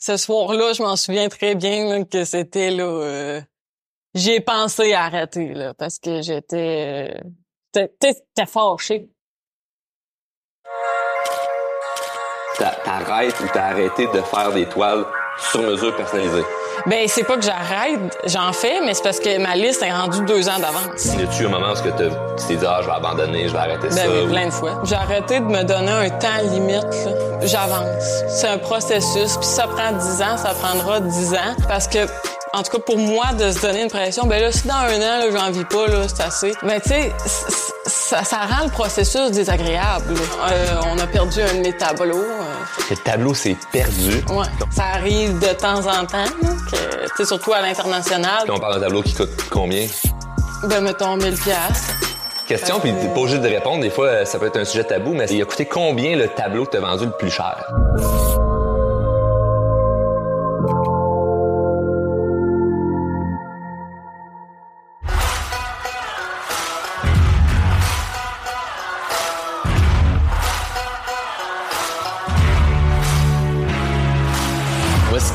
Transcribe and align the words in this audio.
ce 0.00 0.16
soir-là, 0.16 0.72
je 0.72 0.82
m'en 0.82 0.96
souviens 0.96 1.28
très 1.28 1.54
bien 1.54 2.04
que 2.04 2.24
c'était 2.24 2.70
là. 2.70 2.84
euh, 2.84 3.40
J'ai 4.14 4.40
pensé 4.40 4.92
à 4.94 5.04
arrêter 5.04 5.54
là 5.54 5.74
parce 5.74 5.98
que 5.98 6.22
j'étais, 6.22 7.12
euh, 7.76 7.86
fâchée. 8.46 9.08
T'a- 12.58 12.76
T'arrêtes 12.84 13.38
ou 13.40 13.46
t'as 13.52 13.66
arrêté 13.68 14.06
de 14.06 14.20
faire 14.22 14.52
des 14.52 14.66
toiles 14.66 15.04
sur 15.38 15.60
mesure 15.62 15.94
personnalisées? 15.96 16.44
Ben 16.86 17.06
c'est 17.08 17.24
pas 17.24 17.36
que 17.36 17.42
j'arrête, 17.42 17.98
j'en 18.26 18.52
fais, 18.52 18.80
mais 18.84 18.94
c'est 18.94 19.02
parce 19.02 19.20
que 19.20 19.38
ma 19.38 19.54
liste 19.54 19.82
est 19.82 19.92
rendue 19.92 20.22
deux 20.24 20.48
ans 20.48 20.58
d'avance. 20.58 21.04
Y 21.18 21.22
a-tu 21.22 21.46
un 21.46 21.48
moment 21.50 21.72
où 21.72 21.76
tu 21.76 21.82
t'es 22.48 22.54
dit, 22.56 22.66
ah, 22.66 22.78
je 22.82 22.86
vais 22.86 22.92
abandonner, 22.94 23.48
je 23.48 23.52
vais 23.52 23.58
arrêter 23.58 23.90
ça? 23.90 24.02
Ben 24.04 24.10
oui, 24.12 24.20
ou- 24.26 24.30
plein 24.30 24.46
de 24.46 24.50
fois. 24.50 24.80
J'ai 24.84 24.94
arrêté 24.96 25.40
de 25.40 25.44
me 25.44 25.62
donner 25.62 25.90
un 25.92 26.10
temps 26.10 26.28
limite. 26.42 26.86
J'avance. 27.42 28.24
C'est 28.28 28.48
un 28.48 28.58
processus. 28.58 29.36
Puis 29.36 29.46
ça 29.46 29.64
prend 29.66 29.92
10 29.92 30.22
ans, 30.22 30.36
ça 30.36 30.52
prendra 30.60 31.00
10 31.00 31.34
ans. 31.34 31.54
Parce 31.68 31.86
que, 31.86 31.98
en 32.52 32.62
tout 32.62 32.72
cas, 32.72 32.78
pour 32.84 32.98
moi, 32.98 33.26
de 33.38 33.50
se 33.52 33.60
donner 33.62 33.82
une 33.82 33.90
pression, 33.90 34.26
ben 34.26 34.40
là, 34.42 34.50
si 34.50 34.66
dans 34.66 34.74
un 34.74 35.00
an, 35.00 35.22
j'en 35.32 35.50
vis 35.50 35.64
pas, 35.64 35.86
là, 35.86 36.08
c'est 36.08 36.22
assez. 36.22 36.52
Mais 36.62 36.80
tu 36.80 36.88
sais, 36.88 37.12
ça, 37.86 38.24
ça 38.24 38.38
rend 38.38 38.64
le 38.64 38.70
processus 38.70 39.30
désagréable. 39.30 40.14
Euh, 40.50 40.66
on 40.92 40.98
a 40.98 41.06
perdu 41.06 41.40
un 41.42 41.54
de 41.54 41.60
mes 41.60 41.76
tableaux. 41.76 42.16
euh, 42.18 42.42
Le 42.90 42.96
tableau 42.96 43.34
s'est 43.34 43.56
perdu. 43.72 44.22
ouais. 44.30 44.46
Ça 44.70 44.84
arrive 44.94 45.38
de 45.38 45.52
temps 45.54 45.80
en 45.86 46.04
temps, 46.06 46.24
que, 47.16 47.24
surtout 47.24 47.52
à 47.52 47.60
l'international. 47.60 48.42
Puis 48.44 48.50
on 48.52 48.58
parle 48.58 48.74
d'un 48.74 48.80
tableau 48.86 49.02
qui 49.02 49.14
coûte 49.14 49.30
combien? 49.50 49.86
Ben, 50.64 50.80
mettons 50.80 51.16
1000 51.16 51.34
piastres. 51.36 51.94
Question, 52.48 52.80
puis 52.80 52.92
t'es 53.00 53.06
pas 53.08 53.20
obligé 53.20 53.38
de 53.38 53.46
répondre. 53.48 53.80
Des 53.80 53.90
fois, 53.90 54.06
euh, 54.06 54.24
ça 54.24 54.40
peut 54.40 54.46
être 54.46 54.58
un 54.58 54.64
sujet 54.64 54.82
tabou, 54.82 55.12
mais 55.14 55.26
il 55.30 55.40
a 55.40 55.44
coûté 55.44 55.66
combien 55.66 56.16
le 56.16 56.26
tableau 56.26 56.64
que 56.64 56.70
t'as 56.72 56.80
vendu 56.80 57.04
le 57.04 57.12
plus 57.12 57.30
cher? 57.30 57.64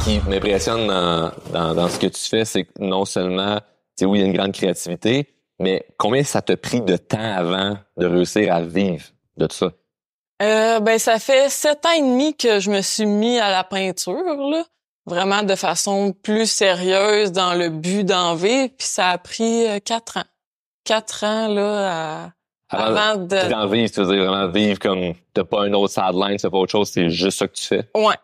Qui 0.05 0.19
m'impressionne 0.29 0.85
dans, 0.87 1.31
dans, 1.51 1.73
dans 1.73 1.89
ce 1.89 1.97
que 1.97 2.05
tu 2.05 2.21
fais, 2.21 2.45
c'est 2.45 2.65
que 2.65 2.71
non 2.79 3.05
seulement, 3.05 3.55
tu 3.57 3.63
sais, 4.01 4.05
oui, 4.05 4.19
il 4.19 4.21
y 4.21 4.23
a 4.25 4.27
une 4.27 4.37
grande 4.37 4.51
créativité, 4.51 5.27
mais 5.59 5.83
combien 5.97 6.23
ça 6.23 6.43
t'a 6.43 6.55
pris 6.55 6.81
de 6.81 6.95
temps 6.95 7.17
avant 7.35 7.75
de 7.97 8.05
réussir 8.05 8.53
à 8.53 8.61
vivre 8.61 9.03
de 9.37 9.47
tout 9.47 9.55
ça? 9.55 9.71
Euh, 10.43 10.79
ben 10.79 10.99
ça 10.99 11.17
fait 11.17 11.49
sept 11.49 11.85
ans 11.87 11.93
et 11.97 12.01
demi 12.01 12.35
que 12.35 12.59
je 12.59 12.69
me 12.69 12.81
suis 12.81 13.05
mis 13.07 13.39
à 13.39 13.49
la 13.49 13.63
peinture 13.63 14.13
là, 14.51 14.63
vraiment 15.07 15.41
de 15.43 15.55
façon 15.55 16.11
plus 16.11 16.45
sérieuse 16.45 17.31
dans 17.31 17.55
le 17.55 17.69
but 17.69 18.03
d'en 18.03 18.35
vivre, 18.35 18.69
puis 18.77 18.87
ça 18.87 19.09
a 19.09 19.17
pris 19.17 19.65
euh, 19.67 19.79
quatre 19.79 20.17
ans. 20.17 20.25
Quatre 20.83 21.23
ans 21.23 21.47
là 21.47 22.25
à- 22.25 22.31
avant 22.69 23.15
de 23.15 23.49
D'en 23.49 23.67
vivre, 23.67 23.89
tu 23.91 24.01
veux 24.03 24.13
dire 24.13 24.25
vraiment 24.25 24.51
vivre 24.51 24.77
comme 24.77 25.13
t'as 25.33 25.45
pas 25.45 25.61
un 25.63 25.73
autre 25.73 25.93
sideline, 25.93 26.37
c'est 26.37 26.49
pas 26.49 26.57
autre 26.57 26.71
chose, 26.73 26.89
c'est 26.89 27.09
juste 27.09 27.39
ça 27.39 27.47
que 27.47 27.53
tu 27.53 27.65
fais? 27.65 27.89
ouais. 27.95 28.15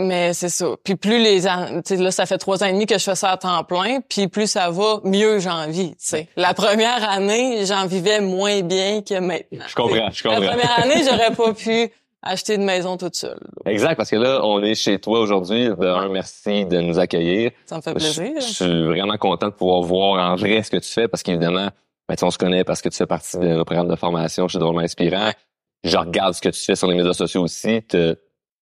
Mais 0.00 0.32
c'est 0.32 0.48
ça. 0.48 0.66
Puis 0.82 0.96
plus 0.96 1.18
les 1.22 1.46
an- 1.46 1.82
là 1.90 2.10
ça 2.10 2.26
fait 2.26 2.38
trois 2.38 2.62
ans 2.62 2.66
et 2.66 2.72
demi 2.72 2.86
que 2.86 2.98
je 2.98 3.04
fais 3.04 3.14
ça 3.14 3.30
à 3.32 3.36
temps 3.36 3.62
plein, 3.64 4.00
puis 4.08 4.28
plus 4.28 4.46
ça 4.46 4.70
va, 4.70 5.00
mieux 5.04 5.38
j'en 5.40 5.66
vis, 5.68 5.90
tu 5.90 5.96
sais. 5.98 6.28
La 6.36 6.54
première 6.54 7.08
année, 7.08 7.64
j'en 7.66 7.86
vivais 7.86 8.20
moins 8.20 8.62
bien 8.62 9.02
que 9.02 9.18
maintenant. 9.20 9.64
Je 9.68 9.74
comprends, 9.74 10.10
je 10.12 10.22
comprends. 10.22 10.40
La 10.40 10.48
première 10.52 10.78
année, 10.80 11.02
j'aurais 11.08 11.32
pas 11.34 11.52
pu 11.52 11.90
acheter 12.22 12.54
une 12.54 12.64
maison 12.64 12.96
toute 12.96 13.14
seule. 13.16 13.40
Exact, 13.66 13.96
parce 13.96 14.10
que 14.10 14.16
là, 14.16 14.40
on 14.44 14.62
est 14.62 14.74
chez 14.74 14.98
toi 14.98 15.20
aujourd'hui. 15.20 15.68
De 15.68 15.86
un, 15.86 16.08
merci 16.08 16.64
de 16.66 16.80
nous 16.80 16.98
accueillir. 16.98 17.50
Ça 17.66 17.76
me 17.76 17.80
fait 17.82 17.94
plaisir. 17.94 18.32
je 18.40 18.40
suis 18.46 18.84
vraiment 18.86 19.16
content 19.16 19.46
de 19.48 19.52
pouvoir 19.54 19.82
voir 19.82 20.32
en 20.32 20.36
vrai 20.36 20.62
ce 20.62 20.70
que 20.70 20.76
tu 20.76 20.88
fais 20.90 21.08
parce 21.08 21.22
qu'évidemment, 21.22 21.68
ben, 22.08 22.16
on 22.22 22.30
se 22.30 22.38
connaît 22.38 22.64
parce 22.64 22.82
que 22.82 22.88
tu 22.88 22.96
fais 22.96 23.06
partie 23.06 23.38
de 23.38 23.46
nos 23.48 23.64
programmes 23.64 23.88
de 23.88 23.96
formation 23.96 24.48
chez 24.48 24.58
Drôlement 24.58 24.80
Inspirant. 24.80 25.30
Je 25.84 25.96
regarde 25.96 26.34
ce 26.34 26.40
que 26.42 26.50
tu 26.50 26.60
fais 26.60 26.74
sur 26.76 26.88
les 26.88 26.96
médias 26.96 27.14
sociaux 27.14 27.42
aussi. 27.42 27.82
Te- 27.82 28.18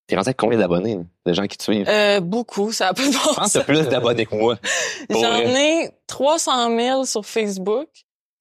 T'es 0.09 0.17
rendu 0.17 0.29
avec 0.29 0.37
combien 0.39 0.59
d'abonnés, 0.59 0.97
là, 0.97 1.03
de 1.27 1.33
gens 1.35 1.47
qui 1.47 1.57
te 1.59 1.63
suivent? 1.63 1.87
Euh, 1.89 2.19
beaucoup, 2.21 2.73
ça 2.73 2.89
a 2.89 2.95
pas 2.95 3.03
de 3.03 3.13
bon 3.13 3.13
Je 3.13 3.19
pense 3.19 3.35
que 3.37 3.43
sens. 3.43 3.53
t'as 3.53 3.65
plus 3.65 3.87
d'abonnés 3.89 4.27
que 4.27 4.35
moi. 4.35 4.57
J'en 5.11 5.21
vrai. 5.21 5.85
ai 5.85 5.91
300 6.09 6.77
000 6.77 7.05
sur 7.05 7.25
Facebook, 7.27 7.89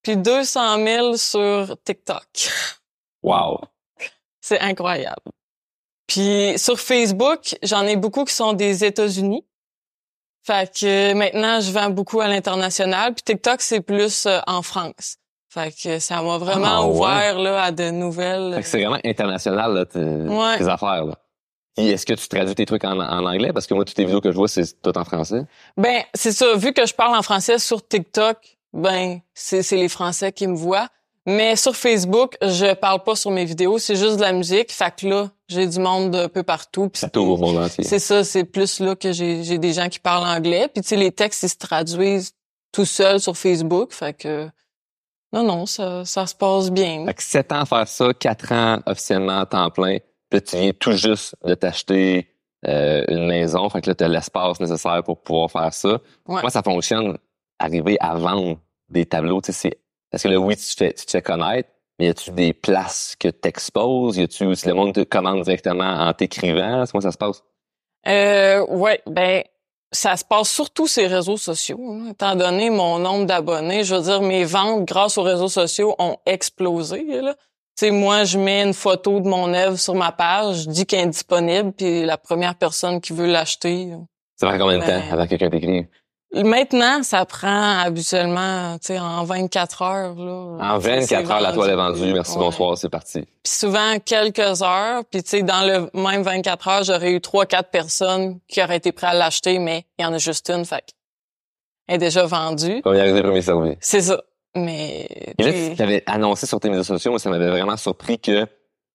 puis 0.01 0.15
200 0.17 0.77
000 0.83 1.17
sur 1.17 1.75
TikTok. 1.83 2.23
Wow. 3.21 3.59
C'est 4.39 4.59
incroyable. 4.61 5.21
Puis 6.07 6.53
sur 6.57 6.79
Facebook, 6.79 7.57
j'en 7.63 7.85
ai 7.85 7.97
beaucoup 7.97 8.23
qui 8.23 8.33
sont 8.33 8.53
des 8.53 8.85
États-Unis. 8.85 9.45
Fait 10.45 10.71
que 10.73 11.13
maintenant, 11.13 11.59
je 11.59 11.69
vends 11.71 11.89
beaucoup 11.89 12.21
à 12.21 12.29
l'international. 12.29 13.13
Puis 13.13 13.23
TikTok, 13.23 13.59
c'est 13.61 13.81
plus 13.81 14.25
euh, 14.25 14.39
en 14.47 14.61
France. 14.61 15.17
Fait 15.49 15.73
que 15.75 15.99
ça 15.99 16.21
m'a 16.21 16.37
vraiment 16.37 16.65
Ah, 16.65 16.85
ouais. 16.87 16.95
ouvert 16.95 17.39
là, 17.39 17.63
à 17.63 17.71
de 17.71 17.89
nouvelles... 17.89 18.53
Fait 18.55 18.61
que 18.61 18.67
c'est 18.67 18.77
vraiment 18.81 18.99
international, 19.03 19.73
là, 19.73 19.85
tes, 19.85 19.99
Ouais. 19.99 20.57
tes 20.59 20.67
affaires, 20.69 21.03
là. 21.03 21.15
Est-ce 21.77 22.05
que 22.05 22.13
tu 22.13 22.27
traduis 22.27 22.55
tes 22.55 22.65
trucs 22.65 22.83
en, 22.83 22.99
en 22.99 23.25
anglais? 23.25 23.53
Parce 23.53 23.67
que 23.67 23.73
moi, 23.73 23.85
toutes 23.85 23.97
les 23.97 24.05
vidéos 24.05 24.21
que 24.21 24.31
je 24.31 24.37
vois, 24.37 24.47
c'est 24.47 24.81
tout 24.81 24.97
en 24.97 25.05
français. 25.05 25.43
Ben, 25.77 26.01
c'est 26.13 26.31
ça. 26.31 26.55
Vu 26.55 26.73
que 26.73 26.85
je 26.85 26.93
parle 26.93 27.15
en 27.15 27.21
français 27.21 27.59
sur 27.59 27.87
TikTok, 27.87 28.37
ben, 28.73 29.19
c'est 29.33 29.61
c'est 29.61 29.77
les 29.77 29.89
Français 29.89 30.31
qui 30.31 30.47
me 30.47 30.55
voient. 30.55 30.89
Mais 31.27 31.57
sur 31.57 31.75
Facebook, 31.75 32.37
je 32.41 32.73
parle 32.73 33.03
pas 33.03 33.15
sur 33.17 33.31
mes 33.31 33.43
vidéos, 33.43 33.79
c'est 33.79 33.97
juste 33.97 34.15
de 34.15 34.21
la 34.21 34.31
musique. 34.31 34.71
Fait 34.71 34.95
que 34.95 35.07
là, 35.07 35.29
j'ai 35.49 35.67
du 35.67 35.77
monde 35.77 36.15
un 36.15 36.29
peu 36.29 36.41
partout. 36.41 36.89
C'est 36.93 37.11
tout 37.11 37.19
au 37.19 37.35
monde 37.35 37.57
entier. 37.57 37.83
C'est 37.83 37.99
ça, 37.99 38.23
c'est 38.23 38.45
plus 38.45 38.79
là 38.79 38.95
que 38.95 39.11
j'ai 39.11 39.43
j'ai 39.43 39.57
des 39.57 39.73
gens 39.73 39.89
qui 39.89 39.99
parlent 39.99 40.25
anglais. 40.25 40.69
Puis 40.73 40.81
tu 40.81 40.89
sais, 40.89 40.95
les 40.95 41.11
textes, 41.11 41.43
ils 41.43 41.49
se 41.49 41.57
traduisent 41.57 42.31
tout 42.71 42.85
seuls 42.85 43.19
sur 43.19 43.35
Facebook. 43.35 43.91
Fait 43.91 44.13
que 44.13 44.49
non, 45.33 45.43
non, 45.43 45.65
ça, 45.65 46.05
ça 46.05 46.25
se 46.25 46.33
passe 46.33 46.71
bien. 46.71 47.05
Fait 47.05 47.13
que 47.13 47.23
7 47.23 47.51
ans 47.51 47.59
à 47.59 47.65
faire 47.65 47.87
ça, 47.87 48.13
4 48.13 48.51
ans 48.53 48.79
officiellement 48.85 49.39
à 49.39 49.45
temps 49.45 49.69
plein. 49.69 49.97
Puis 50.29 50.37
là, 50.39 50.41
tu 50.41 50.57
viens 50.57 50.71
tout 50.73 50.91
juste 50.93 51.35
de 51.43 51.53
t'acheter 51.53 52.27
euh, 52.67 53.05
une 53.07 53.27
maison. 53.27 53.69
Fait 53.69 53.81
que 53.81 53.89
là, 53.89 53.95
tu 53.95 54.03
as 54.03 54.07
l'espace 54.07 54.59
nécessaire 54.59 55.01
pour 55.03 55.21
pouvoir 55.21 55.49
faire 55.51 55.73
ça. 55.73 55.89
Ouais. 55.89 55.99
Comment 56.37 56.49
ça 56.49 56.63
fonctionne, 56.63 57.17
arriver 57.59 57.97
à 57.99 58.15
vendre 58.15 58.57
des 58.89 59.05
tableaux? 59.05 59.41
Tu 59.41 59.51
sais, 59.51 59.69
c'est- 59.69 59.77
Parce 60.11 60.23
que 60.23 60.29
là, 60.29 60.37
oui, 60.39 60.55
tu 60.57 60.63
te 60.65 60.77
fais, 60.77 60.93
tu 60.93 61.05
te 61.05 61.11
fais 61.11 61.21
connaître, 61.21 61.69
mais 61.99 62.05
y 62.07 62.09
a-tu 62.09 62.31
des 62.31 62.53
places 62.53 63.15
que 63.19 63.27
t'exposes? 63.29 64.17
Y 64.17 64.23
a-tu, 64.23 64.55
si 64.55 64.67
le 64.67 64.73
monde 64.73 64.93
te 64.93 65.03
commande 65.03 65.43
directement 65.43 65.83
en 66.07 66.13
t'écrivant? 66.13 66.83
Comment 66.91 67.01
ça 67.01 67.11
se 67.11 67.17
passe? 67.17 67.43
Euh, 68.07 68.65
ouais, 68.67 69.01
ben 69.07 69.43
ça 69.91 70.15
se 70.17 70.23
passe 70.25 70.49
surtout 70.49 70.87
sur 70.87 71.01
les 71.01 71.07
réseaux 71.07 71.37
sociaux. 71.37 71.79
hein. 71.91 72.09
Étant 72.11 72.35
donné 72.35 72.69
mon 72.69 72.99
nombre 72.99 73.25
d'abonnés, 73.25 73.83
je 73.83 73.95
veux 73.95 74.01
dire, 74.01 74.21
mes 74.21 74.43
ventes 74.43 74.85
grâce 74.85 75.17
aux 75.17 75.23
réseaux 75.23 75.47
sociaux 75.49 75.95
ont 75.99 76.17
explosé. 76.25 77.03
Là. 77.21 77.35
Sais, 77.79 77.91
moi, 77.91 78.23
je 78.23 78.39
mets 78.39 78.63
une 78.63 78.73
photo 78.73 79.19
de 79.19 79.27
mon 79.27 79.53
œuvre 79.53 79.77
sur 79.77 79.93
ma 79.93 80.11
page, 80.11 80.63
je 80.63 80.69
dis 80.69 80.85
qu'elle 80.87 81.01
est 81.01 81.07
disponible, 81.11 81.71
puis 81.73 82.05
la 82.05 82.17
première 82.17 82.55
personne 82.55 82.99
qui 82.99 83.13
veut 83.13 83.27
l'acheter. 83.27 83.89
Ça 84.35 84.47
prend 84.47 84.57
combien 84.57 84.79
de 84.79 84.83
Ben- 84.83 85.01
temps 85.01 85.13
avant 85.13 85.23
que 85.25 85.29
quelqu'un 85.29 85.49
t'écrive? 85.51 85.85
Maintenant, 86.33 87.03
ça 87.03 87.23
prend 87.25 87.77
habituellement, 87.79 88.77
tu 88.79 88.87
sais, 88.87 88.99
en 88.99 89.23
24 89.23 89.81
heures. 89.83 90.15
Là, 90.15 90.57
En 90.75 90.81
C'est- 90.81 90.89
24 90.89 91.07
c'est 91.27 91.31
heures, 91.33 91.39
la 91.41 91.53
toile 91.53 91.69
est 91.69 91.75
vendu. 91.75 91.99
vendue. 91.99 92.13
Merci, 92.13 92.31
Ouais. 92.33 92.39
bonsoir, 92.39 92.77
c'est 92.77 92.89
parti. 92.89 93.21
Puis 93.21 93.29
souvent 93.53 93.97
quelques 94.03 94.61
heures, 94.63 95.03
puis 95.09 95.21
tu 95.23 95.29
sais 95.29 95.43
dans 95.43 95.61
le 95.65 95.89
même 95.93 96.23
24 96.23 96.67
heures, 96.67 96.83
j'aurais 96.83 97.11
eu 97.11 97.21
trois 97.21 97.45
quatre 97.45 97.69
personnes 97.69 98.39
qui 98.47 98.61
auraient 98.61 98.77
été 98.77 98.91
prêtes 98.91 99.11
à 99.11 99.13
l'acheter 99.13 99.57
mais 99.59 99.85
il 99.97 100.01
y 100.03 100.05
en 100.05 100.13
a 100.13 100.17
juste 100.17 100.49
une 100.49 100.65
fait 100.65 100.83
elle 101.89 101.95
est 101.95 101.99
déjà 101.99 102.25
vendue. 102.25 102.81
Premier 102.81 102.99
arrivé, 102.99 103.21
premier 103.23 103.41
servi? 103.41 103.77
C'est 103.79 104.01
ça. 104.01 104.21
Mais 104.57 105.07
Et 105.37 105.43
là, 105.43 105.51
tu 105.53 105.75
t'avais 105.75 106.03
annoncé 106.05 106.45
sur 106.45 106.59
tes 106.59 106.69
médias 106.69 106.83
sociaux, 106.83 107.11
moi, 107.11 107.19
ça 107.19 107.29
m'avait 107.29 107.49
vraiment 107.49 107.77
surpris 107.77 108.19
que 108.19 108.45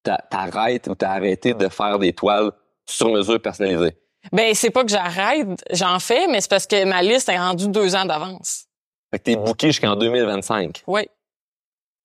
t'a- 0.03 0.25
t'arrêtes 0.31 0.89
ou 0.89 0.95
t'as 0.95 1.11
arrêté 1.11 1.55
de 1.55 1.69
faire 1.69 1.99
des 1.99 2.13
toiles 2.13 2.51
sur 2.89 3.11
mesure 3.11 3.41
personnalisées. 3.41 3.97
ben 4.33 4.55
c'est 4.55 4.71
pas 4.71 4.83
que 4.85 4.91
j'arrête, 4.91 5.49
j'en 5.73 5.99
fais 5.99 6.27
mais 6.29 6.41
c'est 6.41 6.51
parce 6.51 6.67
que 6.67 6.85
ma 6.85 7.03
liste 7.03 7.29
est 7.29 7.39
rendue 7.39 7.69
deux 7.69 7.95
ans 7.97 8.05
d'avance. 8.05 8.65
Fait 9.11 9.19
que 9.19 9.25
t'es 9.25 9.37
booké 9.37 9.69
jusqu'en 9.69 9.95
2025. 9.97 10.83
Oui. 10.87 11.03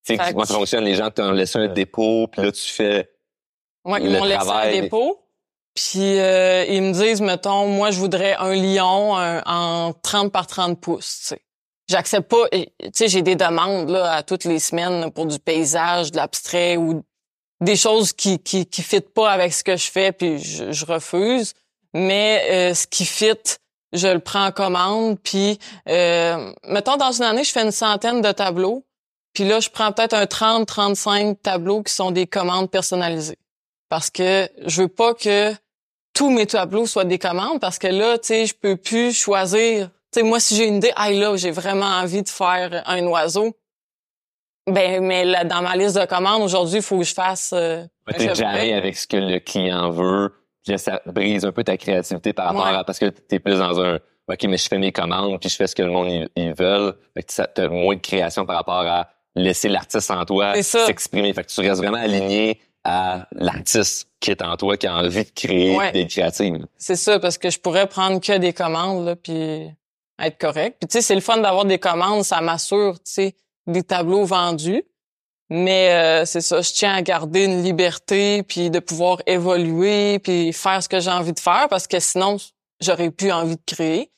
Tu 0.05 0.15
sais, 0.15 0.31
comment 0.31 0.45
ça 0.45 0.53
fonctionne? 0.55 0.83
Les 0.83 0.95
gens 0.95 1.09
t'ont 1.11 1.31
laissé 1.31 1.59
un 1.59 1.67
dépôt, 1.67 2.27
puis 2.27 2.41
là, 2.41 2.51
tu 2.51 2.61
fais... 2.61 3.09
Le 3.85 3.99
ils 3.99 4.11
m'ont 4.11 4.23
laissé 4.25 4.49
un 4.49 4.71
dépôt. 4.71 5.19
Puis 5.75 6.19
euh, 6.19 6.65
ils 6.67 6.81
me 6.81 6.91
disent 6.91 7.21
mettons 7.21 7.67
moi 7.67 7.91
je 7.91 7.99
voudrais 7.99 8.35
un 8.35 8.53
lion 8.55 9.15
un- 9.15 9.43
en 9.45 9.93
30 9.93 10.31
par 10.31 10.47
30 10.47 10.81
pouces, 10.81 11.19
tu 11.19 11.25
sais. 11.27 11.41
J'accepte 11.89 12.29
pas 12.29 12.49
tu 12.51 12.67
sais 12.93 13.07
j'ai 13.07 13.21
des 13.21 13.35
demandes 13.35 13.89
là 13.89 14.13
à 14.13 14.23
toutes 14.23 14.43
les 14.43 14.59
semaines 14.59 15.11
pour 15.11 15.25
du 15.25 15.39
paysage, 15.39 16.11
de 16.11 16.17
l'abstrait 16.17 16.77
ou 16.77 17.03
des 17.61 17.75
choses 17.75 18.13
qui 18.13 18.39
qui 18.39 18.65
qui 18.65 18.81
fitent 18.81 19.13
pas 19.13 19.31
avec 19.31 19.53
ce 19.53 19.63
que 19.63 19.77
je 19.77 19.89
fais 19.89 20.11
puis 20.11 20.39
je, 20.39 20.71
je 20.71 20.85
refuse. 20.85 21.53
Mais 21.93 22.43
euh, 22.49 22.73
ce 22.73 22.85
qui 22.85 23.05
fit, 23.05 23.57
je 23.93 24.07
le 24.07 24.19
prends 24.19 24.47
en 24.47 24.51
commande 24.51 25.17
puis 25.23 25.59
euh, 25.87 26.51
mettons 26.65 26.97
dans 26.97 27.11
une 27.11 27.23
année 27.23 27.43
je 27.43 27.51
fais 27.51 27.63
une 27.63 27.71
centaine 27.71 28.21
de 28.21 28.31
tableaux. 28.31 28.83
Puis 29.33 29.45
là 29.45 29.59
je 29.59 29.69
prends 29.69 29.91
peut-être 29.91 30.13
un 30.13 30.25
30 30.25 30.67
35 30.67 31.41
tableaux 31.41 31.83
qui 31.83 31.93
sont 31.93 32.11
des 32.11 32.27
commandes 32.27 32.69
personnalisées 32.69 33.39
parce 33.89 34.09
que 34.09 34.49
je 34.65 34.81
veux 34.81 34.87
pas 34.87 35.13
que 35.13 35.53
tous 36.13 36.29
mes 36.29 36.47
tableaux 36.47 36.87
soient 36.87 37.05
des 37.05 37.19
commandes 37.19 37.59
parce 37.59 37.77
que 37.77 37.87
là, 37.87 38.17
tu 38.17 38.27
sais, 38.27 38.45
je 38.47 38.55
peux 38.55 38.75
plus 38.75 39.13
choisir. 39.13 39.91
Tu 40.13 40.19
sais, 40.19 40.23
moi, 40.23 40.39
si 40.39 40.55
j'ai 40.55 40.67
une 40.67 40.77
idée, 40.77 40.91
ah 40.95 41.11
là, 41.11 41.35
j'ai 41.35 41.51
vraiment 41.51 41.85
envie 41.85 42.23
de 42.23 42.29
faire 42.29 42.83
un 42.85 43.05
oiseau. 43.07 43.55
Ben, 44.69 45.03
mais 45.03 45.25
là, 45.25 45.43
dans 45.43 45.61
ma 45.61 45.75
liste 45.75 45.97
de 45.97 46.05
commandes, 46.05 46.41
aujourd'hui, 46.41 46.77
il 46.77 46.81
faut 46.81 46.97
que 46.97 47.03
je 47.03 47.13
fasse... 47.13 47.53
Euh, 47.53 47.85
t'es 48.17 48.35
jamais 48.35 48.73
avec 48.73 48.97
ce 48.97 49.07
que 49.07 49.17
le 49.17 49.39
client 49.39 49.91
veut. 49.91 50.33
Puis 50.65 50.77
ça 50.77 51.01
brise 51.05 51.45
un 51.45 51.51
peu 51.51 51.63
ta 51.63 51.77
créativité 51.77 52.33
par 52.33 52.47
rapport 52.47 52.67
à... 52.67 52.83
Parce 52.83 52.99
que 52.99 53.05
t'es 53.05 53.39
plus 53.39 53.59
dans 53.59 53.79
un... 53.81 53.95
OK, 54.29 54.43
mais 54.43 54.57
je 54.57 54.67
fais 54.67 54.77
mes 54.77 54.91
commandes, 54.91 55.39
puis 55.39 55.49
je 55.49 55.55
fais 55.55 55.67
ce 55.67 55.75
que 55.75 55.83
le 55.83 55.91
monde 55.91 56.29
ils 56.35 56.53
veulent. 56.53 56.93
Fait 57.13 57.23
que 57.23 57.43
t'as 57.53 57.69
moins 57.69 57.95
de 57.95 58.01
création 58.01 58.45
par 58.45 58.57
rapport 58.57 58.85
à 58.85 59.07
laisser 59.35 59.69
l'artiste 59.69 60.11
en 60.11 60.25
toi 60.25 60.61
s'exprimer. 60.61 61.33
Fait 61.33 61.45
que 61.45 61.49
tu 61.49 61.61
restes 61.61 61.81
vraiment 61.81 61.97
aligné 61.97 62.59
à 62.83 63.27
l'artiste 63.31 64.09
qui 64.19 64.31
est 64.31 64.41
en 64.41 64.57
toi, 64.57 64.75
qui 64.75 64.87
a 64.87 64.95
envie 64.95 65.23
de 65.23 65.29
créer 65.29 65.77
des 65.91 66.07
créatives. 66.07 66.65
C'est 66.77 66.95
ça, 66.95 67.19
parce 67.19 67.37
que 67.37 67.49
je 67.49 67.59
pourrais 67.59 67.87
prendre 67.87 68.19
que 68.19 68.37
des 68.37 68.51
commandes, 68.51 69.05
là, 69.05 69.15
puis 69.15 69.69
être 70.19 70.37
correct. 70.37 70.77
Puis 70.79 70.87
tu 70.87 70.93
sais, 70.93 71.01
c'est 71.01 71.15
le 71.15 71.21
fun 71.21 71.37
d'avoir 71.37 71.65
des 71.65 71.79
commandes, 71.79 72.23
ça 72.23 72.41
m'assure, 72.41 72.95
tu 73.03 73.11
sais, 73.11 73.35
des 73.67 73.83
tableaux 73.83 74.25
vendus. 74.25 74.83
Mais 75.49 75.93
euh, 75.93 76.25
c'est 76.25 76.41
ça, 76.41 76.61
je 76.61 76.73
tiens 76.73 76.93
à 76.93 77.01
garder 77.01 77.45
une 77.45 77.63
liberté, 77.63 78.43
puis 78.43 78.69
de 78.69 78.79
pouvoir 78.79 79.21
évoluer, 79.25 80.19
puis 80.19 80.51
faire 80.51 80.83
ce 80.83 80.89
que 80.89 80.99
j'ai 80.99 81.11
envie 81.11 81.33
de 81.33 81.39
faire, 81.39 81.67
parce 81.69 81.87
que 81.87 81.99
sinon, 81.99 82.37
j'aurais 82.81 83.11
plus 83.11 83.31
envie 83.31 83.55
de 83.55 83.61
créer. 83.65 84.11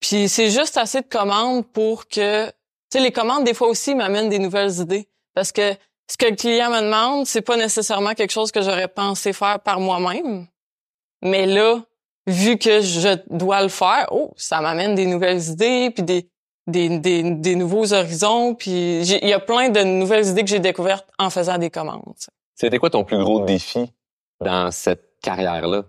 Puis 0.00 0.28
c'est 0.28 0.50
juste 0.50 0.76
assez 0.76 1.00
de 1.00 1.08
commandes 1.08 1.66
pour 1.66 2.06
que... 2.06 2.46
Tu 2.46 2.52
sais, 2.98 3.00
les 3.00 3.12
commandes, 3.12 3.44
des 3.44 3.54
fois 3.54 3.68
aussi, 3.68 3.94
m'amènent 3.94 4.28
des 4.28 4.38
nouvelles 4.38 4.78
idées. 4.78 5.08
Parce 5.34 5.52
que 5.52 5.74
ce 6.10 6.16
que 6.16 6.26
le 6.26 6.36
client 6.36 6.70
me 6.70 6.80
demande, 6.80 7.26
c'est 7.26 7.42
pas 7.42 7.56
nécessairement 7.56 8.14
quelque 8.14 8.30
chose 8.30 8.50
que 8.50 8.62
j'aurais 8.62 8.88
pensé 8.88 9.32
faire 9.32 9.60
par 9.60 9.80
moi-même. 9.80 10.46
Mais 11.22 11.46
là, 11.46 11.80
vu 12.28 12.58
que 12.58 12.80
je 12.80 13.16
dois 13.30 13.62
le 13.62 13.68
faire, 13.68 14.06
oh, 14.10 14.30
ça 14.36 14.60
m'amène 14.60 14.94
des 14.94 15.06
nouvelles 15.06 15.42
idées, 15.48 15.90
puis 15.90 16.02
des, 16.02 16.28
des, 16.66 17.22
des, 17.22 17.56
nouveaux 17.56 17.92
horizons, 17.92 18.54
puis 18.54 19.00
il 19.00 19.28
y 19.28 19.32
a 19.32 19.40
plein 19.40 19.70
de 19.70 19.82
nouvelles 19.82 20.26
idées 20.26 20.42
que 20.42 20.50
j'ai 20.50 20.60
découvertes 20.60 21.08
en 21.18 21.30
faisant 21.30 21.56
des 21.56 21.70
commandes. 21.70 22.02
C'était 22.54 22.78
quoi 22.78 22.90
ton 22.90 23.04
plus 23.04 23.18
gros 23.18 23.44
défi 23.44 23.90
dans 24.40 24.70
cette 24.70 25.20
carrière-là? 25.22 25.84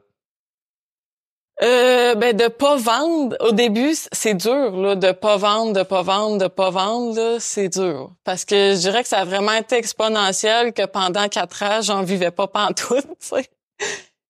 Euh, 1.62 2.15
ben 2.15 2.33
de 2.33 2.47
pas 2.47 2.77
vendre 2.77 3.35
au 3.42 3.51
début 3.51 3.94
c'est 4.13 4.33
dur 4.33 4.77
là 4.77 4.95
de 4.95 5.12
pas 5.12 5.35
vendre 5.35 5.74
de 5.74 5.83
pas 5.83 6.03
vendre 6.03 6.38
de 6.38 6.47
pas 6.47 6.69
vendre 6.69 7.35
c'est 7.42 7.68
dur 7.68 8.13
parce 8.24 8.45
que 8.45 8.56
je 8.56 8.77
dirais 8.77 9.03
que 9.03 9.09
ça 9.09 9.19
a 9.19 9.25
vraiment 9.25 9.51
été 9.51 9.75
exponentiel 9.75 10.71
que 10.71 10.85
pendant 10.85 11.27
quatre 11.27 11.63
ans 11.63 11.81
j'en 11.81 12.01
vivais 12.03 12.31
pas 12.31 12.47
pantoute 12.47 13.06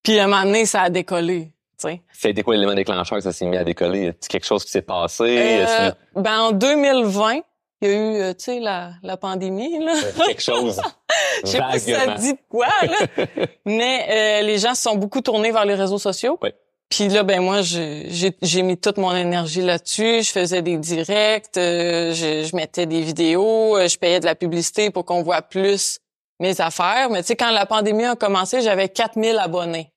puis 0.03 0.17
à 0.17 0.23
un 0.23 0.27
moment 0.27 0.41
donné 0.41 0.65
ça 0.65 0.81
a 0.81 0.89
décollé 0.89 1.53
tu 1.79 1.87
sais 1.87 2.01
c'était 2.11 2.43
quoi 2.43 2.55
l'élément 2.55 2.75
déclencheur? 2.75 3.17
Que 3.17 3.23
ça 3.23 3.31
s'est 3.31 3.45
mis 3.45 3.57
à 3.57 3.63
décoller? 3.63 4.07
Est 4.07 4.27
quelque 4.27 4.45
chose 4.45 4.65
qui 4.65 4.71
s'est 4.71 4.81
passé? 4.81 5.65
Euh, 5.67 5.91
ben 6.15 6.39
en 6.39 6.51
2020 6.51 7.41
il 7.81 7.87
y 7.87 7.91
a 7.91 7.95
eu, 7.95 8.21
euh, 8.21 8.33
tu 8.33 8.43
sais, 8.43 8.59
la, 8.59 8.91
la 9.03 9.15
pandémie, 9.15 9.79
là. 9.79 9.93
Quelque 10.25 10.41
chose. 10.41 10.81
Je 11.45 11.49
sais 11.49 11.59
pas 11.59 11.79
si 11.79 11.93
ça 11.93 12.07
dit 12.15 12.35
quoi, 12.49 12.67
là. 12.83 13.25
Mais 13.65 14.41
euh, 14.41 14.45
les 14.45 14.57
gens 14.57 14.75
se 14.75 14.81
sont 14.81 14.95
beaucoup 14.95 15.21
tournés 15.21 15.51
vers 15.51 15.63
les 15.63 15.75
réseaux 15.75 15.97
sociaux. 15.97 16.37
Oui. 16.41 16.49
Puis 16.89 17.07
là, 17.07 17.21
ben 17.21 17.39
moi, 17.41 17.61
j'ai 17.61 18.61
mis 18.63 18.77
toute 18.77 18.97
mon 18.97 19.15
énergie 19.15 19.61
là-dessus. 19.61 20.23
Je 20.23 20.31
faisais 20.31 20.63
des 20.63 20.77
directs, 20.77 21.55
euh, 21.55 22.13
je, 22.13 22.43
je, 22.43 22.55
mettais 22.55 22.87
des 22.87 23.01
vidéos, 23.01 23.77
euh, 23.77 23.87
je 23.87 23.97
payais 23.97 24.19
de 24.19 24.25
la 24.25 24.33
publicité 24.33 24.89
pour 24.89 25.05
qu'on 25.05 25.21
voit 25.21 25.43
plus 25.43 25.99
mes 26.39 26.59
affaires. 26.59 27.09
Mais 27.11 27.21
tu 27.21 27.27
sais, 27.27 27.35
quand 27.35 27.51
la 27.51 27.67
pandémie 27.67 28.05
a 28.05 28.15
commencé, 28.15 28.61
j'avais 28.61 28.89
4000 28.89 29.37
abonnés. 29.37 29.93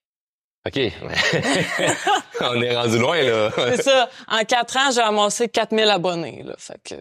OK. 0.67 0.79
On 2.41 2.63
est 2.63 2.77
rendu 2.77 2.99
loin, 2.99 3.21
là. 3.21 3.51
c'est 3.57 3.83
ça. 3.83 4.09
En 4.29 4.45
quatre 4.45 4.77
ans, 4.77 4.91
j'ai 4.95 5.01
amassé 5.01 5.49
4000 5.49 5.89
abonnés, 5.89 6.43
là. 6.45 6.55
Fait 6.57 6.81
que, 6.85 6.95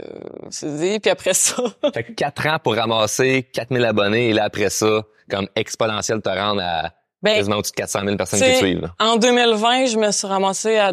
c'est 0.49 0.75
dit. 0.77 0.99
Puis 0.99 1.11
après 1.11 1.33
ça... 1.33 1.61
fait 1.93 2.03
que 2.03 2.11
quatre 2.13 2.47
ans 2.47 2.57
pour 2.63 2.75
ramasser 2.75 3.43
4000 3.53 3.85
abonnés. 3.85 4.29
Et 4.29 4.33
là, 4.33 4.45
après 4.45 4.69
ça, 4.69 5.03
comme 5.29 5.47
exponentiel 5.55 6.21
te 6.21 6.29
rendre 6.29 6.61
à 6.63 6.91
ben, 7.21 7.35
Quasiment 7.35 7.57
au-dessus 7.57 7.73
de 7.73 7.77
400 7.77 7.99
000 8.03 8.17
personnes 8.17 8.41
qui 8.41 8.55
suivent. 8.55 8.81
Là. 8.81 8.95
En 8.99 9.17
2020, 9.17 9.85
je 9.85 9.97
me 9.97 10.11
suis 10.11 10.27
ramassée 10.27 10.77
à 10.79 10.91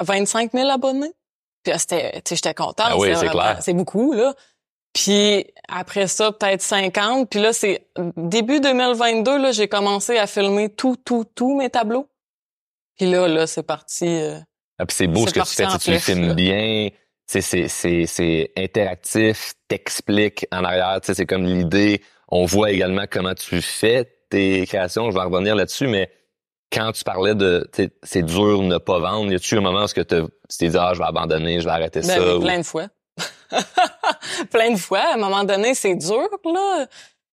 25 0.00 0.52
000 0.52 0.70
abonnés. 0.70 1.12
Puis 1.64 1.72
c'était, 1.78 2.22
j'étais 2.28 2.54
contente. 2.54 2.86
Ah 2.90 2.96
oui, 2.96 3.12
c'est 3.16 3.28
clair. 3.28 3.58
C'est 3.60 3.72
beaucoup, 3.72 4.12
là. 4.12 4.34
Puis 4.92 5.46
après 5.68 6.06
ça, 6.06 6.32
peut-être 6.32 6.62
50. 6.62 7.30
Puis 7.30 7.40
là, 7.40 7.52
c'est 7.52 7.86
début 8.16 8.60
2022, 8.60 9.38
là, 9.38 9.52
j'ai 9.52 9.68
commencé 9.68 10.18
à 10.18 10.26
filmer 10.26 10.68
tout, 10.68 10.96
tout, 11.02 11.24
tout 11.34 11.56
mes 11.56 11.70
tableaux. 11.70 12.08
Puis 12.98 13.10
là, 13.10 13.26
là, 13.26 13.46
c'est 13.46 13.62
parti. 13.62 14.06
Euh, 14.06 14.38
ah, 14.78 14.86
puis 14.86 14.94
c'est 14.94 15.06
beau 15.06 15.26
ce 15.26 15.32
que 15.32 15.40
tu 15.40 15.54
fais. 15.54 15.66
Tu, 15.66 15.78
tu 15.78 15.98
filmes 15.98 16.34
bien. 16.34 16.88
C'est, 17.26 17.40
c'est, 17.40 17.68
c'est, 17.68 18.04
c'est 18.06 18.52
interactif, 18.58 19.54
t'expliques 19.68 20.46
en 20.52 20.64
arrière. 20.64 20.98
C'est 21.02 21.24
comme 21.24 21.44
l'idée. 21.44 22.02
On 22.28 22.44
voit 22.44 22.70
également 22.70 23.04
comment 23.10 23.34
tu 23.34 23.62
fais 23.62 24.10
tes 24.32 24.66
créations, 24.66 25.10
je 25.10 25.16
vais 25.16 25.22
revenir 25.22 25.54
là-dessus, 25.54 25.86
mais 25.86 26.10
quand 26.72 26.92
tu 26.92 27.04
parlais 27.04 27.34
de 27.34 27.70
c'est 28.02 28.22
dur 28.22 28.60
de 28.60 28.64
ne 28.64 28.78
pas 28.78 28.98
vendre, 28.98 29.30
y 29.30 29.34
a-tu 29.34 29.58
un 29.58 29.60
moment 29.60 29.84
où 29.84 29.88
tu 29.88 30.04
t'es 30.04 30.68
dit 30.68 30.76
ah 30.78 30.92
je 30.94 30.98
vais 30.98 31.04
abandonner, 31.04 31.60
je 31.60 31.66
vais 31.66 31.70
arrêter 31.70 32.00
ben, 32.00 32.06
ça 32.06 32.40
plein 32.40 32.58
de 32.58 32.64
fois. 32.64 32.86
Plein 34.50 34.70
de 34.70 34.76
fois, 34.76 35.00
à 35.00 35.14
un 35.14 35.18
moment 35.18 35.44
donné, 35.44 35.74
c'est 35.74 35.94
dur 35.94 36.28
là. 36.44 36.86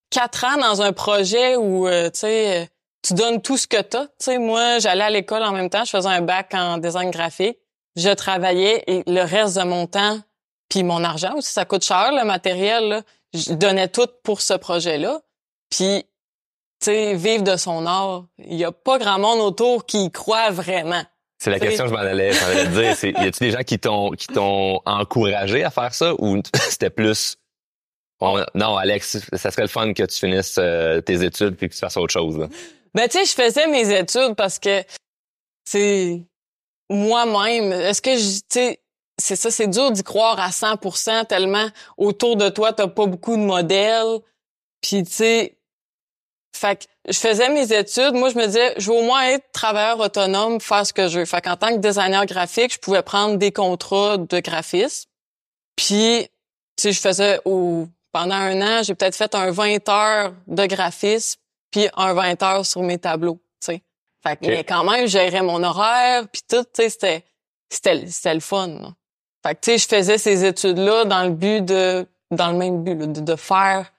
Quatre 0.10 0.46
ans 0.46 0.58
dans 0.58 0.82
un 0.82 0.92
projet 0.92 1.56
où 1.56 1.88
euh, 1.88 2.10
tu 2.10 2.20
sais 2.20 2.70
tu 3.02 3.14
donnes 3.14 3.42
tout 3.42 3.58
ce 3.58 3.68
que 3.68 3.82
tu 3.82 3.96
as. 3.96 4.06
Tu 4.06 4.12
sais 4.20 4.38
moi, 4.38 4.80
j'allais 4.80 5.04
à 5.04 5.10
l'école 5.10 5.44
en 5.44 5.52
même 5.52 5.70
temps, 5.70 5.86
je 5.86 5.92
faisais 5.92 6.10
un 6.10 6.22
bac 6.22 6.54
en 6.54 6.78
design 6.78 7.12
graphique. 7.12 7.58
Je 7.96 8.10
travaillais 8.10 8.84
et 8.88 9.04
le 9.08 9.22
reste 9.22 9.58
de 9.58 9.64
mon 9.64 9.88
temps 9.88 10.20
puis 10.70 10.84
mon 10.84 11.04
argent 11.04 11.36
aussi, 11.36 11.52
ça 11.52 11.66
coûte 11.66 11.84
cher 11.84 12.12
le 12.12 12.24
matériel. 12.24 13.04
Je 13.34 13.54
donnais 13.54 13.88
tout 13.88 14.08
pour 14.24 14.42
ce 14.42 14.54
projet-là. 14.54 15.20
Puis 15.70 16.06
tu 16.80 16.86
sais, 16.86 17.16
vivre 17.16 17.44
de 17.44 17.58
son 17.58 17.86
art. 17.86 18.26
Il 18.38 18.56
y 18.56 18.64
a 18.64 18.72
pas 18.72 19.00
grand 19.00 19.20
monde 19.20 19.40
autour 19.40 19.86
qui 19.86 20.06
y 20.06 20.12
croit 20.12 20.52
vraiment. 20.52 21.04
C'est 21.42 21.52
la 21.52 21.60
question 21.60 21.86
que 21.86 21.90
je 21.90 21.96
m'en 21.96 22.02
allais, 22.02 22.38
allais 22.38 22.68
dire. 22.68 22.96
C'est, 22.96 23.12
y 23.12 23.16
a-tu 23.16 23.40
des 23.40 23.52
gens 23.52 23.64
qui 23.64 23.80
t'ont, 23.80 24.12
qui 24.12 24.28
t'ont 24.28 24.82
encouragé 24.86 25.64
à 25.64 25.72
faire 25.72 25.94
ça 25.94 26.14
ou 26.20 26.42
c'était 26.70 26.90
plus, 26.90 27.38
non, 28.22 28.76
Alex, 28.76 29.20
ça 29.34 29.52
serait 29.52 29.62
le 29.64 29.70
fun 29.70 29.94
que 29.94 30.04
tu 30.04 30.20
finisses 30.20 30.58
euh, 30.60 31.00
tes 31.02 31.24
études 31.24 31.56
puis 31.56 31.70
que 31.70 31.74
tu 31.74 31.80
fasses 31.80 31.98
autre 31.98 32.14
chose, 32.14 32.38
là. 32.38 32.48
Ben, 32.94 33.08
tu 33.08 33.18
sais, 33.18 33.26
je 33.26 33.32
faisais 33.32 33.68
mes 33.68 33.98
études 33.98 34.36
parce 34.36 34.60
que, 34.60 34.84
c'est 35.64 36.26
moi-même, 36.90 37.72
est-ce 37.72 38.02
que, 38.02 38.18
tu 38.18 38.42
sais, 38.50 38.80
c'est 39.18 39.36
ça, 39.36 39.52
c'est 39.52 39.68
dur 39.68 39.92
d'y 39.92 40.04
croire 40.04 40.40
à 40.40 40.50
100% 40.50 41.28
tellement 41.28 41.70
autour 41.98 42.36
de 42.36 42.50
toi, 42.50 42.74
t'as 42.74 42.88
pas 42.88 43.06
beaucoup 43.06 43.38
de 43.38 43.44
modèles. 43.44 44.20
Puis, 44.82 45.04
tu 45.04 45.12
sais, 45.12 45.58
fait 46.56 46.80
que 46.80 46.86
je 47.10 47.18
faisais 47.18 47.50
mes 47.50 47.74
études. 47.74 48.14
Moi, 48.14 48.30
je 48.30 48.38
me 48.38 48.46
disais, 48.46 48.74
je 48.78 48.92
veux 48.92 48.98
au 48.98 49.02
moins 49.02 49.24
être 49.24 49.52
travailleur 49.52 50.00
autonome, 50.00 50.62
faire 50.62 50.86
ce 50.86 50.94
que 50.94 51.08
je 51.08 51.20
veux. 51.20 51.26
Fait 51.26 51.42
qu'en 51.42 51.58
tant 51.58 51.70
que 51.70 51.78
designer 51.78 52.26
graphique, 52.26 52.74
je 52.74 52.80
pouvais 52.80 53.02
prendre 53.02 53.38
des 53.38 53.52
contrats 53.52 54.18
de 54.18 54.40
graphisme. 54.40 55.10
Puis, 55.76 56.28
tu 56.76 56.82
sais, 56.82 56.92
je 56.92 57.00
faisais 57.00 57.40
au, 57.46 57.88
pendant 58.12 58.36
un 58.36 58.62
an, 58.62 58.84
j'ai 58.84 58.96
peut-être 58.96 59.16
fait 59.16 59.34
un 59.36 59.52
20 59.52 59.90
heures 59.90 60.34
de 60.48 60.66
graphisme, 60.66 61.40
puis 61.72 61.88
un 61.96 62.14
20 62.14 62.44
heures 62.44 62.66
sur 62.66 62.84
mes 62.84 62.98
tableaux, 62.98 63.40
tu 63.62 63.74
sais. 63.74 63.84
Fait 64.22 64.36
que, 64.36 64.48
mais 64.48 64.64
quand 64.64 64.84
même, 64.84 65.08
je 65.08 65.12
gérais 65.12 65.42
mon 65.42 65.64
horaire, 65.64 66.28
puis 66.28 66.42
tout, 66.48 66.64
tu 66.64 66.70
sais, 66.74 66.90
c'était, 66.90 67.24
c'était, 67.70 68.06
c'était 68.08 68.34
le 68.34 68.40
fun. 68.40 68.94
Fait 69.46 69.56
que, 69.56 69.62
tu 69.62 69.72
sais, 69.72 69.78
je 69.78 69.88
faisais 69.88 70.18
ces 70.18 70.44
études-là 70.44 71.06
dans 71.06 71.24
le 71.24 71.32
but 71.32 71.64
de, 71.64 72.06
dans 72.32 72.52
le 72.52 72.58
même 72.58 72.84
but, 72.84 72.98
de, 72.98 73.22
de 73.22 73.36
faire 73.36 73.92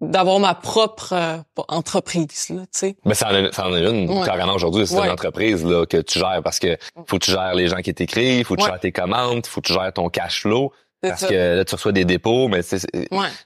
d'avoir 0.00 0.38
ma 0.38 0.54
propre 0.54 1.12
euh, 1.12 1.36
entreprise 1.68 2.48
là, 2.50 2.62
tu 2.62 2.66
sais. 2.72 2.96
Mais 3.04 3.14
ça 3.14 3.30
en 3.30 3.34
est, 3.34 3.52
ça 3.54 3.68
en 3.68 3.74
est 3.74 3.84
une 3.88 4.24
carrément 4.24 4.54
aujourd'hui, 4.54 4.86
c'est 4.86 4.96
une 4.96 5.10
entreprise 5.10 5.64
là 5.64 5.86
que 5.86 5.98
tu 5.98 6.18
gères 6.18 6.40
parce 6.42 6.58
que 6.58 6.76
faut 7.06 7.18
que 7.18 7.24
tu 7.24 7.30
gères 7.30 7.54
les 7.54 7.68
gens 7.68 7.78
qui 7.78 7.94
t'écrivent, 7.94 8.46
faut 8.46 8.56
que 8.56 8.62
tu 8.62 8.66
gères 8.66 8.80
tes 8.80 8.92
commandes, 8.92 9.46
faut 9.46 9.60
que 9.60 9.66
tu 9.66 9.72
gères 9.72 9.92
ton 9.92 10.08
cash 10.08 10.42
flow 10.42 10.72
parce 11.00 11.26
que 11.26 11.56
là 11.56 11.64
tu 11.64 11.74
reçois 11.74 11.92
des 11.92 12.04
dépôts 12.04 12.48
mais 12.48 12.62
c'est 12.62 12.80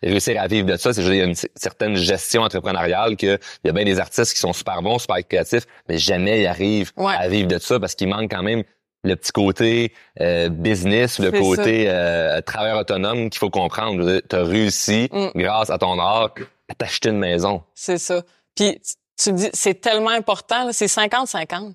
réussir 0.02 0.40
à 0.40 0.46
vivre 0.46 0.66
de 0.66 0.76
ça, 0.76 0.92
c'est 0.92 1.02
il 1.02 1.16
y 1.16 1.20
a 1.20 1.24
une 1.24 1.34
certaine 1.34 1.96
gestion 1.96 2.42
entrepreneuriale 2.42 3.16
que 3.16 3.38
il 3.64 3.66
y 3.66 3.70
a 3.70 3.72
bien 3.72 3.84
des 3.84 3.98
artistes 3.98 4.32
qui 4.32 4.40
sont 4.40 4.52
super 4.52 4.80
bons, 4.82 4.98
super 4.98 5.16
créatifs, 5.26 5.66
mais 5.88 5.98
jamais 5.98 6.42
ils 6.42 6.46
arrivent 6.46 6.92
à 6.96 7.28
vivre 7.28 7.48
de 7.48 7.58
ça 7.58 7.78
parce 7.80 7.94
qu'il 7.94 8.08
manque 8.08 8.30
quand 8.30 8.42
même 8.42 8.62
le 9.04 9.14
petit 9.14 9.32
côté 9.32 9.92
euh, 10.20 10.48
business, 10.48 11.18
le 11.18 11.30
côté 11.30 11.84
euh, 11.88 12.40
travailleur 12.40 12.78
autonome 12.78 13.30
qu'il 13.30 13.38
faut 13.38 13.50
comprendre. 13.50 14.20
Tu 14.28 14.36
as 14.36 14.44
réussi, 14.44 15.08
mm. 15.12 15.28
grâce 15.36 15.70
à 15.70 15.78
ton 15.78 15.98
art, 15.98 16.34
à 16.68 16.74
t'acheter 16.74 17.10
une 17.10 17.18
maison. 17.18 17.62
C'est 17.74 17.98
ça. 17.98 18.22
Puis 18.54 18.80
tu 19.16 19.32
dis, 19.32 19.50
c'est 19.52 19.80
tellement 19.80 20.10
important, 20.10 20.72
c'est 20.72 20.86
50-50. 20.86 21.74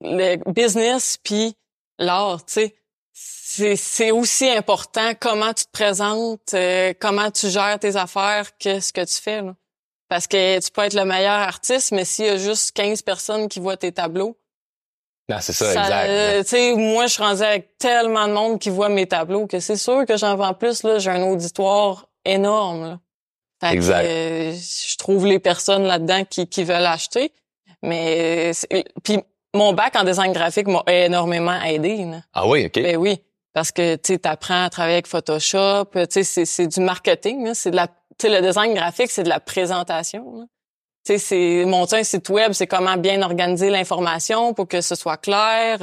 Le 0.00 0.36
business 0.50 1.18
puis 1.22 1.54
l'art, 1.98 2.44
tu 2.44 2.54
sais. 2.54 2.74
C'est 3.76 4.12
aussi 4.12 4.48
important 4.48 5.12
comment 5.18 5.52
tu 5.52 5.64
te 5.64 5.70
présentes, 5.72 6.54
euh, 6.54 6.92
comment 7.00 7.30
tu 7.30 7.48
gères 7.48 7.78
tes 7.80 7.96
affaires 7.96 8.56
que 8.58 8.78
ce 8.78 8.92
que 8.92 9.04
tu 9.04 9.20
fais. 9.20 9.42
Là. 9.42 9.56
Parce 10.08 10.26
que 10.26 10.60
tu 10.60 10.70
peux 10.70 10.82
être 10.82 10.94
le 10.94 11.04
meilleur 11.04 11.32
artiste, 11.32 11.90
mais 11.92 12.04
s'il 12.04 12.26
y 12.26 12.28
a 12.28 12.36
juste 12.36 12.72
15 12.72 13.02
personnes 13.02 13.48
qui 13.48 13.58
voient 13.58 13.76
tes 13.76 13.90
tableaux, 13.90 14.36
Non, 15.28 15.36
c'est 15.40 15.52
ça, 15.52 15.68
exact. 15.70 16.08
euh, 16.08 16.42
tu 16.42 16.48
sais, 16.48 16.74
moi, 16.74 17.06
je 17.06 17.12
suis 17.12 17.22
rendue 17.22 17.42
avec 17.42 17.76
tellement 17.78 18.26
de 18.28 18.32
monde 18.32 18.58
qui 18.58 18.70
voit 18.70 18.88
mes 18.88 19.06
tableaux 19.06 19.46
que 19.46 19.60
c'est 19.60 19.76
sûr 19.76 20.06
que 20.06 20.16
j'en 20.16 20.36
vends 20.36 20.54
plus. 20.54 20.82
Là, 20.84 20.98
j'ai 20.98 21.10
un 21.10 21.22
auditoire 21.22 22.06
énorme. 22.24 22.82
Là. 22.82 22.98
Fait 23.60 23.70
que, 23.70 23.74
Exact. 23.74 24.04
euh, 24.06 24.52
je 24.54 24.96
trouve 24.96 25.26
les 25.26 25.38
personnes 25.38 25.84
là-dedans 25.84 26.24
qui, 26.24 26.46
qui 26.48 26.64
veulent 26.64 26.86
acheter. 26.86 27.32
Mais 27.82 28.52
c'est- 28.54 28.84
puis 29.04 29.18
mon 29.54 29.72
bac 29.74 29.94
en 29.96 30.04
design 30.04 30.32
graphique 30.32 30.66
m'a 30.68 30.82
énormément 30.86 31.60
aidé. 31.62 32.04
Là. 32.04 32.20
Ah 32.32 32.48
oui, 32.48 32.64
OK. 32.66 32.80
Ben 32.82 32.96
oui, 32.96 33.20
parce 33.52 33.70
que 33.70 33.96
tu 33.96 34.18
apprends 34.24 34.64
à 34.64 34.70
travailler 34.70 34.94
avec 34.94 35.06
Photoshop, 35.06 35.86
tu 35.92 36.00
sais 36.10 36.22
c'est 36.24 36.44
c'est 36.44 36.66
du 36.66 36.80
marketing, 36.80 37.44
là. 37.46 37.54
c'est 37.54 37.70
de 37.70 37.76
la 37.76 37.86
tu 37.86 37.94
sais 38.22 38.40
le 38.40 38.44
design 38.46 38.74
graphique, 38.74 39.10
c'est 39.10 39.22
de 39.22 39.28
la 39.28 39.38
présentation. 39.40 40.38
là. 40.38 40.44
C'est 41.16 41.64
monter 41.64 41.96
un 41.96 42.04
site 42.04 42.28
web, 42.28 42.52
c'est 42.52 42.66
comment 42.66 42.96
bien 42.98 43.22
organiser 43.22 43.70
l'information 43.70 44.52
pour 44.52 44.68
que 44.68 44.82
ce 44.82 44.94
soit 44.94 45.16
clair, 45.16 45.78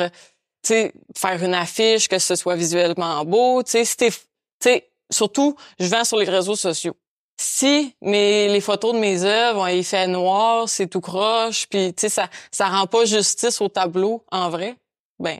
tu 0.62 0.68
sais 0.68 0.94
faire 1.18 1.42
une 1.44 1.56
affiche 1.56 2.08
que 2.08 2.20
ce 2.20 2.36
soit 2.36 2.56
visuellement 2.56 3.26
beau, 3.26 3.64
tu 3.64 3.72
sais 3.72 3.86
si 3.86 3.98
t'es- 3.98 4.12
tu 4.12 4.18
sais 4.60 4.90
surtout 5.10 5.56
je 5.80 5.88
vends 5.88 6.04
sur 6.04 6.18
les 6.18 6.30
réseaux 6.30 6.56
sociaux. 6.56 6.96
Si 7.42 7.96
mes 8.02 8.48
les 8.50 8.62
photos 8.62 8.94
de 8.94 9.00
mes 9.00 9.24
œuvres 9.24 9.62
ont 9.62 9.68
effet 9.68 10.08
noir, 10.08 10.70
c'est 10.70 10.88
tout 10.88 11.02
croche, 11.02 11.66
puis 11.68 11.94
tu 11.94 12.02
sais 12.02 12.10
ça 12.10 12.30
ça 12.52 12.68
rend 12.68 12.86
pas 12.88 13.06
justice 13.06 13.60
au 13.62 13.68
tableau 13.70 14.24
en 14.32 14.50
vrai. 14.50 14.76
Ben 15.20 15.38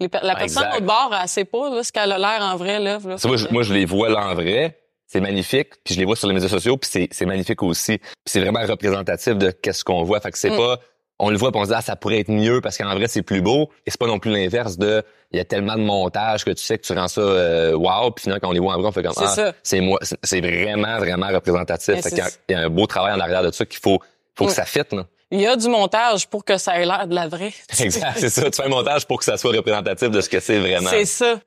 les 0.00 0.08
la 0.22 0.34
personne 0.34 0.64
Exact. 0.64 0.78
au 0.78 0.84
bord, 0.84 1.14
elle 1.20 1.28
sait 1.28 1.44
pas 1.44 1.70
là, 1.70 1.82
ce 1.84 1.92
qu'elle 1.92 2.10
a 2.12 2.18
l'air 2.18 2.42
en 2.42 2.56
vrai 2.56 2.80
l'œuvre. 2.80 3.16
moi, 3.24 3.36
je, 3.36 3.46
moi, 3.48 3.62
je 3.62 3.72
les 3.72 3.84
vois 3.84 4.08
là 4.08 4.26
en 4.26 4.34
vrai. 4.34 4.81
C'est 5.12 5.20
magnifique. 5.20 5.68
Puis 5.84 5.94
je 5.94 5.98
les 6.00 6.06
vois 6.06 6.16
sur 6.16 6.26
les 6.28 6.34
médias 6.34 6.48
sociaux. 6.48 6.76
Puis 6.78 6.88
c'est, 6.90 7.08
c'est 7.12 7.26
magnifique 7.26 7.62
aussi. 7.62 7.98
Puis 7.98 8.08
c'est 8.24 8.40
vraiment 8.40 8.64
représentatif 8.66 9.34
de 9.36 9.50
qu'est-ce 9.50 9.84
qu'on 9.84 10.02
voit. 10.04 10.20
Fait 10.20 10.30
que 10.30 10.38
c'est 10.38 10.50
Mm. 10.50 10.56
pas... 10.56 10.78
On 11.18 11.30
le 11.30 11.36
voit 11.36 11.52
puis 11.52 11.60
on 11.60 11.64
se 11.64 11.68
dit, 11.68 11.74
ah, 11.76 11.82
ça 11.82 11.94
pourrait 11.94 12.18
être 12.20 12.30
mieux 12.30 12.60
parce 12.60 12.76
qu'en 12.78 12.92
vrai, 12.94 13.06
c'est 13.06 13.22
plus 13.22 13.42
beau. 13.42 13.70
Et 13.86 13.90
c'est 13.90 14.00
pas 14.00 14.06
non 14.08 14.18
plus 14.18 14.32
l'inverse 14.32 14.76
de... 14.78 15.04
Il 15.30 15.36
y 15.36 15.40
a 15.40 15.44
tellement 15.44 15.74
de 15.76 15.82
montage 15.82 16.44
que 16.44 16.50
tu 16.50 16.62
sais 16.64 16.78
que 16.78 16.84
tu 16.84 16.92
rends 16.94 17.06
ça 17.06 17.20
euh, 17.20 17.74
wow. 17.76 18.10
Puis 18.10 18.22
finalement, 18.24 18.40
quand 18.40 18.48
on 18.48 18.52
les 18.52 18.58
voit 18.58 18.74
en 18.74 18.78
vrai, 18.78 18.88
on 18.88 18.92
fait 18.92 19.02
comme... 19.04 19.12
C'est 19.14 19.24
Ah, 19.24 19.28
ça. 19.28 19.52
c'est 19.62 19.80
moi. 19.80 19.98
C'est, 20.22 20.40
vraiment, 20.40 20.98
vraiment 20.98 21.28
représentatif. 21.28 21.94
Fait 21.96 22.02
c'est- 22.02 22.08
qu'il 22.10 22.18
y 22.18 22.22
a- 22.22 22.30
il 22.48 22.52
y, 22.52 22.54
a 22.56 22.60
un 22.62 22.68
beau 22.70 22.86
travail 22.86 23.12
en 23.14 23.20
arrière 23.20 23.42
de 23.44 23.52
ça 23.52 23.64
qu'il 23.66 23.78
faut... 23.80 24.00
faut 24.34 24.46
que 24.46 24.52
ça 24.52 24.64
fitte, 24.64 24.92
là. 24.94 25.04
Il 25.30 25.40
y 25.40 25.46
a 25.46 25.54
du 25.56 25.68
montage 25.68 26.28
pour 26.28 26.44
que 26.44 26.58
ça 26.58 26.78
ait 26.80 26.84
l'air 26.84 27.06
de 27.06 27.14
la 27.14 27.28
vraie. 27.28 27.52
Exact, 27.80 28.14
c'est 28.16 28.28
ça. 28.30 28.50
Tu 28.50 28.56
fais 28.60 28.66
un 28.66 28.70
montage 28.70 29.06
pour 29.06 29.18
que 29.18 29.24
ça 29.24 29.36
soit 29.36 29.52
représentatif 29.52 30.10
de 30.10 30.20
ce 30.20 30.28
que 30.28 30.40
c'est 30.40 30.58
vraiment. 30.58 30.90
C'est 30.90 31.04
ça. 31.04 31.38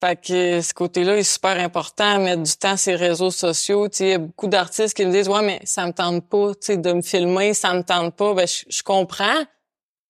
Fait 0.00 0.14
que 0.14 0.60
ce 0.60 0.72
côté-là 0.74 1.16
est 1.16 1.24
super 1.24 1.58
important, 1.58 2.20
mettre 2.20 2.42
du 2.44 2.52
temps 2.56 2.76
sur 2.76 2.92
les 2.92 2.96
réseaux 3.08 3.32
sociaux. 3.32 3.88
Tu 3.88 3.96
sais, 3.96 4.04
il 4.04 4.10
y 4.10 4.14
a 4.14 4.18
beaucoup 4.18 4.46
d'artistes 4.46 4.94
qui 4.96 5.04
me 5.04 5.10
disent 5.10 5.28
ouais 5.28 5.42
mais 5.42 5.60
ça 5.64 5.86
me 5.86 5.92
tente 5.92 6.28
pas, 6.28 6.50
tu 6.54 6.58
sais, 6.66 6.76
de 6.76 6.92
me 6.92 7.02
filmer, 7.02 7.52
ça 7.52 7.74
me 7.74 7.82
tente 7.82 8.14
pas. 8.14 8.32
Ben 8.34 8.46
je, 8.46 8.64
je 8.68 8.82
comprends, 8.84 9.44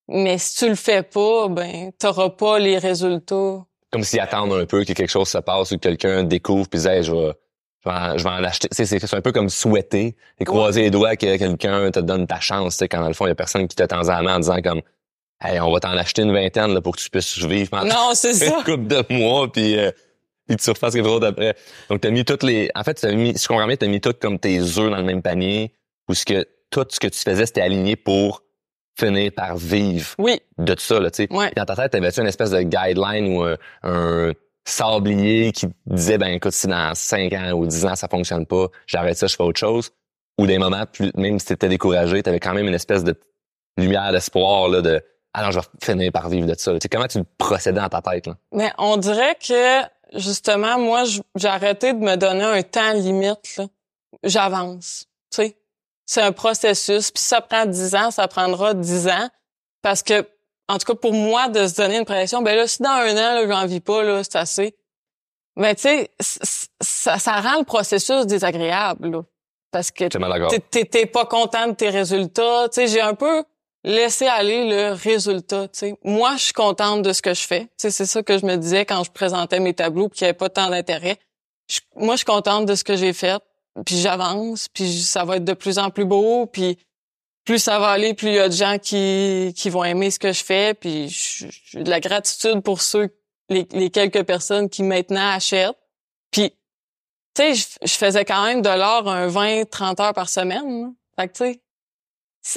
mais 0.08 0.36
si 0.38 0.56
tu 0.58 0.68
le 0.68 0.74
fais 0.74 1.02
pas, 1.02 1.48
ben 1.48 1.90
t'auras 1.98 2.30
pas 2.30 2.58
les 2.58 2.76
résultats. 2.78 3.64
comme 3.90 4.04
s'ils 4.04 4.20
attendent 4.20 4.52
un 4.52 4.66
peu 4.66 4.84
que 4.84 4.92
quelque 4.92 5.08
chose 5.08 5.28
se 5.28 5.38
passe 5.38 5.70
ou 5.72 5.76
que 5.76 5.80
quelqu'un 5.80 6.22
découvre 6.24 6.68
puis 6.68 6.86
hey, 6.86 7.02
je 7.02 7.12
vais 7.12 7.32
je 7.84 7.88
vais 7.88 7.96
en, 7.96 8.18
je 8.18 8.24
vais 8.24 8.30
en 8.30 8.44
acheter. 8.44 8.68
Tu 8.68 8.84
sais, 8.84 8.98
C'est 8.98 9.14
un 9.16 9.20
peu 9.22 9.32
comme 9.32 9.48
souhaiter 9.48 10.16
et 10.38 10.44
croiser 10.44 10.82
les 10.82 10.90
doigts 10.90 11.14
que 11.16 11.36
quelqu'un 11.36 11.90
te 11.92 12.00
donne 12.00 12.26
ta 12.26 12.40
chance. 12.40 12.74
tu 12.74 12.78
sais, 12.80 12.88
Quand 12.88 13.00
dans 13.00 13.08
le 13.08 13.14
fond, 13.14 13.24
il 13.24 13.28
y 13.28 13.32
a 13.32 13.36
personne 13.36 13.66
qui 13.68 13.76
te 13.76 13.84
tend 13.84 14.02
la 14.02 14.20
main 14.20 14.36
en 14.36 14.40
disant 14.40 14.60
comme 14.60 14.82
Hey, 15.40 15.60
on 15.60 15.70
va 15.72 15.78
t'en 15.80 15.90
acheter 15.96 16.22
une 16.22 16.32
vingtaine 16.32 16.74
là, 16.74 16.80
pour 16.80 16.96
que 16.96 17.00
tu 17.00 17.10
puisses 17.10 17.26
survivre 17.26 17.70
pendant 17.70 17.84
Non, 17.86 18.10
c'est 18.14 18.32
ça. 18.34 18.46
une 18.58 18.64
couple 18.64 18.86
de 18.88 19.04
mois 19.14 19.50
puis, 19.52 19.78
euh, 19.78 19.90
puis 20.48 20.56
tu 20.56 20.70
refasses 20.70 20.94
quelque 20.94 21.06
chose 21.06 21.22
après. 21.24 21.54
Donc 21.88 22.00
t'as 22.00 22.10
mis 22.10 22.24
toutes 22.24 22.42
les. 22.42 22.70
En 22.74 22.82
fait, 22.82 22.94
t'as 22.94 23.12
mis, 23.12 23.36
si 23.36 23.44
je 23.44 23.48
comprends 23.48 23.66
bien, 23.66 23.76
t'as 23.76 23.86
mis 23.86 24.00
tout 24.00 24.14
comme 24.20 24.38
tes 24.38 24.60
œufs 24.60 24.90
dans 24.90 24.96
le 24.96 25.04
même 25.04 25.22
panier 25.22 25.72
ou 26.08 26.14
ce 26.14 26.24
que 26.24 26.44
tout 26.70 26.84
ce 26.90 26.98
que 26.98 27.06
tu 27.06 27.18
faisais, 27.20 27.46
c'était 27.46 27.60
aligné 27.60 27.96
pour 27.96 28.42
finir 28.98 29.30
par 29.34 29.56
vivre 29.56 30.08
Oui, 30.18 30.40
de 30.58 30.74
tout 30.74 30.82
ça, 30.82 30.98
là, 30.98 31.10
tu 31.10 31.24
sais. 31.24 31.32
Ouais. 31.32 31.52
Dans 31.56 31.64
ta 31.64 31.76
tête, 31.76 31.92
t'avais-tu 31.92 32.20
une 32.20 32.26
espèce 32.26 32.50
de 32.50 32.62
guideline 32.62 33.28
ou 33.36 33.42
un, 33.42 33.56
un 33.84 34.32
sablier 34.64 35.52
qui 35.52 35.66
disait, 35.86 36.18
ben 36.18 36.28
écoute, 36.34 36.52
si 36.52 36.66
dans 36.66 36.94
5 36.94 37.32
ans 37.32 37.52
ou 37.52 37.66
10 37.66 37.86
ans, 37.86 37.94
ça 37.96 38.08
fonctionne 38.08 38.44
pas, 38.44 38.66
j'arrête 38.86 39.16
ça, 39.16 39.26
je 39.28 39.36
fais 39.36 39.42
autre 39.44 39.58
chose? 39.60 39.92
Ou 40.38 40.46
des 40.46 40.58
moments, 40.58 40.84
plus, 40.84 41.10
même 41.16 41.38
si 41.38 41.46
t'étais 41.46 41.68
découragé, 41.68 42.22
t'avais 42.22 42.40
quand 42.40 42.54
même 42.54 42.66
une 42.66 42.74
espèce 42.74 43.04
de 43.04 43.14
lumière 43.78 44.12
d'espoir, 44.12 44.68
là, 44.68 44.82
de, 44.82 45.00
ah 45.38 45.44
non, 45.44 45.50
je 45.50 45.60
vais 45.60 45.66
finir 45.82 46.12
par 46.12 46.28
vivre 46.28 46.46
de 46.46 46.54
ça. 46.58 46.72
Tu 46.72 46.78
sais, 46.82 46.88
comment 46.88 47.06
tu 47.06 47.20
procédais 47.38 47.80
dans 47.80 47.88
ta 47.88 48.02
tête, 48.02 48.26
là? 48.26 48.36
mais 48.52 48.72
on 48.78 48.96
dirait 48.96 49.36
que 49.36 49.82
justement 50.14 50.78
moi 50.78 51.04
j'ai 51.36 51.48
arrêté 51.48 51.92
de 51.92 51.98
me 51.98 52.16
donner 52.16 52.44
un 52.44 52.62
temps 52.62 52.92
limite. 52.92 53.60
J'avance, 54.24 55.04
tu 55.30 55.42
sais. 55.42 55.56
C'est 56.06 56.22
un 56.22 56.32
processus. 56.32 57.10
Puis 57.10 57.22
ça 57.22 57.42
prend 57.42 57.66
10 57.66 57.94
ans, 57.94 58.10
ça 58.10 58.26
prendra 58.28 58.72
10 58.72 59.08
ans. 59.08 59.28
Parce 59.82 60.02
que, 60.02 60.26
en 60.66 60.78
tout 60.78 60.86
cas, 60.86 60.94
pour 60.94 61.12
moi, 61.12 61.48
de 61.48 61.66
se 61.66 61.76
donner 61.76 61.98
une 61.98 62.06
pression, 62.06 62.40
ben 62.40 62.56
là, 62.56 62.66
si 62.66 62.82
dans 62.82 62.88
un 62.88 63.12
an, 63.12 63.34
là, 63.34 63.46
j'en 63.46 63.66
vis 63.66 63.80
pas, 63.80 64.02
là, 64.02 64.24
c'est 64.24 64.36
assez. 64.36 64.74
Mais 65.56 65.74
tu 65.74 65.82
sais, 65.82 66.10
ça, 66.80 67.18
ça 67.18 67.40
rend 67.40 67.58
le 67.58 67.64
processus 67.64 68.26
désagréable, 68.26 69.10
là. 69.10 69.22
Parce 69.70 69.90
que 69.90 70.04
t'es 70.06 71.06
pas 71.06 71.26
content 71.26 71.66
de 71.66 71.72
tes 71.72 71.90
résultats. 71.90 72.68
Tu 72.72 72.80
sais, 72.80 72.86
j'ai 72.86 73.02
un 73.02 73.14
peu 73.14 73.44
laissé 73.84 74.26
aller 74.26 74.68
le 74.68 74.92
résultat. 74.92 75.68
Tu 75.68 75.78
sais, 75.78 75.98
moi, 76.04 76.36
je 76.36 76.44
suis 76.44 76.52
contente 76.52 77.02
de 77.02 77.12
ce 77.12 77.22
que 77.22 77.34
je 77.34 77.46
fais. 77.46 77.68
C'est 77.76 77.90
ça 77.90 78.22
que 78.22 78.38
je 78.38 78.46
me 78.46 78.56
disais 78.56 78.84
quand 78.84 79.04
je 79.04 79.10
présentais 79.10 79.60
mes 79.60 79.74
tableaux, 79.74 80.08
puis 80.08 80.18
qu'il 80.18 80.24
n'y 80.26 80.30
avait 80.30 80.38
pas 80.38 80.48
tant 80.48 80.68
d'intérêt. 80.68 81.18
Moi, 81.96 82.14
je 82.14 82.18
suis 82.18 82.24
contente 82.24 82.66
de 82.66 82.74
ce 82.74 82.84
que 82.84 82.96
j'ai 82.96 83.12
fait, 83.12 83.42
puis 83.84 83.96
j'avance, 83.98 84.68
puis 84.68 85.00
ça 85.02 85.24
va 85.24 85.36
être 85.36 85.44
de 85.44 85.52
plus 85.52 85.78
en 85.78 85.90
plus 85.90 86.06
beau, 86.06 86.46
puis 86.46 86.78
plus 87.44 87.58
ça 87.58 87.78
va 87.78 87.88
aller, 87.88 88.14
plus 88.14 88.28
il 88.28 88.34
y 88.34 88.38
a 88.38 88.48
de 88.48 88.54
gens 88.54 88.78
qui 88.78 89.52
qui 89.56 89.70
vont 89.70 89.84
aimer 89.84 90.10
ce 90.10 90.18
que 90.18 90.32
je 90.32 90.44
fais, 90.44 90.74
puis 90.74 91.08
j'ai 91.08 91.82
de 91.82 91.90
la 91.90 92.00
gratitude 92.00 92.60
pour 92.62 92.80
ceux 92.80 93.10
les, 93.48 93.90
quelques 93.90 94.24
personnes 94.24 94.68
qui 94.68 94.82
maintenant 94.82 95.30
achètent. 95.30 95.78
Puis 96.30 96.50
tu 97.34 97.54
sais, 97.54 97.76
je, 97.82 97.92
faisais 97.92 98.24
quand 98.24 98.44
même 98.44 98.62
de 98.62 98.68
l'art 98.68 99.06
un 99.08 99.28
20 99.28 99.68
30 99.70 100.00
heures 100.00 100.14
par 100.14 100.28
semaine. 100.28 100.94
Fait 101.16 101.28
que 101.28 101.32
tu 101.32 101.44
sais, 101.44 101.60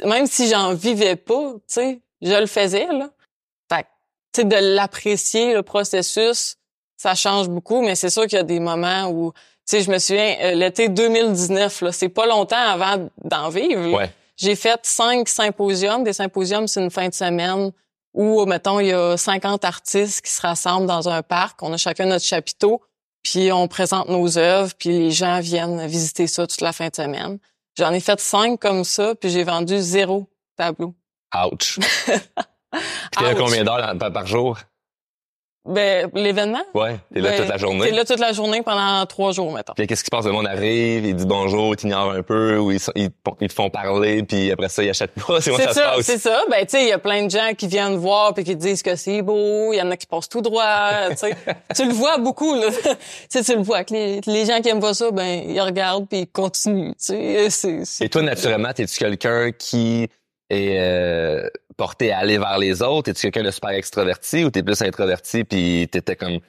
même 0.05 0.27
si 0.27 0.47
j'en 0.47 0.73
vivais 0.73 1.15
pas, 1.15 1.53
tu 1.53 1.61
sais, 1.67 2.01
je 2.21 2.33
le 2.33 2.45
faisais 2.45 2.88
là. 2.88 3.09
Fait 3.71 3.83
que 3.83 3.88
tu 4.33 4.41
sais 4.41 4.43
de 4.45 4.75
l'apprécier 4.75 5.53
le 5.53 5.63
processus, 5.63 6.57
ça 6.97 7.15
change 7.15 7.50
beaucoup, 7.50 7.81
mais 7.81 7.95
c'est 7.95 8.09
sûr 8.09 8.23
qu'il 8.23 8.38
y 8.38 8.41
a 8.41 8.43
des 8.43 8.59
moments 8.59 9.07
où 9.09 9.31
tu 9.31 9.77
sais, 9.77 9.81
je 9.81 9.91
me 9.91 10.00
souviens 10.00 10.35
euh, 10.41 10.51
l'été 10.53 10.89
2019 10.89 11.81
là, 11.81 11.91
c'est 11.91 12.09
pas 12.09 12.25
longtemps 12.25 12.57
avant 12.57 13.09
d'en 13.23 13.50
vivre. 13.50 13.91
Ouais. 13.91 14.11
J'ai 14.41 14.55
fait 14.55 14.79
cinq 14.83 15.29
symposiums. 15.29 16.03
Des 16.03 16.13
symposiums, 16.13 16.67
c'est 16.67 16.81
une 16.81 16.89
fin 16.89 17.07
de 17.07 17.13
semaine 17.13 17.71
où, 18.13 18.43
mettons, 18.45 18.79
il 18.79 18.88
y 18.88 18.91
a 18.91 19.15
50 19.15 19.63
artistes 19.63 20.21
qui 20.25 20.31
se 20.31 20.41
rassemblent 20.41 20.88
dans 20.88 21.09
un 21.09 21.21
parc. 21.21 21.61
On 21.61 21.71
a 21.73 21.77
chacun 21.77 22.07
notre 22.07 22.25
chapiteau, 22.25 22.81
puis 23.21 23.51
on 23.51 23.67
présente 23.67 24.09
nos 24.09 24.38
œuvres, 24.39 24.73
puis 24.77 24.89
les 24.89 25.11
gens 25.11 25.39
viennent 25.39 25.85
visiter 25.85 26.25
ça 26.25 26.47
toute 26.47 26.61
la 26.61 26.73
fin 26.73 26.89
de 26.89 26.95
semaine. 26.95 27.38
J'en 27.77 27.91
ai 27.91 27.99
fait 27.99 28.19
cinq 28.19 28.59
comme 28.59 28.83
ça, 28.83 29.15
puis 29.15 29.29
j'ai 29.29 29.43
vendu 29.43 29.79
zéro 29.79 30.27
tableau. 30.57 30.95
Ouch. 31.33 31.79
Puis 32.71 32.79
t'as 33.11 33.33
Ouch. 33.33 33.37
combien 33.37 33.63
d'heures 33.63 33.97
par 33.97 34.25
jour? 34.25 34.57
Ben, 35.63 36.09
l'événement? 36.15 36.63
Ouais. 36.73 36.97
T'es 37.13 37.19
là 37.19 37.29
ben, 37.29 37.41
toute 37.41 37.49
la 37.49 37.57
journée. 37.57 37.85
T'es 37.85 37.91
là 37.91 38.03
toute 38.03 38.19
la 38.19 38.31
journée 38.31 38.63
pendant 38.63 39.05
trois 39.05 39.31
jours, 39.31 39.53
mettons. 39.53 39.73
Puis 39.75 39.85
qu'est-ce 39.85 40.03
qui 40.03 40.07
se 40.07 40.11
passe? 40.11 40.25
Le 40.25 40.31
monde 40.31 40.47
arrive, 40.47 41.05
il 41.05 41.15
dit 41.15 41.25
bonjour, 41.25 41.73
il 41.73 41.77
t'ignore 41.77 42.11
un 42.11 42.23
peu, 42.23 42.57
ou 42.57 42.71
ils, 42.71 42.79
ils, 42.95 43.09
ils 43.41 43.47
te 43.47 43.53
font 43.53 43.69
parler, 43.69 44.23
puis 44.23 44.51
après 44.51 44.69
ça, 44.69 44.83
ils 44.83 44.89
achètent 44.89 45.13
pas. 45.13 45.39
C'est 45.41 45.51
ça, 45.71 45.95
c'est 46.01 46.17
ça. 46.17 46.41
Ben, 46.49 46.65
tu 46.65 46.71
sais, 46.71 46.83
il 46.83 46.89
y 46.89 46.91
a 46.91 46.97
plein 46.97 47.25
de 47.25 47.29
gens 47.29 47.51
qui 47.55 47.67
viennent 47.67 47.95
voir 47.95 48.33
puis 48.33 48.43
qui 48.43 48.55
disent 48.55 48.81
que 48.81 48.95
c'est 48.95 49.21
beau. 49.21 49.71
Il 49.71 49.77
y 49.77 49.81
en 49.81 49.91
a 49.91 49.97
qui 49.97 50.07
passent 50.07 50.29
tout 50.29 50.41
droit, 50.41 51.09
tu 51.11 51.17
sais. 51.17 51.35
tu 51.75 51.85
le 51.85 51.93
vois 51.93 52.17
beaucoup, 52.17 52.55
là. 52.55 52.67
tu 52.83 52.89
sais, 53.29 53.43
tu 53.43 53.55
le 53.55 53.61
vois 53.61 53.83
que 53.83 53.93
les, 53.93 54.21
les 54.25 54.45
gens 54.45 54.61
qui 54.61 54.69
aiment 54.69 54.79
pas 54.79 54.93
ça, 54.93 55.11
ben, 55.11 55.43
ils 55.47 55.61
regardent 55.61 56.07
puis 56.07 56.21
ils 56.21 56.27
continuent, 56.27 56.93
tu 56.93 57.49
sais. 57.49 57.83
Et 58.01 58.09
toi, 58.09 58.23
naturellement, 58.23 58.73
t'es-tu 58.73 58.97
quelqu'un 58.97 59.51
qui 59.51 60.07
est 60.51 60.79
euh, 60.79 61.48
porté 61.77 62.12
à 62.12 62.20
aller 62.20 62.38
vers 62.38 62.58
les 62.58 62.81
autres? 62.81 63.10
Es-tu 63.10 63.22
quelqu'un 63.31 63.43
de 63.43 63.51
super 63.51 63.70
extraverti 63.72 64.43
ou 64.43 64.50
t'es 64.51 64.63
plus 64.63 64.81
introverti 64.81 65.43
puis 65.43 65.88
t'étais 65.91 66.15
comme 66.15 66.39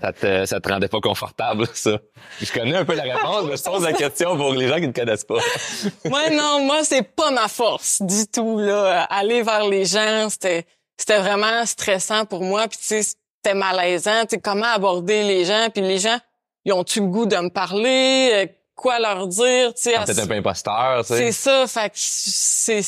ça 0.00 0.10
te, 0.12 0.46
ça 0.46 0.58
te 0.58 0.68
rendait 0.70 0.88
pas 0.88 1.00
confortable, 1.00 1.66
ça? 1.74 1.98
Je 2.40 2.50
connais 2.52 2.76
un 2.76 2.84
peu 2.84 2.94
la 2.94 3.02
réponse, 3.02 3.44
mais 3.46 3.56
je 3.58 3.62
pose 3.62 3.82
la 3.84 3.92
question 3.92 4.36
pour 4.36 4.54
les 4.54 4.66
gens 4.68 4.76
qui 4.76 4.88
ne 4.88 4.92
connaissent 4.92 5.24
pas. 5.24 5.36
Moi, 6.06 6.30
non, 6.30 6.64
moi, 6.64 6.82
c'est 6.82 7.02
pas 7.02 7.30
ma 7.30 7.46
force 7.48 8.00
du 8.00 8.26
tout, 8.26 8.58
là. 8.58 9.02
Aller 9.10 9.42
vers 9.42 9.68
les 9.68 9.84
gens, 9.84 10.28
c'était, 10.30 10.64
c'était 10.96 11.18
vraiment 11.18 11.66
stressant 11.66 12.24
pour 12.24 12.42
moi. 12.42 12.68
Puis, 12.68 12.78
tu 12.78 12.84
sais, 12.86 13.02
c'était 13.02 13.54
malaisant. 13.54 14.22
Tu 14.22 14.36
sais, 14.36 14.40
comment 14.40 14.64
aborder 14.66 15.24
les 15.24 15.44
gens? 15.44 15.68
Puis 15.70 15.82
les 15.82 15.98
gens, 15.98 16.16
ils 16.64 16.72
ont-tu 16.72 17.00
le 17.00 17.06
goût 17.08 17.26
de 17.26 17.36
me 17.36 17.50
parler? 17.50 18.30
Euh, 18.32 18.46
Quoi 18.74 18.98
leur 18.98 19.28
dire? 19.28 19.74
Tu 19.74 19.82
sais, 19.82 19.94
à 19.94 20.06
ce- 20.06 20.18
un 20.18 20.26
peu 20.26 20.34
imposteur, 20.34 21.04
tu 21.06 21.08
C'est 21.14 21.32
sais. 21.32 21.32
ça, 21.32 21.66
fait 21.66 21.90
que 21.90 21.94
c'est 21.96 22.82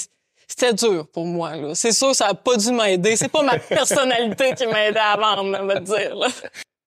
c'était 0.57 0.75
dur 0.75 1.07
pour 1.13 1.27
moi 1.27 1.57
là. 1.57 1.75
C'est 1.75 1.93
sûr 1.93 2.15
ça 2.15 2.29
a 2.29 2.35
pas 2.35 2.57
dû 2.57 2.71
m'aider, 2.71 3.17
c'est 3.17 3.29
pas 3.29 3.43
ma 3.43 3.59
personnalité 3.59 4.55
qui 4.55 4.67
m'a 4.67 4.87
aidé 4.87 4.99
à 4.99 5.17
vendre, 5.17 5.59
on 5.61 5.67
va 5.67 5.81
te 5.81 5.85
dire 5.85 6.15
là. 6.15 6.29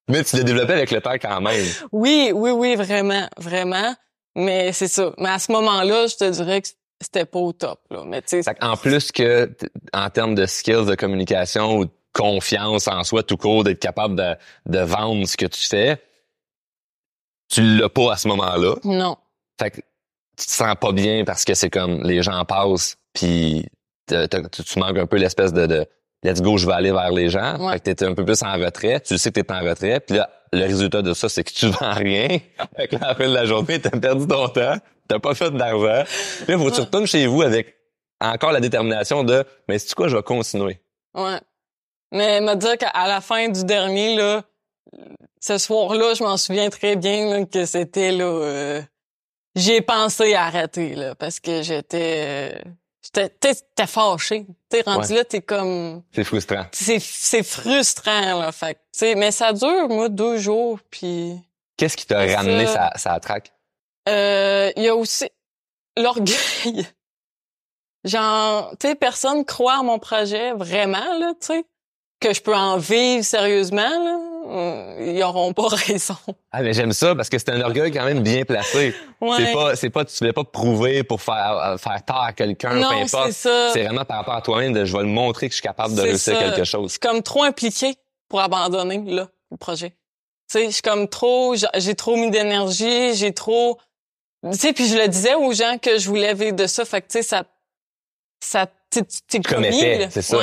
Mais 0.10 0.24
tu 0.24 0.38
l'as 0.38 0.44
développé 0.44 0.74
avec 0.74 0.92
le 0.92 1.02
temps 1.02 1.18
quand 1.22 1.42
même. 1.42 1.66
Oui, 1.92 2.32
oui 2.34 2.52
oui, 2.52 2.76
vraiment, 2.76 3.28
vraiment, 3.38 3.94
mais 4.36 4.72
c'est 4.72 4.88
ça. 4.88 5.12
Mais 5.18 5.30
à 5.30 5.40
ce 5.40 5.52
moment-là, 5.52 6.08
je 6.08 6.16
te 6.16 6.30
dirais 6.30 6.62
que 6.62 6.70
c'était 7.02 7.26
pas 7.26 7.40
au 7.40 7.52
top 7.52 7.82
là, 7.92 8.04
mais 8.06 8.22
tu 8.22 8.30
sais 8.30 8.44
Fait 8.44 8.58
en 8.64 8.78
plus 8.78 9.12
que 9.12 9.52
en 9.94 10.10
termes 10.10 10.34
de 10.34 10.46
skills 10.46 10.86
de 10.86 10.96
communication 10.96 11.78
ou 11.78 11.86
de 11.86 11.92
confiance 12.14 12.88
en 12.88 13.04
soi 13.04 13.22
tout 13.22 13.38
court, 13.38 13.64
d'être 13.64 13.80
capable 13.80 14.16
de, 14.16 14.36
de 14.66 14.80
vendre 14.80 15.28
ce 15.28 15.36
que 15.36 15.46
tu 15.46 15.68
fais, 15.68 16.02
tu 17.50 17.62
l'as 17.62 17.90
pas 17.90 18.14
à 18.14 18.18
ce 18.18 18.28
moment-là. 18.30 18.76
Non. 18.86 19.18
Fait 19.60 19.72
que 19.72 19.82
tu 20.38 20.46
te 20.46 20.52
sens 20.52 20.76
pas 20.80 20.92
bien 20.94 21.26
parce 21.26 21.44
que 21.44 21.54
c'est 21.54 21.70
comme 21.70 22.02
les 22.04 22.24
gens 22.24 22.46
passent 22.46 22.98
puis 23.18 23.66
tu, 24.08 24.80
manques 24.80 24.98
un 24.98 25.08
peu 25.08 25.18
l'espèce 25.18 25.52
de, 25.52 25.66
de 25.66 25.86
let's 26.24 26.42
go, 26.42 26.58
je 26.58 26.68
vais 26.68 26.74
aller 26.74 26.92
vers 26.92 27.12
les 27.12 27.30
gens. 27.30 27.58
Ouais. 27.60 27.74
Fait 27.74 27.80
que 27.80 27.92
t'es 27.92 28.06
un 28.06 28.14
peu 28.14 28.24
plus 28.24 28.42
en 28.44 28.54
retrait. 28.54 29.00
Tu 29.02 29.18
sais 29.18 29.32
que 29.32 29.40
t'es 29.40 29.52
en 29.52 29.62
retrait. 29.62 30.00
Puis 30.00 30.18
là, 30.18 30.30
le 30.54 30.64
résultat 30.64 31.02
de 31.02 31.14
ça, 31.14 31.30
c'est 31.30 31.44
que 31.44 31.52
tu 31.52 31.68
vends 31.80 31.94
rien. 31.94 32.28
Fait 32.76 32.88
que 32.88 32.96
là, 32.96 33.06
à 33.06 33.08
la 33.10 33.16
fin 33.16 33.28
de 33.28 33.34
la 33.34 33.46
journée, 33.46 33.82
t'as 33.82 33.90
perdu 33.90 34.28
ton 34.28 34.48
temps. 34.50 34.76
T'as 35.08 35.20
pas 35.20 35.34
fait 35.34 35.52
d'argent. 35.52 36.04
Là, 36.48 36.58
faut 36.58 36.70
que 36.70 36.76
tu 36.76 36.82
retournes 36.82 37.08
chez 37.08 37.26
vous 37.28 37.42
avec 37.42 37.76
encore 38.20 38.52
la 38.52 38.60
détermination 38.60 39.24
de, 39.24 39.44
mais 39.68 39.80
c'est 39.80 39.94
quoi, 39.96 40.08
je 40.08 40.16
vais 40.16 40.24
continuer? 40.24 40.80
Ouais. 41.14 41.40
Mais 42.12 42.40
me 42.42 42.56
dire 42.56 42.78
qu'à 42.78 43.08
la 43.08 43.22
fin 43.22 43.50
du 43.50 43.64
dernier, 43.64 44.16
là, 44.16 44.44
ce 45.40 45.58
soir-là, 45.58 46.14
je 46.14 46.24
m'en 46.24 46.38
souviens 46.38 46.70
très 46.70 46.96
bien 46.96 47.30
là, 47.30 47.46
que 47.46 47.66
c'était 47.66 48.12
là. 48.12 48.26
euh, 48.26 48.82
j'ai 49.56 49.82
pensé 49.82 50.36
à 50.36 50.46
arrêter 50.46 50.94
là 50.96 51.16
parce 51.16 51.40
que 51.40 51.64
j'étais, 51.64 52.54
euh, 52.56 52.70
t'es 53.12 53.88
fâché. 53.88 54.46
T'es 54.70 54.82
rendu 54.82 55.10
Ouais. 55.14 55.18
là, 55.20 55.24
t'es 55.26 55.42
comme, 55.42 56.04
C'est 56.14 56.24
frustrant. 56.24 56.66
c'est, 56.72 57.00
c'est 57.00 57.44
frustrant 57.44 58.40
là. 58.40 58.52
Fait 58.52 58.78
mais 59.16 59.32
ça 59.32 59.54
dure 59.54 59.88
moi 59.90 60.10
deux 60.10 60.38
jours 60.38 60.80
puis. 60.90 61.40
Qu'est-ce 61.78 61.96
qui 61.96 62.06
t'a 62.08 62.20
ramené 62.36 62.66
ça. 62.66 62.92
sa, 62.96 63.14
sa 63.14 63.20
traque? 63.20 63.54
Euh, 64.10 64.72
il 64.76 64.84
y 64.84 64.88
a 64.88 64.96
aussi 64.96 65.30
l'orgueil. 65.98 66.88
Genre, 68.04 68.72
tu 68.80 68.88
sais, 68.88 68.96
personne 68.96 69.44
croit 69.46 69.80
à 69.80 69.84
mon 69.84 70.00
projet 70.00 70.54
vraiment, 70.54 71.18
là, 71.20 71.34
tu 71.40 71.48
sais. 71.48 71.66
Que 72.20 72.34
je 72.34 72.42
peux 72.42 72.56
en 72.56 72.78
vivre 72.78 73.24
sérieusement, 73.24 73.82
là. 73.90 74.18
Ils 75.00 75.22
auront 75.24 75.54
pas 75.54 75.68
raison. 75.88 76.16
Ah, 76.52 76.62
mais 76.62 76.74
j'aime 76.74 76.94
ça 76.94 77.16
parce 77.16 77.30
que 77.30 77.38
c'est 77.38 77.50
un 77.50 77.62
orgueil 77.62 77.92
quand 77.92 78.06
même 78.06 78.22
bien 78.24 78.46
placé. 78.46 78.94
Ouais. 79.22 79.38
C'est 79.38 79.54
pas, 79.54 79.76
c'est 79.76 79.90
pas, 79.90 80.06
tu 80.06 80.16
voulais 80.20 80.34
pas 80.34 80.44
prouver 80.44 81.04
pour 81.04 81.22
faire, 81.22 81.58
euh, 81.66 81.78
faire 81.78 82.04
tort 82.06 82.24
à 82.24 82.34
quelqu'un, 82.34 82.70
peu 82.72 82.84
importe. 82.86 83.28
c'est 83.32 83.50
ça. 83.50 83.70
C'est 83.74 83.84
vraiment 83.84 84.06
par 84.06 84.18
rapport 84.18 84.36
à 84.36 84.42
toi-même 84.42 84.74
de 84.74 84.86
je 84.86 84.94
vais 84.96 85.04
le 85.04 85.10
montrer 85.10 85.48
que 85.48 85.54
je 85.54 85.58
suis 85.58 85.64
capable 85.68 85.94
de 85.96 86.02
C'est 86.02 86.08
réussir 86.08 86.34
ça. 86.38 86.44
quelque 86.44 86.64
chose. 86.64 86.92
suis 86.92 87.00
comme 87.00 87.22
trop 87.24 87.44
impliquée 87.44 87.96
pour 88.30 88.40
abandonner, 88.42 89.02
là, 89.06 89.28
le 89.52 89.58
projet. 89.58 89.90
Tu 89.90 90.60
sais, 90.60 90.66
je 90.68 90.72
suis 90.72 90.82
comme 90.82 91.08
trop, 91.10 91.56
j'ai- 91.76 91.96
trop 91.96 92.16
mis 92.16 92.30
d'énergie, 92.32 93.14
j'ai 93.16 93.34
trop, 93.34 93.78
tu 94.50 94.58
sais, 94.58 94.72
puis 94.74 94.88
je 94.88 94.98
le 94.98 95.08
disais 95.08 95.36
aux 95.36 95.52
gens 95.52 95.78
que 95.82 95.98
je 95.98 96.08
voulais 96.08 96.34
vivre 96.34 96.56
de 96.56 96.68
ça, 96.68 96.86
fait 96.86 97.02
que 97.02 97.08
tu 97.08 97.18
sais, 97.18 97.24
ça, 97.24 97.44
ça, 98.40 98.68
tu 98.92 99.42
commis, 99.42 99.74
c'est 100.10 100.22
ça. 100.22 100.38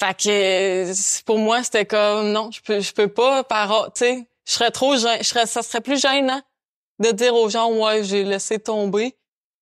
Fait 0.00 0.14
que 0.16 1.22
pour 1.24 1.38
moi, 1.38 1.62
c'était 1.62 1.86
comme 1.86 2.32
non, 2.32 2.50
je 2.50 2.60
peux, 2.60 2.80
je 2.80 2.92
peux 2.92 3.08
pas 3.08 3.44
par, 3.44 3.92
tu 3.94 4.00
sais, 4.04 4.26
je 4.46 4.52
serais 4.52 4.70
trop, 4.70 4.94
je 4.96 5.22
serais, 5.22 5.46
ça 5.46 5.62
serait 5.62 5.80
plus 5.80 6.00
gênant 6.00 6.40
de 6.98 7.10
dire 7.10 7.34
aux 7.34 7.48
gens 7.48 7.70
ouais, 7.72 8.02
j'ai 8.04 8.24
laissé 8.24 8.58
tomber 8.58 9.14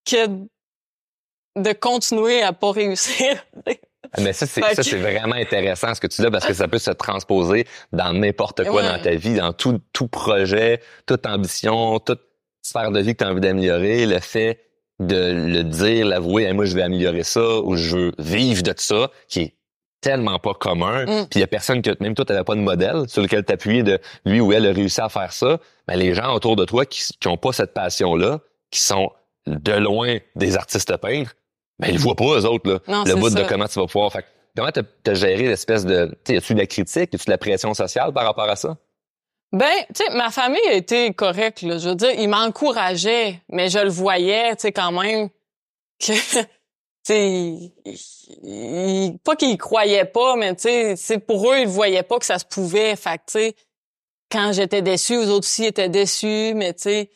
que 0.04 0.26
de 1.56 1.72
continuer 1.72 2.42
à 2.42 2.52
pas 2.52 2.72
réussir. 2.72 3.44
Ah, 4.14 4.20
Mais 4.20 4.34
ça, 4.34 4.46
c'est, 4.46 4.60
ça, 4.74 4.82
c'est 4.82 4.98
vraiment 4.98 5.36
intéressant 5.36 5.94
ce 5.94 6.00
que 6.00 6.06
tu 6.08 6.20
dis 6.20 6.28
parce 6.30 6.44
que 6.44 6.52
ça 6.52 6.68
peut 6.68 6.80
se 6.80 6.90
transposer 6.90 7.66
dans 7.92 8.12
n'importe 8.12 8.62
quoi 8.64 8.82
Ouais. 8.82 8.88
dans 8.88 9.00
ta 9.00 9.14
vie, 9.14 9.36
dans 9.36 9.54
tout, 9.54 9.80
tout 9.94 10.08
projet, 10.08 10.82
toute 11.06 11.24
ambition, 11.24 11.98
toute 11.98 12.20
sphère 12.60 12.90
de 12.90 13.00
vie 13.00 13.12
que 13.14 13.18
tu 13.18 13.24
as 13.24 13.30
envie 13.30 13.40
d'améliorer, 13.40 14.04
le 14.04 14.18
fait 14.18 14.60
de 14.98 15.32
le 15.46 15.62
dire, 15.64 16.04
l'avouer, 16.04 16.42
Hey, 16.44 16.52
moi, 16.52 16.66
je 16.66 16.74
vais 16.74 16.82
améliorer 16.82 17.22
ça 17.22 17.60
ou 17.60 17.76
je 17.76 17.96
veux 17.96 18.12
vivre 18.18 18.62
de 18.62 18.74
ça, 18.76 19.10
qui 19.28 19.40
est 19.40 19.54
tellement 20.02 20.38
pas 20.38 20.52
commun. 20.52 21.04
Mm. 21.04 21.26
Puis 21.30 21.38
il 21.38 21.40
y 21.40 21.44
a 21.44 21.46
personne 21.46 21.80
que, 21.80 21.90
même 22.00 22.14
toi, 22.14 22.26
t'avais 22.26 22.44
pas 22.44 22.54
de 22.54 22.60
modèle 22.60 23.08
sur 23.08 23.22
lequel 23.22 23.44
t'appuyer 23.44 23.82
de 23.82 23.98
lui 24.26 24.40
ou 24.40 24.52
elle 24.52 24.66
a 24.66 24.72
réussi 24.72 25.00
à 25.00 25.08
faire 25.08 25.32
ça. 25.32 25.58
Mais 25.88 25.96
les 25.96 26.14
gens 26.14 26.34
autour 26.34 26.56
de 26.56 26.66
toi 26.66 26.84
qui, 26.84 27.02
qui 27.18 27.28
ont 27.28 27.38
pas 27.38 27.52
cette 27.52 27.72
passion-là, 27.72 28.40
qui 28.70 28.80
sont 28.80 29.10
de 29.46 29.72
loin 29.72 30.18
des 30.36 30.56
artistes 30.56 30.94
peintres, 30.98 31.34
ben 31.78 31.88
ils 31.88 31.94
le 31.94 32.00
voient 32.00 32.14
pas 32.14 32.38
eux 32.38 32.44
autres 32.44 32.70
là. 32.70 32.78
Non, 32.86 33.04
le 33.04 33.14
bout 33.14 33.30
de 33.30 33.42
comment 33.44 33.66
tu 33.66 33.80
vas 33.80 33.86
pouvoir. 33.86 34.12
Fait 34.12 34.24
comment 34.56 34.70
t'as, 34.70 34.82
t'as 35.02 35.14
géré 35.14 35.48
l'espèce 35.48 35.86
de, 35.86 36.14
tu 36.24 36.36
a-tu 36.36 36.54
de 36.54 36.58
la 36.58 36.66
critique, 36.66 37.12
y 37.12 37.16
a-tu 37.16 37.26
de 37.26 37.30
la 37.30 37.38
pression 37.38 37.72
sociale 37.72 38.12
par 38.12 38.24
rapport 38.24 38.48
à 38.48 38.56
ça? 38.56 38.76
Ben, 39.52 39.66
tu 39.94 40.02
sais, 40.02 40.16
ma 40.16 40.30
famille 40.30 40.66
a 40.68 40.72
été 40.72 41.12
correcte, 41.12 41.60
là. 41.62 41.76
Je 41.76 41.90
veux 41.90 41.94
dire, 41.94 42.12
ils 42.18 42.28
m'encourageaient, 42.28 43.40
mais 43.50 43.68
je 43.68 43.80
le 43.80 43.90
voyais, 43.90 44.56
tu 44.56 44.62
sais, 44.62 44.72
quand 44.72 44.92
même, 44.92 45.28
que, 46.00 46.12
tu 47.04 47.12
sais, 47.12 47.30
ils- 47.32 47.72
ils- 48.44 49.18
pas 49.24 49.34
qu'ils 49.36 49.58
croyaient 49.58 50.04
pas, 50.04 50.36
mais 50.36 50.54
tu 50.54 50.62
sais, 50.62 50.96
c'est 50.96 51.18
pour 51.18 51.50
eux, 51.52 51.58
ils 51.60 51.66
voyaient 51.68 52.02
pas 52.02 52.18
que 52.18 52.24
ça 52.26 52.38
se 52.38 52.44
pouvait. 52.44 52.94
Fait 52.96 53.18
que, 53.18 53.24
tu 53.26 53.32
sais, 53.32 53.56
quand 54.30 54.52
j'étais 54.52 54.82
déçue, 54.82 55.14
eux 55.14 55.30
autres 55.30 55.46
aussi 55.46 55.64
étaient 55.64 55.88
déçus, 55.88 56.52
mais 56.54 56.72
tu 56.74 56.82
sais, 56.82 57.10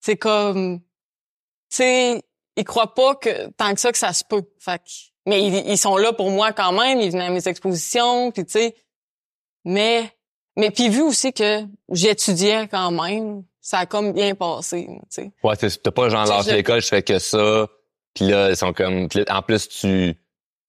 c'est 0.00 0.16
comme, 0.16 0.80
tu 0.80 0.84
sais, 1.68 2.22
ils 2.56 2.64
croient 2.64 2.94
pas 2.94 3.14
que 3.14 3.48
tant 3.50 3.74
que 3.74 3.80
ça 3.80 3.92
que 3.92 3.98
ça 3.98 4.12
se 4.12 4.24
peut. 4.24 4.42
Fait 4.58 4.78
que, 4.78 4.90
mais 5.26 5.46
ils, 5.46 5.70
ils 5.70 5.78
sont 5.78 5.96
là 5.96 6.12
pour 6.12 6.30
moi 6.30 6.52
quand 6.52 6.72
même, 6.72 7.00
ils 7.00 7.10
venaient 7.12 7.26
à 7.26 7.30
mes 7.30 7.46
expositions, 7.46 8.30
puis 8.32 8.44
tu 8.46 8.52
sais, 8.52 8.74
mais 9.64 10.10
mais 10.56 10.70
puis 10.70 10.88
vu 10.88 11.02
aussi 11.02 11.32
que 11.32 11.62
j'étudiais 11.90 12.66
quand 12.68 12.90
même, 12.90 13.44
ça 13.60 13.80
a 13.80 13.86
comme 13.86 14.12
bien 14.12 14.34
passé, 14.34 14.86
tu 14.88 14.98
sais. 15.10 15.30
Ouais, 15.44 15.56
t'as 15.56 15.90
pas 15.90 16.08
genre 16.08 16.24
lâché 16.26 16.50
l'école, 16.56 16.80
je 16.82 16.88
fais 16.88 17.02
que 17.02 17.18
ça. 17.18 17.68
Puis 18.14 18.26
là, 18.26 18.50
ils 18.50 18.56
sont 18.56 18.72
comme. 18.72 19.08
puis 19.08 19.20
là, 19.20 19.36
en 19.36 19.42
plus, 19.42 19.68
tu 19.68 20.14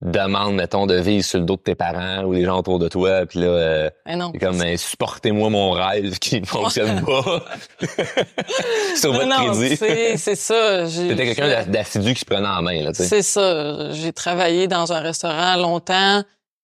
demandes, 0.01 0.55
mettons, 0.55 0.87
de 0.87 0.95
vivre 0.95 1.23
sur 1.23 1.39
le 1.39 1.45
dos 1.45 1.57
de 1.57 1.61
tes 1.61 1.75
parents 1.75 2.23
ou 2.23 2.33
des 2.33 2.43
gens 2.43 2.57
autour 2.57 2.79
de 2.79 2.87
toi. 2.87 3.25
Puis 3.27 3.39
là, 3.39 3.47
euh, 3.47 3.89
non. 4.15 4.31
comme, 4.39 4.59
supportez-moi 4.77 5.49
mon 5.49 5.71
rêve 5.71 6.17
qui 6.19 6.41
ne 6.41 6.45
fonctionne 6.45 7.03
pas. 7.05 7.45
sur 8.95 9.13
votre 9.13 9.27
non, 9.27 9.51
crédit. 9.53 9.77
c'est 9.77 10.17
c'est 10.17 10.35
ça. 10.35 10.85
T'étais 10.87 11.25
quelqu'un 11.27 11.47
d'a- 11.47 11.65
d'assidu 11.65 12.13
qui 12.13 12.21
se 12.21 12.25
prenait 12.25 12.47
en 12.47 12.61
main. 12.61 12.91
C'est 12.93 13.21
ça. 13.21 13.91
J'ai 13.91 14.11
travaillé 14.13 14.67
dans 14.67 14.91
un 14.91 14.99
restaurant 14.99 15.55
longtemps, 15.57 16.23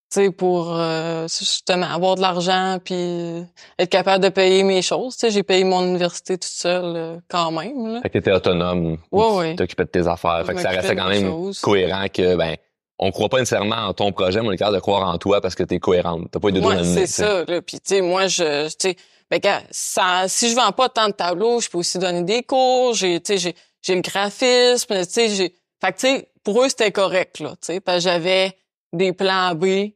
sais, 0.09 0.31
pour 0.31 0.75
euh, 0.75 1.27
justement 1.27 1.87
avoir 1.87 2.15
de 2.15 2.21
l'argent 2.21 2.77
puis 2.83 3.43
être 3.77 3.89
capable 3.89 4.23
de 4.23 4.29
payer 4.29 4.63
mes 4.63 4.81
choses. 4.81 5.15
Tu 5.15 5.21
sais, 5.21 5.31
j'ai 5.31 5.43
payé 5.43 5.63
mon 5.63 5.83
université 5.83 6.37
toute 6.37 6.51
seule 6.51 6.95
euh, 6.95 7.17
quand 7.27 7.51
même. 7.51 7.93
Là. 7.93 8.01
Fait 8.01 8.09
que 8.09 8.13
t'étais 8.13 8.31
autonome. 8.31 8.97
Ouais, 9.11 9.27
tu 9.27 9.35
ouais. 9.35 9.55
t'occupais 9.55 9.83
de 9.85 9.89
tes 9.89 10.07
affaires. 10.07 10.43
Fait 10.45 10.53
que 10.53 10.61
ça 10.61 10.69
restait 10.69 10.95
quand 10.95 11.09
même 11.09 11.25
choses. 11.25 11.59
cohérent 11.59 12.07
que, 12.13 12.35
ben, 12.35 12.55
on 12.99 13.11
croit 13.11 13.29
pas 13.29 13.39
nécessairement 13.39 13.87
en 13.87 13.93
ton 13.93 14.11
projet, 14.11 14.41
mais 14.41 14.47
on 14.47 14.51
est 14.51 14.57
capable 14.57 14.77
de 14.77 14.81
croire 14.81 15.07
en 15.07 15.17
toi 15.17 15.41
parce 15.41 15.55
que 15.55 15.63
t'es 15.63 15.79
cohérente. 15.79 16.27
T'as 16.31 16.39
pas 16.39 16.49
eu 16.49 16.53
de 16.53 16.61
Ouais, 16.61 16.83
c'est 16.83 17.07
ça. 17.07 17.43
Là. 17.45 17.61
Puis 17.61 17.79
tu 17.79 17.95
sais, 17.95 18.01
moi, 18.01 18.27
je, 18.27 18.67
tu 18.69 18.75
sais, 18.79 18.95
ben, 19.29 19.39
ça, 19.71 20.23
si 20.27 20.49
je 20.49 20.55
vends 20.55 20.71
pas 20.71 20.89
tant 20.89 21.07
de 21.07 21.13
tableaux, 21.13 21.59
je 21.59 21.69
peux 21.69 21.77
aussi 21.77 21.99
donner 21.99 22.23
des 22.23 22.43
cours. 22.43 22.93
J'ai, 22.93 23.19
tu 23.19 23.33
sais, 23.33 23.37
j'ai, 23.37 23.55
j'ai 23.81 23.95
le 23.95 24.01
graphisme. 24.01 24.95
Tu 24.99 25.03
sais, 25.05 25.29
j'ai, 25.29 25.55
fait 25.81 25.91
que 25.91 25.99
tu 25.99 26.07
sais, 26.07 26.29
pour 26.43 26.63
eux 26.63 26.69
c'était 26.69 26.91
correct 26.91 27.39
là. 27.39 27.51
Tu 27.61 27.73
sais, 27.73 27.79
parce 27.79 27.97
que 27.97 28.03
j'avais 28.03 28.57
des 28.93 29.13
plans 29.13 29.53
B. 29.53 29.91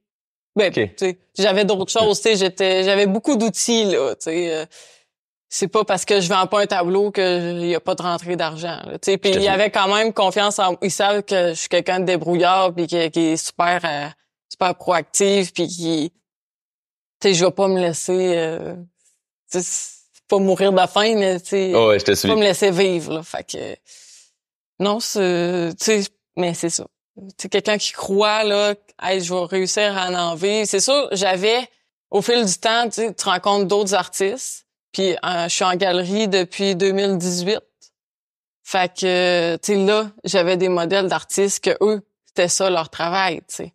Ben, 0.55 0.67
Ok. 0.69 0.73
tu 0.75 0.93
sais, 0.97 1.17
j'avais 1.37 1.63
d'autres 1.65 1.91
choses. 1.91 2.17
Tu 2.21 2.29
sais, 2.29 2.35
j'étais, 2.35 2.83
j'avais 2.83 3.05
beaucoup 3.07 3.35
d'outils 3.37 3.85
là. 3.85 4.15
Tu 4.15 4.23
sais. 4.25 4.53
euh, 4.53 4.65
c'est 5.53 5.67
pas 5.67 5.83
parce 5.83 6.05
que 6.05 6.21
je 6.21 6.29
vends 6.29 6.47
pas 6.47 6.61
un 6.61 6.65
tableau 6.65 7.11
que 7.11 7.59
y 7.65 7.75
a 7.75 7.79
pas 7.81 7.93
de 7.95 8.01
rentrée 8.01 8.35
d'argent. 8.37 8.79
Tu 8.85 8.97
sais, 9.03 9.17
puis 9.17 9.31
il 9.31 9.41
y 9.43 9.47
avait 9.49 9.69
quand 9.69 9.93
même 9.93 10.13
confiance 10.13 10.59
en 10.59 10.77
ils 10.81 10.89
savent 10.91 11.23
que 11.23 11.49
je 11.49 11.53
suis 11.55 11.67
quelqu'un 11.69 11.99
de 11.99 12.05
débrouillard 12.05 12.73
puis 12.73 12.87
qui, 12.87 13.11
qui 13.11 13.19
est 13.19 13.37
super 13.37 13.81
euh, 13.83 14.07
super 14.49 14.75
proactif 14.75 15.53
puis 15.53 15.67
qui 15.67 16.13
tu 17.19 17.27
sais 17.27 17.33
je 17.33 17.43
vais 17.45 17.51
pas 17.51 17.67
me 17.67 17.79
laisser 17.81 18.33
euh, 18.37 18.75
pas 20.29 20.37
mourir 20.39 20.71
de 20.71 20.87
faim 20.87 21.15
mais 21.17 21.39
tu 21.41 21.47
sais 21.49 21.71
Oh, 21.75 21.89
ouais, 21.89 21.97
pas 21.99 22.35
me 22.35 22.41
laisser 22.43 22.71
vivre 22.71 23.13
là 23.15 23.23
fait 23.23 23.43
que 23.43 23.75
non 24.79 24.99
c'est 25.01 25.73
tu 25.77 25.83
sais 25.85 26.03
mais 26.37 26.53
c'est 26.53 26.69
ça 26.69 26.85
sais 27.37 27.49
quelqu'un 27.49 27.77
qui 27.77 27.91
croit 27.91 28.43
là 28.43 28.73
hey, 29.01 29.21
je 29.21 29.33
vais 29.33 29.45
réussir 29.45 29.97
à 29.97 30.09
en 30.09 30.35
vivre 30.35 30.65
c'est 30.65 30.79
sûr 30.79 31.07
j'avais 31.11 31.67
au 32.09 32.21
fil 32.21 32.45
du 32.45 32.55
temps 32.55 32.89
tu 32.89 33.11
rencontres 33.23 33.65
d'autres 33.65 33.93
artistes. 33.93 34.65
Puis 34.91 35.13
euh, 35.13 35.43
je 35.47 35.49
suis 35.49 35.63
en 35.63 35.75
galerie 35.75 36.27
depuis 36.27 36.75
2018 36.75 37.59
fait 38.63 38.93
que 38.93 39.57
tu 39.57 39.85
là 39.85 40.11
j'avais 40.23 40.57
des 40.57 40.69
modèles 40.69 41.07
d'artistes 41.07 41.63
que 41.63 41.77
eux 41.81 42.01
c'était 42.25 42.49
ça 42.49 42.69
leur 42.69 42.89
travail 42.89 43.37
tu 43.47 43.55
sais. 43.55 43.73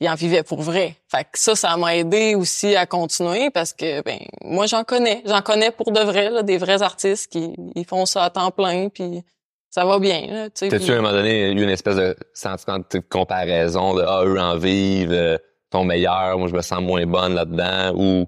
Ils 0.00 0.08
en 0.08 0.14
vivaient 0.14 0.44
pour 0.44 0.62
vrai. 0.62 0.96
Fait 1.08 1.24
que 1.24 1.38
ça, 1.38 1.56
ça 1.56 1.76
m'a 1.76 1.96
aidé 1.96 2.36
aussi 2.36 2.76
à 2.76 2.86
continuer 2.86 3.50
parce 3.50 3.72
que 3.72 4.00
ben 4.02 4.18
moi 4.42 4.66
j'en 4.66 4.84
connais, 4.84 5.22
j'en 5.26 5.42
connais 5.42 5.72
pour 5.72 5.90
de 5.90 6.00
vrai 6.00 6.30
là, 6.30 6.42
des 6.44 6.56
vrais 6.56 6.82
artistes 6.82 7.32
qui 7.32 7.52
ils 7.74 7.84
font 7.84 8.06
ça 8.06 8.24
à 8.24 8.30
temps 8.30 8.52
plein 8.52 8.88
puis 8.88 9.24
ça 9.70 9.84
va 9.84 9.98
bien 9.98 10.26
là, 10.28 10.46
tu 10.50 10.52
sais. 10.60 10.68
T'as-tu 10.68 10.84
puis- 10.86 10.92
à 10.94 10.98
un 10.98 11.02
moment 11.02 11.12
donné 11.12 11.50
eu 11.50 11.62
une 11.62 11.68
espèce 11.68 11.96
de 11.96 12.16
sentiment 12.32 12.78
de 12.78 12.98
comparaison 13.00 13.94
de 13.94 14.02
ah 14.06 14.22
eux 14.24 14.38
en 14.40 14.56
vivent, 14.56 15.12
euh, 15.12 15.38
ton 15.70 15.84
meilleur, 15.84 16.38
moi 16.38 16.48
je 16.48 16.54
me 16.54 16.62
sens 16.62 16.80
moins 16.80 17.04
bonne 17.06 17.34
là-dedans 17.34 17.92
ou 17.96 18.26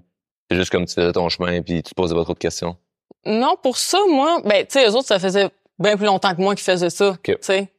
c'est 0.49 0.57
juste 0.57 0.71
comme 0.71 0.85
tu 0.85 0.93
faisais 0.93 1.11
ton 1.11 1.29
chemin 1.29 1.61
puis 1.61 1.81
tu 1.83 1.89
te 1.91 1.95
posais 1.95 2.13
pas 2.15 2.23
trop 2.23 2.33
de 2.33 2.39
questions? 2.39 2.75
Non, 3.25 3.55
pour 3.61 3.77
ça 3.77 3.97
moi, 4.09 4.41
ben 4.45 4.65
tu 4.65 4.73
sais 4.79 4.87
eux 4.87 4.95
autres 4.95 5.07
ça 5.07 5.19
faisait 5.19 5.49
bien 5.79 5.97
plus 5.97 6.05
longtemps 6.05 6.35
que 6.35 6.41
moi 6.41 6.53
qu'ils 6.55 6.63
faisaient 6.63 6.89
ça, 6.89 7.15
tu 7.23 7.33
sais. 7.41 7.71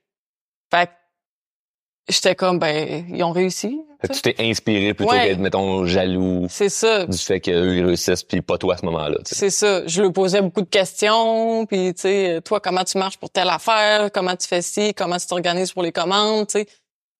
J'étais 2.08 2.34
comme 2.34 2.58
ben 2.58 3.04
ils 3.08 3.22
ont 3.22 3.30
réussi. 3.30 3.80
Tu 4.12 4.20
t'es 4.20 4.34
inspiré 4.40 4.92
plutôt 4.94 5.12
Ouais. 5.12 5.28
qu'être, 5.28 5.38
mettons, 5.38 5.86
jaloux 5.86 6.46
C'est 6.50 6.68
ça. 6.68 7.06
du 7.06 7.16
fait 7.16 7.38
qu'eux, 7.40 7.76
ils 7.76 7.84
réussissent, 7.84 8.24
puis 8.24 8.40
pas 8.42 8.58
toi 8.58 8.74
à 8.74 8.76
ce 8.78 8.84
moment-là. 8.86 9.18
C'est 9.24 9.50
ça. 9.50 9.86
Je 9.86 10.02
lui 10.02 10.10
posais 10.10 10.40
beaucoup 10.42 10.62
de 10.62 10.68
questions, 10.68 11.64
puis 11.66 11.94
tu 11.94 12.00
sais, 12.02 12.40
toi 12.44 12.58
comment 12.58 12.82
tu 12.82 12.98
marches 12.98 13.16
pour 13.18 13.30
telle 13.30 13.48
affaire, 13.48 14.10
comment 14.10 14.34
tu 14.34 14.48
fais 14.48 14.60
ci, 14.62 14.92
comment 14.94 15.16
tu 15.18 15.26
t'organises 15.28 15.72
pour 15.72 15.84
les 15.84 15.92
commandes, 15.92 16.48
tu 16.48 16.58
sais. 16.58 16.66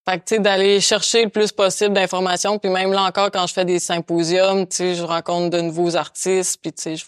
Fait 0.09 0.19
que 0.19 0.25
tu 0.25 0.35
sais 0.35 0.41
d'aller 0.41 0.81
chercher 0.81 1.23
le 1.23 1.31
plus 1.31 1.53
possible 1.53 1.95
d'informations, 1.95 2.59
puis 2.59 2.69
même 2.69 2.91
là 2.93 3.05
encore 3.05 3.31
quand 3.31 3.47
je 3.47 3.53
fais 3.53 3.65
des 3.65 3.79
symposiums, 3.79 4.67
tu 4.67 4.77
sais, 4.79 4.95
je 4.97 5.05
rencontre 5.05 5.51
de 5.57 5.61
nouveaux 5.63 5.95
artistes, 5.95 6.59
puis 6.61 6.73
tu 6.73 6.83
sais, 6.83 6.97
je 6.97 7.05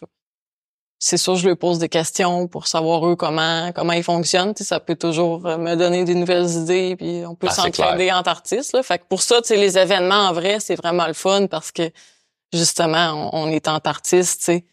c'est 1.07 1.17
sûr 1.19 1.37
je 1.37 1.49
lui 1.49 1.55
pose 1.57 1.79
des 1.79 1.89
questions 1.89 2.47
pour 2.49 2.67
savoir 2.67 3.07
eux 3.09 3.17
comment 3.17 3.71
comment 3.73 3.93
ils 3.93 4.03
fonctionnent, 4.03 4.55
tu 4.55 4.63
sais, 4.63 4.69
ça 4.69 4.81
peut 4.81 4.97
toujours 4.97 5.45
euh, 5.47 5.59
me 5.59 5.75
donner 5.77 6.05
des 6.05 6.15
nouvelles 6.15 6.49
idées, 6.51 6.97
puis 6.97 7.25
on 7.27 7.35
peut 7.35 7.49
Ah, 7.51 7.55
s'entraider 7.55 8.11
entre 8.13 8.31
artistes 8.31 8.73
là. 8.73 8.83
Fait 8.83 8.99
que 8.99 9.05
pour 9.09 9.21
ça, 9.23 9.41
tu 9.43 9.49
sais 9.49 9.57
les 9.57 9.77
événements 9.79 10.29
en 10.29 10.33
vrai, 10.33 10.61
c'est 10.61 10.77
vraiment 10.77 11.07
le 11.07 11.13
fun 11.13 11.47
parce 11.47 11.73
que 11.73 11.91
justement 12.53 13.31
on, 13.33 13.45
on 13.45 13.51
est 13.51 13.69
tu 14.37 14.43
sais. 14.43 14.65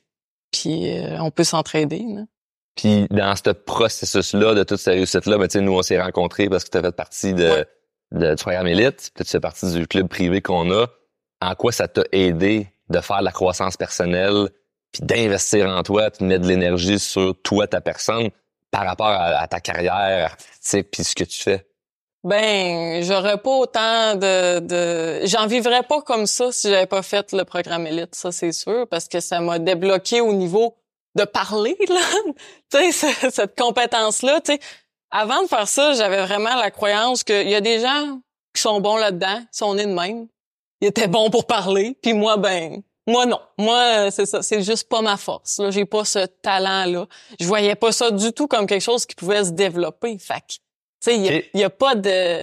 Puis 0.51 0.89
euh, 0.99 1.17
on 1.21 1.31
peut 1.31 1.43
s'entraider. 1.43 2.03
là. 2.07 2.21
Puis 2.75 3.07
dans 3.09 3.35
ce 3.35 3.51
processus-là, 3.51 4.53
de 4.53 4.63
toute 4.63 4.79
cette 4.79 4.93
réussite-là, 4.93 5.37
ben, 5.37 5.47
tu 5.47 5.53
sais, 5.59 5.61
nous, 5.61 5.73
on 5.73 5.81
s'est 5.81 6.01
rencontrés 6.01 6.49
parce 6.49 6.63
que 6.63 6.69
tu 6.69 6.77
as 6.77 6.81
fait 6.81 6.91
partie 6.95 7.33
de, 7.33 7.49
Ouais. 7.49 7.65
de- 8.11 8.35
du 8.35 8.41
programme 8.43 8.67
Élite, 8.67 9.11
puis 9.13 9.23
tu 9.25 9.31
fais 9.31 9.39
partie 9.39 9.71
du 9.73 9.87
club 9.87 10.07
privé 10.07 10.41
qu'on 10.41 10.71
a. 10.71 10.87
En 11.41 11.55
quoi 11.55 11.71
ça 11.71 11.87
t'a 11.87 12.03
aidé 12.11 12.67
de 12.89 12.99
faire 12.99 13.21
la 13.21 13.31
croissance 13.31 13.77
personnelle, 13.77 14.49
puis 14.91 15.03
d'investir 15.05 15.67
en 15.67 15.83
toi, 15.83 16.09
de 16.09 16.23
mettre 16.25 16.43
de 16.43 16.47
l'énergie 16.49 16.99
sur 16.99 17.33
toi, 17.41 17.67
ta 17.67 17.81
personne, 17.81 18.29
par 18.71 18.85
rapport 18.85 19.07
à, 19.07 19.39
à 19.41 19.47
ta 19.47 19.59
carrière 19.59 20.25
artistique, 20.31 20.89
puis 20.91 21.03
ce 21.03 21.15
que 21.15 21.23
tu 21.23 21.41
fais? 21.41 21.65
Ben, 22.23 23.01
j'aurais 23.03 23.37
pas 23.39 23.49
autant 23.49 24.15
de, 24.15 24.59
de... 24.59 25.25
j'en 25.25 25.47
vivrais 25.47 25.81
pas 25.81 26.01
comme 26.01 26.27
ça 26.27 26.51
si 26.51 26.69
j'avais 26.69 26.85
pas 26.85 27.01
fait 27.01 27.31
le 27.31 27.45
programme 27.45 27.87
élite, 27.87 28.13
ça 28.13 28.31
c'est 28.31 28.51
sûr, 28.51 28.87
parce 28.89 29.07
que 29.07 29.19
ça 29.19 29.39
m'a 29.39 29.57
débloqué 29.57 30.21
au 30.21 30.31
niveau 30.33 30.75
de 31.15 31.23
parler 31.23 31.75
là, 31.89 31.99
tu 32.71 32.77
sais 32.77 32.91
ce- 32.91 33.29
cette 33.31 33.57
compétence 33.57 34.21
là, 34.21 34.39
tu 34.39 34.53
sais. 34.53 34.59
Avant 35.09 35.41
de 35.41 35.47
faire 35.47 35.67
ça, 35.67 35.93
j'avais 35.93 36.21
vraiment 36.25 36.55
la 36.55 36.69
croyance 36.69 37.23
qu'il 37.23 37.49
y 37.49 37.55
a 37.55 37.59
des 37.59 37.79
gens 37.79 38.21
qui 38.53 38.61
sont 38.61 38.79
bons 38.81 38.97
là-dedans, 38.97 39.41
sont 39.51 39.73
nés 39.73 39.85
de 39.87 39.91
même, 39.93 40.27
ils 40.79 40.89
étaient 40.89 41.07
bons 41.07 41.31
pour 41.31 41.47
parler, 41.47 41.97
puis 42.03 42.13
moi 42.13 42.37
ben 42.37 42.83
moi 43.07 43.25
non, 43.25 43.39
moi 43.57 44.11
c'est 44.11 44.25
ça, 44.25 44.41
c'est 44.41 44.61
juste 44.61 44.87
pas 44.89 45.01
ma 45.01 45.17
force. 45.17 45.57
Là, 45.59 45.71
j'ai 45.71 45.85
pas 45.85 46.05
ce 46.05 46.25
talent 46.25 46.85
là. 46.85 47.07
Je 47.39 47.45
voyais 47.45 47.75
pas 47.75 47.91
ça 47.91 48.11
du 48.11 48.31
tout 48.33 48.47
comme 48.47 48.67
quelque 48.67 48.81
chose 48.83 49.05
qui 49.05 49.15
pouvait 49.15 49.43
se 49.43 49.51
développer. 49.51 50.17
Fait 50.19 50.41
que, 50.41 50.53
tu 50.53 50.59
sais, 51.01 51.15
il 51.15 51.25
y, 51.25 51.63
a- 51.63 51.65
y 51.65 51.69
pas 51.69 51.95
de 51.95 52.41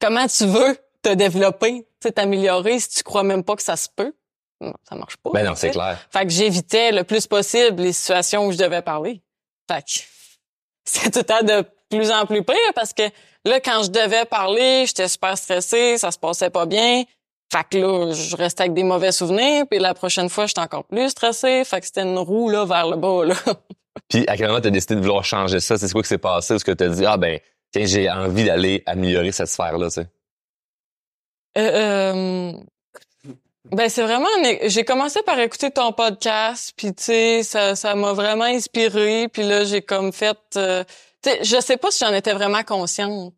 comment 0.00 0.26
tu 0.26 0.46
veux 0.46 0.76
te 1.02 1.10
développer, 1.14 1.86
t'améliorer 2.14 2.78
si 2.78 2.88
tu 2.90 3.02
crois 3.02 3.22
même 3.22 3.44
pas 3.44 3.56
que 3.56 3.62
ça 3.62 3.76
se 3.76 3.88
peut. 3.94 4.14
Non, 4.62 4.74
ça 4.88 4.94
marche 4.94 5.16
pas. 5.16 5.30
Ben 5.32 5.44
non, 5.46 5.54
c'est 5.54 5.70
clair. 5.70 5.98
Fait 6.10 6.24
que 6.24 6.30
j'évitais 6.32 6.92
le 6.92 7.04
plus 7.04 7.26
possible 7.26 7.82
les 7.82 7.92
situations 7.94 8.46
où 8.46 8.52
je 8.52 8.58
devais 8.58 8.82
parler. 8.82 9.22
Fait 9.70 9.82
que 9.82 9.90
c'est 10.84 11.10
tout 11.10 11.22
temps 11.22 11.42
de 11.42 11.64
plus 11.90 12.10
en 12.10 12.26
plus 12.26 12.42
pire 12.44 12.56
parce 12.74 12.92
que 12.92 13.02
là, 13.44 13.60
quand 13.60 13.82
je 13.84 13.90
devais 13.90 14.24
parler, 14.26 14.84
j'étais 14.86 15.08
super 15.08 15.36
stressée, 15.38 15.96
ça 15.98 16.10
se 16.10 16.18
passait 16.18 16.50
pas 16.50 16.66
bien. 16.66 17.04
Fait 17.52 17.66
que 17.68 17.78
là, 17.78 18.12
je 18.12 18.36
restais 18.36 18.62
avec 18.62 18.74
des 18.74 18.84
mauvais 18.84 19.10
souvenirs, 19.12 19.64
puis 19.68 19.80
la 19.80 19.92
prochaine 19.94 20.28
fois, 20.28 20.46
j'étais 20.46 20.60
encore 20.60 20.84
plus 20.84 21.08
stressée. 21.08 21.64
Fait 21.64 21.80
que 21.80 21.86
c'était 21.86 22.02
une 22.02 22.18
roue 22.18 22.48
là 22.48 22.64
vers 22.64 22.88
le 22.88 22.96
bas 22.96 23.24
là. 23.24 23.34
Puis 24.08 24.24
à 24.28 24.36
quel 24.36 24.48
moment 24.48 24.60
t'as 24.60 24.70
décidé 24.70 24.94
de 24.94 25.00
vouloir 25.00 25.24
changer 25.24 25.60
ça? 25.60 25.76
C'est 25.76 25.90
quoi 25.92 26.02
qui 26.02 26.08
s'est 26.08 26.18
passé? 26.18 26.54
Est-ce 26.54 26.64
que 26.64 26.72
t'as 26.72 26.88
dit, 26.88 27.04
ah 27.04 27.16
ben, 27.16 27.38
tiens, 27.72 27.86
j'ai 27.86 28.10
envie 28.10 28.44
d'aller 28.44 28.82
améliorer 28.86 29.32
cette 29.32 29.48
sphère-là, 29.48 29.88
tu 29.88 29.94
sais? 29.94 30.06
Euh, 31.58 32.52
euh, 32.52 32.52
ben 33.72 33.88
c'est 33.88 34.02
vraiment 34.02 34.28
j'ai 34.66 34.84
commencé 34.84 35.20
par 35.22 35.38
écouter 35.40 35.72
ton 35.72 35.92
podcast 35.92 36.72
puis 36.76 36.94
tu 36.94 37.02
sais 37.02 37.42
ça 37.42 37.74
ça 37.74 37.96
m'a 37.96 38.12
vraiment 38.12 38.44
inspiré 38.44 39.26
puis 39.26 39.42
là 39.42 39.64
j'ai 39.64 39.82
comme 39.82 40.12
fait 40.12 40.38
euh, 40.56 40.84
tu 41.22 41.30
sais 41.30 41.42
je 41.42 41.60
sais 41.60 41.76
pas 41.76 41.90
si 41.90 42.04
j'en 42.04 42.14
étais 42.14 42.32
vraiment 42.32 42.62
consciente. 42.62 43.34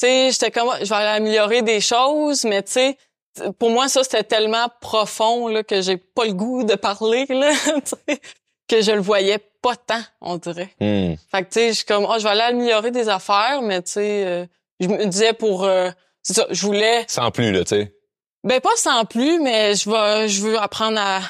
Tu 0.00 0.06
sais 0.06 0.30
j'étais 0.32 0.50
comme 0.50 0.68
je 0.82 0.88
vais 0.88 0.94
aller 0.96 1.16
améliorer 1.16 1.62
des 1.62 1.80
choses 1.80 2.44
mais 2.44 2.64
tu 2.64 2.72
sais 2.72 2.98
pour 3.58 3.70
moi 3.70 3.88
ça 3.88 4.02
c'était 4.04 4.24
tellement 4.24 4.66
profond 4.80 5.48
là 5.48 5.62
que 5.62 5.80
j'ai 5.80 5.96
pas 5.96 6.24
le 6.24 6.34
goût 6.34 6.64
de 6.64 6.74
parler 6.74 7.26
là 7.28 7.52
que 8.68 8.82
je 8.82 8.92
le 8.92 9.00
voyais 9.00 9.38
pas 9.62 9.76
tant 9.76 10.02
on 10.20 10.36
dirait. 10.36 10.74
Hmm. 10.80 11.14
Fait 11.30 11.44
que 11.44 11.48
tu 11.48 11.60
sais, 11.60 11.68
je 11.68 11.72
suis 11.74 11.84
comme 11.84 12.06
oh, 12.08 12.14
je 12.18 12.24
vais 12.24 12.30
aller 12.30 12.40
améliorer 12.40 12.90
des 12.90 13.08
affaires, 13.08 13.62
mais 13.62 13.82
tu 13.82 13.92
sais, 13.92 14.26
euh, 14.26 14.46
je 14.80 14.88
me 14.88 15.06
disais 15.06 15.32
pour 15.32 15.64
euh, 15.64 15.90
c'est 16.22 16.34
ça, 16.34 16.46
je 16.50 16.66
voulais 16.66 17.04
Sans 17.08 17.30
plus, 17.30 17.52
là, 17.52 17.64
tu 17.64 17.76
sais. 17.76 17.94
ben 18.44 18.60
pas 18.60 18.76
sans 18.76 19.04
plus, 19.04 19.40
mais 19.40 19.74
je 19.74 19.88
vais 19.88 20.28
je 20.28 20.42
veux 20.42 20.58
apprendre 20.58 20.98
à 21.00 21.20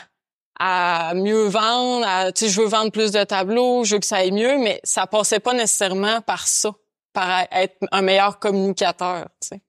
à 0.65 1.15
mieux 1.15 1.47
vendre, 1.49 2.07
à, 2.07 2.31
tu 2.31 2.45
sais, 2.45 2.53
je 2.53 2.61
veux 2.61 2.69
vendre 2.69 2.93
plus 2.93 3.11
de 3.11 3.25
tableaux, 3.25 3.85
je 3.85 3.95
veux 3.95 4.01
que 4.01 4.07
ça 4.07 4.19
aille 4.19 4.31
mieux, 4.31 4.59
mais 4.59 4.81
ça 4.85 5.09
passait 5.09 5.41
pas 5.41 5.55
nécessairement 5.55 6.21
par 6.21 6.47
ça, 6.47 6.73
par 7.13 7.47
être 7.51 7.77
un 7.91 8.03
meilleur 8.03 8.39
communicateur, 8.39 9.27
tu 9.41 9.49
sais. 9.49 9.63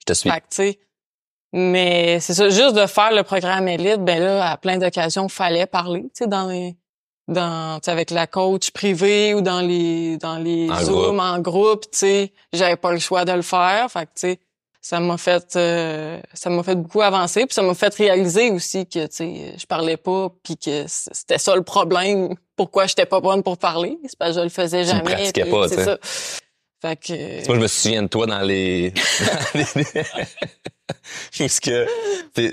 Je 0.00 0.04
te 0.04 0.12
suis. 0.12 0.30
Fait 0.30 0.40
que, 0.40 0.48
tu 0.50 0.56
sais, 0.56 0.78
mais 1.56 2.18
c'est 2.18 2.34
ça, 2.34 2.48
juste 2.50 2.74
de 2.74 2.84
faire 2.86 3.12
le 3.12 3.22
programme 3.22 3.68
élite, 3.68 4.00
ben 4.04 4.20
là, 4.20 4.50
à 4.50 4.56
plein 4.56 4.76
d'occasions, 4.76 5.28
fallait 5.28 5.66
parler, 5.66 6.02
tu 6.02 6.10
sais, 6.14 6.26
dans 6.26 6.48
les, 6.48 6.76
dans, 7.28 7.78
tu 7.78 7.84
sais, 7.84 7.92
avec 7.92 8.10
la 8.10 8.26
coach 8.26 8.72
privée 8.72 9.34
ou 9.34 9.40
dans 9.40 9.60
les, 9.60 10.16
dans 10.18 10.36
les 10.36 10.68
En 10.68 10.80
zooms 10.82 11.16
groupe. 11.16 11.20
en 11.20 11.38
groupe, 11.38 11.82
tu 11.92 11.98
sais, 11.98 12.32
j'avais 12.52 12.74
pas 12.74 12.90
le 12.90 12.98
choix 12.98 13.24
de 13.24 13.30
le 13.30 13.42
faire, 13.42 13.88
fait 13.88 14.06
que, 14.06 14.10
tu 14.16 14.20
sais, 14.20 14.40
ça 14.80 14.98
m'a 14.98 15.16
fait, 15.16 15.54
euh, 15.54 16.20
ça 16.32 16.50
m'a 16.50 16.64
fait 16.64 16.74
beaucoup 16.74 17.02
avancer, 17.02 17.46
puis 17.46 17.54
ça 17.54 17.62
m'a 17.62 17.74
fait 17.74 17.94
réaliser 17.94 18.50
aussi 18.50 18.84
que, 18.88 19.06
tu 19.06 19.14
sais, 19.14 19.54
je 19.56 19.66
parlais 19.66 19.96
pas, 19.96 20.30
puis 20.42 20.56
que 20.56 20.86
c'était 20.88 21.38
ça 21.38 21.54
le 21.54 21.62
problème, 21.62 22.34
pourquoi 22.56 22.88
j'étais 22.88 23.06
pas 23.06 23.20
bonne 23.20 23.44
pour 23.44 23.58
parler, 23.58 23.96
c'est 24.08 24.18
parce 24.18 24.32
que 24.32 24.38
je 24.38 24.42
le 24.42 24.50
faisais 24.50 24.82
Tu 24.82 24.88
jamais. 24.88 25.14
pratiquais 25.14 25.42
puis 25.42 25.52
pas, 25.52 25.68
tu 25.68 25.76
sais. 25.76 25.98
Fait 26.84 26.96
que, 26.96 27.46
Moi, 27.46 27.56
je 27.56 27.60
me 27.62 27.66
souviens 27.66 28.02
de 28.02 28.08
toi 28.08 28.26
dans 28.26 28.40
les... 28.42 28.92
Parce 31.38 31.60
que 31.60 31.86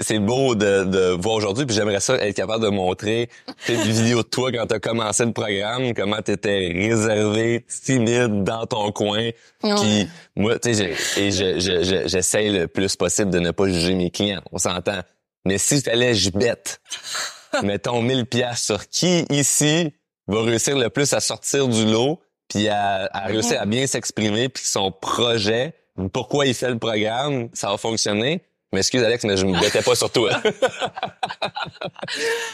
c'est 0.02 0.20
beau 0.20 0.56
de, 0.56 0.86
de 0.86 1.10
voir 1.20 1.36
aujourd'hui, 1.36 1.66
puis 1.66 1.76
j'aimerais 1.76 2.00
ça 2.00 2.16
être 2.16 2.36
capable 2.36 2.64
de 2.64 2.70
montrer 2.70 3.30
des 3.68 3.76
vidéos 3.76 4.24
de 4.24 4.28
toi 4.28 4.52
quand 4.54 4.66
t'as 4.68 4.80
commencé 4.80 5.26
le 5.26 5.34
programme, 5.34 5.94
comment 5.94 6.22
t'étais 6.22 6.72
réservé, 6.74 7.66
timide 7.84 8.44
dans 8.44 8.66
ton 8.66 8.92
coin. 8.94 9.32
Ouais. 9.64 9.76
Puis 9.82 10.08
moi, 10.38 10.58
tu 10.60 10.74
sais, 10.74 10.94
et 11.18 11.32
je- 11.32 11.60
je- 11.60 11.84
je- 11.84 12.08
j'essaie 12.08 12.50
le 12.50 12.68
plus 12.68 12.96
possible 12.96 13.32
de 13.32 13.40
ne 13.40 13.52
pas 13.52 13.68
juger 13.68 13.96
mes 13.96 14.12
clients, 14.12 14.42
on 14.52 14.58
s'entend. 14.58 15.02
Mais 15.46 15.58
s'il 15.58 15.82
fallait 15.82 16.14
je 16.14 16.30
bête, 16.30 16.80
mettons 17.64 18.02
1000 18.02 18.26
pièces 18.26 18.64
sur 18.64 18.88
qui 18.88 19.26
ici 19.30 19.92
va 20.28 20.42
réussir 20.44 20.78
le 20.78 20.90
plus 20.90 21.12
à 21.14 21.20
sortir 21.20 21.68
du 21.68 21.86
lot, 21.86 22.20
puis 22.52 22.68
à, 22.68 23.10
à 23.14 23.26
réussir 23.28 23.62
à 23.62 23.66
bien 23.66 23.88
s'exprimer, 23.88 24.50
puis 24.50 24.64
son 24.66 24.92
projet, 24.92 25.74
pourquoi 26.14 26.46
il 26.46 26.54
fait 26.54 26.70
le 26.70 26.78
programme, 26.78 27.48
ça 27.54 27.70
va 27.70 27.78
fonctionner. 27.78 28.42
Mais 28.74 28.80
excuse 28.80 29.04
Alex, 29.04 29.24
mais 29.26 29.36
je 29.38 29.46
me 29.46 29.60
bêtais 29.60 29.82
pas 29.82 29.96
sur 29.96 30.10
toi. 30.12 30.32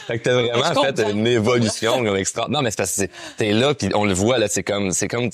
fait 0.08 0.20
que 0.20 0.24
t'as 0.24 0.34
vraiment 0.42 0.64
fait 0.64 0.74
comprends. 0.96 1.10
une 1.12 1.28
évolution 1.28 2.04
comme 2.04 2.16
extra. 2.18 2.48
Non, 2.50 2.62
mais 2.62 2.72
c'est 2.72 2.78
parce 2.78 2.96
que 2.96 3.04
t'es 3.38 3.52
là, 3.52 3.74
puis 3.74 3.90
on 3.94 4.06
le 4.06 4.14
voit 4.14 4.38
là, 4.38 4.48
c'est 4.48 4.64
comme, 4.64 4.92
c'est 4.92 5.08
comme 5.08 5.30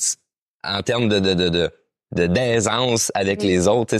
en 0.64 0.82
termes 0.82 1.08
de 1.10 1.20
de 1.20 1.34
de 1.34 1.50
de 1.50 1.70
de 2.16 2.28
d'aisance 2.28 3.12
avec 3.16 3.40
Oui. 3.42 3.48
les 3.48 3.68
autres, 3.68 3.96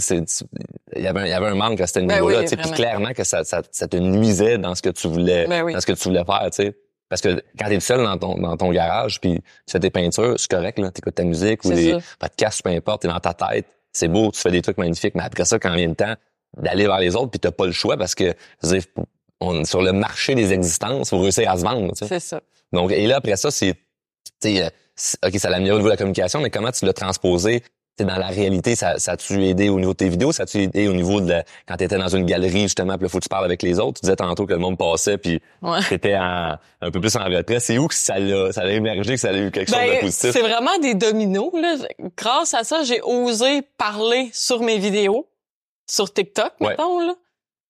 il 0.96 1.02
y 1.02 1.06
avait 1.06 1.20
un, 1.20 1.24
il 1.26 1.30
y 1.30 1.32
avait 1.32 1.46
un 1.48 1.54
manque 1.54 1.80
à 1.80 1.86
ce 1.86 1.94
Ben 2.00 2.06
niveau-là, 2.06 2.38
oui, 2.40 2.44
tu 2.44 2.50
sais, 2.50 2.56
puis 2.56 2.70
clairement 2.70 3.12
que 3.12 3.24
ça, 3.24 3.44
ça 3.44 3.62
ça 3.72 3.88
te 3.88 3.96
nuisait 3.96 4.58
dans 4.58 4.74
ce 4.74 4.82
que 4.82 4.90
tu 4.90 5.08
voulais 5.08 5.46
Ben 5.48 5.62
oui. 5.64 5.72
dans 5.72 5.80
ce 5.80 5.86
que 5.86 5.92
tu 5.92 6.04
voulais 6.08 6.24
faire, 6.24 6.48
tu 6.52 6.62
sais. 6.64 6.76
Parce 7.08 7.20
que 7.20 7.42
quand 7.58 7.66
t'es 7.68 7.80
seul 7.80 8.02
dans 8.02 8.16
ton 8.18 8.34
dans 8.36 8.56
ton 8.56 8.70
garage 8.72 9.20
puis 9.20 9.34
tu 9.36 9.42
fais 9.72 9.80
tes 9.80 9.90
peintures, 9.90 10.34
c'est 10.38 10.50
correct 10.50 10.78
là, 10.78 10.90
t'écoutes 10.90 11.14
ta 11.14 11.24
musique 11.24 11.64
ou 11.64 11.68
ça. 11.92 11.98
podcasts, 12.18 12.62
peu 12.62 12.70
importe, 12.70 13.02
t'es 13.02 13.08
dans 13.08 13.20
ta 13.20 13.34
tête, 13.34 13.66
c'est 13.92 14.08
beau, 14.08 14.30
tu 14.32 14.40
fais 14.40 14.50
des 14.50 14.62
trucs 14.62 14.78
magnifiques, 14.78 15.14
mais 15.14 15.22
après 15.22 15.44
ça, 15.44 15.58
quand 15.58 15.74
vient 15.74 15.88
le 15.88 15.94
temps 15.94 16.14
d'aller 16.56 16.86
vers 16.86 16.98
les 16.98 17.14
autres, 17.14 17.30
puis 17.30 17.40
t'as 17.40 17.50
pas 17.52 17.66
le 17.66 17.72
choix 17.72 17.96
parce 17.96 18.14
que 18.14 18.34
je 18.62 18.68
veux 18.68 18.78
dire, 18.78 18.86
on, 19.40 19.64
sur 19.64 19.82
le 19.82 19.92
marché 19.92 20.34
des 20.34 20.52
existences, 20.52 21.10
faut 21.10 21.18
réussir 21.20 21.50
à 21.50 21.56
se 21.58 21.62
vendre, 21.62 21.92
c'est 21.94 22.08
ça. 22.20 22.40
Donc 22.72 22.90
et 22.92 23.06
là 23.06 23.16
après 23.16 23.36
ça, 23.36 23.50
c'est 23.50 23.74
tu 24.40 24.54
sais, 24.56 24.64
euh, 24.64 24.68
c'est- 24.96 25.18
ok, 25.24 25.38
ça 25.38 25.50
l'améliore 25.50 25.76
au 25.76 25.78
niveau 25.78 25.88
de 25.88 25.92
la 25.92 25.96
communication, 25.98 26.40
mais 26.40 26.50
comment 26.50 26.72
tu 26.72 26.84
l'as 26.86 26.92
transposé 26.92 27.62
dans 28.00 28.16
la 28.16 28.26
réalité, 28.26 28.74
ça, 28.74 28.98
ça 28.98 29.12
a-tu 29.12 29.40
aidé 29.44 29.68
au 29.68 29.78
niveau 29.78 29.92
de 29.92 29.96
tes 29.98 30.08
vidéos? 30.08 30.32
Ça 30.32 30.42
a-tu 30.42 30.62
aidé 30.62 30.88
au 30.88 30.92
niveau 30.94 31.20
de 31.20 31.28
la- 31.30 31.44
quand 31.68 31.76
tu 31.76 31.84
étais 31.84 31.96
dans 31.96 32.08
une 32.08 32.26
galerie, 32.26 32.62
justement, 32.62 32.94
puis 32.96 33.04
là, 33.04 33.08
faut 33.08 33.18
que 33.18 33.22
tu 33.22 33.28
parles 33.28 33.44
avec 33.44 33.62
les 33.62 33.78
autres? 33.78 34.00
Tu 34.00 34.06
disais 34.06 34.16
tantôt 34.16 34.46
que 34.46 34.52
le 34.52 34.58
monde 34.58 34.76
passait, 34.76 35.16
puis 35.16 35.40
Ouais. 35.62 35.78
t'étais 35.88 36.16
en- 36.16 36.56
un 36.80 36.90
peu 36.90 37.00
plus 37.00 37.14
en 37.16 37.24
retrait. 37.24 37.60
C'est 37.60 37.78
où 37.78 37.86
que 37.86 37.94
ça 37.94 38.18
l'a, 38.18 38.50
ça 38.52 38.62
a 38.62 38.68
émergé, 38.70 39.14
que 39.14 39.20
ça 39.20 39.28
a 39.28 39.32
eu 39.36 39.50
quelque 39.52 39.68
chose 39.70 39.78
de 39.80 39.86
Ben, 39.86 40.00
positif? 40.00 40.30
c'est 40.32 40.40
vraiment 40.42 40.76
des 40.82 40.94
dominos. 40.94 41.52
Là. 41.54 41.76
Grâce 42.16 42.52
à 42.54 42.64
ça, 42.64 42.82
j'ai 42.82 43.00
osé 43.02 43.62
parler 43.78 44.28
sur 44.32 44.60
mes 44.62 44.78
vidéos, 44.78 45.28
sur 45.86 46.12
TikTok, 46.12 46.52
Ouais. 46.60 46.70
mettons. 46.70 46.98
Là. 46.98 47.14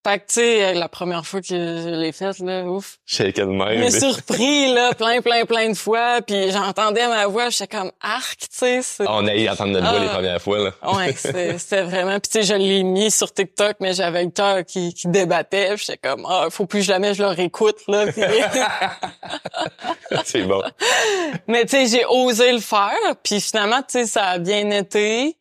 Fait 0.06 0.18
que, 0.18 0.26
tu 0.26 0.34
sais, 0.34 0.74
la 0.74 0.86
première 0.90 1.24
fois 1.24 1.40
que 1.40 1.46
je 1.46 1.88
l'ai 1.98 2.12
faite, 2.12 2.38
là, 2.40 2.64
ouf. 2.64 2.98
J'ai 3.06 3.32
de 3.32 3.40
Je 3.40 3.46
même. 3.46 3.80
me 3.84 3.88
suis 3.88 4.00
surpris, 4.00 4.70
là, 4.74 4.92
plein, 4.92 5.22
plein, 5.22 5.46
plein 5.46 5.70
de 5.70 5.74
fois, 5.74 6.20
puis 6.20 6.50
j'entendais 6.52 7.08
ma 7.08 7.26
voix, 7.26 7.48
j'étais 7.48 7.74
comme 7.78 7.90
arc, 8.02 8.38
tu 8.40 8.46
sais. 8.50 8.82
c'est- 8.82 9.06
On 9.08 9.26
a 9.26 9.34
eu 9.34 9.48
entendre 9.48 9.72
notre 9.72 9.88
voix 9.88 9.96
Ah. 9.98 10.02
les 10.02 10.08
premières 10.10 10.42
fois, 10.42 10.58
là. 10.58 10.72
Ouais, 10.92 11.12
c'est- 11.16 11.56
c'était 11.58 11.82
vraiment... 11.84 12.20
Puis 12.20 12.30
tu 12.32 12.38
sais, 12.38 12.42
je 12.42 12.52
l'ai 12.54 12.82
mis 12.82 13.10
sur 13.10 13.32
TikTok, 13.32 13.76
mais 13.80 13.94
j'avais 13.94 14.24
le 14.24 14.30
cœur 14.30 14.62
qui, 14.66 14.92
qui 14.92 15.08
débattait. 15.08 15.68
puis 15.74 15.84
J'étais 15.86 16.06
comme, 16.06 16.26
ah, 16.28 16.48
faut 16.50 16.66
plus 16.66 16.82
jamais 16.82 17.14
je 17.14 17.22
le 17.22 17.28
réécoute, 17.30 17.78
là. 17.88 18.04
puis- 18.12 18.22
c'est 20.24 20.42
bon. 20.42 20.62
mais 21.46 21.64
tu 21.64 21.70
sais, 21.70 21.86
j'ai 21.86 22.04
osé 22.06 22.52
le 22.52 22.60
faire, 22.60 22.92
puis 23.22 23.40
finalement, 23.40 23.80
tu 23.80 24.00
sais, 24.00 24.06
ça 24.06 24.24
a 24.26 24.38
bien 24.38 24.70
été. 24.70 25.36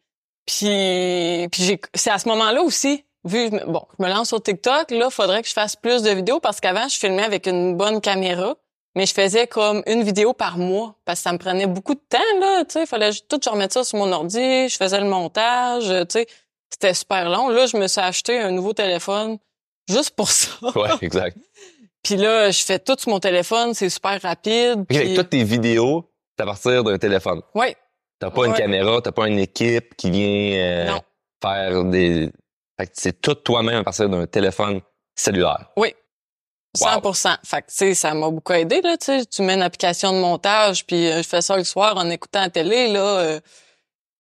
Puis, 0.46 1.48
puis 1.52 1.64
j'ai, 1.64 1.82
c'est 1.94 2.12
à 2.12 2.20
ce 2.20 2.28
moment-là 2.30 2.62
aussi, 2.62 3.04
vu, 3.26 3.50
bon, 3.50 3.84
je 3.98 4.04
me 4.04 4.10
lance 4.10 4.30
sur 4.30 4.42
TikTok, 4.42 4.92
là, 4.92 5.10
faudrait 5.10 5.42
que 5.42 5.48
je 5.48 5.54
fasse 5.54 5.76
plus 5.76 6.02
de 6.02 6.12
vidéos 6.12 6.40
parce 6.40 6.60
qu'avant, 6.60 6.88
je 6.88 6.98
filmais 6.98 7.24
avec 7.24 7.48
une 7.48 7.76
bonne 7.76 8.02
caméra, 8.02 8.56
mais 8.96 9.06
je 9.06 9.14
faisais 9.14 9.48
comme 9.48 9.82
une 9.88 10.04
vidéo 10.04 10.34
par 10.34 10.58
mois 10.58 10.96
parce 11.06 11.20
que 11.20 11.24
ça 11.24 11.34
me 11.34 11.38
prenait 11.38 11.68
beaucoup 11.68 11.96
de 11.96 12.02
temps, 12.10 12.20
là, 12.42 12.64
tu 12.66 12.74
sais, 12.74 12.86
fallait 12.86 13.12
tout 13.30 13.40
je 13.44 13.50
remette 13.50 13.74
ça 13.74 13.84
sur 13.84 13.98
mon 13.98 14.12
ordi, 14.12 14.70
je 14.70 14.76
faisais 14.76 15.00
le 15.00 15.08
montage, 15.08 15.86
tu 15.86 16.06
sais, 16.10 16.28
c'était 16.70 16.94
super 16.94 17.30
long. 17.30 17.50
Là, 17.50 17.66
je 17.66 17.78
me 17.78 17.88
suis 17.88 18.02
acheté 18.02 18.40
un 18.40 18.52
nouveau 18.52 18.74
téléphone 18.74 19.38
juste 19.90 20.12
pour 20.12 20.30
ça. 20.30 20.52
Ouais, 20.76 20.90
exact. 21.02 21.38
Puis 22.04 22.18
là, 22.18 22.52
je 22.52 22.64
fais 22.64 22.80
tout 22.80 22.96
sur 23.00 23.10
mon 23.12 23.20
téléphone, 23.20 23.74
c'est 23.74 23.90
super 23.90 24.22
rapide. 24.22 24.86
Puis- 24.88 25.14
toutes 25.14 25.30
tes 25.30 25.44
vidéos, 25.44 26.10
c'est 26.36 26.44
à 26.44 26.46
partir 26.46 26.84
d'un 26.84 26.98
téléphone. 26.98 27.42
Ouais, 27.56 27.78
T'as 28.20 28.32
pas 28.32 28.46
une 28.46 28.54
caméra, 28.54 29.02
t'as 29.02 29.12
pas 29.12 29.28
une 29.28 29.40
équipe 29.40 29.96
qui 29.98 30.10
vient 30.10 30.54
euh, 30.56 30.98
faire 31.42 31.84
des... 31.84 32.30
Fait 32.84 32.88
que 32.88 32.94
c'est 32.96 33.22
tout 33.22 33.36
toi-même 33.36 33.78
à 33.78 33.84
partir 33.84 34.10
d'un 34.10 34.26
téléphone 34.26 34.82
cellulaire. 35.16 35.72
Oui. 35.78 35.96
Wow. 36.82 37.14
100 37.14 37.30
Fait 37.46 37.62
que, 37.62 37.68
tu 37.68 37.74
sais, 37.76 37.94
ça 37.94 38.14
m'a 38.14 38.30
beaucoup 38.30 38.52
aidé, 38.52 38.82
là, 38.82 38.98
tu 38.98 39.06
sais. 39.06 39.26
Tu 39.26 39.42
mets 39.44 39.54
une 39.54 39.62
application 39.62 40.12
de 40.12 40.18
montage, 40.18 40.86
puis 40.86 41.08
euh, 41.08 41.22
je 41.22 41.28
fais 41.28 41.42
ça 41.42 41.56
le 41.56 41.64
soir 41.64 41.96
en 41.98 42.10
écoutant 42.10 42.42
la 42.42 42.50
télé, 42.50 42.88
là. 42.88 43.00
euh, 43.00 43.40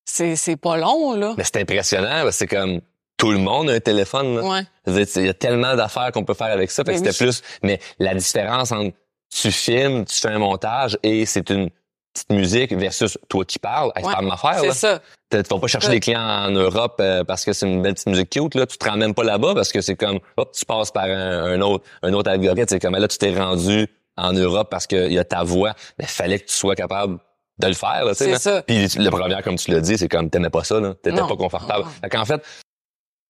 c'est, 0.06 0.36
c'est 0.36 0.56
pas 0.56 0.78
long, 0.78 1.13
là. 1.13 1.34
Mais 1.38 1.43
c'est 1.43 1.58
impressionnant, 1.58 2.30
c'est 2.32 2.47
comme 2.47 2.80
tout 3.17 3.32
le 3.32 3.39
monde 3.39 3.69
a 3.69 3.73
un 3.73 3.80
téléphone. 3.80 4.36
Là. 4.36 4.43
Ouais. 4.43 4.62
Il 4.86 5.26
y 5.26 5.30
a 5.30 5.34
tellement 5.34 5.76
d'affaires 5.76 6.12
qu'on 6.12 6.23
peut 6.23 6.34
faire 6.34 6.52
avec 6.52 6.71
ça. 6.71 6.84
Fait 6.84 6.93
que 6.93 6.99
Mais 6.99 7.12
c'était 7.12 7.26
plus. 7.26 7.41
Mais 7.63 7.80
la 7.99 8.13
différence 8.13 8.71
entre 8.71 8.95
tu 9.30 9.52
filmes, 9.52 10.06
tu 10.06 10.19
fais 10.19 10.30
un 10.30 10.39
montage 10.39 10.97
et 11.04 11.26
c'est 11.26 11.49
une 11.49 11.69
petite 12.13 12.32
musique 12.32 12.73
versus 12.73 13.17
toi 13.28 13.43
qui 13.45 13.60
parles, 13.60 13.91
hey, 13.95 14.04
c'est 14.04 14.08
Ouais, 14.08 14.13
pas 14.13 14.21
la 14.21 14.23
même 14.23 14.32
affaire. 14.34 14.60
C'est 14.60 14.73
ça. 14.73 15.02
Tu 15.41 15.50
vas 15.54 15.60
pas 15.60 15.67
chercher 15.67 15.89
des 15.89 16.00
clients 16.00 16.22
en 16.22 16.52
Europe 16.52 16.98
euh, 17.00 17.24
parce 17.24 17.43
que 17.46 17.54
c'est 17.54 17.67
une 17.67 17.82
belle 17.82 17.93
petite 17.96 18.08
musique 18.08 18.30
cute. 18.30 18.54
Là. 18.56 18.65
Tu 18.67 18.78
te 18.78 18.88
rends 18.88 18.98
même 18.98 19.13
pas 19.13 19.24
là-bas 19.24 19.54
parce 19.56 19.72
que 19.72 19.82
c'est 19.82 19.96
comme 19.96 20.19
hop, 20.38 20.52
tu 20.54 20.65
passes 20.65 20.91
par 20.91 21.06
un, 21.06 21.43
un 21.54 21.62
autre 21.62 21.84
un 22.04 22.13
autre 22.13 22.30
algorithme. 22.30 22.65
C'est 22.67 22.80
comme 22.80 22.96
là, 22.96 23.08
tu 23.08 23.17
t'es 23.17 23.34
rendu 23.34 23.88
en 24.17 24.34
Europe 24.34 24.67
parce 24.69 24.86
qu'il 24.86 25.12
y 25.12 25.17
a 25.17 25.24
ta 25.24 25.43
voix. 25.43 25.74
Mais 25.98 26.06
fallait 26.06 26.39
que 26.39 26.46
tu 26.46 26.54
sois 26.56 26.76
capable 26.76 27.17
de 27.60 27.67
le 27.67 27.74
faire. 27.74 28.04
Tu 28.10 28.15
sais, 28.15 28.36
ça. 28.38 28.62
Puis 28.62 28.88
le 28.98 29.10
premier, 29.10 29.36
comme 29.43 29.56
tu 29.56 29.72
l'as 29.72 29.80
dit, 29.80 29.98
c'est 29.98 30.08
comme 30.10 30.30
t'aimais 30.30 30.50
pas 30.50 30.63
ça, 30.63 30.80
là. 30.80 30.93
T'étais 31.02 31.17
pas 31.17 31.36
confortable. 31.36 31.86
Fait 32.02 32.10
qu'en 32.10 32.26
fait, 32.26 32.41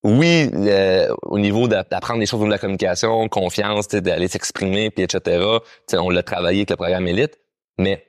oui, 0.06 0.50
au 1.24 1.40
niveau 1.40 1.68
d'a- 1.70 1.84
d'apprendre 1.84 2.20
des 2.20 2.26
choses 2.26 2.42
de 2.42 2.50
la 2.50 2.58
communication, 2.58 3.28
confiance, 3.30 3.88
d'aller 3.88 4.28
s'exprimer, 4.28 4.90
puis 4.90 5.04
etc. 5.06 5.46
On 5.94 6.10
l'a 6.10 6.24
travaillé 6.24 6.60
avec 6.60 6.72
le 6.72 6.76
programme 6.76 7.08
Élite, 7.08 7.38
mais 7.78 8.06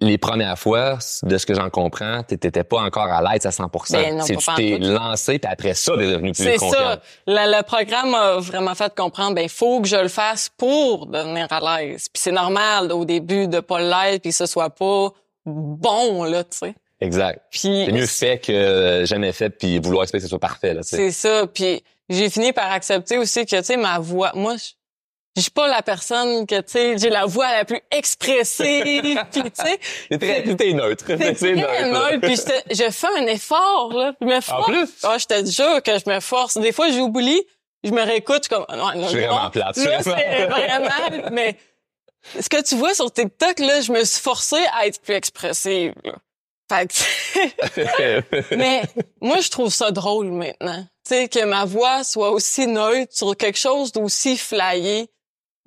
les 0.00 0.16
premières 0.18 0.58
fois, 0.58 0.98
de 1.24 1.38
ce 1.38 1.44
que 1.44 1.54
j'en 1.54 1.70
comprends, 1.70 2.22
t'étais 2.22 2.62
pas 2.62 2.80
encore 2.82 3.06
à 3.06 3.20
l'aise 3.20 3.46
à 3.46 3.50
100%. 3.50 3.92
Ben 3.92 4.16
non, 4.16 4.24
C'est 4.24 4.34
pas 4.34 4.54
tu 4.56 4.62
t'es 4.62 4.78
lancé, 4.78 5.38
puis 5.38 5.50
après 5.50 5.74
ça, 5.74 5.92
t'es 5.96 6.06
devenu 6.06 6.32
plus 6.32 6.44
C'est 6.44 6.56
confiant. 6.56 6.78
ça. 6.78 7.00
Le, 7.26 7.56
le 7.56 7.62
programme 7.62 8.10
m'a 8.10 8.36
vraiment 8.36 8.74
fait 8.76 8.94
comprendre, 8.94 9.34
ben, 9.34 9.48
faut 9.48 9.80
que 9.80 9.88
je 9.88 9.96
le 9.96 10.08
fasse 10.08 10.50
pour 10.56 11.06
devenir 11.06 11.48
à 11.50 11.80
l'aise. 11.80 12.08
Puis 12.12 12.22
c'est 12.22 12.32
normal, 12.32 12.92
au 12.92 13.04
début, 13.04 13.48
de 13.48 13.58
pas 13.60 13.80
l'être, 13.80 14.22
puis 14.22 14.30
que 14.30 14.36
ce 14.36 14.46
soit 14.46 14.70
pas 14.70 15.10
bon, 15.44 16.24
là, 16.24 16.44
tu 16.44 16.58
sais. 16.58 16.74
Exact. 17.00 17.40
Puis 17.50 17.60
C'est 17.60 17.92
mieux 17.92 18.06
fait 18.06 18.38
que 18.38 18.52
euh, 18.52 19.06
jamais 19.06 19.32
fait, 19.32 19.50
puis 19.50 19.78
vouloir 19.78 20.04
espérer 20.04 20.20
que 20.20 20.26
ce 20.26 20.28
soit 20.30 20.38
parfait. 20.38 20.74
Là, 20.74 20.82
tu 20.82 20.88
sais. 20.90 20.96
C'est 20.96 21.10
ça. 21.12 21.46
Puis 21.46 21.82
j'ai 22.08 22.28
fini 22.30 22.52
par 22.52 22.70
accepter 22.72 23.18
aussi 23.18 23.46
que, 23.46 23.56
tu 23.56 23.64
sais, 23.64 23.76
ma 23.76 23.98
voix, 23.98 24.32
moi, 24.34 24.56
je 24.56 24.70
je 25.38 25.42
suis 25.42 25.50
pas 25.50 25.68
la 25.68 25.82
personne 25.82 26.46
que, 26.46 26.56
tu 26.60 26.72
sais, 26.72 26.98
j'ai 26.98 27.10
la 27.10 27.24
voix 27.26 27.50
la 27.52 27.64
plus 27.64 27.80
expressive. 27.90 28.82
puis, 29.32 29.42
tu 29.42 29.50
sais, 29.54 29.78
T'es 30.56 30.72
neutre. 30.72 31.04
c'est 31.06 31.54
neutre. 31.54 31.86
neutre, 31.86 32.20
Puis 32.20 32.36
je 32.70 32.90
fais 32.90 33.06
un 33.18 33.26
effort, 33.26 33.92
là. 33.92 34.12
Je 34.20 34.26
me 34.26 34.40
force. 34.40 34.66
plus? 34.66 34.88
Ah, 35.02 35.16
je 35.18 35.26
te 35.26 35.44
jure 35.50 35.82
que 35.82 35.98
je 35.98 36.10
me 36.10 36.20
force. 36.20 36.58
Des 36.58 36.72
fois, 36.72 36.90
j'oublie. 36.90 37.42
Je 37.84 37.90
me 37.92 38.02
réécoute, 38.02 38.48
comme, 38.48 38.66
non, 38.70 38.92
non, 38.96 39.04
Je 39.04 39.08
suis 39.08 39.20
non. 39.20 39.34
vraiment 39.34 39.50
plate. 39.50 39.76
Là, 39.76 40.02
c'est 40.02 40.46
vraiment, 40.46 41.30
mais 41.30 41.56
ce 42.40 42.48
que 42.48 42.60
tu 42.62 42.74
vois 42.74 42.92
sur 42.94 43.10
TikTok, 43.12 43.60
là, 43.60 43.80
je 43.80 43.92
me 43.92 44.02
suis 44.04 44.20
forcée 44.20 44.64
à 44.76 44.86
être 44.86 45.00
plus 45.00 45.14
expressive, 45.14 45.94
là. 46.04 46.12
Fait 46.70 46.86
que, 46.86 48.54
mais 48.56 48.82
moi, 49.22 49.40
je 49.40 49.48
trouve 49.48 49.72
ça 49.72 49.90
drôle 49.90 50.26
maintenant. 50.26 50.82
Tu 51.06 51.14
sais, 51.14 51.28
que 51.28 51.42
ma 51.44 51.64
voix 51.64 52.04
soit 52.04 52.30
aussi 52.30 52.66
neutre 52.66 53.10
sur 53.14 53.34
quelque 53.36 53.58
chose 53.58 53.90
d'aussi 53.92 54.36
flyé. 54.36 55.08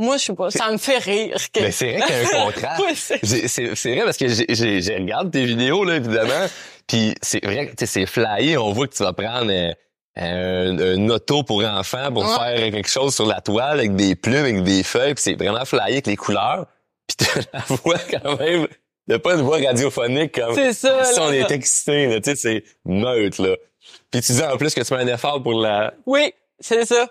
Moi, 0.02 0.18
je 0.18 0.24
sais 0.26 0.34
pas, 0.34 0.50
ça 0.52 0.72
me 0.72 0.78
fait 0.78 0.98
rire. 0.98 1.36
Que... 1.54 1.60
Mais 1.62 1.72
c'est 1.72 1.94
vrai 1.98 2.02
qu'il 2.08 2.16
y 2.16 2.20
a 2.20 2.42
un 2.42 2.46
contraste. 2.52 2.82
Ouais, 2.82 3.48
c'est- 3.48 3.92
vrai 3.94 4.04
parce 4.04 4.18
que 4.18 4.28
j'ai- 4.28 4.96
regardé 4.98 5.32
tes 5.40 5.46
vidéos 5.46 5.84
là 5.84 5.96
évidemment, 5.98 6.48
puis 6.88 7.14
c'est 7.22 7.44
vrai 7.46 7.68
que 7.68 7.76
tu 7.76 7.86
c'est 7.88 8.06
flyé, 8.06 8.58
on 8.58 8.72
voit 8.72 8.88
que 8.88 8.96
tu 8.96 9.04
vas 9.04 9.14
prendre 9.14 9.52
euh, 9.52 9.72
un, 10.18 10.78
un 10.80 11.10
auto 11.10 11.44
pour 11.44 11.64
enfants 11.64 12.12
pour 12.12 12.24
Ouais. 12.24 12.58
faire 12.58 12.72
quelque 12.72 12.90
chose 12.90 13.14
sur 13.16 13.26
la 13.26 13.42
toile 13.42 13.80
avec 13.80 13.96
des 13.96 14.16
plumes, 14.16 14.36
avec 14.38 14.64
des 14.64 14.84
feuilles, 14.84 15.14
puis 15.14 15.24
c'est 15.24 15.36
vraiment 15.36 15.64
flyé 15.66 15.84
avec 15.94 16.08
les 16.08 16.16
couleurs. 16.18 16.66
Puis 17.08 17.18
t'as 17.18 17.42
la 17.54 17.76
voix 17.76 17.98
quand 18.10 18.38
même, 18.40 18.68
t'as 19.08 19.20
pas 19.20 19.36
une 19.36 19.42
voix 19.42 19.58
radiophonique 19.60 20.34
comme 20.40 20.56
C'est 20.56 20.74
ça, 20.74 21.04
si 21.04 21.20
on 21.20 21.32
est 21.32 21.50
excité, 21.52 22.08
là, 22.08 22.20
tu 22.22 22.32
sais, 22.32 22.36
c'est 22.36 22.64
neutre 22.86 23.42
là. 23.42 23.56
Puis 24.10 24.22
tu 24.22 24.32
dis 24.34 24.44
en 24.44 24.58
plus 24.58 24.74
que 24.74 24.82
tu 24.82 24.94
mets 24.94 25.02
un 25.02 25.08
effort 25.14 25.42
pour 25.42 25.54
la 25.62 25.94
Oui, 26.06 26.34
c'est 26.60 26.86
ça. 26.86 27.08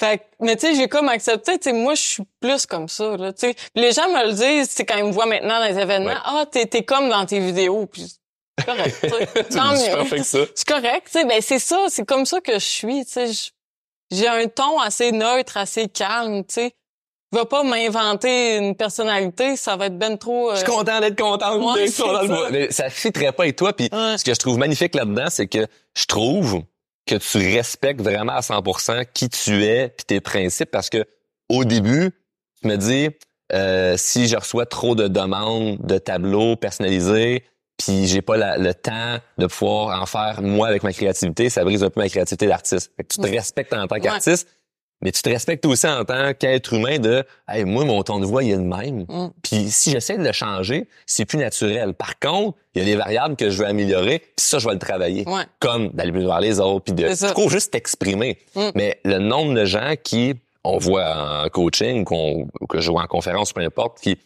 Fait 0.00 0.18
que, 0.18 0.22
mais 0.40 0.56
tu 0.56 0.66
sais, 0.66 0.74
j'ai 0.74 0.88
comme 0.88 1.10
accepté, 1.10 1.58
tu 1.58 1.68
sais, 1.68 1.72
moi, 1.74 1.94
je 1.94 2.00
suis 2.00 2.22
plus 2.40 2.64
comme 2.64 2.88
ça, 2.88 3.18
là, 3.18 3.34
tu 3.34 3.48
sais. 3.48 3.54
Les 3.74 3.92
gens 3.92 4.08
me 4.08 4.28
le 4.28 4.32
disent, 4.32 4.70
c'est 4.70 4.86
quand 4.86 4.96
ils 4.96 5.04
me 5.04 5.12
voient 5.12 5.26
maintenant 5.26 5.60
dans 5.60 5.66
les 5.66 5.78
événements, 5.78 6.10
Ouais. 6.10 6.16
ah, 6.24 6.44
t'es, 6.50 6.64
t'es 6.64 6.82
comme 6.84 7.10
dans 7.10 7.26
tes 7.26 7.38
vidéos, 7.38 7.84
puis 7.84 8.06
c'est 8.58 8.64
correct, 8.64 8.96
tu 9.02 9.08
sais. 9.10 9.44
Tant 9.50 9.76
C'est 9.76 10.66
correct, 10.66 11.06
tu 11.06 11.12
sais, 11.18 11.24
ben 11.26 11.40
c'est 11.42 11.58
ça, 11.58 11.84
c'est 11.90 12.06
comme 12.06 12.24
ça 12.24 12.40
que 12.40 12.54
je 12.54 12.58
suis, 12.64 13.04
tu 13.04 13.12
sais. 13.12 13.30
J'ai 14.10 14.26
un 14.26 14.46
ton 14.48 14.80
assez 14.80 15.12
neutre, 15.12 15.58
assez 15.58 15.86
calme, 15.88 16.44
tu 16.46 16.54
sais. 16.54 16.72
Je 17.32 17.38
vais 17.38 17.44
pas 17.44 17.62
m'inventer 17.62 18.56
une 18.56 18.74
personnalité, 18.74 19.54
ça 19.56 19.76
va 19.76 19.86
être 19.86 19.96
ben 19.98 20.16
trop... 20.18 20.50
euh, 20.50 20.54
Je 20.54 20.60
suis 20.60 20.66
content 20.66 20.98
d'être 20.98 21.16
contente 21.20 21.58
Ouais, 21.58 21.62
dans 21.62 21.74
le 21.76 21.86
ça. 21.86 22.24
bois. 22.26 22.50
Mais 22.50 22.72
ça 22.72 22.90
fitterait 22.90 23.30
pas 23.32 23.44
avec 23.44 23.54
toi. 23.54 23.72
Puis 23.72 23.88
Ouais. 23.92 24.16
ce 24.18 24.24
que 24.24 24.34
je 24.34 24.38
trouve 24.40 24.58
magnifique 24.58 24.96
là-dedans, 24.96 25.26
c'est 25.28 25.46
que 25.46 25.66
je 25.96 26.06
trouve 26.06 26.62
que 27.06 27.14
tu 27.16 27.38
respectes 27.38 28.00
vraiment 28.00 28.32
à 28.32 28.40
100% 28.40 29.04
qui 29.12 29.28
tu 29.28 29.64
es 29.64 29.88
puis 29.88 30.04
tes 30.06 30.20
principes 30.20 30.70
parce 30.70 30.90
que 30.90 31.04
au 31.48 31.64
début, 31.64 32.10
tu 32.62 32.68
me 32.68 32.76
dis 32.76 33.08
euh, 33.52 33.96
si 33.96 34.28
je 34.28 34.36
reçois 34.36 34.66
trop 34.66 34.94
de 34.94 35.08
demandes 35.08 35.78
de 35.84 35.98
tableaux 35.98 36.54
personnalisés 36.56 37.44
puis 37.78 38.06
j'ai 38.06 38.20
pas 38.22 38.36
la- 38.36 38.58
le 38.58 38.74
temps 38.74 39.16
de 39.38 39.46
pouvoir 39.46 40.00
en 40.02 40.06
faire 40.06 40.42
moi 40.42 40.68
avec 40.68 40.82
ma 40.82 40.92
créativité, 40.92 41.48
ça 41.48 41.64
brise 41.64 41.82
un 41.82 41.88
peu 41.90 42.00
ma 42.00 42.08
créativité 42.08 42.46
d'artiste. 42.46 42.92
Fait 42.96 43.02
que 43.04 43.08
tu 43.14 43.20
te 43.20 43.26
respectes 43.26 43.72
en 43.72 43.86
tant 43.86 43.96
Ouais. 43.96 44.02
Mais 45.02 45.12
tu 45.12 45.22
te 45.22 45.28
respectes 45.28 45.64
aussi 45.66 45.86
en 45.86 46.04
tant 46.04 46.34
qu'être 46.34 46.72
humain 46.72 46.98
de 46.98 47.24
hey, 47.48 47.64
moi 47.64 47.84
mon 47.84 48.02
ton 48.02 48.18
de 48.20 48.26
voix 48.26 48.42
il 48.42 48.50
est 48.52 48.56
le 48.56 48.62
même. 48.62 49.06
Mm. 49.08 49.30
Puis 49.42 49.70
si 49.70 49.90
j'essaie 49.90 50.18
de 50.18 50.24
le 50.24 50.32
changer, 50.32 50.88
c'est 51.06 51.24
plus 51.24 51.38
naturel. 51.38 51.94
Par 51.94 52.18
contre, 52.18 52.58
il 52.74 52.80
y 52.80 52.82
a 52.82 52.84
des 52.84 52.96
variables 52.96 53.36
que 53.36 53.50
je 53.50 53.58
veux 53.58 53.66
améliorer, 53.66 54.18
puis 54.18 54.32
ça 54.36 54.58
je 54.58 54.66
vais 54.66 54.74
le 54.74 54.78
travailler. 54.78 55.28
Ouais. 55.28 55.42
Comme 55.58 55.88
d'aller 55.88 56.12
plus 56.12 56.26
vers 56.26 56.40
les 56.40 56.60
autres, 56.60 56.84
puis 56.84 56.94
de 56.94 57.32
coup, 57.32 57.48
juste 57.48 57.72
t'exprimer. 57.72 58.38
Mm. 58.54 58.68
Mais 58.74 59.00
le 59.04 59.18
nombre 59.18 59.54
de 59.54 59.64
gens 59.64 59.94
qui 60.02 60.34
on 60.64 60.78
voit 60.78 61.44
en 61.44 61.48
coaching, 61.48 62.04
qu'on 62.04 62.46
que 62.68 62.80
je 62.80 62.90
vois 62.90 63.02
en 63.02 63.06
conférence, 63.06 63.52
peu 63.52 63.62
importe, 63.62 64.00
qui 64.00 64.18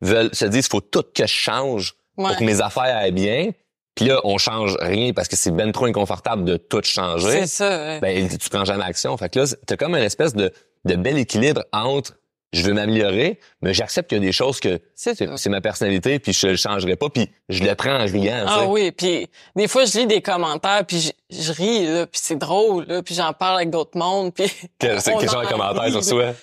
veulent 0.00 0.34
se 0.34 0.46
disent 0.46 0.68
faut 0.68 0.80
tout 0.80 1.04
que 1.14 1.26
je 1.26 1.32
change 1.32 1.94
Ouais. 2.16 2.28
pour 2.28 2.36
que 2.38 2.44
mes 2.44 2.60
affaires 2.62 2.96
aillent 2.96 3.12
bien. 3.12 3.50
Puis 3.96 4.04
là, 4.04 4.20
on 4.24 4.38
change 4.38 4.76
rien 4.78 5.12
parce 5.12 5.26
que 5.26 5.36
c'est 5.36 5.50
ben 5.50 5.72
trop 5.72 5.86
inconfortable 5.86 6.44
de 6.44 6.58
tout 6.58 6.82
changer 6.84 7.40
C'est 7.40 7.46
ça, 7.46 7.68
ouais. 7.68 8.00
ben 8.00 8.28
tu 8.28 8.48
prends 8.50 8.64
jamais 8.64 8.84
action. 8.84 9.16
Fait 9.16 9.30
que 9.30 9.40
là, 9.40 9.46
t'as 9.66 9.76
comme 9.76 9.94
une 9.94 10.02
espèce 10.02 10.34
de, 10.34 10.52
de 10.84 10.94
bel 10.94 11.18
équilibre 11.18 11.64
entre 11.72 12.12
je 12.52 12.62
veux 12.62 12.74
m'améliorer, 12.74 13.40
mais 13.60 13.74
j'accepte 13.74 14.08
qu'il 14.08 14.18
y 14.18 14.20
a 14.20 14.24
des 14.24 14.32
choses 14.32 14.60
que 14.60 14.80
C'est 14.94 15.48
ma 15.48 15.60
personnalité, 15.60 16.18
puis 16.18 16.32
je 16.32 16.46
le 16.48 16.56
changerai 16.56 16.96
pas, 16.96 17.08
puis 17.10 17.28
je 17.48 17.62
le 17.64 17.74
prends 17.74 17.96
en 17.96 18.04
riant. 18.04 18.44
Ah 18.46 18.66
oui, 18.66 18.92
puis 18.92 19.28
des 19.56 19.68
fois 19.68 19.84
je 19.84 19.98
lis 19.98 20.06
des 20.06 20.22
commentaires 20.22 20.84
puis 20.86 21.00
je, 21.00 21.12
je 21.38 21.52
ris 21.52 21.86
là, 21.86 22.06
puis 22.06 22.20
c'est 22.22 22.36
drôle 22.36 22.84
là, 22.86 23.02
puis 23.02 23.14
j'en 23.14 23.32
parle 23.32 23.56
avec 23.56 23.70
d'autres 23.70 23.98
mondes 23.98 24.32
puis 24.32 24.50
Quel, 24.78 25.00
c'est 25.00 25.12
on 25.14 25.18
quel 25.18 25.28
genre 25.28 25.40
en 25.40 25.44
de 25.44 25.48
commentaire 25.48 25.82
rit, 25.82 25.92
sur 25.92 26.04
soi? 26.04 26.34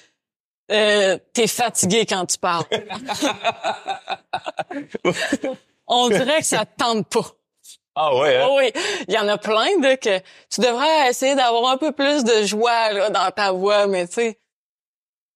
Euh, 0.72 1.18
t'es 1.34 1.48
fatigué 1.48 2.06
quand 2.06 2.26
tu 2.26 2.38
parles. 2.38 2.64
On 5.88 6.10
dirait 6.10 6.40
que 6.40 6.46
ça 6.46 6.66
te 6.66 6.78
tente 6.78 7.08
pas. 7.10 7.36
Ah 7.96 8.16
ouais, 8.16 8.38
hein? 8.38 8.48
Oh 8.50 8.56
oui, 8.58 8.72
il 9.08 9.14
y 9.14 9.18
en 9.20 9.28
a 9.28 9.38
plein 9.38 9.78
de 9.80 9.96
que 9.96 10.20
tu 10.50 10.62
devrais 10.62 11.10
essayer 11.10 11.36
d'avoir 11.36 11.72
un 11.72 11.78
peu 11.78 11.92
plus 11.92 12.24
de 12.24 12.44
joie 12.44 12.92
là, 12.92 13.10
dans 13.10 13.30
ta 13.32 13.52
voix, 13.52 13.86
mais 13.88 14.08
tu 14.08 14.14
sais, 14.16 14.40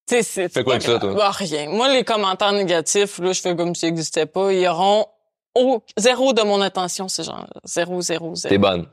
tu 0.08 0.16
sais, 0.16 0.24
c'est 0.24 0.50
Fais 0.54 0.64
quoi 0.64 0.76
avec 0.76 0.88
ça, 0.88 0.98
toi? 1.00 1.14
Bah, 1.14 1.32
rien. 1.32 1.70
Moi, 1.70 1.90
les 1.90 2.04
commentaires 2.04 2.54
négatifs, 2.54 3.20
là, 3.20 3.32
je 3.34 3.42
fais 3.42 3.56
comme 3.56 3.76
s'ils 3.76 3.90
n'existaient 3.90 4.26
pas. 4.26 4.52
Ils 4.54 4.66
auront 4.68 5.06
au- 5.54 5.84
zéro 5.98 6.34
de 6.34 6.42
mon 6.44 6.62
attention, 6.62 7.08
ces 7.10 7.24
gens 7.24 7.46
Zéro, 7.64 8.02
zéro, 8.02 8.34
zéro. 8.36 8.50
T'es 8.52 8.58
bonne. 8.58 8.88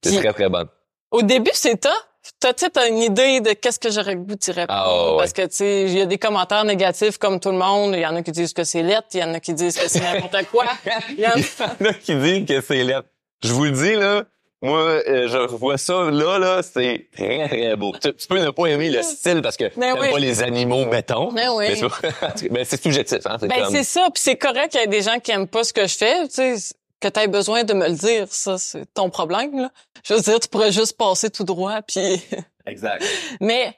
T'es 0.00 0.10
Puis- 0.10 0.18
très, 0.18 0.32
très 0.32 0.48
bonne. 0.48 0.68
Au 1.10 1.22
début, 1.22 1.50
c'est 1.54 1.80
tough. 1.80 1.92
T'as, 2.40 2.52
tu 2.52 2.64
sais, 2.64 2.70
t'as 2.70 2.88
une 2.88 2.98
idée 2.98 3.40
de 3.40 3.52
qu'est-ce 3.52 3.78
que 3.78 3.90
j'aurais 3.90 4.14
le 4.14 4.20
goût. 4.20 4.34
Ah, 4.68 5.10
ouais. 5.12 5.16
Parce 5.18 5.32
que, 5.32 5.42
tu 5.42 5.56
sais, 5.56 5.82
il 5.84 5.98
y 5.98 6.00
a 6.00 6.06
des 6.06 6.18
commentaires 6.18 6.64
négatifs 6.64 7.18
comme 7.18 7.40
tout 7.40 7.50
le 7.50 7.58
monde. 7.58 7.94
Il 7.94 8.00
y 8.00 8.06
en 8.06 8.14
a 8.16 8.22
qui 8.22 8.32
disent 8.32 8.52
que 8.52 8.64
c'est 8.64 8.82
lettre, 8.82 9.08
il 9.14 9.20
y 9.20 9.24
en 9.24 9.34
a 9.34 9.40
qui 9.40 9.54
disent 9.54 9.76
que 9.78 9.88
c'est 9.88 10.00
n'importe 10.00 10.36
quoi. 10.52 10.64
Il 11.10 11.20
y 11.20 11.26
en 11.26 11.30
a- 11.30 11.92
qui 11.94 12.14
disent 12.14 12.46
que 12.46 12.60
c'est 12.60 12.84
lettre. 12.84 13.08
Je 13.42 13.52
vous 13.52 13.64
le 13.64 13.70
dis, 13.72 13.94
là, 13.94 14.24
moi, 14.60 14.78
euh, 14.80 15.28
je 15.28 15.38
vois 15.54 15.78
ça, 15.78 16.10
là, 16.10 16.38
là, 16.38 16.62
c'est 16.62 17.06
très, 17.16 17.46
très 17.48 17.76
beau. 17.76 17.92
Tu, 18.02 18.12
tu 18.12 18.26
peux 18.26 18.40
ne 18.40 18.50
pas 18.50 18.66
aimer 18.66 18.90
le 18.90 19.02
style 19.02 19.40
parce 19.40 19.56
que 19.56 19.64
Ben 19.76 19.94
t'aimes 19.94 20.02
oui. 20.02 20.10
pas 20.10 20.18
les 20.18 20.42
animaux, 20.42 20.84
mettons. 20.86 21.30
Ben 21.32 21.48
oui. 21.52 21.66
Mais 21.68 21.76
c'est- 21.76 22.48
ben, 22.50 22.64
c'est 22.64 22.82
subjectif, 22.82 23.18
hein. 23.26 23.36
C'est 23.40 23.46
Ben, 23.46 23.62
comme... 23.64 23.72
c'est 23.74 23.84
ça. 23.84 24.08
Puis 24.12 24.22
c'est 24.22 24.36
correct 24.36 24.70
qu'il 24.72 24.80
y 24.80 24.84
ait 24.84 24.88
des 24.88 25.02
gens 25.02 25.20
qui 25.20 25.30
aiment 25.30 25.46
pas 25.46 25.62
ce 25.62 25.72
que 25.72 25.86
je 25.86 25.96
fais. 25.96 26.26
Tu 26.28 26.34
sais, 26.34 26.74
que 27.00 27.08
tu 27.08 27.20
aies 27.20 27.28
besoin 27.28 27.64
de 27.64 27.74
me 27.74 27.88
le 27.88 27.94
dire, 27.94 28.26
ça, 28.30 28.58
c'est 28.58 28.86
ton 28.94 29.10
problème, 29.10 29.60
là. 29.60 29.70
Je 30.04 30.14
veux 30.14 30.20
dire, 30.20 30.40
tu 30.40 30.48
pourrais 30.48 30.72
juste 30.72 30.96
passer 30.96 31.30
tout 31.30 31.44
droit, 31.44 31.82
puis... 31.86 32.22
Exact. 32.66 33.04
Mais, 33.40 33.72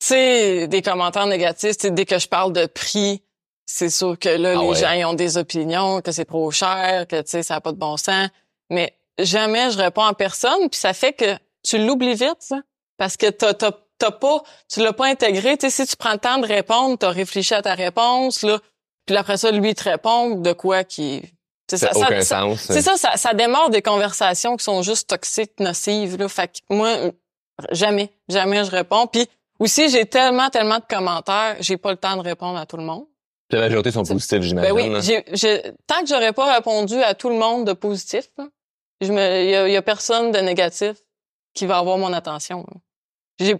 tu 0.00 0.08
sais, 0.08 0.68
des 0.68 0.82
commentaires 0.82 1.26
négatifs, 1.26 1.76
tu 1.76 1.88
sais, 1.88 1.90
dès 1.90 2.04
que 2.04 2.18
je 2.18 2.28
parle 2.28 2.52
de 2.52 2.66
prix, 2.66 3.22
c'est 3.66 3.90
sûr 3.90 4.18
que 4.18 4.28
là, 4.28 4.54
Ah 4.56 4.62
les 4.62 4.68
ouais. 4.68 4.74
gens 4.74 4.92
ils 4.92 5.04
ont 5.04 5.14
des 5.14 5.38
opinions, 5.38 6.00
que 6.02 6.12
c'est 6.12 6.26
trop 6.26 6.50
cher, 6.50 7.06
que, 7.08 7.22
tu 7.22 7.30
sais, 7.30 7.42
ça 7.42 7.54
n'a 7.54 7.60
pas 7.60 7.72
de 7.72 7.78
bon 7.78 7.96
sens. 7.96 8.28
Mais 8.70 8.94
jamais 9.18 9.70
je 9.70 9.78
réponds 9.78 10.04
à 10.04 10.12
personne, 10.14 10.68
puis 10.70 10.78
ça 10.78 10.92
fait 10.92 11.14
que 11.14 11.34
tu 11.62 11.78
l'oublies 11.78 12.14
vite, 12.14 12.36
ça. 12.40 12.60
Parce 12.98 13.16
que 13.16 13.30
t'as, 13.30 13.54
t'as, 13.54 13.72
t'as 13.98 14.10
pas, 14.10 14.42
tu 14.70 14.80
l'as 14.80 14.92
pas 14.92 15.06
intégré. 15.06 15.56
Tu 15.56 15.70
sais, 15.70 15.84
si 15.84 15.90
tu 15.90 15.96
prends 15.96 16.12
le 16.12 16.18
temps 16.18 16.38
de 16.38 16.46
répondre, 16.46 16.98
t'as 16.98 17.10
réfléchi 17.10 17.54
à 17.54 17.62
ta 17.62 17.74
réponse, 17.74 18.42
là, 18.42 18.58
puis 19.06 19.16
après 19.16 19.36
ça, 19.36 19.50
lui, 19.50 19.70
il 19.70 19.74
te 19.74 19.84
répond 19.84 20.36
de 20.36 20.52
quoi 20.52 20.84
qui... 20.84 21.22
sais, 21.68 21.76
Ça 21.78 21.92
sens. 22.22 22.60
c'est 22.60 22.82
ça, 22.82 22.96
ça, 22.96 23.16
ça 23.16 23.34
démarre 23.34 23.70
des 23.70 23.82
conversations 23.82 24.56
qui 24.56 24.64
sont 24.64 24.82
juste 24.82 25.08
toxiques, 25.08 25.58
nocives. 25.60 26.16
Là. 26.18 26.28
Fait 26.28 26.48
que 26.48 26.74
moi, 26.74 26.96
jamais, 27.72 28.10
jamais 28.28 28.64
je 28.64 28.70
réponds. 28.70 29.06
Puis 29.06 29.28
aussi, 29.58 29.88
j'ai 29.88 30.06
tellement, 30.06 30.50
tellement 30.50 30.78
de 30.78 30.84
commentaires, 30.88 31.56
j'ai 31.60 31.76
pas 31.76 31.90
le 31.90 31.96
temps 31.96 32.16
de 32.16 32.22
répondre 32.22 32.58
à 32.58 32.66
tout 32.66 32.76
le 32.76 32.84
monde. 32.84 33.06
La 33.50 33.60
majorité 33.60 33.90
sont 33.92 34.04
positifs, 34.04 34.40
j'imagine. 34.40 34.74
Ben 34.74 34.94
oui, 34.94 35.72
tant 35.86 36.00
que 36.00 36.06
j'aurais 36.06 36.32
pas 36.32 36.54
répondu 36.54 37.00
à 37.02 37.14
tout 37.14 37.28
le 37.28 37.36
monde 37.36 37.66
de 37.66 37.72
positif, 37.72 38.28
il 39.00 39.12
y 39.12 39.72
y 39.72 39.76
a 39.76 39.82
personne 39.82 40.32
de 40.32 40.38
négatif 40.38 40.96
qui 41.54 41.66
va 41.66 41.78
avoir 41.78 41.98
mon 41.98 42.12
attention. 42.12 42.66
J'ai 43.38 43.56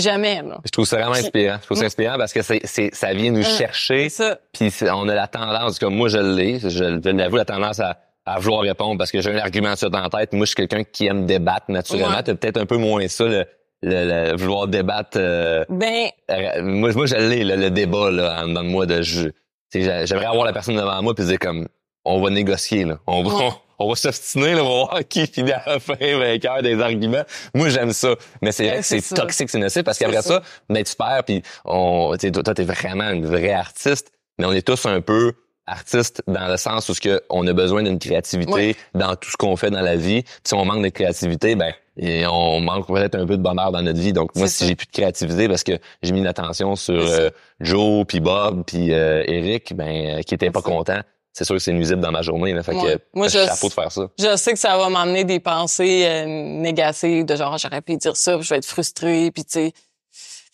jamais 0.00 0.42
là. 0.42 0.58
Je 0.64 0.70
trouve 0.70 0.84
ça 0.86 0.96
vraiment 0.96 1.12
inspirant. 1.12 1.56
Je 1.60 1.64
trouve 1.66 1.78
ça 1.78 1.84
inspirant 1.84 2.16
parce 2.18 2.32
que 2.32 2.42
c'est, 2.42 2.60
c'est, 2.64 2.94
ça 2.94 3.12
vient 3.12 3.30
nous 3.30 3.40
Hein. 3.40 3.56
chercher. 3.58 4.08
C'est 4.08 4.24
ça. 4.24 4.38
Puis 4.52 4.70
on 4.92 5.08
a 5.08 5.14
la 5.14 5.26
tendance, 5.26 5.78
comme 5.78 5.94
moi 5.94 6.08
je 6.08 6.18
l'ai, 6.18 6.58
je, 6.60 6.68
je 6.68 7.10
l'avoue, 7.10 7.36
la 7.36 7.44
tendance 7.44 7.80
à, 7.80 7.98
à 8.26 8.38
vouloir 8.38 8.62
répondre 8.62 8.96
parce 8.98 9.10
que 9.10 9.20
j'ai 9.20 9.30
un 9.32 9.38
argument 9.38 9.76
sur 9.76 9.90
dans 9.90 10.00
la 10.00 10.08
tête. 10.08 10.32
Moi, 10.32 10.46
je 10.46 10.50
suis 10.50 10.56
quelqu'un 10.56 10.82
qui 10.84 11.06
aime 11.06 11.26
débattre 11.26 11.66
naturellement. 11.70 12.16
Ouais. 12.16 12.22
T'as 12.22 12.34
peut-être 12.34 12.56
un 12.58 12.66
peu 12.66 12.76
moins 12.78 13.06
ça, 13.08 13.24
le, 13.24 13.44
le- 13.82 14.30
le 14.30 14.36
vouloir 14.36 14.66
débattre. 14.66 15.16
euh, 15.16 15.64
Ben, 15.68 16.06
euh, 16.30 16.62
moi, 16.62 16.90
moi, 16.94 17.06
je 17.06 17.16
l'ai, 17.16 17.44
le, 17.44 17.56
le 17.56 17.70
débat 17.70 18.10
là, 18.10 18.42
en 18.42 18.48
dedans 18.48 18.62
de 18.62 18.68
moi. 18.68 18.86
De, 18.86 19.02
je, 19.02 19.28
j'aimerais 19.72 20.24
avoir 20.26 20.46
la 20.46 20.52
personne 20.54 20.76
devant 20.76 21.02
moi 21.02 21.14
puis 21.14 21.24
dire 21.26 21.38
comme, 21.38 21.68
on 22.06 22.20
va 22.22 22.30
négocier 22.30 22.84
là, 22.84 22.98
on 23.06 23.22
va, 23.22 23.34
Ouais. 23.34 23.50
On, 23.78 23.88
va 23.88 23.94
s'obstiner, 23.96 24.54
on 24.54 24.56
va 24.56 24.62
voir 24.62 25.00
qui 25.08 25.26
finit 25.26 25.52
à 25.52 25.62
la 25.66 25.80
fin 25.80 25.94
vainqueur 25.98 26.62
des 26.62 26.80
arguments. 26.80 27.24
Moi, 27.54 27.68
j'aime 27.68 27.92
ça, 27.92 28.14
mais 28.42 28.52
c'est 28.52 28.66
vrai 28.68 28.76
que 28.78 28.82
c'est 28.84 29.14
toxique, 29.14 29.50
c'est 29.50 29.58
nocif 29.58 29.82
parce 29.82 29.98
qu'après 29.98 30.22
ça, 30.22 30.42
ben 30.68 30.82
tu 30.82 30.94
perds 30.94 31.24
puis 31.24 31.42
on, 31.64 32.16
toi, 32.16 32.54
t'es 32.54 32.64
vraiment 32.64 33.10
une 33.10 33.26
vraie 33.26 33.52
artiste, 33.52 34.12
mais 34.38 34.46
on 34.46 34.52
est 34.52 34.66
tous 34.66 34.86
un 34.86 35.00
peu 35.00 35.32
artistes 35.66 36.22
dans 36.26 36.46
le 36.48 36.56
sens 36.56 36.88
où 36.90 36.94
ce 36.94 37.00
que 37.00 37.22
on 37.30 37.46
a 37.46 37.52
besoin 37.52 37.82
d'une 37.82 37.98
créativité 37.98 38.52
Ouais. 38.52 38.76
dans 38.94 39.16
tout 39.16 39.30
ce 39.30 39.36
qu'on 39.36 39.56
fait 39.56 39.70
dans 39.70 39.80
la 39.80 39.96
vie. 39.96 40.22
Puis 40.22 40.32
si 40.48 40.54
on 40.54 40.64
manque 40.64 40.82
de 40.84 40.90
créativité, 40.90 41.54
ben 41.54 41.72
et 41.96 42.26
on 42.26 42.60
manque 42.60 42.88
peut-être 42.88 43.14
un 43.14 43.24
peu 43.24 43.36
de 43.36 43.42
bonheur 43.42 43.70
dans 43.70 43.80
notre 43.80 44.00
vie. 44.00 44.12
Donc 44.12 44.34
moi, 44.34 44.48
si 44.48 44.66
j'ai 44.66 44.74
plus 44.74 44.86
de 44.86 44.92
créativité 44.92 45.48
parce 45.48 45.62
que 45.62 45.78
j'ai 46.02 46.12
mis 46.12 46.22
l'attention 46.22 46.74
sur 46.76 46.94
euh, 47.00 47.30
Joe, 47.60 48.04
puis 48.06 48.18
Bob, 48.20 48.64
puis 48.66 48.92
euh, 48.92 49.22
Eric, 49.26 49.74
ben 49.76 50.18
euh, 50.18 50.22
qui 50.22 50.34
était 50.34 50.50
pas 50.50 50.60
C'est 50.62 50.68
ça. 50.70 50.76
content, 50.76 51.00
c'est 51.34 51.44
sûr 51.44 51.56
que 51.56 51.60
c'est 51.60 51.72
nuisible 51.72 52.00
dans 52.00 52.12
ma 52.12 52.22
journée. 52.22 52.54
Là, 52.54 52.62
fait 52.62 52.74
Ouais. 52.74 52.94
que 52.96 53.02
Moi, 53.12 53.28
je- 53.28 53.44
chapeau 53.44 53.68
de 53.68 53.72
faire 53.74 53.92
ça. 53.92 54.08
je 54.18 54.36
sais 54.36 54.52
que 54.54 54.58
ça 54.58 54.78
va 54.78 54.88
m'amener 54.88 55.24
des 55.24 55.40
pensées 55.40 56.04
euh, 56.06 56.24
négatives 56.26 57.26
de 57.26 57.36
genre 57.36 57.58
j'aurais 57.58 57.82
pu 57.82 57.96
dire 57.98 58.16
ça, 58.16 58.36
puis 58.36 58.44
je 58.44 58.48
vais 58.50 58.56
être 58.58 58.64
frustrée, 58.66 59.30
puis 59.32 59.44
tu 59.44 59.50
sais. 59.52 59.72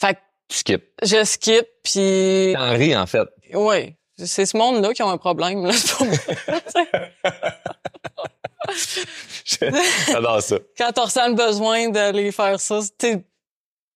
Fait 0.01 0.15
que 0.15 0.19
Tu 0.49 0.57
skip. 0.57 0.83
je 1.03 1.23
skip, 1.25 1.67
puis 1.85 2.55
T'en 2.57 2.71
ris 2.73 2.97
en 2.97 3.07
fait. 3.07 3.29
ouais, 3.55 3.97
c'est 4.17 4.47
ce 4.47 4.57
monde-là 4.57 4.93
qui 4.95 5.03
a 5.03 5.07
un 5.07 5.19
problème 5.19 5.65
là. 5.67 5.73
pas 5.99 6.05
moi. 6.05 6.17
J'adore 10.09 10.43
ça. 10.43 10.57
Quand 10.79 10.93
on 10.99 11.05
ressent 11.05 11.29
le 11.29 11.35
besoin 11.35 11.89
d'aller 11.89 12.31
faire 12.33 12.61
ça, 12.61 12.79
t'es- 12.99 13.25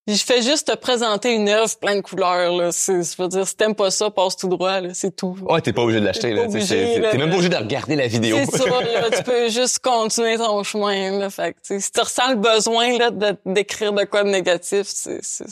je 0.06 0.22
fais 0.22 0.42
juste 0.42 0.68
te 0.68 0.76
présenter 0.76 1.32
une 1.32 1.48
œuvre 1.48 1.74
plein 1.78 1.96
de 1.96 2.00
couleurs 2.02 2.52
là. 2.52 2.72
C'est, 2.72 3.02
je 3.02 3.22
veux 3.22 3.28
dire, 3.28 3.46
si 3.46 3.56
t'aimes 3.56 3.74
pas 3.74 3.90
ça, 3.90 4.10
passe 4.10 4.36
tout 4.36 4.48
droit 4.48 4.80
là, 4.80 4.92
c'est 4.92 5.16
tout. 5.16 5.36
Ouais, 5.42 5.60
t'es 5.62 5.72
pas 5.72 5.82
obligé 5.82 6.00
de 6.00 6.04
l'acheter. 6.04 6.34
T'es 6.34 7.18
même 7.18 7.30
pas 7.30 7.36
obligé 7.36 7.48
de 7.48 7.56
regarder 7.56 7.96
la 7.96 8.06
vidéo. 8.06 8.36
C'est 8.50 8.58
ça, 8.58 8.68
là, 8.68 9.10
tu 9.10 9.22
peux 9.22 9.48
juste 9.48 9.78
continuer 9.78 10.36
ton 10.36 10.62
chemin 10.62 11.18
là. 11.18 11.30
Fait 11.30 11.54
que, 11.54 11.80
si 11.80 11.90
tu 11.90 12.00
ressens 12.00 12.30
le 12.30 12.36
besoin 12.36 12.98
là 12.98 13.10
de 13.10 13.36
d'écrire 13.46 13.92
de 13.92 14.04
quoi 14.04 14.24
de 14.24 14.28
négatif, 14.28 14.86
c'est, 14.86 15.22
ça 15.22 15.44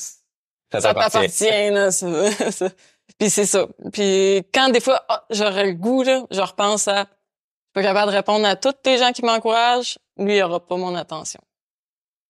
ça 0.80 0.94
t'appartient. 0.94 1.70
là. 1.70 1.88
Puis 3.18 3.30
c'est 3.30 3.46
ça. 3.46 3.66
Puis 3.92 4.42
quand 4.52 4.68
des 4.70 4.80
fois 4.80 5.02
ah, 5.08 5.24
j'aurais 5.30 5.66
le 5.66 5.74
goût 5.74 6.02
là, 6.02 6.24
je 6.30 6.40
repense 6.40 6.88
à, 6.88 6.94
je 6.94 7.00
suis 7.00 7.72
pas 7.74 7.82
capable 7.82 8.10
de 8.10 8.16
répondre 8.16 8.46
à 8.46 8.56
toutes 8.56 8.78
les 8.84 8.98
gens 8.98 9.12
qui 9.12 9.24
m'encouragent, 9.24 9.98
lui 10.18 10.36
il 10.36 10.42
aura 10.42 10.60
pas 10.60 10.76
mon 10.76 10.94
attention. 10.94 11.40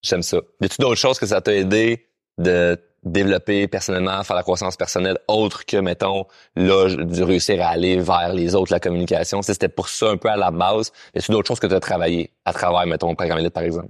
J'aime 0.03 0.23
ça. 0.23 0.39
Y 0.61 0.65
a-tu 0.67 0.77
d'autres 0.81 1.01
choses 1.01 1.19
que 1.19 1.27
ça 1.27 1.41
t'a 1.41 1.55
aidé 1.55 2.09
de 2.43 2.79
développer 3.05 3.67
personnellement, 3.67 4.23
faire 4.23 4.37
la 4.37 4.43
croissance 4.43 4.77
personnelle, 4.77 5.19
autre 5.27 5.67
que, 5.67 5.77
mettons, 5.77 6.27
là, 6.55 6.89
de 6.89 7.23
réussir 7.23 7.61
à 7.63 7.69
aller 7.71 7.97
vers 7.97 8.33
les 8.33 8.55
autres, 8.55 8.73
la 8.73 8.81
communication? 8.81 9.43
C'était 9.43 9.69
pour 9.69 9.89
ça 9.89 10.11
un 10.11 10.17
peu 10.17 10.29
à 10.29 10.37
la 10.37 10.51
base. 10.51 10.93
A-tu 11.17 11.33
d'autres 11.33 11.49
choses 11.49 11.61
que 11.61 11.67
tu 11.67 11.75
as 11.75 11.81
travaillé 11.81 12.31
à 12.45 12.53
travers, 12.53 12.87
mettons, 12.87 13.15
Programme 13.15 13.39
Elite, 13.39 13.55
par 13.55 13.65
exemple? 13.65 13.89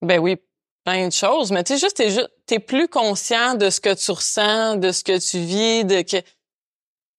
Ben 0.00 0.18
oui, 0.18 0.36
plein 0.84 1.08
de 1.08 1.12
choses, 1.12 1.50
mais 1.50 1.64
tu 1.64 1.74
sais 1.74 1.80
juste 1.80 1.96
t'es 1.96 2.10
juste 2.10 2.30
t'es 2.46 2.60
plus 2.60 2.88
conscient 2.88 3.54
de 3.54 3.68
ce 3.68 3.80
que 3.80 3.92
tu 3.92 4.10
ressens, 4.10 4.76
de 4.76 4.92
ce 4.92 5.04
que 5.04 5.18
tu 5.18 5.38
vis, 5.38 5.84
de 5.84 6.02
que 6.02 6.18
tu 6.18 6.24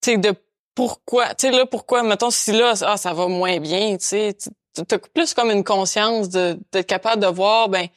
sais 0.02 0.18
de 0.18 0.34
pourquoi, 0.76 1.36
tu 1.36 1.48
sais 1.48 1.52
là 1.52 1.66
pourquoi 1.66 2.02
mettons 2.04 2.32
si 2.32 2.52
là 2.52 2.74
ah 2.82 2.98
ça 2.98 3.14
va 3.14 3.28
moins 3.28 3.60
bien, 3.60 3.98
tu 3.98 4.06
sais 4.06 4.38
t'as 4.88 4.98
plus 4.98 5.34
comme 5.34 5.52
une 5.52 5.64
conscience 5.64 6.30
de 6.30 6.58
d'être 6.72 6.88
capable 6.88 7.22
de 7.22 7.28
voir 7.28 7.70
ben 7.70 7.88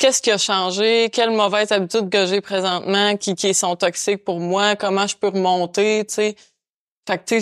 qu'est-ce 0.00 0.20
qui 0.22 0.30
a 0.32 0.38
changé, 0.38 1.10
quelles 1.12 1.30
mauvaises 1.30 1.70
habitudes 1.70 2.10
que 2.10 2.26
j'ai 2.26 2.40
présentement 2.40 3.16
qui 3.16 3.34
qui 3.36 3.54
sont 3.54 3.76
toxiques 3.76 4.24
pour 4.24 4.40
moi, 4.40 4.74
comment 4.74 5.06
je 5.06 5.14
peux 5.16 5.28
remonter, 5.28 6.04
tu 6.08 6.14
sais? 6.14 6.36
Fait 7.06 7.18
que 7.18 7.36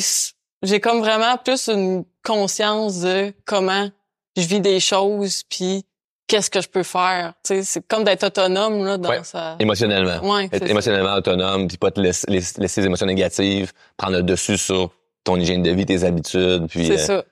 j'ai 0.63 0.81
comme 0.81 0.99
vraiment 0.99 1.37
plus 1.39 1.69
une 1.69 2.05
conscience 2.25 3.01
de 3.01 3.33
comment 3.47 3.89
je 4.37 4.43
vis 4.47 4.61
des 4.61 4.81
choses 4.81 5.45
puis 5.49 5.85
qu'est-ce 6.27 6.51
que 6.51 6.61
je 6.61 6.69
peux 6.69 6.83
faire. 6.83 7.33
Tu 7.45 7.55
sais, 7.55 7.63
c'est 7.63 7.87
comme 7.87 8.05
d'être 8.05 8.25
autonome 8.25 8.85
là 8.85 8.99
dans 8.99 9.09
Ouais. 9.09 9.25
sa. 9.25 9.57
Émotionnellement. 9.61 10.21
Ouais, 10.29 10.49
Être 10.53 10.65
ça. 10.65 10.71
émotionnellement 10.71 11.15
autonome, 11.15 11.69
puis 11.69 11.77
pas 11.79 11.91
te 11.91 12.01
laisser, 12.01 12.27
les 12.29 12.81
émotions 12.87 13.07
négatives, 13.07 13.73
prendre 13.97 14.17
le 14.17 14.23
dessus 14.23 14.59
sur 14.59 14.91
ton 15.25 15.37
hygiène 15.37 15.63
de 15.63 15.71
vie, 15.71 15.87
tes 15.87 16.05
habitudes, 16.05 16.67
puis... 16.69 16.87
C'est 16.87 16.95
euh, 17.11 17.19
ça. 17.19 17.25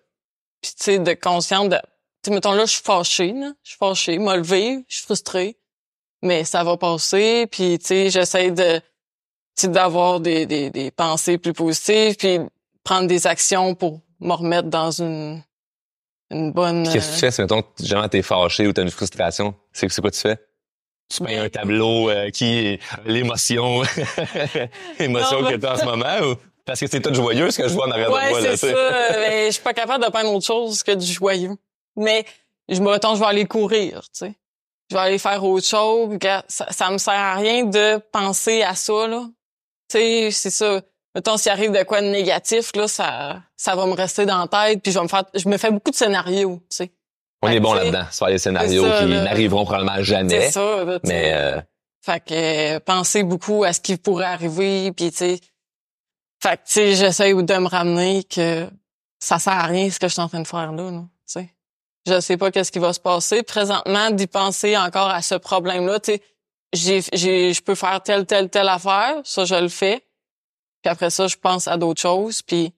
Puis 0.62 0.72
tu 0.78 0.84
sais, 0.84 0.98
de 0.98 1.12
consciente 1.14 1.70
de. 1.70 1.78
Sais, 2.26 2.32
mettons 2.32 2.54
là, 2.54 2.64
je 2.64 2.72
suis 2.72 2.82
fâchée, 2.82 3.32
là. 3.32 3.52
Je 3.62 3.68
suis 3.68 3.78
fâchée, 3.78 4.18
m'a 4.18 4.36
levé, 4.36 4.84
je 4.88 4.96
suis 4.96 5.04
frustrée, 5.04 5.56
mais 6.22 6.42
ça 6.42 6.64
va 6.64 6.76
passer. 6.76 7.46
Puis 7.48 7.78
tu 7.78 7.86
sais, 7.86 8.10
j'essaie 8.10 8.50
de, 8.50 8.80
d'avoir 9.68 10.18
des, 10.18 10.44
des 10.44 10.70
des 10.70 10.90
pensées 10.90 11.38
plus 11.38 11.52
positives, 11.52 12.16
puis 12.16 12.40
prendre 12.82 13.06
des 13.06 13.28
actions 13.28 13.76
pour 13.76 14.00
me 14.18 14.32
remettre 14.32 14.68
dans 14.68 14.90
une 14.90 15.40
une 16.32 16.50
bonne. 16.50 16.82
Qu'est-ce 16.92 17.10
que 17.10 17.14
tu 17.14 17.20
fais 17.20 17.30
si, 17.30 17.42
mettons, 17.42 17.62
genre, 17.80 18.10
t'es 18.10 18.22
fâché 18.22 18.66
ou 18.66 18.72
t'as 18.72 18.82
une 18.82 18.90
frustration? 18.90 19.54
C'est 19.72 19.88
c'est 19.88 20.00
quoi 20.00 20.10
tu 20.10 20.18
fais? 20.18 20.36
Tu 21.08 21.22
peins 21.22 21.44
un 21.44 21.48
tableau 21.48 22.10
euh, 22.10 22.30
qui 22.30 22.58
est 22.58 22.80
l'émotion, 23.04 23.84
émotion 24.98 25.42
Non, 25.42 25.48
que 25.48 25.54
t'as 25.54 25.74
en 25.74 25.78
ce 25.78 25.84
moment 25.94 26.18
ou? 26.24 26.34
Parce 26.64 26.80
que 26.80 26.88
c'est 26.88 27.00
tout 27.00 27.14
joyeux 27.14 27.52
ce 27.52 27.58
que 27.58 27.68
je 27.68 27.74
vois 27.74 27.86
en 27.86 27.92
arrière 27.92 28.10
Ouais, 28.10 28.24
de 28.24 28.30
moi, 28.30 28.40
là, 28.40 28.56
c'est 28.56 28.72
ça. 28.72 29.12
Mais 29.12 29.46
je 29.46 29.52
suis 29.52 29.62
pas 29.62 29.74
capable 29.74 30.04
de 30.04 30.10
peindre 30.10 30.32
autre 30.34 30.44
chose 30.44 30.82
que 30.82 30.90
du 30.90 31.06
joyeux. 31.06 31.56
Mais 31.96 32.24
je 32.68 32.80
me 32.80 32.90
mettons, 32.90 33.14
je 33.14 33.20
vais 33.20 33.26
aller 33.26 33.46
courir, 33.46 34.02
tu 34.02 34.08
sais. 34.12 34.34
Je 34.90 34.96
vais 34.96 35.02
aller 35.02 35.18
faire 35.18 35.42
autre 35.44 35.66
chose. 35.66 36.16
Ça, 36.48 36.66
ça 36.70 36.90
me 36.90 36.98
sert 36.98 37.14
à 37.14 37.34
rien 37.34 37.64
de 37.64 37.98
penser 38.12 38.62
à 38.62 38.74
ça, 38.74 39.06
là. 39.06 39.24
Tu 39.90 39.98
sais, 39.98 40.30
c'est 40.30 40.50
ça. 40.50 40.80
Mettons, 41.14 41.36
s'il 41.36 41.50
arrive 41.50 41.72
de 41.72 41.82
quoi 41.82 42.02
de 42.02 42.08
négatif, 42.08 42.72
là, 42.76 42.86
ça, 42.86 43.40
ça 43.56 43.74
va 43.74 43.86
me 43.86 43.94
rester 43.94 44.26
dans 44.26 44.38
la 44.38 44.48
tête, 44.48 44.82
puis 44.82 44.92
je 44.92 44.98
vais 44.98 45.04
me 45.04 45.08
faire, 45.08 45.24
je 45.34 45.48
me 45.48 45.56
fais 45.56 45.70
beaucoup 45.70 45.90
de 45.90 45.96
scénarios, 45.96 46.60
tu 46.70 46.76
sais. 46.76 46.92
On 47.42 47.48
Fait 47.48 47.56
est 47.56 47.60
bon 47.60 47.74
là-dedans. 47.74 48.04
Faire 48.10 48.28
des 48.28 48.38
scénarios 48.38 48.84
c'est 48.84 48.90
ça, 48.90 48.98
qui 49.00 49.08
n'arriveront 49.08 49.64
probablement 49.64 49.96
C'est 49.96 50.04
jamais. 50.04 50.50
ça, 50.50 50.84
là, 50.84 51.00
tu 51.00 51.08
sais. 51.08 51.14
Mais 51.14 51.32
euh, 51.34 51.60
Fait 52.02 52.20
que 52.20 52.76
euh, 52.76 52.80
penser 52.80 53.22
beaucoup 53.22 53.64
à 53.64 53.72
ce 53.72 53.80
qui 53.80 53.96
pourrait 53.96 54.26
arriver, 54.26 54.92
puis 54.92 55.10
tu 55.10 55.16
sais. 55.16 55.40
Fait 56.42 56.58
que 56.58 56.62
tu 56.66 56.72
sais, 56.74 56.94
j'essaie 56.94 57.32
de 57.34 57.54
me 57.58 57.68
ramener 57.68 58.24
que 58.24 58.68
ça 59.18 59.38
sert 59.38 59.54
à 59.54 59.64
rien 59.66 59.90
ce 59.90 59.98
que 59.98 60.08
je 60.08 60.12
suis 60.12 60.22
en 60.22 60.28
train 60.28 60.40
de 60.40 60.46
faire 60.46 60.70
là, 60.72 60.90
là 60.90 61.00
tu 61.00 61.40
sais. 61.40 61.48
Je 62.06 62.20
sais 62.20 62.36
pas 62.36 62.50
qu'est-ce 62.50 62.70
qui 62.70 62.78
va 62.78 62.92
se 62.92 63.00
passer. 63.00 63.42
Présentement, 63.42 64.10
d'y 64.10 64.26
penser 64.26 64.76
encore 64.76 65.10
à 65.10 65.22
ce 65.22 65.34
problème-là, 65.34 65.98
tu 66.00 66.12
sais, 66.12 66.22
j'ai, 66.72 67.00
j'ai, 67.12 67.52
je 67.52 67.62
peux 67.62 67.74
faire 67.74 68.02
telle, 68.02 68.26
telle, 68.26 68.48
telle 68.48 68.68
affaire, 68.68 69.20
ça 69.24 69.44
je 69.44 69.54
le 69.54 69.68
fais. 69.68 70.04
Puis 70.82 70.90
après 70.90 71.10
ça, 71.10 71.26
je 71.26 71.36
pense 71.36 71.66
à 71.68 71.76
d'autres 71.76 72.00
choses, 72.00 72.42
puis 72.42 72.72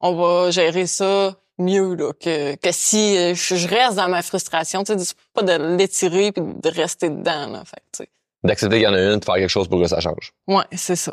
on 0.00 0.14
va 0.14 0.50
gérer 0.50 0.86
ça 0.86 1.36
mieux 1.58 1.94
là 1.94 2.12
que 2.12 2.54
que 2.56 2.72
si 2.72 3.18
euh, 3.18 3.34
je 3.34 3.54
je 3.54 3.68
reste 3.68 3.96
dans 3.96 4.08
ma 4.08 4.22
frustration, 4.22 4.82
tu 4.84 4.92
sais, 4.92 4.98
c'est 5.04 5.16
pas 5.34 5.42
de 5.42 5.76
l'étirer 5.76 6.32
puis 6.32 6.42
de 6.42 6.68
rester 6.70 7.10
dedans 7.10 7.48
là, 7.48 7.64
fait 7.64 7.82
tu 7.92 8.04
sais. 8.04 8.08
d'accepter 8.44 8.76
qu'il 8.76 8.84
y 8.84 8.86
en 8.86 8.94
a 8.94 9.00
une, 9.00 9.18
de 9.18 9.24
faire 9.24 9.34
quelque 9.34 9.48
chose 9.48 9.68
pour 9.68 9.80
que 9.80 9.86
ça 9.86 10.00
change. 10.00 10.32
Ouais, 10.46 10.64
c'est 10.72 10.96
ça. 10.96 11.12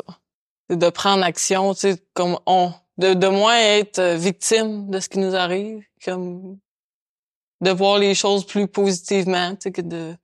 De 0.70 0.88
prendre 0.88 1.22
action, 1.24 1.74
tu 1.74 1.80
sais, 1.80 2.02
comme 2.14 2.38
on, 2.46 2.72
de, 2.96 3.14
de 3.14 3.28
moins 3.28 3.58
être 3.58 3.98
euh, 3.98 4.16
victime 4.16 4.88
de 4.90 5.00
ce 5.00 5.08
qui 5.08 5.18
nous 5.18 5.34
arrive, 5.34 5.84
comme 6.04 6.58
de 7.60 7.70
voir 7.70 7.98
les 7.98 8.14
choses 8.14 8.46
plus 8.46 8.66
positivement, 8.68 9.50
tu 9.52 9.56
sais, 9.62 9.72
que 9.72 9.82
de. 9.82 10.14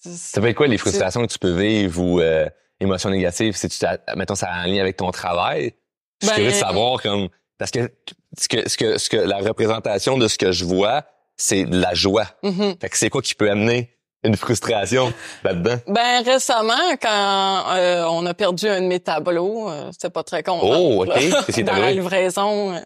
Ça 0.00 0.42
fait 0.42 0.54
quoi 0.54 0.66
les 0.66 0.78
frustrations 0.78 1.22
que 1.22 1.32
tu 1.32 1.38
peux 1.38 1.56
vivre 1.58 2.00
ou 2.02 2.20
euh, 2.20 2.48
émotions 2.80 3.08
négatives 3.10 3.56
si 3.56 3.68
tu 3.68 3.86
mettons 4.16 4.34
ça 4.34 4.50
en 4.52 4.66
lien 4.66 4.80
avec 4.80 4.96
ton 4.98 5.10
travail? 5.10 5.74
Je 6.20 6.26
suis 6.26 6.28
Ben, 6.28 6.34
curieux 6.34 6.50
de 6.50 6.56
savoir 6.56 7.02
comme 7.02 7.28
parce 7.58 7.70
que 7.70 7.90
ce 8.38 8.48
que 8.48 8.68
ce 8.68 8.76
que 8.76 8.98
ce 8.98 9.08
que 9.08 9.16
la 9.16 9.38
représentation 9.38 10.18
de 10.18 10.28
ce 10.28 10.36
que 10.36 10.52
je 10.52 10.64
vois, 10.64 11.04
c'est 11.36 11.64
de 11.64 11.78
la 11.80 11.94
joie. 11.94 12.26
Mhm. 12.42 12.76
Fait 12.80 12.88
que 12.88 12.98
c'est 12.98 13.08
quoi 13.10 13.22
qui 13.22 13.34
peut 13.34 13.50
amener 13.50 13.90
une 14.24 14.36
frustration 14.36 15.12
là-dedans? 15.42 15.76
Ben 15.86 16.22
récemment, 16.24 16.96
quand 17.00 17.64
euh, 17.74 18.04
on 18.08 18.24
a 18.26 18.34
perdu 18.34 18.68
un 18.68 18.80
de 18.80 18.86
mes 18.86 19.00
tableaux, 19.00 19.68
euh, 19.70 19.90
c'était 19.92 20.10
pas 20.10 20.22
très 20.22 20.42
content. 20.42 20.66
Oh, 20.78 21.04
ok. 21.04 21.16
Est 21.16 21.62
Dans 21.62 21.76
la 21.76 21.92
livraison, 21.92 22.74
euh, 22.74 22.80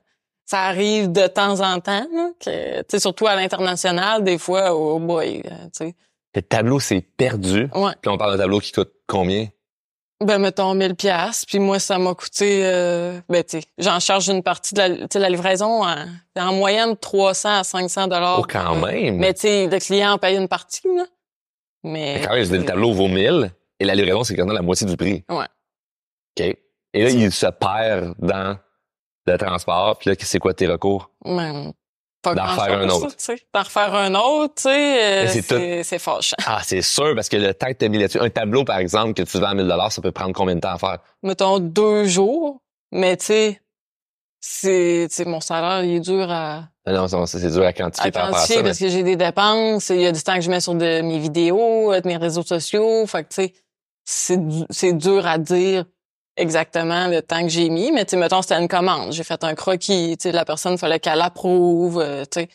ça 0.48 0.62
arrive 0.62 1.12
de 1.12 1.26
temps 1.26 1.60
en 1.60 1.78
temps, 1.78 2.06
là, 2.10 2.30
que, 2.40 2.78
tu 2.78 2.84
sais, 2.88 3.00
surtout 3.00 3.26
à 3.26 3.36
l'international, 3.36 4.24
des 4.24 4.38
fois, 4.38 4.74
oh 4.74 4.98
boy, 4.98 5.42
euh, 5.44 5.50
tu 5.64 5.84
sais. 5.84 5.94
Le 6.34 6.40
tableau 6.40 6.80
s'est 6.80 7.02
perdu. 7.02 7.68
Ouais. 7.74 7.92
Puis 8.00 8.10
on 8.10 8.16
parle 8.16 8.32
d'un 8.32 8.44
tableau 8.44 8.58
qui 8.58 8.72
coûte 8.72 8.92
combien? 9.06 9.48
Ben 10.24 10.38
mettons 10.38 10.74
1000 10.74 10.96
pièces 10.96 11.44
puis 11.44 11.60
moi 11.60 11.78
ça 11.78 11.96
m'a 11.96 12.12
coûté 12.12 12.62
euh, 12.64 13.20
ben 13.28 13.44
tu 13.44 13.60
sais, 13.60 13.66
j'en 13.78 14.00
charge 14.00 14.28
une 14.28 14.42
partie 14.42 14.74
de 14.74 14.80
la 14.80 14.90
tu 14.90 15.06
sais 15.12 15.18
la 15.20 15.30
livraison 15.30 15.84
en, 15.84 15.94
c'est 16.34 16.42
en 16.42 16.52
moyenne 16.54 16.96
300 16.96 17.60
à 17.60 17.62
500 17.62 18.08
dollars. 18.08 18.40
Oh, 18.40 18.46
quand 18.48 18.74
même. 18.84 19.16
Mais 19.16 19.32
tu 19.32 19.42
sais 19.42 19.68
le 19.68 19.78
client 19.78 20.18
paye 20.18 20.36
une 20.36 20.48
partie 20.48 20.88
là. 20.88 21.04
Mais 21.84 22.14
Mais 22.14 22.26
quand 22.26 22.34
même, 22.34 22.44
je 22.44 22.52
le 22.52 22.64
tableau 22.64 22.92
vaut 22.92 23.06
1000 23.06 23.52
et 23.78 23.84
la 23.84 23.94
livraison, 23.94 24.24
c'est 24.24 24.34
quasiment 24.34 24.54
la 24.54 24.62
moitié 24.62 24.88
du 24.88 24.96
prix. 24.96 25.24
Ouais. 25.28 25.46
OK. 26.36 26.56
Et 26.94 27.04
là, 27.04 27.10
il 27.10 27.30
se 27.30 27.46
perd 27.46 28.14
dans 28.18 28.58
le 29.28 29.38
transport. 29.38 29.98
Puis 29.98 30.10
là, 30.10 30.16
c'est 30.18 30.38
quoi 30.38 30.54
tes 30.54 30.66
recours? 30.66 31.10
ben, 31.24 31.72
pas 32.20 32.34
D'en 32.34 32.46
refaire 32.46 32.78
un 32.80 32.88
autre. 32.88 33.14
D'en 33.54 33.62
refaire 33.62 33.94
un 33.94 34.14
autre, 34.14 34.54
tu 34.56 34.62
sais, 34.64 35.28
euh, 35.52 35.82
c'est 35.84 35.98
fâchant. 36.00 36.36
Ah, 36.46 36.60
c'est 36.64 36.82
sûr, 36.82 37.14
parce 37.14 37.28
que 37.28 37.36
le 37.36 37.54
temps 37.54 37.68
que 37.68 37.74
t'as 37.74 37.88
mis 37.88 37.98
là-dessus, 37.98 38.18
un 38.20 38.28
tableau, 38.30 38.64
par 38.64 38.78
exemple, 38.78 39.14
que 39.14 39.22
tu 39.22 39.38
vends 39.38 39.50
à 39.50 39.54
1000 39.54 39.72
ça 39.90 40.02
peut 40.02 40.10
prendre 40.10 40.32
combien 40.32 40.56
de 40.56 40.60
temps 40.60 40.72
à 40.74 40.78
faire? 40.78 40.98
Mettons 41.22 41.60
deux 41.60 42.04
jours, 42.04 42.60
mais 42.90 43.16
tu 43.16 43.24
sais 43.26 43.60
c'est 44.40 45.24
mon 45.26 45.40
salaire 45.40 45.82
il 45.84 45.96
est 45.96 46.00
dur 46.00 46.30
à 46.30 46.68
Ah 46.86 46.92
Non, 46.92 47.26
c'est 47.26 47.50
dur 47.50 47.64
à 47.64 47.72
quantifier 47.72 48.08
à 48.08 48.12
par 48.12 48.30
quantifier 48.30 48.56
ça. 48.56 48.62
mais- 48.62 48.68
parce 48.68 48.78
que 48.78 48.88
j'ai 48.88 49.02
des 49.02 49.16
dépenses, 49.16 49.88
il 49.90 50.00
y 50.00 50.06
a 50.06 50.12
du 50.12 50.22
temps 50.22 50.36
que 50.36 50.42
je 50.42 50.50
mets 50.50 50.60
sur 50.60 50.74
de 50.74 51.00
mes 51.00 51.18
vidéos, 51.18 51.92
euh, 51.92 52.00
de 52.00 52.06
mes 52.06 52.16
réseaux 52.16 52.42
sociaux, 52.44 53.04
fait 53.06 53.24
que 53.24 53.28
tu 53.28 53.52
sais 54.04 54.38
c'est 54.70 54.92
dur 54.94 55.26
à 55.26 55.38
dire 55.38 55.84
exactement 56.38 57.08
le 57.08 57.20
temps 57.22 57.42
que 57.42 57.48
j'ai 57.48 57.68
mis, 57.68 57.92
mais 57.92 58.04
tu 58.04 58.10
sais 58.12 58.16
mettons 58.16 58.42
c'était 58.42 58.58
une 58.60 58.68
commande, 58.68 59.12
j'ai 59.12 59.24
fait 59.24 59.42
un 59.44 59.54
croquis, 59.54 60.16
tu 60.18 60.24
sais 60.24 60.32
la 60.32 60.44
personne 60.44 60.78
fallait 60.78 61.00
qu'elle 61.00 61.20
approuve, 61.20 62.00
euh, 62.00 62.24
tu 62.30 62.46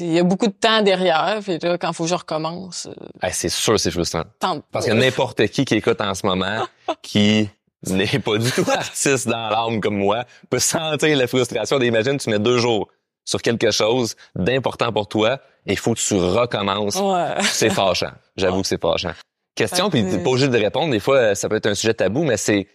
il 0.00 0.12
y 0.14 0.18
a 0.18 0.24
beaucoup 0.24 0.48
de 0.48 0.52
temps 0.52 0.82
derrière, 0.82 1.38
puis 1.40 1.58
là 1.58 1.78
quand 1.78 1.92
faut 1.92 2.04
que 2.04 2.10
je 2.10 2.14
recommence, 2.14 2.86
euh, 2.86 3.06
Ah, 3.20 3.30
c'est 3.30 3.48
sûr, 3.48 3.78
c'est 3.78 3.92
frustrant. 3.92 4.24
tente 4.40 4.64
Parce 4.72 4.86
que 4.86 4.92
n'importe 4.92 5.46
qui 5.48 5.64
qui 5.64 5.74
écoute 5.76 6.00
en 6.00 6.14
ce 6.14 6.26
moment, 6.26 6.66
qui 7.02 7.48
n'est 7.86 8.18
pas 8.18 8.38
du 8.38 8.50
tout 8.50 8.64
artiste 8.68 9.28
dans 9.28 9.50
l'âme 9.50 9.80
comme 9.80 9.96
moi, 9.98 10.24
peut 10.50 10.58
sentir 10.58 11.16
la 11.16 11.26
frustration. 11.26 11.80
Imagine, 11.80 12.16
tu 12.18 12.30
mets 12.30 12.38
deux 12.38 12.58
jours 12.58 12.88
sur 13.24 13.40
quelque 13.40 13.70
chose 13.70 14.16
d'important 14.34 14.92
pour 14.92 15.08
toi 15.08 15.38
et 15.66 15.72
il 15.72 15.78
faut 15.78 15.94
que 15.94 16.00
tu 16.00 16.14
recommences. 16.14 16.96
Ouais. 16.96 17.40
C'est 17.42 17.70
fâchant. 17.70 18.12
J'avoue 18.36 18.62
que 18.62 18.68
c'est 18.68 18.80
fâchant. 18.80 19.12
Question, 19.54 19.90
puis 19.90 20.02
pas 20.02 20.30
obligé 20.30 20.48
de 20.48 20.58
répondre. 20.58 20.90
Des 20.92 21.00
fois, 21.00 21.16
euh, 21.18 21.34
ça 21.34 21.48
peut 21.48 21.56
être 21.56 21.66
un 21.66 21.74
sujet 21.74 21.92
tabou, 21.94 22.24
mais 22.24 22.36
c'est, 22.38 22.66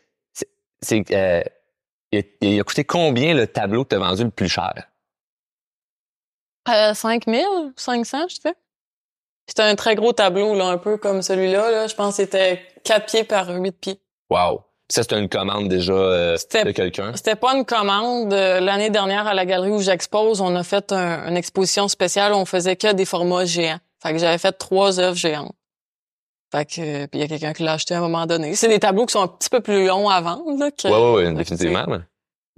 c'est, 0.81 1.03
euh, 1.11 1.41
il, 2.11 2.19
a, 2.19 2.21
il 2.41 2.59
a 2.59 2.63
coûté 2.63 2.83
combien 2.83 3.33
le 3.33 3.47
tableau 3.47 3.83
que 3.83 3.89
t'as 3.89 3.97
vendu 3.97 4.23
le 4.25 4.29
plus 4.29 4.47
cher? 4.49 4.73
Euh, 6.69 6.93
5000, 6.93 7.43
500, 7.75 8.27
je 8.29 8.35
sais. 8.35 8.53
C'était 9.47 9.63
un 9.63 9.75
très 9.75 9.95
gros 9.95 10.11
tableau, 10.13 10.53
là, 10.55 10.65
un 10.65 10.77
peu 10.77 10.97
comme 10.97 11.21
celui-là. 11.21 11.71
Là. 11.71 11.87
Je 11.87 11.95
pense 11.95 12.17
que 12.17 12.23
c'était 12.23 12.61
4 12.83 13.05
pieds 13.05 13.23
par 13.23 13.49
8 13.49 13.71
pieds. 13.79 13.99
Wow. 14.29 14.61
Ça, 14.89 15.01
c'était 15.03 15.19
une 15.19 15.29
commande 15.29 15.67
déjà 15.69 15.93
euh, 15.93 16.37
de 16.63 16.71
quelqu'un? 16.71 17.13
C'était 17.15 17.35
pas 17.35 17.55
une 17.55 17.65
commande. 17.65 18.31
L'année 18.33 18.89
dernière, 18.89 19.25
à 19.27 19.33
la 19.33 19.45
galerie 19.45 19.71
où 19.71 19.81
j'expose, 19.81 20.41
on 20.41 20.55
a 20.55 20.63
fait 20.63 20.91
un- 20.91 21.27
une 21.29 21.35
exposition 21.37 21.87
spéciale 21.87 22.33
où 22.33 22.35
on 22.37 22.45
faisait 22.45 22.75
que 22.75 22.91
des 22.93 23.05
formats 23.05 23.45
géants. 23.45 23.79
Fait 24.01 24.11
que 24.13 24.17
j'avais 24.17 24.37
fait 24.37 24.51
trois 24.53 24.99
œuvres 24.99 25.17
géantes. 25.17 25.55
Fait 26.51 26.65
que, 26.65 26.79
euh, 26.81 27.07
puis 27.07 27.19
il 27.19 27.21
y 27.21 27.23
a 27.23 27.27
quelqu'un 27.27 27.53
qui 27.53 27.63
l'a 27.63 27.73
acheté 27.73 27.93
à 27.93 27.97
un 27.97 28.01
moment 28.01 28.25
donné. 28.25 28.55
C'est 28.55 28.69
des 28.69 28.79
tableaux 28.79 29.05
qui 29.05 29.11
sont 29.13 29.21
un 29.21 29.27
petit 29.27 29.49
peu 29.49 29.59
plus 29.59 29.85
longs 29.85 30.07
à 30.09 30.21
vendre, 30.21 30.57
là, 30.57 30.71
que- 30.71 30.87
Ouais, 30.87 31.25
ouais, 31.25 31.33
définitivement. 31.33 31.85
mais 31.87 31.97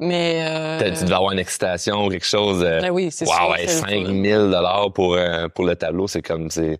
Mais, 0.01 0.41
euh, 0.47 0.79
t'as- 0.79 0.91
Tu 0.91 1.03
devais 1.03 1.15
avoir 1.15 1.31
une 1.33 1.39
excitation 1.39 2.05
ou 2.05 2.09
quelque 2.09 2.25
chose. 2.25 2.63
Euh, 2.63 2.79
ben 2.81 2.89
oui, 2.91 3.09
c'est 3.11 3.25
wow, 3.27 3.33
sûr. 3.33 3.49
ouais, 3.49 3.67
c'est 3.67 3.81
le 3.91 4.01
5 4.03 4.05
fun. 4.07 4.23
000 4.23 4.43
dollars 4.49 4.93
pour, 4.93 5.15
euh, 5.15 5.47
pour 5.49 5.65
le 5.65 5.75
tableau, 5.75 6.07
c'est 6.07 6.21
comme, 6.21 6.49
c'est, 6.49 6.79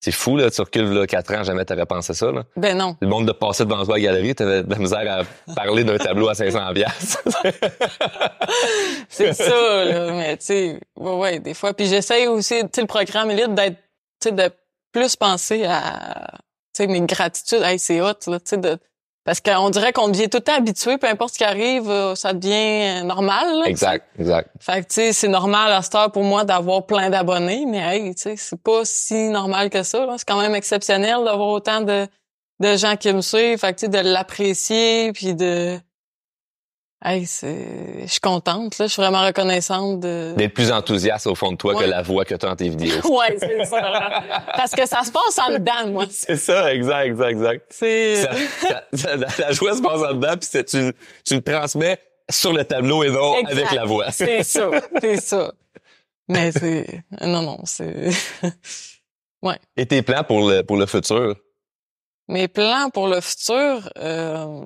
c'est 0.00 0.10
fou, 0.10 0.36
là. 0.36 0.50
Tu 0.50 0.60
recules, 0.62 0.90
là, 0.90 1.06
4 1.06 1.32
ans, 1.36 1.44
jamais 1.44 1.64
t'aurais 1.64 1.86
pensé 1.86 2.14
ça, 2.14 2.32
là. 2.32 2.42
Ben 2.56 2.76
non. 2.76 2.96
Le 3.00 3.06
monde 3.08 3.26
de 3.26 3.32
passer 3.32 3.64
devant 3.64 3.84
toi 3.84 3.94
à 3.94 3.98
la 3.98 4.04
galerie, 4.04 4.34
t'avais 4.34 4.62
de 4.64 4.70
la 4.70 4.78
misère 4.78 5.24
à 5.46 5.52
parler 5.54 5.84
d'un 5.84 5.98
tableau 5.98 6.28
à 6.30 6.34
500 6.34 6.72
piastres. 6.74 7.22
C'est 9.08 9.32
ça, 9.34 9.84
là. 9.84 10.12
Mais, 10.12 10.36
tu 10.38 10.44
sais, 10.46 10.80
ouais, 10.96 11.12
ouais, 11.16 11.38
des 11.40 11.54
fois. 11.54 11.74
Puis 11.74 11.86
j'essaye 11.86 12.26
aussi, 12.26 12.60
tu 12.62 12.68
sais, 12.72 12.80
le 12.80 12.86
programme 12.86 13.30
Elite 13.30 13.54
d'être, 13.54 13.76
tu 14.20 14.28
sais, 14.28 14.32
de 14.32 14.50
plus 14.92 15.16
penser 15.16 15.64
à, 15.64 16.30
tu 16.74 16.82
sais, 16.82 16.86
mes 16.86 17.00
gratitudes. 17.00 17.62
Hey, 17.62 17.78
c'est 17.78 18.00
hot, 18.00 18.14
là, 18.26 18.40
tu 18.40 18.50
sais, 18.50 18.56
de, 18.56 18.78
parce 19.24 19.40
qu'on 19.40 19.68
dirait 19.68 19.92
qu'on 19.92 20.08
devient 20.08 20.30
tout 20.30 20.38
le 20.38 20.44
temps 20.44 20.56
habitué, 20.56 20.96
peu 20.96 21.06
importe 21.06 21.34
ce 21.34 21.38
qui 21.38 21.44
arrive, 21.44 21.90
euh, 21.90 22.14
ça 22.14 22.32
devient 22.32 23.00
euh, 23.00 23.02
normal, 23.02 23.58
là, 23.58 23.66
exact, 23.66 24.06
exact. 24.18 24.50
Fait 24.58 24.82
que, 24.82 24.88
tu 24.88 24.94
sais, 24.94 25.12
c'est 25.12 25.28
normal 25.28 25.70
à 25.70 25.82
cette 25.82 25.94
heure 25.94 26.10
pour 26.10 26.24
moi 26.24 26.44
d'avoir 26.44 26.86
plein 26.86 27.10
d'abonnés, 27.10 27.66
mais 27.66 27.78
hey, 27.78 28.14
tu 28.14 28.22
sais, 28.22 28.36
c'est 28.36 28.62
pas 28.62 28.86
si 28.86 29.28
normal 29.28 29.68
que 29.68 29.82
ça. 29.82 30.06
C'est 30.16 30.26
quand 30.26 30.40
même 30.40 30.54
exceptionnel 30.54 31.24
d'avoir 31.24 31.48
autant 31.48 31.82
de, 31.82 32.06
de 32.60 32.76
gens 32.76 32.96
qui 32.96 33.12
me 33.12 33.20
suivent. 33.20 33.58
Fait 33.58 33.74
que, 33.74 33.80
tu 33.80 33.86
sais, 33.86 33.88
de 33.88 33.98
l'apprécier, 33.98 35.12
puis 35.12 35.34
de... 35.34 35.78
Hey, 37.04 37.26
c'est... 37.26 38.02
Je 38.02 38.10
suis 38.10 38.20
contente, 38.20 38.76
là. 38.78 38.86
Je 38.88 38.92
suis 38.92 39.00
vraiment 39.00 39.24
reconnaissante 39.24 40.00
de... 40.00 40.34
D'être 40.36 40.52
plus 40.52 40.72
enthousiaste 40.72 41.28
au 41.28 41.36
fond 41.36 41.52
de 41.52 41.56
toi 41.56 41.74
Ouais. 41.76 41.84
que 41.84 41.90
la 41.90 42.02
voix 42.02 42.24
que 42.24 42.34
t'as 42.34 42.48
dans 42.48 42.56
tes 42.56 42.68
vidéos. 42.68 43.00
Ouais, 43.16 43.36
c'est 43.38 43.64
ça. 43.66 44.24
Parce 44.56 44.72
que 44.72 44.84
ça 44.86 45.04
se 45.04 45.12
passe 45.12 45.38
en 45.38 45.52
dedans, 45.52 45.86
moi. 45.92 46.06
C'est 46.10 46.36
ça, 46.36 46.74
exact, 46.74 47.06
exact, 47.06 47.28
exact. 47.30 47.66
C'est... 47.70 48.16
Ça- 48.16 48.32
ça- 48.60 48.82
ça- 48.94 49.16
la, 49.16 49.52
joie 49.52 49.76
se 49.76 49.82
passe 49.82 50.02
en 50.02 50.14
dedans, 50.14 50.34
puis 50.36 50.64
tu, 50.64 50.92
tu 51.24 51.34
le 51.36 51.40
transmets 51.42 52.00
sur 52.28 52.52
le 52.52 52.64
tableau 52.64 53.04
et 53.04 53.10
non 53.10 53.36
Exact. 53.36 53.52
avec 53.52 53.70
la 53.72 53.84
voix. 53.84 54.10
C'est 54.10 54.42
ça, 54.42 54.68
c'est 55.00 55.20
ça. 55.20 55.52
Mais 56.28 56.50
c'est... 56.50 57.04
Non, 57.22 57.42
non, 57.42 57.58
c'est... 57.64 58.10
Et 59.76 59.86
tes 59.86 60.02
plans 60.02 60.24
pour 60.24 60.50
le, 60.50 60.62
pour 60.62 60.76
le 60.76 60.86
futur? 60.86 61.36
Mes 62.26 62.48
plans 62.48 62.90
pour 62.92 63.06
le 63.06 63.20
futur... 63.20 63.88
Euh... 63.98 64.64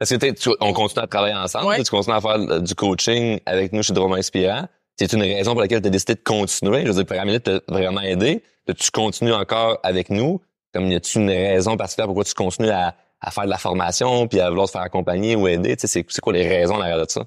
Parce 0.00 0.10
que 0.10 0.30
tu- 0.32 0.50
on 0.60 0.72
continue 0.72 1.04
à 1.04 1.06
travailler 1.06 1.34
ensemble, 1.34 1.66
Ouais. 1.66 1.82
tu 1.84 1.90
continues 1.90 2.16
à 2.16 2.20
faire 2.20 2.60
du 2.62 2.74
coaching 2.74 3.38
avec 3.46 3.72
nous 3.72 3.82
chez 3.84 3.92
Drôme 3.92 4.14
Inspirant. 4.14 4.64
C'est 4.98 5.12
une 5.12 5.22
raison 5.22 5.52
pour 5.52 5.60
laquelle 5.60 5.80
tu 5.82 5.86
as 5.88 5.90
décidé 5.90 6.14
de 6.14 6.20
continuer. 6.24 6.80
Je 6.82 6.86
veux 6.88 6.92
dire, 6.92 7.00
le 7.00 7.04
programme 7.04 7.28
Elite 7.28 7.44
t'a 7.44 7.60
vraiment 7.68 8.00
aidé. 8.00 8.42
Tu 8.78 8.90
continues 8.90 9.32
encore 9.34 9.78
avec 9.82 10.10
nous? 10.10 10.40
Comme 10.74 10.90
y 10.90 10.94
a-tu 10.94 11.18
une 11.18 11.30
raison 11.30 11.76
particulière 11.76 12.06
pourquoi 12.06 12.24
tu 12.24 12.34
continues 12.34 12.70
à, 12.70 12.94
à 13.20 13.30
faire 13.30 13.44
de 13.44 13.50
la 13.50 13.58
formation 13.58 14.26
puis 14.26 14.40
à 14.40 14.48
vouloir 14.48 14.66
te 14.68 14.72
faire 14.72 14.82
accompagner 14.82 15.36
ou 15.36 15.46
aider? 15.48 15.76
Tu 15.76 15.82
sais, 15.82 15.86
c'est, 15.86 16.06
c'est 16.08 16.20
quoi 16.20 16.32
les 16.32 16.48
raisons 16.48 16.78
derrière 16.78 16.98
de 17.04 17.10
ça? 17.10 17.22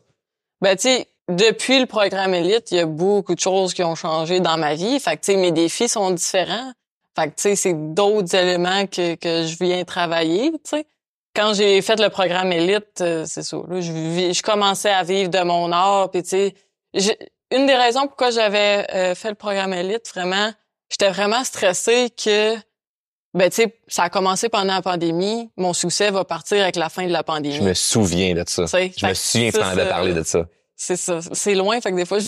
Ben, 0.61 0.75
tu 0.75 0.83
sais, 0.89 1.07
depuis 1.29 1.79
le 1.79 1.85
programme 1.85 2.33
Elite, 2.33 2.71
il 2.71 2.77
y 2.77 2.79
a 2.79 2.85
beaucoup 2.85 3.35
de 3.35 3.39
choses 3.39 3.73
qui 3.73 3.83
ont 3.83 3.95
changé 3.95 4.39
dans 4.39 4.57
ma 4.57 4.73
vie. 4.75 4.99
Fait 4.99 5.17
que, 5.17 5.21
tu 5.25 5.33
sais, 5.33 5.37
mes 5.37 5.51
défis 5.51 5.89
sont 5.89 6.09
différents. 6.11 6.71
Fait 7.15 7.25
que, 7.29 7.35
tu 7.35 7.41
sais, 7.43 7.55
c'est 7.55 7.93
d'autres 7.93 8.33
éléments 8.35 8.87
que, 8.87 9.15
que 9.15 9.45
je 9.45 9.55
viens 9.63 9.83
travailler, 9.83 10.51
tu 10.51 10.57
sais. 10.63 10.85
Quand 11.35 11.53
j'ai 11.53 11.81
fait 11.81 11.99
le 11.99 12.09
programme 12.09 12.51
Elite, 12.51 13.01
euh, 13.01 13.25
c'est 13.27 13.41
ça, 13.43 13.57
là, 13.67 13.81
je, 13.81 13.91
vis- 13.91 14.33
je 14.33 14.43
commençais 14.43 14.91
à 14.91 15.03
vivre 15.03 15.29
de 15.29 15.39
mon 15.41 15.71
art, 15.71 16.11
puis 16.11 16.21
tu 16.23 16.29
sais, 16.29 17.17
une 17.51 17.65
des 17.65 17.75
raisons 17.75 18.07
pourquoi 18.07 18.29
j'avais 18.29 18.85
euh, 18.93 19.15
fait 19.15 19.29
le 19.29 19.35
programme 19.35 19.73
élite, 19.73 20.09
vraiment, 20.13 20.51
j'étais 20.91 21.09
vraiment 21.09 21.43
stressée 21.43 22.09
que 22.11 22.55
ben 23.35 23.49
tu 23.49 23.63
sais, 23.63 23.79
ça 23.87 24.03
a 24.03 24.09
commencé 24.11 24.47
pendant 24.47 24.75
la 24.75 24.81
pandémie, 24.83 25.49
mon 25.57 25.73
succès 25.73 26.11
va 26.11 26.23
partir 26.23 26.61
avec 26.61 26.75
la 26.75 26.89
fin 26.89 27.07
de 27.07 27.11
la 27.11 27.23
pandémie. 27.23 27.55
Je 27.55 27.63
me 27.63 27.73
souviens 27.73 28.35
de 28.35 28.43
ça. 28.47 28.65
T'sais, 28.65 28.91
Je 28.95 29.05
me 29.07 29.13
souviens 29.15 29.49
ça, 29.51 29.85
parlé 29.87 30.11
ça- 30.13 30.19
de 30.19 30.23
ça. 30.23 30.45
C'est 30.75 30.95
ça, 30.97 31.19
c'est 31.33 31.55
loin, 31.55 31.81
fait 31.81 31.89
que 31.91 31.95
des 31.95 32.05
fois 32.05 32.19
je... 32.19 32.27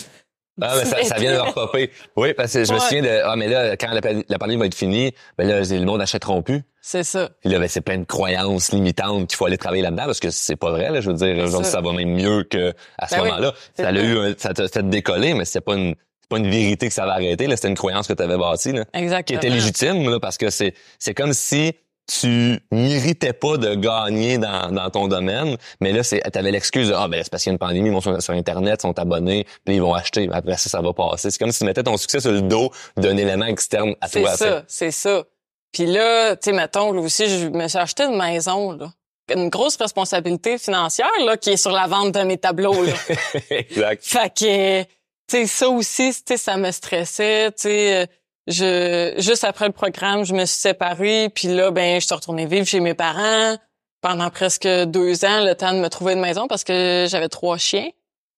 Ah, 0.60 0.74
mais 0.78 0.84
ça, 0.86 1.02
ça 1.04 1.16
vient 1.16 1.32
de 1.32 1.36
leur 1.36 1.52
popper. 1.52 1.90
Oui, 2.16 2.32
parce 2.34 2.52
que 2.54 2.64
je 2.64 2.72
me 2.72 2.78
souviens 2.78 3.02
de, 3.02 3.20
ah, 3.24 3.36
mais 3.36 3.48
là, 3.48 3.76
quand 3.76 3.90
la, 3.92 4.00
la 4.28 4.38
pandémie 4.38 4.58
va 4.60 4.66
être 4.66 4.74
finie, 4.74 5.12
ben 5.36 5.46
là, 5.46 5.60
le 5.60 5.84
monde 5.84 6.00
achèteront 6.00 6.42
plus. 6.42 6.62
C'est 6.80 7.02
ça. 7.04 7.28
Puis 7.40 7.50
là, 7.50 7.58
ben, 7.58 7.68
c'est 7.68 7.80
plein 7.80 7.98
de 7.98 8.04
croyances 8.04 8.72
limitantes 8.72 9.28
qu'il 9.28 9.36
faut 9.36 9.44
aller 9.46 9.58
travailler 9.58 9.82
là-dedans 9.82 10.04
parce 10.06 10.20
que 10.20 10.30
c'est 10.30 10.56
pas 10.56 10.70
vrai, 10.70 10.90
là. 10.90 11.00
Je 11.00 11.10
veux 11.10 11.16
dire, 11.16 11.36
aujourd'hui, 11.44 11.70
ça. 11.70 11.80
va 11.80 11.92
même 11.92 12.10
mieux 12.14 12.44
que 12.44 12.72
à 12.98 13.06
ce 13.08 13.16
Ben 13.16 13.24
moment-là. 13.24 13.52
Ça 13.76 13.88
a 13.88 13.94
ça. 13.94 14.00
eu, 14.00 14.18
un- 14.18 14.34
ça 14.38 14.54
t'a 14.54 14.66
fait 14.68 14.88
décoller, 14.88 15.34
mais 15.34 15.44
c'est 15.44 15.60
pas 15.60 15.74
une, 15.74 15.94
c'est 16.20 16.28
pas 16.30 16.38
une 16.38 16.48
vérité 16.50 16.86
que 16.88 16.94
ça 16.94 17.04
va 17.06 17.12
arrêter, 17.12 17.46
là. 17.48 17.56
C'était 17.56 17.68
une 17.68 17.76
croyance 17.76 18.06
que 18.06 18.12
tu 18.14 18.22
avais 18.22 18.38
bâtie, 18.38 18.72
là. 18.72 18.84
Qui 18.84 19.00
Exactement. 19.02 19.38
était 19.40 19.50
légitime, 19.50 20.08
là, 20.08 20.20
parce 20.20 20.38
que 20.38 20.48
c'est, 20.50 20.74
c'est 20.98 21.12
comme 21.12 21.32
si 21.32 21.74
tu 22.06 22.60
méritais 22.70 23.32
pas 23.32 23.56
de 23.56 23.74
gagner 23.74 24.38
dans, 24.38 24.70
dans 24.70 24.90
ton 24.90 25.08
domaine, 25.08 25.56
mais 25.80 25.92
là, 25.92 26.02
c'est, 26.02 26.20
t'avais 26.20 26.52
l'excuse 26.52 26.88
de, 26.88 26.94
ah, 26.94 27.08
ben, 27.08 27.20
c'est 27.22 27.30
parce 27.30 27.42
qu'il 27.42 27.50
y 27.50 27.52
a 27.52 27.54
une 27.54 27.58
pandémie, 27.58 27.88
ils 27.88 27.92
vont 27.92 28.00
sur, 28.00 28.20
sur 28.22 28.34
Internet, 28.34 28.82
sont 28.82 28.96
abonnés, 28.98 29.44
puis 29.64 29.76
ils 29.76 29.82
vont 29.82 29.94
acheter, 29.94 30.28
après 30.32 30.56
ça, 30.56 30.70
ça 30.70 30.80
va 30.80 30.92
passer. 30.92 31.30
C'est 31.30 31.38
comme 31.38 31.50
si 31.50 31.58
tu 31.58 31.64
mettais 31.64 31.82
ton 31.82 31.96
succès 31.96 32.20
sur 32.20 32.30
le 32.30 32.42
dos 32.42 32.70
d'un 32.96 33.16
élément 33.16 33.46
externe 33.46 33.94
à 34.00 34.08
C'est 34.08 34.20
toi. 34.20 34.36
ça, 34.36 34.62
c'est 34.68 34.92
ça. 34.92 35.24
Puis 35.72 35.86
là, 35.86 36.36
tu 36.36 36.50
sais, 36.50 36.52
mettons, 36.56 36.92
là 36.92 37.00
aussi, 37.00 37.28
je 37.28 37.48
me 37.48 37.66
suis 37.66 37.78
acheté 37.78 38.04
une 38.04 38.16
maison, 38.16 38.72
là. 38.72 38.92
Une 39.34 39.48
grosse 39.48 39.76
responsabilité 39.76 40.56
financière, 40.56 41.10
là, 41.24 41.36
qui 41.36 41.50
est 41.50 41.56
sur 41.56 41.72
la 41.72 41.88
vente 41.88 42.12
de 42.12 42.20
mes 42.20 42.38
tableaux, 42.38 42.84
là. 42.84 42.92
exact. 43.50 44.04
Fait 44.06 44.32
que, 44.32 44.82
tu 44.82 44.88
sais, 45.28 45.46
ça 45.46 45.68
aussi, 45.68 46.12
tu 46.12 46.22
sais, 46.28 46.36
ça 46.36 46.56
me 46.56 46.70
stressait, 46.70 47.50
tu 47.50 47.62
sais. 47.62 48.08
Je, 48.46 49.14
juste 49.18 49.44
après 49.44 49.66
le 49.66 49.72
programme, 49.72 50.24
je 50.24 50.32
me 50.32 50.44
suis 50.44 50.60
séparée, 50.60 51.30
puis 51.34 51.48
là, 51.48 51.70
ben, 51.70 52.00
je 52.00 52.06
suis 52.06 52.14
retournée 52.14 52.46
vivre 52.46 52.66
chez 52.66 52.80
mes 52.80 52.94
parents 52.94 53.56
pendant 54.00 54.30
presque 54.30 54.68
deux 54.68 55.24
ans, 55.24 55.44
le 55.44 55.54
temps 55.54 55.72
de 55.72 55.78
me 55.78 55.88
trouver 55.88 56.12
une 56.12 56.20
maison 56.20 56.46
parce 56.46 56.62
que 56.62 57.06
j'avais 57.08 57.28
trois 57.28 57.58
chiens. 57.58 57.88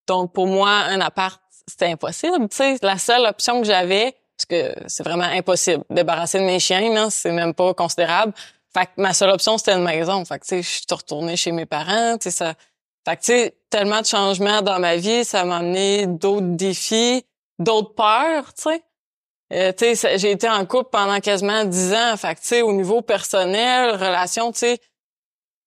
Donc, 0.07 0.33
pour 0.33 0.47
moi, 0.47 0.71
un 0.71 1.01
appart, 1.03 1.41
c'était 1.67 1.93
impossible, 1.93 2.49
tu 2.49 2.57
sais. 2.57 2.77
La 2.81 2.97
seule 2.97 3.27
option 3.27 3.61
que 3.61 3.67
j'avais, 3.67 4.17
parce 4.37 4.47
que 4.47 4.75
c'est 4.87 5.03
vraiment 5.03 5.25
impossible, 5.25 5.85
débarrasser 5.91 6.39
de 6.39 6.45
mes 6.45 6.59
chiens, 6.59 6.95
là, 6.95 7.11
c'est 7.11 7.33
même 7.33 7.53
pas 7.53 7.75
considérable. 7.75 8.33
Fait 8.75 8.87
que 8.87 8.93
ma 8.97 9.13
seule 9.13 9.31
option, 9.31 9.59
c'était 9.59 9.73
une 9.73 9.85
maison. 9.85 10.25
Fait 10.25 10.39
que, 10.39 10.45
tu 10.45 10.49
sais, 10.49 10.63
je 10.63 10.69
suis 10.69 10.85
retournée 10.91 11.37
chez 11.37 11.53
mes 11.53 11.67
parents, 11.67 12.17
tu 12.17 12.31
sais, 12.31 12.37
ça... 12.37 12.55
Fait 13.07 13.17
que, 13.17 13.21
tu 13.21 13.27
sais, 13.27 13.55
tellement 13.69 14.01
de 14.01 14.07
changements 14.07 14.63
dans 14.63 14.79
ma 14.79 14.97
vie, 14.97 15.25
ça 15.25 15.45
m'a 15.45 15.59
amené 15.59 16.07
d'autres 16.07 16.57
défis, 16.57 17.25
d'autres 17.59 17.95
peurs, 17.95 18.55
tu 18.55 18.63
sais. 18.63 18.83
Euh, 19.53 19.73
tu 19.73 19.85
sais, 19.85 19.95
ça- 19.95 20.17
j'ai 20.19 20.31
été 20.31 20.49
en 20.49 20.65
couple 20.67 20.91
pendant 20.93 21.21
quasiment 21.21 21.65
dix 21.65 21.93
ans. 21.95 22.17
Fait 22.17 22.35
que, 22.35 22.41
tu 22.41 22.49
sais, 22.49 22.63
au 22.63 22.73
niveau 22.73 23.01
personnel, 23.03 23.93
relation, 23.93 24.53
tu 24.53 24.59
sais, 24.59 24.79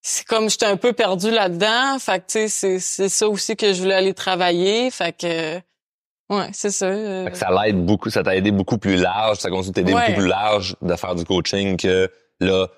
c'est 0.02 0.24
comme 0.24 0.48
j'étais 0.50 0.66
un 0.66 0.76
peu 0.76 0.92
perdue 0.92 1.30
là-dedans. 1.30 1.98
Fait 1.98 2.20
que, 2.20 2.26
tu 2.26 2.32
sais, 2.32 2.48
c'est, 2.48 2.78
c'est 2.78 3.08
ça 3.08 3.28
aussi 3.28 3.56
que 3.56 3.72
je 3.72 3.80
voulais 3.82 3.94
aller 3.94 4.14
travailler. 4.14 4.90
Fait 4.90 5.16
que, 5.16 5.56
ouais, 6.30 6.48
c'est 6.52 6.70
ça. 6.70 6.86
euh, 6.86 7.24
Fait 7.24 7.30
que 7.32 7.36
ça 7.38 7.50
l'aide 7.50 7.84
beaucoup, 7.84 8.10
ça 8.10 8.22
t'a 8.22 8.36
aidé 8.36 8.50
beaucoup 8.52 8.78
plus 8.78 8.96
large, 8.96 9.38
ça 9.38 9.50
continue 9.50 9.70
de 9.70 9.74
t'aider 9.74 9.94
Ouais. 9.94 10.06
beaucoup 10.08 10.20
plus 10.20 10.28
large 10.28 10.76
de 10.80 10.94
faire 10.96 11.14
du 11.16 11.24
coaching 11.24 11.76
que 11.76 12.10
là, 12.40 12.68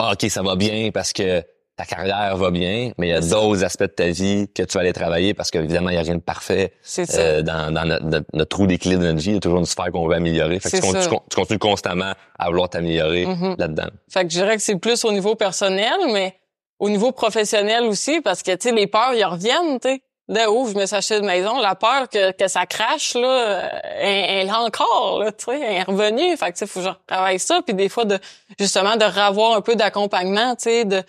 ah, 0.00 0.12
ok, 0.12 0.28
ça 0.30 0.42
va 0.42 0.56
bien 0.56 0.90
parce 0.92 1.12
que 1.12 1.42
ta 1.78 1.84
carrière 1.86 2.36
va 2.36 2.50
bien, 2.50 2.90
mais 2.98 3.06
il 3.06 3.10
y 3.10 3.14
a 3.14 3.20
d'autres 3.20 3.64
aspects 3.64 3.82
de 3.84 3.86
ta 3.86 4.08
vie 4.08 4.48
que 4.54 4.62
tu 4.64 4.74
vas 4.74 4.80
aller 4.80 4.92
travailler 4.92 5.32
parce 5.32 5.50
qu'évidemment, 5.50 5.88
il 5.90 5.92
n'y 5.94 5.98
a 5.98 6.02
rien 6.02 6.16
de 6.16 6.20
parfait 6.20 6.72
euh, 7.14 7.40
dans, 7.42 7.72
dans 7.72 7.84
notre, 7.86 8.04
notre- 8.04 8.26
notre 8.34 8.48
trou 8.48 8.66
d'équilibre 8.66 9.00
de 9.02 9.06
notre 9.12 9.20
vie. 9.20 9.30
Il 9.30 9.34
y 9.34 9.36
a 9.36 9.40
toujours 9.40 9.60
une 9.60 9.64
sphère 9.66 9.90
qu'on 9.92 10.06
veut 10.06 10.16
améliorer. 10.16 10.58
Fait 10.60 10.70
que 10.70 10.76
tu, 10.76 10.82
con- 10.82 10.92
ça. 10.92 11.02
tu 11.02 11.08
con- 11.08 11.22
tu 11.30 11.36
continues 11.36 11.58
constamment 11.60 12.12
à 12.38 12.48
vouloir 12.48 12.68
t'améliorer 12.68 13.26
Mhm. 13.26 13.54
là-dedans. 13.58 13.88
Fait 14.12 14.24
que 14.24 14.30
je 14.32 14.38
dirais 14.40 14.56
que 14.56 14.62
c'est 14.62 14.76
plus 14.76 15.04
au 15.04 15.12
niveau 15.12 15.34
personnel, 15.36 15.94
mais 16.12 16.34
au 16.80 16.90
niveau 16.90 17.12
professionnel 17.12 17.84
aussi, 17.84 18.20
parce 18.20 18.42
que, 18.42 18.50
tu 18.56 18.68
sais, 18.68 18.74
les 18.74 18.86
peurs, 18.86 19.14
ils 19.14 19.24
reviennent, 19.24 19.80
tu 19.80 19.88
sais. 19.88 20.02
Là, 20.30 20.50
où 20.50 20.68
je 20.68 20.74
me 20.74 20.84
suis 20.84 20.94
acheté 20.94 21.18
de 21.20 21.24
maison, 21.24 21.58
la 21.58 21.74
peur 21.74 22.06
que, 22.10 22.32
que 22.32 22.48
ça 22.48 22.66
crache, 22.66 23.14
là, 23.14 23.28
euh, 23.28 23.68
elle, 23.98 24.24
elle 24.42 24.48
est 24.48 24.52
encore, 24.52 25.20
là, 25.24 25.32
tu 25.32 25.46
sais, 25.46 25.58
elle 25.58 25.76
est 25.76 25.82
revenue. 25.84 26.36
Fait 26.36 26.46
que, 26.46 26.52
tu 26.52 26.58
sais, 26.58 26.66
faut 26.66 26.80
que 26.80 26.84
je 26.84 26.90
retravaille 26.90 27.38
ça. 27.38 27.62
Puis 27.64 27.72
des 27.74 27.88
fois, 27.88 28.04
de 28.04 28.18
justement, 28.60 28.96
de 28.96 29.04
revoir 29.06 29.56
un 29.56 29.62
peu 29.62 29.74
d'accompagnement, 29.74 30.54
tu 30.56 30.64
sais, 30.64 30.84
de... 30.84 31.02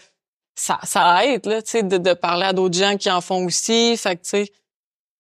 Ça, 0.62 0.78
ça 0.84 1.26
aide, 1.26 1.46
là, 1.46 1.62
tu 1.62 1.70
sais, 1.72 1.84
de, 1.84 1.98
de 1.98 2.14
parler 2.14 2.46
à 2.48 2.52
d'autres 2.52 2.78
gens 2.78 2.98
qui 2.98 3.10
en 3.10 3.22
font 3.22 3.46
aussi. 3.46 3.96
Fait 3.96 4.18
que, 4.18 4.24
tu 4.24 4.30
sais, 4.30 4.52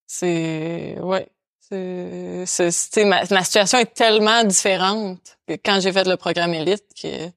c'est... 0.06 0.98
Ouais. 1.02 1.28
C'est... 1.62 2.44
c'est- 2.46 2.70
tu 2.72 3.02
sais, 3.02 3.06
ma, 3.06 3.24
ma 3.32 3.44
situation 3.44 3.78
est 3.78 3.94
tellement 3.94 4.44
différente 4.44 5.38
que 5.48 5.54
quand 5.54 5.80
j'ai 5.80 5.94
fait 5.94 6.08
le 6.08 6.18
programme 6.18 6.54
élite 6.54 6.84
que, 7.02 7.28
tu 7.28 7.32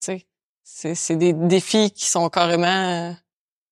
sais, 0.00 0.26
c'est, 0.64 0.94
c'est 0.94 1.16
des 1.16 1.32
défis 1.34 1.90
qui 1.92 2.06
sont 2.06 2.28
carrément 2.30 2.66
euh, 2.66 3.12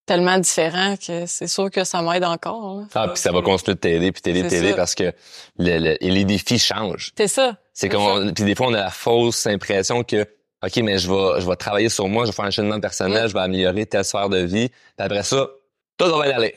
tellement 0.07 0.39
différents 0.39 0.97
que 0.97 1.27
c'est 1.27 1.47
sûr 1.49 1.70
que 1.70 1.83
ça 1.85 2.01
m'aide 2.03 2.25
encore. 2.25 2.81
là. 2.81 2.87
Ah, 2.95 3.09
puis 3.09 3.18
ça 3.20 3.33
va 3.33 3.43
continuer 3.43 3.75
de 3.75 3.81
t'aider, 3.81 4.12
puis 4.12 4.22
t'aider, 4.22 4.47
t'aider 4.47 4.75
parce 4.77 4.95
que 4.95 5.12
le- 5.59 5.79
le- 5.79 6.05
et 6.05 6.11
les 6.11 6.25
défis 6.25 6.59
changent. 6.59 7.12
C'est 7.16 7.27
ça. 7.29 7.57
C'est 7.72 7.89
C'est 7.89 7.97
qu'on, 7.97 8.33
puis 8.33 8.45
des 8.45 8.55
fois, 8.55 8.68
on 8.68 8.75
a 8.75 8.81
la 8.83 8.91
fausse 8.91 9.47
impression 9.47 10.05
que, 10.05 10.25
OK, 10.64 10.76
mais 10.82 10.98
je 10.98 11.10
vais, 11.10 11.40
je 11.40 11.48
vais 11.48 11.56
travailler 11.56 11.88
sur 11.88 12.08
moi, 12.08 12.24
je 12.24 12.30
vais 12.30 12.34
faire 12.34 12.44
un 12.46 12.50
cheminement 12.50 12.80
personnel, 12.80 13.28
je 13.28 13.34
vais 13.34 13.40
améliorer 13.40 13.86
telle 13.86 14.04
sphère 14.04 14.28
de 14.28 14.38
vie. 14.38 14.68
Puis 14.68 14.78
après 14.98 15.22
ça, 15.22 15.48
tout 15.98 16.06
va 16.06 16.26
bien 16.26 16.36
aller. 16.36 16.54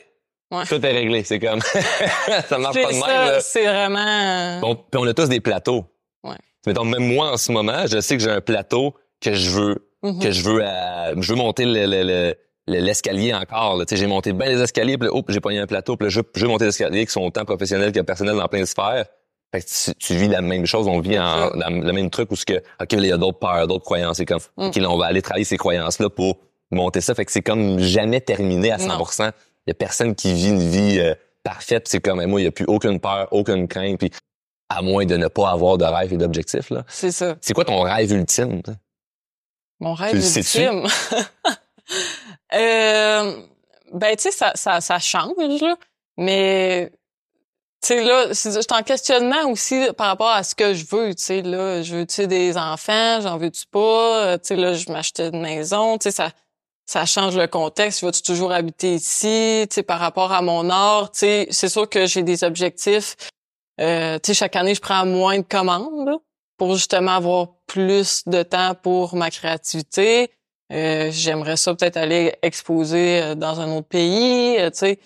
Ouais. 0.50 0.64
Tout 0.64 0.84
est 0.84 0.92
réglé. 0.92 1.24
C'est 1.24 1.38
comme, 1.38 1.60
ça 2.48 2.58
marche 2.58 2.74
pas 2.80 2.90
de 2.92 2.94
même, 3.32 3.40
c'est 3.40 3.64
vraiment... 3.66 3.98
euh, 3.98 4.60
Bon, 4.60 4.74
puis 4.76 5.00
on 5.00 5.06
a 5.06 5.12
tous 5.14 5.28
des 5.28 5.40
plateaux. 5.40 5.84
Ouais. 6.24 6.36
Mettons, 6.66 6.84
même 6.84 7.12
moi, 7.14 7.32
en 7.32 7.36
ce 7.36 7.52
moment, 7.52 7.86
je 7.86 8.00
sais 8.00 8.16
que 8.16 8.22
j'ai 8.22 8.30
un 8.30 8.40
plateau 8.40 8.94
que 9.20 9.34
je 9.34 9.50
veux, 9.50 9.88
mhm. 10.02 10.18
que 10.20 10.30
je 10.30 10.42
veux, 10.42 10.60
euh, 10.62 11.14
je 11.20 11.32
veux 11.32 11.36
monter 11.38 11.64
le, 11.66 11.84
le- 11.86 12.02
le- 12.02 12.34
le- 12.66 12.78
l'escalier 12.80 13.34
encore. 13.34 13.76
là. 13.76 13.84
Tu 13.84 13.94
sais, 13.94 14.00
j'ai 14.00 14.06
monté 14.06 14.32
bien 14.32 14.48
les 14.48 14.60
escaliers, 14.62 14.96
puis 14.96 15.08
là, 15.08 15.14
hop, 15.14 15.26
j'ai 15.28 15.40
pogné 15.40 15.58
un 15.58 15.66
plateau, 15.66 15.96
puis 15.96 16.06
là, 16.06 16.10
je, 16.10 16.20
je 16.34 16.40
veux 16.42 16.48
monter 16.48 16.64
les 16.64 16.70
escaliers 16.70 17.04
qui 17.06 17.12
sont 17.12 17.22
autant 17.22 17.44
professionnels 17.44 17.92
que 17.92 18.00
personnels 18.00 18.36
dans 18.36 18.48
plein 18.48 18.60
de 18.60 18.64
sphères. 18.66 19.04
Fait 19.52 19.62
que 19.62 19.66
tu, 19.66 19.94
tu 19.94 20.14
vis 20.14 20.28
la 20.28 20.42
même 20.42 20.66
chose, 20.66 20.86
on 20.88 21.00
vit 21.00 21.18
en, 21.18 21.50
le 21.50 21.92
même 21.92 22.10
truc 22.10 22.30
où 22.30 22.36
ce 22.36 22.44
que, 22.44 22.58
OK, 22.80 22.92
il 22.92 23.06
y 23.06 23.12
a 23.12 23.16
d'autres 23.16 23.38
peurs, 23.38 23.66
d'autres 23.66 23.84
croyances. 23.84 24.18
C'est 24.18 24.26
comme, 24.26 24.40
Mm. 24.56 24.66
OK, 24.66 24.76
là, 24.76 24.90
on 24.90 24.98
va 24.98 25.06
aller 25.06 25.22
travailler 25.22 25.44
ces 25.44 25.56
croyances-là 25.56 26.10
pour 26.10 26.36
monter 26.70 27.00
ça. 27.00 27.14
Fait 27.14 27.24
que 27.24 27.32
c'est 27.32 27.42
comme 27.42 27.78
jamais 27.78 28.20
terminé 28.20 28.70
à 28.70 28.76
100%. 28.76 29.32
Il 29.66 29.70
y 29.70 29.72
a 29.72 29.74
personne 29.74 30.14
qui 30.14 30.34
vit 30.34 30.48
une 30.48 30.68
vie 30.70 30.98
euh, 31.00 31.14
parfaite. 31.42 31.88
C'est 31.88 32.00
comme, 32.00 32.24
moi, 32.26 32.40
il 32.40 32.44
n'y 32.44 32.48
a 32.48 32.52
plus 32.52 32.66
aucune 32.66 33.00
peur, 33.00 33.28
aucune 33.30 33.68
crainte, 33.68 33.98
puis 33.98 34.10
à 34.68 34.82
moins 34.82 35.06
de 35.06 35.16
ne 35.16 35.28
pas 35.28 35.50
avoir 35.50 35.78
de 35.78 35.84
rêve 35.84 36.12
et 36.12 36.18
d'objectif, 36.18 36.68
là. 36.68 36.84
C'est 36.88 37.10
ça. 37.10 37.36
C'est 37.40 37.54
quoi 37.54 37.64
ton 37.64 37.80
rêve 37.80 38.12
ultime? 38.12 38.60
Mon 39.80 39.94
rêve 39.94 40.10
Tu 40.10 40.38
ultime? 40.38 40.84
euh, 42.54 43.42
ben, 43.94 44.16
tu 44.16 44.24
sais, 44.24 44.30
ça, 44.30 44.52
ça, 44.54 44.82
ça 44.82 44.98
change, 44.98 45.62
là. 45.62 45.76
Mais, 46.18 46.90
tu 47.80 47.88
sais, 47.88 48.02
là, 48.04 48.28
je 48.28 48.34
suis 48.34 48.60
en 48.70 48.82
questionnement 48.82 49.50
aussi 49.50 49.86
par 49.96 50.08
rapport 50.08 50.30
à 50.30 50.42
ce 50.42 50.54
que 50.54 50.74
je 50.74 50.84
veux, 50.90 51.14
tu 51.14 51.22
sais, 51.22 51.42
là. 51.42 51.82
Je 51.82 51.96
veux-tu 51.96 52.26
des 52.26 52.56
enfants? 52.56 53.20
J'en 53.20 53.38
veux-tu 53.38 53.66
pas? 53.70 54.26
Euh, 54.26 54.38
Tu 54.38 54.48
sais, 54.48 54.56
là, 54.56 54.74
je 54.74 54.90
m'achetais 54.90 55.28
une 55.28 55.40
maison. 55.40 55.96
Tu 55.98 56.04
sais, 56.04 56.10
ça, 56.10 56.30
ça 56.86 57.06
change 57.06 57.36
le 57.36 57.46
contexte. 57.46 58.02
Vas-tu 58.02 58.22
toujours 58.22 58.52
habiter 58.52 58.94
ici? 58.94 59.66
Tu 59.70 59.74
sais, 59.76 59.82
par 59.82 60.00
rapport 60.00 60.32
à 60.32 60.42
mon 60.42 60.68
art, 60.70 61.10
tu 61.12 61.20
sais, 61.20 61.48
c'est 61.50 61.68
sûr 61.68 61.88
que 61.88 62.06
j'ai 62.06 62.22
des 62.22 62.42
objectifs. 62.44 63.16
Euh, 63.80 64.18
tu 64.18 64.28
sais, 64.28 64.34
chaque 64.34 64.56
année, 64.56 64.74
je 64.74 64.80
prends 64.80 65.06
moins 65.06 65.38
de 65.38 65.44
commandes, 65.44 66.18
pour 66.58 66.74
justement 66.74 67.12
avoir 67.12 67.46
plus 67.66 68.24
de 68.26 68.42
temps 68.42 68.74
pour 68.74 69.14
ma 69.14 69.30
créativité. 69.30 70.32
Euh, 70.72 71.10
J'aimerais 71.12 71.56
ça 71.56 71.74
peut-être 71.74 71.96
aller 71.96 72.34
exposer 72.42 73.22
euh, 73.22 73.34
dans 73.34 73.60
un 73.60 73.74
autre 73.76 73.88
pays, 73.88 74.58
euh, 74.58 74.70
tu 74.70 74.78
sais. 74.78 74.98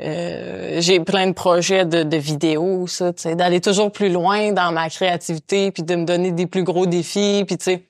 Euh, 0.00 0.80
j'ai 0.80 1.00
plein 1.00 1.26
de 1.26 1.32
projets 1.32 1.84
de, 1.84 2.04
de 2.04 2.16
vidéos, 2.16 2.86
ça, 2.86 3.12
d'aller 3.34 3.60
toujours 3.60 3.90
plus 3.90 4.10
loin 4.10 4.52
dans 4.52 4.70
ma 4.72 4.88
créativité, 4.90 5.72
puis 5.72 5.82
de 5.82 5.96
me 5.96 6.04
donner 6.04 6.30
des 6.30 6.46
plus 6.46 6.62
gros 6.62 6.86
défis, 6.86 7.44
puis 7.46 7.58
tu 7.58 7.64
sais. 7.64 7.82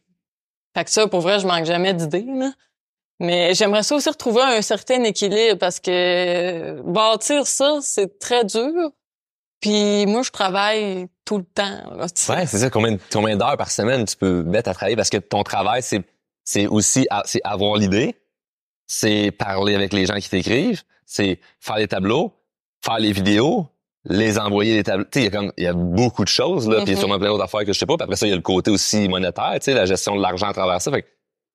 Fait 0.74 0.84
que 0.84 0.90
ça, 0.90 1.06
pour 1.06 1.20
vrai, 1.20 1.38
je 1.38 1.46
manque 1.46 1.64
jamais 1.64 1.92
d'idées, 1.92 2.26
là. 2.26 2.52
Mais 3.20 3.54
j'aimerais 3.54 3.82
ça 3.82 3.96
aussi 3.96 4.08
retrouver 4.08 4.42
un 4.42 4.62
certain 4.62 5.02
équilibre 5.02 5.58
parce 5.58 5.80
que 5.80 5.90
euh, 5.90 6.82
bâtir 6.84 7.46
ça, 7.46 7.78
c'est 7.82 8.18
très 8.18 8.44
dur. 8.44 8.92
Puis 9.60 10.06
moi, 10.06 10.22
je 10.22 10.30
travaille 10.30 11.08
tout 11.24 11.38
le 11.38 11.44
temps. 11.44 11.96
Là. 11.96 12.06
Ouais, 12.28 12.46
c'est 12.46 12.58
ça. 12.58 12.70
Combien, 12.70 12.96
combien 13.12 13.36
d'heures 13.36 13.56
par 13.56 13.72
semaine 13.72 14.04
tu 14.04 14.16
peux 14.16 14.44
mettre 14.44 14.70
à 14.70 14.74
travailler? 14.74 14.94
Parce 14.94 15.10
que 15.10 15.16
ton 15.16 15.42
travail, 15.42 15.82
c'est, 15.82 16.02
c'est 16.44 16.68
aussi 16.68 17.08
c'est 17.24 17.40
avoir 17.42 17.76
l'idée, 17.76 18.14
c'est 18.88 19.30
parler 19.30 19.74
avec 19.76 19.92
les 19.92 20.06
gens 20.06 20.16
qui 20.16 20.28
t'écrivent, 20.28 20.82
c'est 21.06 21.38
faire 21.60 21.76
les 21.76 21.86
tableaux, 21.86 22.32
faire 22.84 22.98
les 22.98 23.12
vidéos, 23.12 23.66
les 24.04 24.38
envoyer 24.38 24.74
les 24.76 24.82
tableaux. 24.82 25.04
Tu 25.12 25.20
sais, 25.20 25.20
il 25.20 25.24
y 25.24 25.28
a 25.28 25.30
comme, 25.38 25.52
il 25.56 25.64
y 25.64 25.66
a 25.66 25.72
beaucoup 25.74 26.24
de 26.24 26.28
choses, 26.28 26.68
là, 26.68 26.76
puis 26.76 26.86
il 26.86 26.88
y 26.88 26.92
a 26.92 26.94
Mhm. 26.94 27.00
sûrement 27.00 27.18
plein 27.18 27.28
d'autres 27.28 27.44
affaires 27.44 27.64
que 27.64 27.72
je 27.72 27.78
sais 27.78 27.86
pas. 27.86 27.96
Puis 27.96 28.04
après 28.04 28.16
ça, 28.16 28.26
il 28.26 28.30
y 28.30 28.32
a 28.32 28.36
le 28.36 28.42
côté 28.42 28.70
aussi 28.70 29.08
monétaire, 29.08 29.52
tu 29.54 29.64
sais, 29.64 29.74
la 29.74 29.84
gestion 29.86 30.16
de 30.16 30.22
l'argent 30.22 30.48
à 30.48 30.52
travers 30.52 30.80
ça. 30.80 30.90
Fait 30.90 31.02
que 31.02 31.08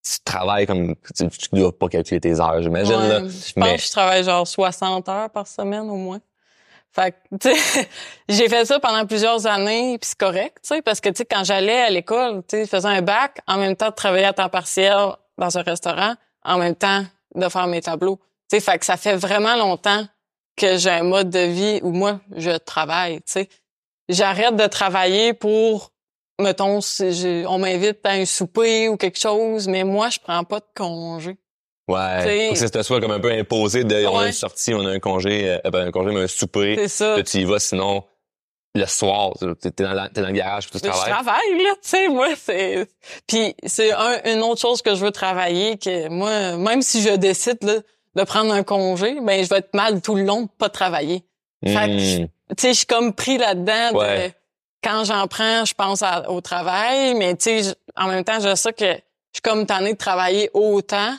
tu 0.06 0.20
travailles 0.24 0.68
comme, 0.68 0.96
tu, 1.16 1.28
tu 1.30 1.48
dois 1.54 1.78
pas 1.78 1.88
calculer 1.90 2.20
tes 2.20 2.40
heures, 2.40 2.62
j'imagine, 2.62 2.96
Ouais, 2.96 3.08
là. 3.08 3.20
je 3.20 3.24
pense 3.26 3.54
Mais- 3.58 3.76
que 3.78 3.82
je 3.82 3.92
travaille 3.92 4.24
genre 4.24 4.46
60 4.48 5.10
heures 5.10 5.30
par 5.30 5.48
semaine 5.48 5.90
au 5.90 5.96
moins. 5.96 6.20
Fait 6.92 7.12
que, 7.32 7.38
tu 7.38 7.56
sais, 7.56 7.90
j'ai 8.30 8.48
fait 8.50 8.66
ça 8.66 8.80
pendant 8.80 9.06
plusieurs 9.08 9.48
années, 9.48 9.98
puis 9.98 10.10
c'est 10.10 10.18
correct, 10.20 10.58
tu 10.62 10.76
sais, 10.76 10.82
parce 10.84 11.00
que, 11.02 11.10
tu 11.10 11.16
sais, 11.16 11.26
quand 11.26 11.44
j'allais 11.44 11.82
à 11.82 11.90
l'école, 11.90 12.44
tu 12.48 12.58
sais, 12.58 12.66
je 12.66 12.70
faisais 12.70 12.88
un 12.88 13.02
bac, 13.02 13.40
en 13.48 13.58
même 13.58 13.76
temps 13.76 13.90
de 13.90 13.96
travailler 13.96 14.26
à 14.26 14.34
temps 14.34 14.50
partiel 14.50 14.96
dans 15.40 15.58
un 15.58 15.62
restaurant, 15.64 16.14
en 16.44 16.58
même 16.60 16.76
temps 16.76 17.04
de 17.36 17.50
faire 17.50 17.68
mes 17.68 17.82
tableaux. 17.82 18.20
Tu 18.50 18.58
sais, 18.58 18.60
fait 18.60 18.78
que 18.80 18.86
ça 18.86 18.98
fait 18.98 19.16
vraiment 19.16 19.56
longtemps 19.56 20.06
que 20.56 20.78
j'ai 20.78 20.90
un 20.90 21.04
mode 21.04 21.30
de 21.30 21.40
vie 21.40 21.80
où 21.84 21.92
moi, 21.92 22.20
je 22.36 22.52
travaille, 22.52 23.18
tu 23.18 23.34
sais. 23.34 23.50
J'arrête 24.10 24.56
de 24.56 24.68
travailler 24.68 25.34
pour, 25.34 25.92
mettons, 26.40 26.82
si 26.82 27.44
on 27.48 27.58
m'invite 27.58 28.06
à 28.06 28.12
un 28.12 28.26
souper 28.26 28.90
ou 28.90 28.98
quelque 28.98 29.20
chose, 29.20 29.68
mais 29.68 29.84
moi, 29.84 30.10
je 30.10 30.20
prends 30.20 30.44
pas 30.44 30.60
de 30.60 30.66
congé. 30.76 31.38
Ouais. 31.88 32.50
Faut 32.50 32.54
que 32.54 32.68
ça 32.68 32.84
soit 32.84 33.02
comme 33.02 33.12
un 33.12 33.20
peu 33.20 33.32
imposé 33.32 33.84
de, 33.84 34.06
on 34.06 34.20
a 34.20 34.28
une 34.28 34.34
sortie, 34.34 34.74
on 34.74 34.86
a 34.86 34.92
un 34.92 35.00
congé, 35.00 35.60
euh, 35.66 35.70
ben, 35.70 35.88
un 35.88 35.92
congé, 35.92 36.14
mais 36.14 36.22
un 36.22 36.28
souper. 36.28 36.76
C'est 36.78 36.88
ça. 36.88 37.18
Là, 37.18 37.24
tu 37.24 37.40
y 37.40 37.44
vas, 37.44 37.60
sinon, 37.60 38.04
le 38.76 38.86
soir, 38.88 39.34
t'es 39.62 39.84
dans, 39.84 40.08
t'es 40.10 40.22
dans 40.22 40.28
le 40.28 40.34
garage, 40.34 40.70
puis 40.70 40.80
tu 40.82 40.88
Mais 40.88 40.94
je 40.94 41.00
travaille 41.10 41.64
là, 41.64 41.72
tu 41.82 41.90
sais, 41.90 42.08
moi 42.10 42.30
c'est. 42.36 42.88
Puis 43.28 43.56
c'est 43.66 43.92
un, 43.94 44.20
une 44.34 44.42
autre 44.42 44.60
chose 44.62 44.82
que 44.82 44.96
je 44.96 45.06
veux 45.06 45.12
travailler 45.12 45.78
que 45.78 46.08
moi, 46.10 46.58
même 46.58 46.82
si 46.82 47.02
je 47.04 47.12
décide 47.12 47.62
là, 47.64 47.76
de 48.16 48.24
prendre 48.24 48.52
un 48.54 48.64
congé, 48.64 49.20
ben 49.22 49.44
je 49.44 49.50
vais 49.50 49.58
être 49.58 49.74
mal 49.76 50.02
tout 50.02 50.16
le 50.16 50.24
long 50.24 50.44
de 50.44 50.50
pas 50.58 50.70
travailler. 50.70 51.24
Fait 51.64 51.74
que, 51.88 52.22
Hmm. 52.24 52.28
tu 52.50 52.62
sais, 52.62 52.70
je 52.74 52.78
suis 52.80 52.86
comme 52.88 53.14
pris 53.14 53.38
là-dedans. 53.38 53.92
de- 54.28 54.32
quand 54.84 55.04
j'en 55.06 55.28
prends, 55.28 55.64
je 55.66 55.74
pense 55.74 56.02
à- 56.02 56.30
au 56.30 56.42
travail, 56.42 57.14
mais 57.16 57.36
tu 57.38 57.64
sais, 57.64 57.76
en 57.96 58.08
même 58.08 58.24
temps, 58.26 58.40
je 58.42 58.54
sais 58.56 58.74
que 58.74 58.86
je 58.86 58.98
suis 59.36 59.42
comme 59.44 59.66
tannée 59.66 59.94
de 59.94 59.98
travailler 59.98 60.50
autant. 60.54 61.16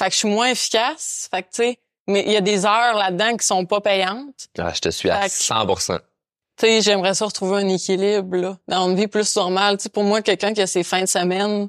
Fait 0.00 0.06
que 0.06 0.12
je 0.12 0.18
suis 0.18 0.28
moins 0.28 0.48
efficace. 0.50 1.28
Fait 1.30 1.42
que 1.42 1.48
tu 1.48 1.56
sais, 1.62 1.78
mais 2.06 2.22
il 2.26 2.32
y 2.32 2.36
a 2.36 2.40
des 2.40 2.64
heures 2.64 2.94
là-dedans 2.94 3.36
qui 3.36 3.44
sont 3.46 3.66
pas 3.66 3.80
payantes. 3.82 4.48
Ah, 4.58 4.72
je 4.74 4.80
te 4.80 4.88
suis 4.90 5.10
à 5.10 5.20
Fait 5.22 5.28
que- 5.28 5.34
100%. 5.34 5.98
Tu 6.58 6.66
sais, 6.66 6.80
j'aimerais 6.80 7.14
ça 7.14 7.26
retrouver 7.26 7.58
un 7.62 7.68
équilibre 7.68 8.36
là, 8.36 8.58
dans 8.68 8.88
une 8.88 8.96
vie 8.96 9.08
plus 9.08 9.36
normale. 9.36 9.76
Tu 9.76 9.84
sais, 9.84 9.88
pour 9.90 10.04
moi, 10.04 10.22
quelqu'un 10.22 10.54
qui 10.54 10.62
a 10.62 10.66
ses 10.66 10.82
fins 10.82 11.02
de 11.02 11.06
semaine, 11.06 11.68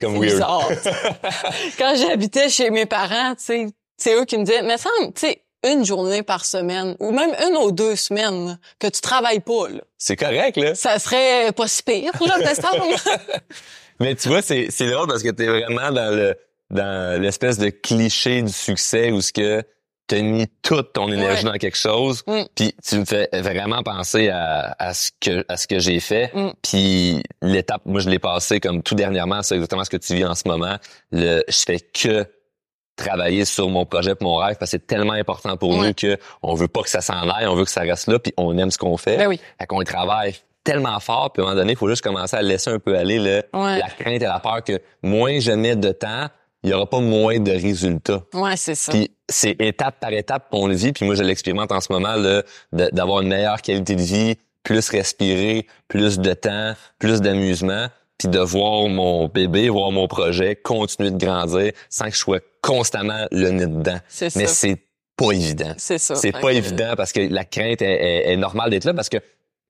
Comme 0.00 0.18
weird. 0.18 0.32
bizarre. 0.34 0.68
Quand 1.78 1.94
j'habitais 1.96 2.48
chez 2.50 2.70
mes 2.70 2.86
parents, 2.86 3.34
tu 3.36 3.44
sais, 3.44 3.66
c'est 3.96 4.14
eux 4.14 4.24
qui 4.26 4.36
me 4.36 4.44
disaient, 4.44 4.62
mais 4.62 4.76
semble, 4.76 5.12
tu 5.14 5.20
sais, 5.26 5.42
une 5.64 5.84
journée 5.84 6.22
par 6.22 6.44
semaine 6.44 6.94
ou 7.00 7.10
même 7.10 7.34
une 7.48 7.56
ou 7.56 7.72
deux 7.72 7.96
semaines 7.96 8.46
là, 8.48 8.56
que 8.78 8.86
tu 8.88 9.00
travailles 9.00 9.40
pas, 9.40 9.68
là, 9.70 9.80
C'est 9.96 10.16
correct, 10.16 10.56
là. 10.58 10.74
ça 10.74 10.98
serait 10.98 11.50
pas 11.52 11.66
si 11.66 11.82
pire, 11.82 12.12
là, 12.20 12.36
me 12.38 12.54
semble. 12.54 12.94
Mais 14.00 14.14
tu 14.14 14.28
vois, 14.28 14.42
c'est, 14.42 14.66
c'est 14.70 14.90
drôle 14.90 15.08
parce 15.08 15.22
que 15.22 15.30
t'es 15.30 15.46
vraiment 15.46 15.90
dans 15.90 16.14
le, 16.14 16.36
dans 16.70 17.20
l'espèce 17.20 17.56
de 17.56 17.70
cliché 17.70 18.42
du 18.42 18.52
succès 18.52 19.10
où 19.10 19.22
ce 19.22 19.32
que 19.32 19.62
t'as 20.06 20.20
mis 20.20 20.46
toute 20.62 20.92
ton 20.92 21.10
énergie 21.10 21.44
Ouais. 21.44 21.52
dans 21.52 21.58
quelque 21.58 21.76
chose. 21.76 22.22
Mm. 22.26 22.42
Puis 22.54 22.74
tu 22.86 22.98
me 23.00 23.04
fais 23.04 23.28
vraiment 23.32 23.82
penser 23.82 24.28
à, 24.28 24.74
à 24.78 24.94
ce 24.94 25.10
que, 25.20 25.44
à 25.48 25.56
ce 25.56 25.66
que 25.66 25.78
j'ai 25.78 25.98
fait. 26.00 26.30
Mm. 26.34 26.50
Puis 26.62 27.22
l'étape, 27.42 27.82
moi, 27.84 28.00
je 28.00 28.08
l'ai 28.08 28.18
passé 28.18 28.60
comme 28.60 28.82
tout 28.82 28.94
dernièrement, 28.94 29.42
c'est 29.42 29.54
exactement 29.56 29.84
ce 29.84 29.90
que 29.90 29.96
tu 29.96 30.14
vis 30.14 30.24
en 30.24 30.34
ce 30.34 30.46
moment. 30.46 30.76
Le, 31.10 31.42
je 31.48 31.58
fais 31.66 31.80
que 31.80 32.24
travailler 32.96 33.44
sur 33.44 33.68
mon 33.68 33.84
projet 33.84 34.14
pour 34.14 34.30
mon 34.30 34.36
rêve 34.36 34.56
parce 34.58 34.70
que 34.70 34.78
c'est 34.78 34.86
tellement 34.86 35.12
important 35.12 35.56
pour 35.56 35.70
Ouais. 35.76 35.88
nous 35.88 35.94
que 35.94 36.16
on 36.42 36.54
veut 36.54 36.68
pas 36.68 36.82
que 36.82 36.88
ça 36.88 37.00
s'en 37.02 37.28
aille, 37.28 37.46
on 37.46 37.54
veut 37.54 37.64
que 37.64 37.70
ça 37.70 37.82
reste 37.82 38.08
là 38.08 38.18
puis 38.18 38.32
on 38.38 38.56
aime 38.56 38.70
ce 38.70 38.78
qu'on 38.78 38.96
fait. 38.96 39.18
ben 39.18 39.26
oui. 39.28 39.38
Fait 39.58 39.66
qu'on 39.66 39.82
y 39.82 39.84
travaille 39.84 40.34
tellement 40.64 40.98
fort, 40.98 41.30
puis 41.32 41.42
à 41.42 41.44
un 41.44 41.48
moment 41.50 41.60
donné, 41.60 41.72
il 41.74 41.78
faut 41.78 41.88
juste 41.88 42.02
commencer 42.02 42.36
à 42.36 42.42
laisser 42.42 42.70
un 42.70 42.78
peu 42.78 42.96
aller 42.96 43.18
le, 43.18 43.42
Ouais. 43.52 43.78
la 43.78 43.88
crainte 43.88 44.22
et 44.22 44.26
la 44.26 44.40
peur 44.40 44.64
que 44.64 44.80
moins 45.02 45.38
je 45.40 45.52
mets 45.52 45.76
de 45.76 45.92
temps, 45.92 46.26
il 46.66 46.70
y 46.70 46.74
aura 46.74 46.90
pas 46.90 46.98
moins 47.00 47.38
de 47.38 47.52
résultats. 47.52 48.22
Ouais, 48.34 48.56
c'est 48.56 48.74
ça. 48.74 48.90
Puis 48.92 49.10
c'est 49.28 49.54
étape 49.60 50.00
par 50.00 50.12
étape 50.12 50.50
qu'on 50.50 50.66
le 50.66 50.74
vit, 50.74 50.92
puis 50.92 51.04
moi 51.06 51.14
je 51.14 51.22
l'expérimente 51.22 51.70
en 51.70 51.80
ce 51.80 51.92
moment 51.92 52.16
d'avoir 52.72 53.20
une 53.22 53.28
meilleure 53.28 53.62
qualité 53.62 53.94
de 53.94 54.02
vie, 54.02 54.34
plus 54.64 54.88
respirer, 54.90 55.66
plus 55.86 56.18
de 56.18 56.32
temps, 56.32 56.74
plus 56.98 57.20
d'amusement, 57.20 57.86
puis 58.18 58.28
de 58.28 58.40
voir 58.40 58.88
mon 58.88 59.28
bébé, 59.28 59.68
voir 59.68 59.92
mon 59.92 60.08
projet 60.08 60.56
continuer 60.56 61.12
de 61.12 61.18
grandir 61.24 61.70
sans 61.88 62.06
que 62.06 62.12
je 62.12 62.18
sois 62.18 62.40
constamment 62.62 63.26
le 63.30 63.50
nez 63.50 63.66
dedans. 63.66 63.98
c'est 64.08 64.34
Mais 64.34 64.46
c'est 64.48 64.78
pas 65.16 65.30
évident. 65.32 65.72
C'est 65.78 65.98
ça. 65.98 66.14
C'est 66.16 66.32
pas 66.32 66.50
que- 66.50 66.56
évident 66.56 66.94
parce 66.96 67.12
que 67.12 67.20
la 67.20 67.44
crainte 67.44 67.80
est, 67.80 67.86
est, 68.26 68.32
est 68.32 68.36
normale 68.36 68.70
d'être 68.70 68.84
là 68.86 68.92
parce 68.92 69.08
que 69.08 69.18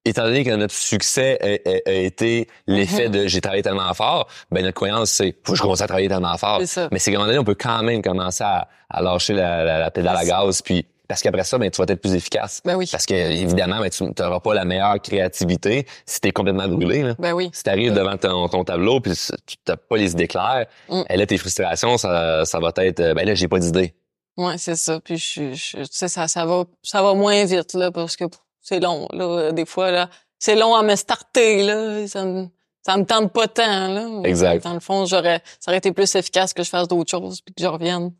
étant 0.09 0.24
donné 0.24 0.44
que 0.44 0.50
notre 0.50 0.74
succès 0.74 1.38
a, 1.42 1.68
a- 1.70 1.90
a 1.90 1.92
été 1.92 2.48
l'effet 2.66 3.07
Mhm. 3.09 3.12
de 3.12 3.26
j'ai 3.26 3.40
travaillé 3.40 3.62
tellement 3.62 3.92
fort, 3.94 4.28
ben 4.50 4.62
notre 4.62 4.74
croyance 4.74 5.11
c'est 5.11 5.34
faut 5.44 5.52
que 5.52 5.59
je 5.59 5.62
commence 5.62 5.80
à 5.80 5.86
travailler 5.86 6.09
tellement 6.09 6.36
fort. 6.38 6.61
Ça. 6.64 6.88
Mais 6.92 6.98
c'est 6.98 7.11
qu'à 7.11 7.16
un 7.16 7.20
moment 7.20 7.28
donné, 7.28 7.38
on 7.38 7.44
peut 7.44 7.54
quand 7.54 7.82
même 7.82 8.02
commencer 8.02 8.44
à, 8.44 8.68
à 8.88 9.02
lâcher 9.02 9.34
la, 9.34 9.64
la, 9.64 9.78
la 9.78 9.90
pédale 9.90 10.16
à 10.16 10.24
gaz 10.24 10.62
puis 10.62 10.86
parce 11.09 11.22
qu'après 11.22 11.44
ça, 11.44 11.57
ben 11.57 11.70
tu 11.70 11.80
vas 11.80 11.84
être 11.88 12.00
plus 12.00 12.14
efficace. 12.16 12.61
Ben 12.64 12.74
oui. 12.74 12.88
Parce 12.90 13.07
que 13.07 13.14
évidemment, 13.14 13.78
ben, 13.78 13.88
tu 13.90 14.02
n'auras 14.04 14.40
pas 14.40 14.54
la 14.54 14.64
meilleure 14.64 15.00
créativité 15.00 15.86
si 16.04 16.20
t'es 16.20 16.32
complètement 16.32 16.66
brûlé. 16.66 17.02
Là. 17.04 17.14
Ben 17.18 17.32
oui. 17.32 17.48
Si 17.52 17.62
t'arrives 17.62 17.92
devant 17.94 18.16
ton, 18.16 18.48
ton 18.48 18.64
tableau 18.64 18.98
puis 19.00 19.12
tu 19.46 19.57
t'as 19.64 19.76
pas 19.76 19.96
les 19.98 20.11
idées 20.12 20.26
claires, 20.26 20.66
Mm. 20.88 21.02
et 21.09 21.16
là 21.16 21.26
tes 21.26 21.38
frustrations, 21.38 21.96
ça, 21.96 22.44
ça 22.44 22.59
va 22.59 22.72
être 22.78 23.00
euh, 23.00 23.14
ben 23.14 23.24
là 23.26 23.34
j'ai 23.36 23.46
pas 23.48 23.59
d'idée. 23.61 23.94
Ouais, 24.36 24.59
c'est 24.59 24.74
ça. 24.76 25.00
Puis 25.00 25.16
je, 25.16 25.54
je- 25.54 25.76
tu 25.78 25.86
sais, 25.92 26.09
ça, 26.09 26.28
ça 26.28 26.44
va, 26.44 26.64
ça 26.82 27.02
va 27.02 27.14
moins 27.14 27.44
vite 27.46 27.72
là, 27.74 27.90
parce 27.92 28.16
que 28.16 28.24
c'est 28.66 28.80
long. 28.80 29.06
Là, 29.12 29.52
des 29.52 29.64
fois 29.64 29.92
là, 29.92 30.10
c'est 30.40 30.56
long 30.56 30.74
à 30.74 30.82
me 30.82 30.96
starter 30.96 31.62
là. 31.62 32.06
Ça 32.08 32.24
me, 32.24 32.48
ça 32.84 32.96
me 32.96 33.04
tente 33.04 33.32
pas 33.32 33.46
tant 33.46 33.88
là. 33.88 34.20
Exact. 34.24 34.64
Dans 34.64 34.74
le 34.74 34.80
fond, 34.80 35.06
j'aurais, 35.06 35.40
ça 35.60 35.70
aurait 35.70 35.78
été 35.78 35.92
plus 35.92 36.12
efficace 36.16 36.52
que 36.52 36.64
je 36.64 36.68
fasse 36.68 36.88
d'autres 36.88 37.10
choses 37.10 37.40
puis 37.42 37.54
que 37.54 37.62
je 37.62 37.68
revienne 37.68 38.12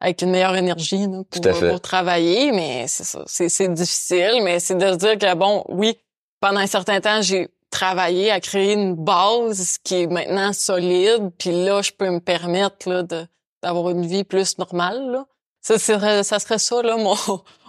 avec 0.00 0.22
une 0.22 0.30
meilleure 0.30 0.56
énergie 0.56 1.06
là, 1.06 1.22
pour, 1.30 1.40
Tout 1.40 1.48
à 1.48 1.52
fait. 1.52 1.68
pour 1.68 1.80
travailler. 1.82 2.52
Mais 2.52 2.86
c'est 2.88 3.04
ça, 3.04 3.22
c'est, 3.26 3.50
c'est 3.50 3.68
difficile. 3.68 4.40
Mais 4.42 4.60
c'est 4.60 4.76
de 4.76 4.92
se 4.92 4.96
dire 4.96 5.18
que 5.18 5.34
bon, 5.34 5.62
oui, 5.68 5.98
pendant 6.40 6.60
un 6.60 6.66
certain 6.66 7.00
temps, 7.00 7.20
j'ai 7.20 7.48
travaillé 7.70 8.30
à 8.30 8.40
créer 8.40 8.72
une 8.72 8.94
base 8.94 9.76
qui 9.84 9.96
est 9.96 10.06
maintenant 10.06 10.54
solide. 10.54 11.30
Puis 11.38 11.50
là, 11.50 11.82
je 11.82 11.92
peux 11.92 12.08
me 12.08 12.20
permettre 12.20 12.88
là 12.88 13.02
de 13.02 13.26
d'avoir 13.62 13.90
une 13.90 14.06
vie 14.06 14.24
plus 14.24 14.58
normale 14.58 15.10
là. 15.10 15.26
Ça 15.60 15.78
serait, 15.78 16.24
ça 16.24 16.40
serait 16.40 16.58
ça, 16.58 16.82
là, 16.82 16.96
mon, 16.96 17.14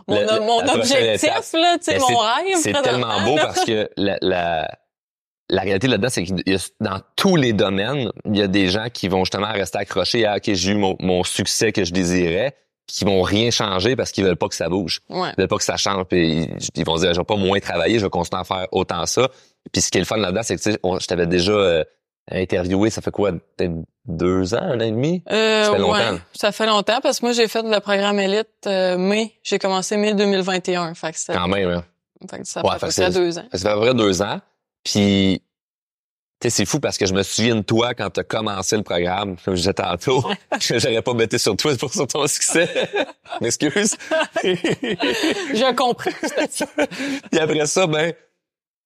mon, 0.08 0.20
Le- 0.20 0.40
mon 0.42 0.60
objectif, 0.74 1.54
là, 1.54 1.78
tu 1.78 1.84
sais, 1.86 2.00
mon 2.00 2.18
rêve. 2.18 2.58
C'est 2.62 2.74
tellement 2.82 3.22
beau 3.24 3.36
parce 3.36 3.64
que 3.66 3.90
la, 3.98 4.18
la, 4.22 4.68
la 5.50 5.62
réalité 5.62 5.88
là-dedans, 5.88 6.10
c'est 6.10 6.24
que 6.26 6.34
dans 6.80 7.00
tous 7.16 7.36
les 7.36 7.54
domaines, 7.54 8.12
il 8.26 8.38
y 8.38 8.42
a 8.42 8.48
des 8.48 8.68
gens 8.68 8.88
qui 8.92 9.08
vont 9.08 9.24
justement 9.26 9.52
rester 9.52 9.78
accrochés 9.78 10.26
à 10.26 10.38
OK, 10.38 10.44
j'ai 10.54 10.72
eu 10.72 10.76
mon, 10.76 10.96
mon 11.00 11.24
succès 11.24 11.72
que 11.72 11.84
je 11.86 11.94
désirais, 11.94 12.56
puis 12.88 12.98
qui 12.98 13.06
vont 13.06 13.22
rien 13.22 13.50
changer 13.52 13.96
parce 13.96 14.12
qu'ils 14.12 14.24
veulent 14.26 14.36
pas 14.38 14.48
que 14.50 14.56
ça 14.56 14.68
bouge. 14.70 15.02
Ouais. 15.10 15.30
Ils 15.38 15.42
veulent 15.42 15.48
pas 15.48 15.58
que 15.58 15.64
ça 15.64 15.78
change. 15.78 16.04
Puis 16.06 16.44
ils, 16.44 16.58
ils 16.76 16.86
vont 16.86 16.96
dire, 16.98 17.14
je 17.14 17.20
vais 17.20 17.26
pas 17.26 17.36
moins 17.38 17.60
travailler, 17.60 18.00
je 18.00 18.06
vais 18.06 18.10
continuer 18.10 18.42
à 18.42 18.44
faire 18.44 18.68
autant 18.72 19.06
ça. 19.06 19.30
Puis 19.72 19.82
ce 19.82 19.90
qui 19.92 19.98
est 19.98 20.02
le 20.02 20.06
fun 20.06 20.18
là-dedans, 20.18 20.42
c'est 20.44 20.56
que 20.58 20.62
tu 20.62 20.72
sais, 20.74 20.80
on- 20.84 21.00
je 21.00 21.08
t'avais 21.08 21.28
déjà 21.28 21.52
euh, 21.54 21.84
interviewé, 22.32 22.90
ça 22.90 23.02
fait 23.02 23.12
quoi, 23.12 23.32
peut-être 23.32 23.72
deux 24.06 24.54
ans, 24.54 24.62
un 24.62 24.78
an 24.78 24.84
et 24.84 24.92
demi? 24.92 25.24
Euh, 25.32 25.64
Ça 25.66 25.72
fait 25.72 25.78
longtemps. 25.80 25.94
ouais, 26.14 26.20
ça 26.34 26.52
fait 26.52 26.66
longtemps 26.66 27.00
parce 27.02 27.20
que 27.20 27.26
moi, 27.26 27.34
j'ai 27.34 27.48
fait 27.48 27.64
le 27.64 27.80
programme 27.80 28.20
élite 28.20 28.48
euh, 28.68 28.98
mai. 28.98 29.34
J'ai 29.44 29.60
commencé 29.60 29.96
mai 29.98 30.14
2021. 30.14 30.94
Fait 30.94 31.12
que 31.14 31.20
ça, 31.20 31.34
Quand 31.34 31.48
même, 31.48 31.70
hein. 31.70 31.84
fait 32.30 32.40
que 32.40 32.48
ça 32.48 32.62
Ouais, 32.66 32.72
fait 32.80 32.86
à 32.86 32.88
peu 32.88 32.94
près 32.94 33.12
deux 33.12 33.38
ans. 33.40 33.46
Ça 33.54 33.58
fait 33.60 33.68
à 33.70 33.74
peu 33.76 33.80
près 33.82 33.94
deux 33.94 34.22
ans. 34.22 34.40
Puis, 34.84 35.42
tu 36.42 36.50
sais, 36.50 36.58
c'est 36.58 36.66
fou 36.66 36.82
parce 36.82 36.98
que 36.98 37.06
je 37.06 37.14
me 37.14 37.24
souviens 37.24 37.56
de 37.56 37.62
toi 37.62 37.94
quand 37.94 38.10
tu 38.10 38.20
as 38.20 38.24
commencé 38.26 38.76
le 38.76 38.84
programme, 38.84 39.38
comme 39.46 39.56
je 39.56 39.60
disais 39.62 39.74
tantôt. 39.74 40.22
J'aurais 40.60 41.02
pas 41.02 41.14
bêté 41.14 41.38
sur 41.38 41.56
toi 41.56 41.72
pour 41.78 41.94
sur 41.94 42.06
ton 42.06 42.28
succès. 42.28 42.70
M'excuse. 43.42 43.96
Je 44.44 45.74
comprends. 45.74 46.12
puis 47.32 47.40
après 47.40 47.66
ça, 47.66 47.88
ben, 47.88 48.14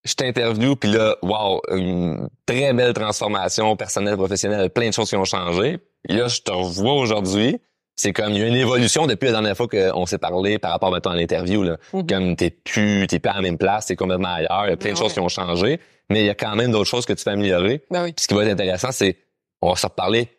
je 0.07 0.15
t'interview, 0.15 0.75
puis 0.75 0.89
là, 0.91 1.15
wow, 1.21 1.61
une 1.75 2.29
très 2.45 2.73
belle 2.73 2.93
transformation 2.93 3.75
personnelle, 3.75 4.15
professionnelle, 4.17 4.69
plein 4.69 4.89
de 4.89 4.93
choses 4.93 5.09
qui 5.09 5.15
ont 5.15 5.25
changé. 5.25 5.79
Puis 6.07 6.17
là, 6.17 6.27
je 6.27 6.41
te 6.41 6.51
revois 6.51 6.93
aujourd'hui. 6.93 7.59
C'est 7.95 8.13
comme, 8.13 8.31
il 8.33 8.39
y 8.39 8.43
a 8.43 8.47
une 8.47 8.55
évolution 8.55 9.07
depuis 9.07 9.25
la 9.25 9.31
dernière 9.33 9.57
fois 9.57 9.67
qu'on 9.67 10.05
s'est 10.05 10.19
parlé 10.19 10.59
par 10.59 10.71
rapport, 10.71 10.91
mettons, 10.91 11.09
à 11.09 11.15
l'interview, 11.15 11.63
là. 11.63 11.77
Mhm. 11.93 12.05
Comme 12.07 12.35
t'es 12.35 12.51
plus, 12.51 13.07
t'es 13.07 13.19
plus 13.19 13.29
à 13.29 13.35
la 13.35 13.41
même 13.41 13.57
place, 13.57 13.87
t'es 13.87 13.95
complètement 13.95 14.33
ailleurs. 14.35 14.65
Il 14.67 14.69
y 14.69 14.73
a 14.73 14.77
plein 14.77 14.91
de 14.91 14.95
Ouais. 14.97 15.01
choses 15.03 15.13
qui 15.13 15.19
ont 15.19 15.29
changé. 15.29 15.79
Mais 16.09 16.21
il 16.21 16.25
y 16.25 16.29
a 16.29 16.35
quand 16.35 16.55
même 16.55 16.71
d'autres 16.71 16.89
choses 16.89 17.05
que 17.05 17.13
tu 17.13 17.23
fais 17.23 17.31
améliorer. 17.31 17.83
Ben 17.91 18.03
oui. 18.03 18.13
Puis 18.13 18.23
ce 18.23 18.27
qui 18.27 18.33
va 18.35 18.43
être 18.45 18.51
intéressant, 18.51 18.91
c'est, 18.91 19.17
on 19.61 19.69
va 19.71 19.75
se 19.75 19.87
reparler, 19.87 20.29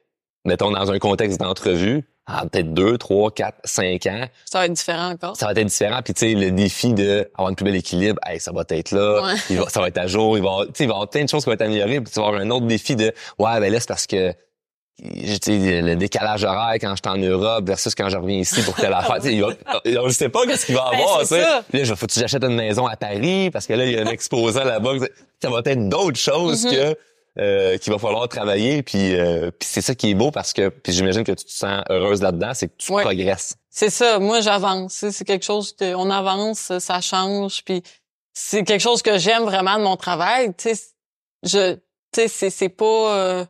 mettons, 0.45 0.71
dans 0.71 0.91
un 0.91 0.99
contexte 1.01 1.41
d'entrevue, 1.41 2.05
en 2.31 2.47
peut-être 2.47 2.75
deux, 2.75 2.99
trois, 2.99 3.31
quatre, 3.31 3.57
cinq 3.65 4.07
ans. 4.07 4.25
Ça 4.45 4.59
va 4.59 4.67
être 4.67 4.73
différent 4.75 5.11
encore. 5.13 5.35
Ça 5.37 5.47
va 5.47 5.53
être 5.53 5.65
différent. 5.67 6.01
Puis 6.05 6.13
tu 6.15 6.21
sais, 6.21 6.35
le 6.35 6.51
défi 6.51 6.93
de 6.93 7.31
avoir 7.35 7.51
un 7.51 7.55
plus 7.55 7.65
bel 7.65 7.75
équilibre, 7.77 8.21
hey, 8.27 8.39
ça 8.39 8.53
va 8.53 8.65
être 8.69 8.91
là. 8.91 9.23
Ouais. 9.25 9.33
Il 9.51 9.59
va- 9.59 9.69
ça 9.69 9.81
va 9.81 9.89
être 9.89 9.99
à 9.99 10.07
jour. 10.07 10.37
Il 10.37 10.45
va, 10.45 10.59
il 10.67 10.73
va 10.79 10.85
y 10.85 10.85
avoir 10.85 11.09
plein 11.09 11.25
de 11.25 11.29
choses 11.29 11.43
qui 11.45 11.47
vont 11.51 11.55
être 11.55 11.63
améliorées. 11.63 12.01
Puis 12.03 12.13
tu 12.13 12.21
vas 12.21 12.27
avoir 12.27 12.41
un 12.43 12.51
autre 12.51 12.67
défi 12.67 12.97
de, 12.97 13.07
ouais, 13.39 13.61
ben 13.61 13.73
là, 13.73 13.81
c'est 13.81 13.89
parce 13.89 14.07
que 14.07 14.33
tu 15.01 15.37
sais, 15.41 15.81
le 15.81 15.95
décalage 15.95 16.43
horaire 16.43 16.75
quand 16.81 16.91
je 16.97 17.03
suis 17.09 17.17
en 17.17 17.17
Europe 17.25 17.65
versus 17.65 17.95
quand 17.95 18.09
je 18.09 18.17
reviens 18.17 18.39
ici 18.39 18.63
pour 18.63 18.75
telle 18.75 18.93
affaire. 18.95 19.17
Tu 19.17 19.29
sais, 19.29 19.35
il 19.35 19.41
va- 19.43 19.55
on 20.03 20.07
ne 20.07 20.11
sait 20.11 20.29
pas 20.29 20.45
qu'est-ce 20.45 20.67
qu'il 20.67 20.75
va 20.75 20.89
Ben, 20.91 20.99
avoir. 20.99 21.19
là, 21.31 21.63
je- 21.73 21.95
faut 21.95 22.07
que 22.07 22.13
j'achète 22.15 22.43
une 22.43 22.57
maison 22.57 22.85
à 22.87 22.97
Paris 22.97 23.51
parce 23.53 23.67
que 23.69 23.75
là, 23.75 23.85
il 23.87 23.93
y 23.93 23.97
a 23.97 24.03
un 24.03 24.07
exposant 24.11 24.65
là-bas. 24.65 24.95
Ça 25.41 25.51
va 25.51 25.61
être 25.65 25.89
d'autres 25.89 26.19
choses 26.19 26.65
Mhm. 26.67 26.73
que 26.73 26.97
euh, 27.41 27.79
qu'il 27.79 27.93
va 27.93 27.99
falloir 27.99 28.29
travailler. 28.29 28.83
Puis, 28.83 29.15
euh, 29.17 29.51
puis 29.51 29.69
c'est 29.71 29.81
ça 29.81 29.95
qui 29.95 30.11
est 30.11 30.15
beau 30.15 30.31
parce 30.31 30.53
que 30.53 30.69
puis 30.69 30.93
j'imagine 30.93 31.25
que 31.25 31.33
tu 31.33 31.45
te 31.45 31.51
sens 31.51 31.83
heureuse 31.89 32.21
là-dedans, 32.23 32.53
c'est 32.55 32.69
que 32.69 32.75
tu 32.79 32.93
Ouais. 32.93 33.03
progresses. 33.03 33.57
C'est 33.71 33.91
ça, 33.91 34.19
moi 34.19 34.41
j'avance. 34.41 35.05
C'est 35.11 35.25
quelque 35.25 35.45
chose 35.45 35.73
que 35.73 35.95
on 35.95 36.11
avance, 36.11 36.73
ça 36.79 37.01
change, 37.01 37.63
puis 37.65 37.83
c'est 38.33 38.65
quelque 38.65 38.81
chose 38.83 39.03
que 39.03 39.19
j'aime 39.19 39.45
vraiment 39.45 39.79
de 39.79 39.85
mon 39.85 39.97
travail. 39.97 40.53
Tu 40.57 40.75
sais, 40.75 40.83
je, 41.45 41.75
tu 41.75 41.81
sais, 42.15 42.29
c'est 42.29 42.51
c'est 42.51 42.69
pas, 42.69 42.85
euh, 43.17 43.45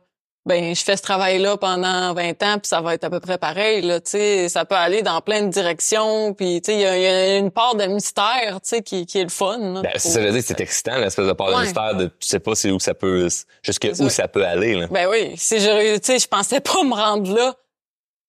ben 0.45 0.73
je 0.73 0.81
fais 0.83 0.97
ce 0.97 1.01
travail-là 1.03 1.57
pendant 1.57 2.13
20 2.13 2.41
ans, 2.43 2.53
puis 2.59 2.67
ça 2.67 2.81
va 2.81 2.93
être 2.95 3.03
à 3.03 3.09
peu 3.09 3.19
près 3.19 3.37
pareil. 3.37 3.81
Là, 3.81 3.99
tu 3.99 4.11
sais, 4.11 4.49
ça 4.49 4.65
peut 4.65 4.75
aller 4.75 5.01
dans 5.03 5.21
plein 5.21 5.43
de 5.43 5.49
directions, 5.49 6.33
puis 6.33 6.61
tu 6.61 6.71
sais, 6.71 6.77
il 6.77 6.81
y, 6.81 6.85
a- 6.85 6.97
il 6.97 7.03
y 7.03 7.05
a 7.07 7.37
une 7.37 7.51
part 7.51 7.75
de 7.75 7.85
mystère, 7.85 8.59
tu 8.61 8.69
sais, 8.69 8.81
qui, 8.81 9.05
qui 9.05 9.19
est 9.19 9.23
le 9.23 9.29
fun. 9.29 9.57
là, 9.73 9.81
Ben, 9.81 9.91
ça, 9.97 10.21
je 10.21 10.25
veux 10.27 10.31
dire, 10.31 10.43
c'est 10.43 10.59
excitant, 10.61 10.97
l'espèce 10.97 11.27
de 11.27 11.33
part 11.33 11.49
de 11.49 11.55
Ouais. 11.55 11.63
mystère 11.63 11.93
de 11.95 12.05
tu 12.07 12.27
sais 12.27 12.39
pas 12.39 12.55
c'est 12.55 12.71
où 12.71 12.79
ça 12.79 12.93
peut, 12.93 13.27
jusqu'à 13.61 13.89
où 13.99 14.09
ça. 14.09 14.27
peut 14.27 14.45
aller. 14.45 14.75
Là. 14.75 14.87
Ben 14.89 15.07
oui, 15.07 15.33
si 15.37 15.59
je, 15.59 15.97
tu 15.97 16.05
sais, 16.05 16.19
je 16.19 16.27
pensais 16.27 16.61
pas 16.61 16.83
me 16.83 16.93
rendre 16.95 17.33
là, 17.35 17.53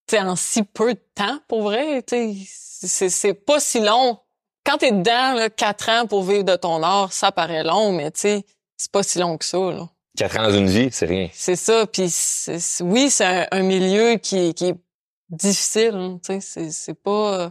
tu 0.08 0.16
sais, 0.16 0.22
en 0.22 0.36
si 0.36 0.62
peu 0.64 0.94
de 0.94 1.00
temps, 1.14 1.38
pour 1.48 1.62
vrai, 1.62 2.02
tu 2.02 2.16
sais, 2.44 2.86
c'est, 2.86 3.08
c'est 3.10 3.34
pas 3.34 3.60
si 3.60 3.80
long. 3.80 4.18
Quand 4.66 4.76
t'es 4.78 4.90
dedans, 4.92 5.34
là, 5.34 5.48
quatre 5.48 5.88
ans 5.88 6.06
pour 6.06 6.22
vivre 6.24 6.42
de 6.44 6.56
ton 6.56 6.82
art, 6.82 7.12
ça 7.12 7.32
paraît 7.32 7.62
long, 7.62 7.92
mais 7.92 8.10
tu 8.10 8.20
sais, 8.20 8.44
c'est 8.76 8.90
pas 8.92 9.02
si 9.02 9.18
long 9.18 9.38
que 9.38 9.44
ça, 9.44 9.56
là. 9.58 9.88
Quatre 10.16 10.38
ans 10.38 10.42
dans 10.44 10.56
une 10.56 10.68
vie, 10.68 10.88
c'est 10.90 11.06
rien. 11.06 11.28
C'est 11.32 11.56
ça, 11.56 11.86
puis 11.86 12.12
oui, 12.80 13.10
c'est 13.10 13.48
un, 13.52 13.62
milieu 13.62 14.16
qui, 14.16 14.54
qui 14.54 14.66
est 14.66 14.76
difficile, 15.28 15.94
hein, 15.94 16.18
c'est, 16.40 16.70
c'est 16.70 16.94
pas... 16.94 17.40
euh, 17.40 17.50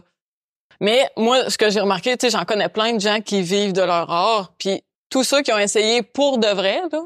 Mais 0.80 1.10
moi, 1.16 1.48
ce 1.48 1.56
que 1.56 1.70
j'ai 1.70 1.80
remarqué, 1.80 2.16
tu 2.16 2.26
sais, 2.26 2.36
j'en 2.36 2.44
connais 2.44 2.68
plein 2.68 2.92
de 2.92 3.00
gens 3.00 3.20
qui 3.20 3.42
vivent 3.42 3.72
de 3.72 3.80
leur 3.80 4.10
art, 4.10 4.54
puis 4.58 4.82
tous 5.08 5.24
ceux 5.24 5.42
qui 5.42 5.52
ont 5.52 5.58
essayé 5.58 6.02
pour 6.02 6.38
de 6.38 6.48
vrai, 6.48 6.82
là, 6.92 7.02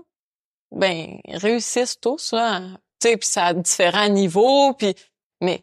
ben, 0.72 1.18
réussissent 1.28 2.00
tous, 2.00 2.32
là, 2.32 2.61
tu 3.00 3.09
sais, 3.09 3.16
puis 3.16 3.28
ça 3.28 3.46
a 3.46 3.55
différents 3.55 4.09
niveaux, 4.09 4.74
puis... 4.74 4.94
Mais 5.40 5.62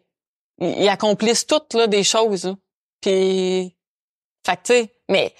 ils 0.60 0.88
accomplissent 0.90 1.48
toutes, 1.48 1.74
là, 1.74 1.88
des 1.88 2.04
choses, 2.04 2.46
là. 2.46 2.56
Puis... 3.02 3.76
Fait 4.46 4.58
que, 4.58 4.62
tu 4.64 4.74
sais, 4.74 4.94
mais 5.10 5.36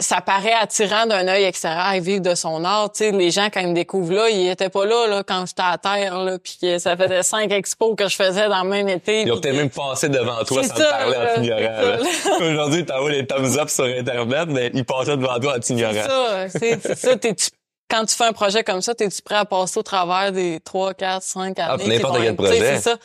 ça 0.00 0.20
paraît 0.20 0.52
attirant 0.52 1.06
d'un 1.06 1.26
œil 1.28 1.44
extérieur 1.44 1.80
à 1.86 1.98
vivre 1.98 2.20
de 2.20 2.34
son 2.34 2.64
art. 2.64 2.92
Tu 2.92 2.98
sais, 3.04 3.10
les 3.12 3.30
gens, 3.30 3.46
quand 3.52 3.60
ils 3.60 3.68
me 3.68 3.74
découvrent 3.74 4.12
là, 4.12 4.28
ils 4.28 4.48
étaient 4.48 4.68
pas 4.68 4.84
là, 4.84 5.06
là 5.08 5.22
quand 5.26 5.46
j'étais 5.46 5.62
à 5.62 5.78
terre, 5.78 6.18
là, 6.18 6.38
puis 6.38 6.58
que 6.60 6.78
ça 6.78 6.96
faisait 6.96 7.22
cinq 7.22 7.50
expos 7.52 7.94
que 7.96 8.06
je 8.08 8.14
faisais 8.16 8.48
dans 8.48 8.62
le 8.62 8.68
même 8.68 8.88
été. 8.88 9.22
Ils 9.22 9.32
ont 9.32 9.40
peut-être 9.40 9.56
même 9.56 9.70
passé 9.70 10.08
devant 10.10 10.44
toi 10.44 10.62
C'est 10.62 10.68
sans 10.68 10.76
ça, 10.76 10.84
te 10.84 10.90
parler 10.90 11.12
là, 11.16 11.32
en 11.32 11.34
t'ignorant. 11.40 12.04
c'est 12.38 12.44
Aujourd'hui, 12.52 12.84
t'envoies 12.84 13.10
les 13.12 13.26
thumbs 13.26 13.58
up 13.58 13.68
sur 13.70 13.84
Internet, 13.84 14.48
mais 14.48 14.70
ils 14.74 14.84
passaient 14.84 15.16
devant 15.16 15.38
toi 15.40 15.52
en 15.52 15.54
C'est 15.54 15.60
t'ignorant. 15.60 15.94
ça, 15.94 16.48
c'est 16.50 16.78
c'est 16.82 16.94
ça. 16.98 17.16
T'es-tu- 17.16 17.48
quand 17.88 18.04
tu 18.04 18.14
fais 18.16 18.24
un 18.24 18.32
projet 18.32 18.64
comme 18.64 18.82
ça, 18.82 18.94
t'es-tu 18.94 19.22
prêt 19.22 19.36
à 19.36 19.44
passer 19.44 19.78
au 19.78 19.82
travers 19.82 20.32
des 20.32 20.60
trois, 20.64 20.92
quatre, 20.92 21.22
cinq 21.22 21.58
années? 21.58 21.84
qui 21.84 21.90
Ah, 21.90 21.94
n'importe 21.94 22.14
vont 22.16 22.20
quel 22.20 22.30
être- 22.32 22.36
projet. 22.36 22.58
C'est 22.76 22.80
ça. 22.90 22.96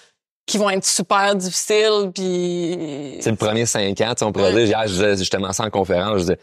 Qui 0.48 0.58
vont 0.58 0.72
être 0.72 0.84
super 0.86 1.36
difficiles, 1.36 2.12
puis... 2.14 3.18
C'est 3.22 3.30
le 3.30 3.36
premier 3.38 3.66
cinq 3.66 4.02
ans, 4.02 4.10
tu 4.10 4.20
sais, 4.20 4.26
on 4.26 4.32
pourrait 4.32 4.52
Ouais. 4.54 4.66
dire, 4.66 4.80
je 4.86 4.92
disais 4.92 5.16
justement 5.18 5.54
ça 5.54 5.64
en 5.66 5.70
conférence, 5.70 6.14
je 6.16 6.20
disais, 6.22 6.40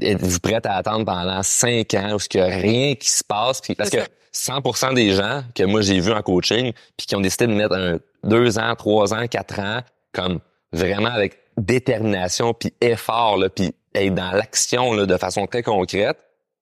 êtes-vous 0.00 0.40
prête 0.40 0.66
à 0.66 0.74
attendre 0.74 1.04
pendant 1.04 1.42
cinq 1.42 1.94
ans 1.94 2.14
où 2.14 2.18
il 2.34 2.40
n'y 2.40 2.42
a 2.42 2.46
rien 2.56 2.94
qui 2.94 3.10
se 3.10 3.24
passe? 3.24 3.60
Puis, 3.60 3.74
parce 3.74 3.90
que 3.90 3.98
C'est 4.32 4.52
100% 4.52 4.94
des 4.94 5.12
gens 5.12 5.42
que 5.54 5.62
moi 5.64 5.80
j'ai 5.80 5.98
vus 6.00 6.12
en 6.12 6.20
coaching, 6.22 6.72
puis 6.96 7.06
qui 7.06 7.16
ont 7.16 7.20
décidé 7.20 7.46
de 7.46 7.52
mettre 7.54 7.74
un 7.74 7.98
deux 8.24 8.58
ans, 8.58 8.74
trois 8.76 9.14
ans, 9.14 9.26
quatre 9.28 9.58
ans, 9.60 9.80
comme 10.12 10.40
vraiment 10.72 11.08
avec 11.10 11.38
détermination 11.56 12.52
puis 12.54 12.72
effort, 12.80 13.36
là, 13.38 13.48
puis 13.48 13.72
être 13.94 14.14
dans 14.14 14.32
l'action 14.32 14.92
là, 14.92 15.06
de 15.06 15.16
façon 15.16 15.46
très 15.46 15.62
concrète, 15.62 16.18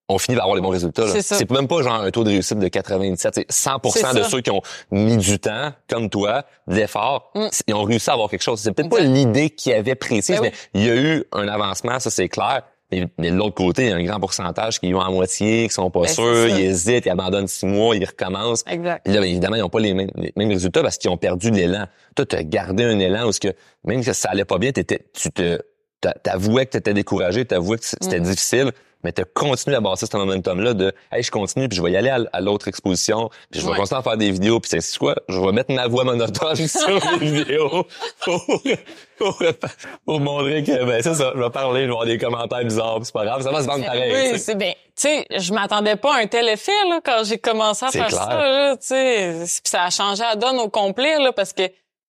on 0.08 0.18
finit 0.18 0.36
par 0.36 0.44
avoir 0.44 0.56
les 0.56 0.62
bons 0.62 0.68
résultats. 0.68 1.06
là. 1.06 1.22
C'est 1.22 1.50
même 1.50 1.66
pas 1.66 1.82
genre 1.82 1.94
un 1.94 2.10
taux 2.10 2.24
de 2.24 2.28
réussite 2.28 2.58
de 2.58 2.68
97. 2.68 3.34
C'est 3.34 3.50
100% 3.50 3.90
C'est 3.90 4.18
de 4.18 4.22
ça. 4.22 4.28
ceux 4.28 4.40
qui 4.42 4.50
ont 4.50 4.60
mis 4.90 5.16
du 5.16 5.38
temps, 5.38 5.72
comme 5.88 6.10
toi, 6.10 6.44
d'effort, 6.68 7.30
Mm. 7.34 7.46
ils 7.66 7.74
ont 7.74 7.84
réussi 7.84 8.10
à 8.10 8.12
avoir 8.12 8.28
quelque 8.28 8.42
chose. 8.42 8.60
C'est 8.60 8.72
peut-être 8.72 8.90
pas 8.90 9.00
l'idée 9.00 9.48
qu'ils 9.50 9.72
avaient 9.72 9.94
précise, 9.94 10.36
Ben 10.40 10.42
mais 10.42 10.52
il 10.74 10.84
y 10.84 10.90
a 10.90 10.94
eu 10.94 11.24
un 11.32 11.48
avancement, 11.48 11.98
ça 11.98 12.10
c'est 12.10 12.28
clair. 12.28 12.62
Mais, 13.00 13.08
mais 13.18 13.30
de 13.30 13.36
l'autre 13.36 13.54
côté, 13.54 13.84
il 13.84 13.88
y 13.90 13.92
a 13.92 13.96
un 13.96 14.02
grand 14.04 14.20
pourcentage 14.20 14.78
qui 14.80 14.88
y 14.88 14.92
vont 14.92 15.00
à 15.00 15.10
moitié, 15.10 15.68
qui 15.68 15.74
sont 15.74 15.90
pas 15.90 16.02
Ben, 16.02 16.08
sûrs, 16.08 16.48
ils 16.48 16.60
hésitent, 16.60 17.06
ils 17.06 17.10
abandonnent 17.10 17.48
six 17.48 17.66
mois, 17.66 17.96
ils 17.96 18.04
recommencent. 18.04 18.64
Exact. 18.70 19.02
Puis 19.04 19.14
là, 19.14 19.20
ben, 19.20 19.26
évidemment, 19.28 19.56
ils 19.56 19.60
n'ont 19.60 19.68
pas 19.68 19.80
les 19.80 19.94
mêmes, 19.94 20.10
les 20.16 20.32
mêmes 20.36 20.48
résultats 20.50 20.82
parce 20.82 20.98
qu'ils 20.98 21.10
ont 21.10 21.16
perdu 21.16 21.50
l'élan. 21.50 21.86
Toi, 22.16 22.26
tu 22.26 22.36
as 22.36 22.42
gardé 22.44 22.84
un 22.84 22.98
élan 22.98 23.28
où 23.28 23.30
que, 23.32 23.48
même 23.84 24.04
que 24.04 24.12
ça 24.12 24.30
allait 24.30 24.44
pas 24.44 24.58
bien, 24.58 24.72
t'étais, 24.72 25.00
tu 25.12 25.30
te, 25.30 25.58
t'a- 26.00 26.14
t'avouais 26.14 26.66
que 26.66 26.72
tu 26.72 26.76
étais 26.78 26.94
découragé, 26.94 27.44
t'avouais 27.44 27.78
que 27.78 27.84
c'était 27.84 28.20
Mm. 28.20 28.24
difficile, 28.24 28.72
mais 29.04 29.12
tu 29.12 29.22
as 29.22 29.24
continué 29.26 29.76
à 29.76 29.80
bosser 29.80 30.06
ce 30.10 30.16
momentum-là 30.16 30.74
de 30.74 30.92
Hey, 31.12 31.22
je 31.22 31.30
continue, 31.30 31.68
puis 31.68 31.76
je 31.76 31.82
vais 31.82 31.92
y 31.92 31.96
aller 31.96 32.08
à, 32.10 32.18
à 32.32 32.40
l'autre 32.40 32.66
exposition, 32.68 33.28
puis 33.50 33.60
je 33.60 33.64
vais 33.66 33.72
Ouais. 33.72 33.78
continuer 33.78 33.98
à 34.00 34.02
faire 34.02 34.16
des 34.16 34.30
vidéos, 34.30 34.58
puis 34.60 34.70
c'est 34.80 34.98
quoi? 34.98 35.14
Je 35.28 35.38
vais 35.38 35.52
mettre 35.52 35.72
ma 35.72 35.86
voix 35.86 36.04
monotone 36.04 36.56
sur 36.68 36.88
les 37.20 37.26
vidéos 37.44 37.86
pour, 38.24 38.46
pour, 39.18 39.38
pour 40.04 40.20
montrer 40.20 40.64
que 40.64 40.84
ben 40.84 41.02
c'est 41.02 41.14
ça, 41.14 41.32
je 41.34 41.40
vais 41.40 41.50
parler, 41.50 41.82
je 41.82 41.86
vais 41.86 41.90
avoir 41.92 42.06
des 42.06 42.18
commentaires 42.18 42.64
bizarres, 42.64 42.98
c'est 43.02 43.12
pas 43.12 43.24
grave, 43.24 43.42
ça 43.42 43.50
va 43.50 43.62
se 43.62 43.66
vendre 43.66 43.84
pareil. 43.84 44.32
Oui, 44.32 44.38
c'est 44.38 44.56
bien. 44.56 44.72
Tu 44.96 45.08
sais, 45.08 45.26
je 45.36 45.52
m'attendais 45.52 45.96
pas 45.96 46.14
à 46.16 46.18
un 46.20 46.26
tel 46.26 46.48
effet 46.48 46.70
là 46.88 47.00
quand 47.04 47.24
j'ai 47.24 47.38
commencé 47.38 47.84
à 47.84 47.90
faire 47.90 48.06
clair. 48.06 48.22
ça 48.22 48.34
là, 48.36 48.76
tu 48.76 48.86
sais, 48.86 49.34
Puis 49.40 49.70
ça 49.70 49.82
a 49.84 49.90
changé 49.90 50.22
la 50.22 50.36
donne 50.36 50.58
au 50.58 50.68
complet 50.68 51.18
là 51.18 51.32
parce 51.32 51.52
que 51.52 51.62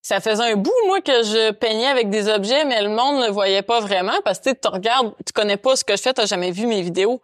ça 0.06 0.22
faisait 0.22 0.52
un 0.52 0.56
bout 0.56 0.72
moi 0.86 1.02
que 1.02 1.24
je 1.24 1.52
peignais 1.52 1.88
avec 1.88 2.12
des 2.12 2.28
objets 2.28 2.64
mais 2.64 2.80
le 2.84 2.90
monde 2.90 3.24
ne 3.26 3.32
voyait 3.32 3.64
pas 3.64 3.80
vraiment 3.80 4.14
parce 4.24 4.38
que 4.38 4.52
tu 4.52 4.68
regardes, 4.68 5.16
tu 5.26 5.34
connais 5.34 5.58
pas 5.58 5.76
ce 5.76 5.84
que 5.84 5.98
je 5.98 6.02
fais, 6.04 6.14
t'as 6.14 6.28
jamais 6.28 6.52
vu 6.52 6.68
mes 6.68 6.84
vidéos. 6.84 7.24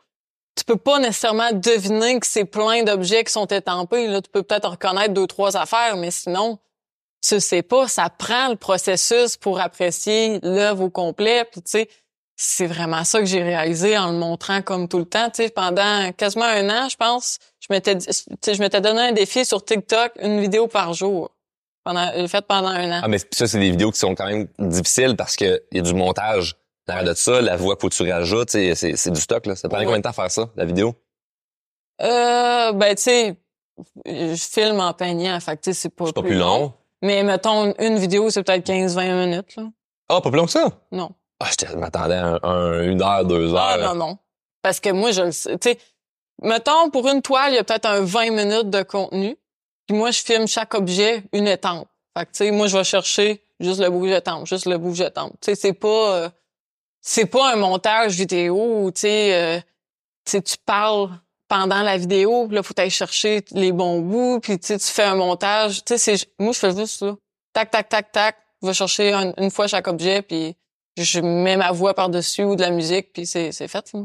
Tu 0.58 0.64
peux 0.64 0.78
pas 0.78 0.98
nécessairement 0.98 1.52
deviner 1.52 2.20
que 2.20 2.26
c'est 2.26 2.46
plein 2.46 2.82
d'objets 2.82 3.24
qui 3.24 3.32
sont 3.32 3.46
étampés 3.46 4.08
là, 4.08 4.20
tu 4.20 4.32
peux 4.32 4.42
peut-être 4.42 4.68
reconnaître 4.68 5.14
deux 5.14 5.28
trois 5.28 5.58
affaires 5.58 5.96
mais 5.96 6.10
sinon 6.10 6.58
tu 7.22 7.40
sais 7.40 7.62
pas, 7.62 7.88
ça 7.88 8.10
prend 8.10 8.50
le 8.50 8.56
processus 8.56 9.38
pour 9.38 9.60
apprécier 9.60 10.40
l'œuvre 10.42 10.86
au 10.86 10.90
complet. 10.90 11.46
Puis 11.52 11.62
tu 11.62 11.70
sais, 11.70 11.90
c'est 12.36 12.66
vraiment 12.66 13.04
ça 13.04 13.20
que 13.20 13.28
j'ai 13.28 13.44
réalisé 13.44 13.96
en 13.96 14.12
le 14.12 14.18
montrant 14.18 14.64
comme 14.64 14.88
tout 14.88 14.98
le 14.98 15.06
temps. 15.06 15.30
Tu 15.30 15.44
sais, 15.44 15.50
pendant 15.52 16.12
quasiment 16.14 16.46
un 16.46 16.68
an, 16.72 16.90
je 16.90 16.98
pense, 16.98 17.38
je 17.60 17.68
m'étais, 17.70 18.00
je 18.00 18.60
m'étais 18.60 18.82
donné 18.82 19.02
un 19.02 19.12
défi 19.12 19.46
sur 19.46 19.64
TikTok, 19.64 20.14
une 20.20 20.42
vidéo 20.42 20.66
par 20.66 20.94
jour. 20.94 21.30
Pendant, 21.84 22.12
j'ai 22.16 22.28
fait 22.28 22.46
pendant 22.46 22.68
un 22.70 22.92
an. 22.92 23.02
Ah, 23.04 23.08
mais 23.08 23.18
ça, 23.32 23.48
c'est 23.48 23.60
des 23.60 23.72
vidéos 23.72 23.92
qui 23.92 24.00
sont 24.00 24.14
quand 24.14 24.28
même 24.28 24.48
difficiles 24.60 25.16
parce 25.16 25.36
que 25.36 25.64
il 25.72 25.78
y 25.78 25.80
a 25.80 25.84
du 25.84 25.94
montage. 25.94 26.56
Derrière 26.88 27.06
de 27.06 27.14
ça, 27.14 27.42
la 27.42 27.56
voix, 27.58 27.76
faut 27.80 27.90
que 27.90 27.96
tu 27.96 28.12
rajoutes, 28.12 28.50
c'est, 28.50 28.76
c'est 28.76 29.12
du 29.12 29.20
stock, 29.22 29.46
là. 29.46 29.56
Ça 29.56 29.68
prend 29.70 29.78
Ouais. 29.80 29.86
combien 29.86 29.98
de 30.00 30.04
temps 30.04 30.10
à 30.10 30.14
faire 30.14 30.32
ça, 30.32 30.50
la 30.56 30.66
vidéo? 30.66 30.96
Euh, 32.02 32.72
ben 32.74 32.96
tu 32.96 33.04
sais, 33.04 33.36
je 34.06 34.36
filme 34.36 34.80
en 34.80 34.94
peignant, 34.94 35.40
fait 35.40 35.58
que 35.58 35.62
tu 35.62 35.74
sais, 35.74 35.80
c'est 35.82 35.90
pas, 35.90 36.06
C'est 36.08 36.14
pas 36.16 36.22
plus 36.24 36.36
long. 36.38 36.74
Mais 37.04 37.24
mettons, 37.24 37.74
une 37.80 37.98
vidéo, 37.98 38.30
c'est 38.30 38.44
peut-être 38.44 38.66
15-20 38.66 39.26
minutes, 39.28 39.56
là. 39.56 39.64
Ah, 40.10 40.22
pas 40.22 40.30
plus 40.30 40.38
long 40.38 40.46
que 40.46 40.52
ça? 40.52 40.68
Non. 40.92 41.12
Ah, 41.40 41.48
je 41.52 41.56
te- 41.56 41.66
je 41.72 41.76
m'attendais 41.76 42.16
à 42.16 42.26
un, 42.28 42.40
un- 42.44 42.84
une 42.84 43.02
heure, 43.02 43.26
deux 43.26 43.54
heures. 43.54 43.60
Ah, 43.60 43.78
non, 43.78 43.96
non. 43.96 44.18
Parce 44.62 44.80
que 44.80 44.90
moi, 44.90 45.12
je 45.12 45.22
le 45.24 45.32
sais. 45.32 45.58
Tu 45.58 45.70
sais, 45.72 45.80
mettons, 46.42 46.90
pour 46.92 47.08
une 47.08 47.22
toile, 47.22 47.54
il 47.54 47.56
y 47.56 47.60
a 47.60 47.64
peut-être 47.64 47.86
un 47.88 48.02
20 48.02 48.32
minutes 48.32 48.70
de 48.70 48.84
contenu. 48.84 49.38
Puis 49.92 49.98
moi, 49.98 50.12
je 50.12 50.22
filme 50.24 50.48
chaque 50.48 50.74
objet 50.74 51.22
une 51.34 51.48
étampe. 51.50 51.86
Fait 52.18 52.24
que, 52.26 52.32
tu 52.32 52.38
sais, 52.38 52.52
moi, 52.52 52.68
je 52.68 52.78
vais 52.78 52.84
chercher 52.86 53.42
juste 53.60 53.82
le 53.82 53.90
bout 53.90 54.04
que 54.04 54.08
j'étampe, 54.08 54.48
juste 54.48 54.66
le 54.66 54.78
bout 54.78 54.92
que 54.92 54.96
j'étampe. 54.96 55.34
Tu 55.42 55.48
sais, 55.52 55.56
c'est 55.56 55.74
pas... 55.74 56.16
euh, 56.16 56.30
c'est 57.02 57.26
pas 57.26 57.52
un 57.52 57.58
montage 57.58 58.14
vidéo 58.14 58.84
où, 58.86 58.92
tu 58.92 59.02
sais, 59.02 59.34
euh, 59.34 59.60
tu 60.26 60.40
parles 60.66 61.10
pendant 61.50 61.82
la 61.82 61.98
vidéo, 61.98 62.48
là, 62.50 62.64
faut 62.64 62.74
aller 62.78 62.90
chercher 62.90 63.44
les 63.52 63.74
bons 63.74 64.00
bouts, 64.00 64.40
puis 64.40 64.58
tu 64.58 64.80
fais 64.80 65.04
un 65.04 65.16
montage. 65.16 65.84
Tu 65.84 65.98
sais. 65.98 66.16
Moi, 66.40 66.54
je 66.54 66.60
fais 66.60 66.74
juste 66.74 67.00
ça. 67.00 67.14
Tac, 67.52 67.70
tac, 67.70 67.90
tac, 67.90 68.12
tac. 68.14 68.38
Je 68.62 68.68
vais 68.68 68.74
chercher 68.74 69.12
un- 69.12 69.34
une 69.38 69.52
fois 69.52 69.68
chaque 69.68 69.90
objet, 69.90 70.22
puis 70.22 70.56
je 70.98 71.20
mets 71.20 71.58
ma 71.58 71.74
voix 71.74 71.94
par-dessus 71.94 72.44
ou 72.46 72.56
de 72.56 72.62
la 72.62 72.70
musique, 72.70 73.12
puis 73.12 73.26
c'est, 73.26 73.52
fait. 73.52 73.92
là. 73.94 74.04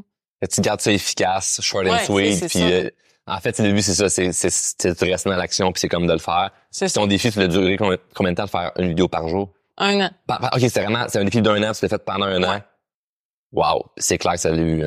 Tu 0.50 0.60
gardes 0.62 0.80
ça 0.80 0.90
efficace, 0.90 1.60
short 1.62 1.86
and 1.86 1.90
Ouais, 1.90 2.04
sweet, 2.06 2.48
puis 2.48 2.62
euh, 2.72 2.90
en 3.26 3.38
fait, 3.40 3.58
le 3.58 3.72
but, 3.72 3.82
c'est 3.82 3.94
ça, 3.94 4.08
c'est, 4.08 4.32
c'est, 4.32 4.50
c'est 4.50 5.00
de 5.04 5.10
rester 5.10 5.28
dans 5.30 5.36
l'action, 5.36 5.72
puis 5.72 5.80
c'est 5.80 5.88
comme 5.88 6.06
de 6.06 6.12
le 6.12 6.18
faire. 6.18 6.50
C'est 6.70 6.92
ton 6.92 7.06
défi, 7.06 7.30
tu 7.32 7.38
l'as 7.40 7.48
duré 7.48 7.76
combien 7.76 7.96
combien 8.14 8.32
de 8.32 8.36
temps 8.36 8.44
de 8.44 8.50
faire 8.50 8.72
une 8.78 8.88
vidéo 8.88 9.08
par 9.08 9.28
jour? 9.28 9.50
Un 9.78 10.00
an. 10.00 10.10
OK, 10.30 10.60
c'est 10.60 10.80
vraiment, 10.82 11.04
c'est 11.08 11.18
un 11.18 11.24
défi 11.24 11.42
d'un 11.42 11.62
an, 11.62 11.72
tu 11.72 11.84
l'as 11.84 11.88
fait 11.88 12.04
pendant 12.04 12.26
un 12.26 12.42
an. 12.44 12.60
Wow, 13.52 13.86
c'est 13.96 14.18
clair 14.18 14.34
que 14.34 14.40
ça 14.40 14.50
a 14.50 14.54
eu 14.56 14.82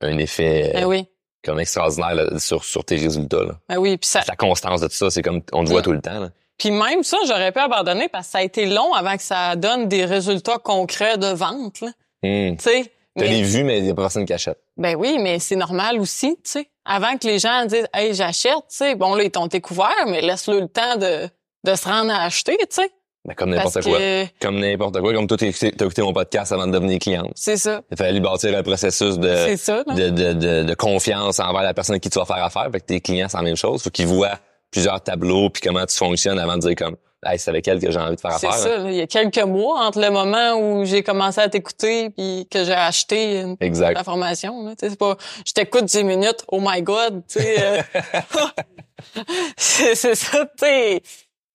un 0.00 0.18
effet 0.18 0.70
Ben 0.74 0.84
oui. 0.84 1.06
comme 1.44 1.58
extraordinaire 1.60 2.14
là, 2.14 2.38
sur, 2.38 2.64
sur 2.64 2.84
tes 2.84 2.96
résultats. 2.96 3.42
Là. 3.44 3.58
Ben 3.68 3.78
oui. 3.78 3.96
Puis 3.96 4.08
ça, 4.08 4.22
La 4.28 4.36
constance 4.36 4.80
de 4.80 4.86
tout 4.88 4.94
ça, 4.94 5.10
c'est 5.10 5.22
comme 5.22 5.40
on 5.52 5.64
te 5.64 5.70
voit 5.70 5.82
tout 5.82 5.92
le 5.92 6.00
temps. 6.00 6.20
Là. 6.20 6.30
puis 6.58 6.70
même 6.70 7.02
ça, 7.02 7.16
j'aurais 7.26 7.52
pu 7.52 7.58
abandonner 7.58 8.08
parce 8.08 8.26
que 8.26 8.32
ça 8.32 8.38
a 8.38 8.42
été 8.42 8.66
long 8.66 8.92
avant 8.94 9.16
que 9.16 9.22
ça 9.22 9.56
donne 9.56 9.88
des 9.88 10.04
résultats 10.04 10.58
concrets 10.58 11.18
de 11.18 11.28
vente. 11.28 11.80
Là. 11.80 11.88
Hmm. 12.22 12.56
Tu 12.56 12.62
sais. 12.64 12.92
T'as 13.16 13.24
Mais- 13.24 13.30
les 13.30 13.42
vues, 13.42 13.64
mais 13.64 13.78
il 13.78 13.84
n'y 13.84 13.90
a 13.90 13.94
pas 13.94 14.02
personne 14.02 14.24
qui 14.24 14.32
achète. 14.32 14.58
Ben 14.76 14.94
oui, 14.96 15.18
mais 15.20 15.38
c'est 15.38 15.56
normal 15.56 15.98
aussi, 15.98 16.36
tu 16.36 16.50
sais. 16.50 16.68
Avant 16.84 17.16
que 17.16 17.26
les 17.26 17.38
gens 17.38 17.64
disent 17.66 17.88
Hey, 17.94 18.14
j'achète, 18.14 18.52
tu 18.54 18.76
sais, 18.76 18.94
bon 18.94 19.14
là, 19.14 19.24
ils 19.24 19.30
t'ont 19.30 19.46
découvert, 19.46 20.06
mais 20.06 20.20
laisse-le 20.20 20.60
le 20.60 20.68
temps 20.68 20.96
de, 20.96 21.28
de 21.64 21.74
se 21.74 21.84
rendre 21.88 22.12
à 22.12 22.22
acheter, 22.24 22.56
tu 22.58 22.66
sais. 22.70 22.90
Ben, 23.24 23.34
comme 23.34 23.50
n'importe 23.50 23.82
quoi. 23.82 23.98
que 23.98 24.26
Comme 24.40 24.58
n'importe 24.58 24.98
quoi. 25.00 25.12
Comme 25.14 25.28
toi, 25.28 25.36
t'as 25.36 25.46
écouté, 25.46 25.68
écouté 25.68 26.02
mon 26.02 26.12
podcast 26.12 26.50
avant 26.50 26.66
de 26.66 26.72
devenir 26.72 26.98
cliente. 26.98 27.30
c'est 27.36 27.56
ça. 27.56 27.80
Il 27.92 27.96
fallait 27.96 28.14
lui 28.14 28.20
bâtir 28.20 28.56
un 28.58 28.64
processus 28.64 29.16
de, 29.16 29.54
ça. 29.56 29.84
de, 29.84 30.10
de, 30.10 30.32
de, 30.32 30.62
de 30.64 30.74
confiance 30.74 31.38
envers 31.38 31.62
la 31.62 31.72
personne 31.72 32.00
qui 32.00 32.10
tu 32.10 32.18
vas 32.18 32.24
faire 32.24 32.42
affaire. 32.42 32.68
Fait 32.72 32.80
que 32.80 32.86
tes 32.86 33.00
clients, 33.00 33.28
c'est 33.28 33.36
la 33.36 33.44
même 33.44 33.54
chose. 33.56 33.80
Faut 33.84 33.90
qu'ils 33.90 34.08
voient 34.08 34.38
plusieurs 34.72 35.00
tableaux 35.00 35.50
puis 35.50 35.62
comment 35.62 35.86
tu 35.86 35.96
fonctionnes 35.96 36.38
avant 36.40 36.56
de 36.56 36.62
dire 36.62 36.74
comme, 36.74 36.96
hey, 37.24 37.38
c'est 37.38 37.50
avec 37.50 37.66
elle 37.68 37.80
que 37.80 37.90
j'ai 37.90 37.98
envie 37.98 38.16
de 38.16 38.20
faire 38.20 38.38
C'est 38.38 38.46
affaire. 38.48 38.60
ça. 38.60 38.76
là. 38.78 38.90
Il 38.90 38.96
y 38.96 39.00
a 39.00 39.06
quelques 39.06 39.38
mois 39.42 39.84
entre 39.86 40.00
le 40.00 40.10
moment 40.10 40.54
où 40.54 40.84
j'ai 40.84 41.02
commencé 41.02 41.40
à 41.40 41.48
t'écouter 41.48 42.10
puis 42.10 42.46
que 42.50 42.64
j'ai 42.64 42.72
acheté 42.74 43.40
une- 43.40 43.56
Exact. 43.60 43.94
la 43.96 44.04
formation. 44.04 44.64
Là. 44.64 44.74
C'est 44.78 44.98
pas, 44.98 45.16
je 45.46 45.52
t'écoute 45.52 45.84
10 45.84 46.04
minutes, 46.04 46.44
oh 46.48 46.60
my 46.60 46.82
god. 46.82 47.22
euh, 47.36 47.82
c'est 49.56 49.94
c'est 49.94 50.14
ça. 50.14 50.46
tu. 50.58 51.00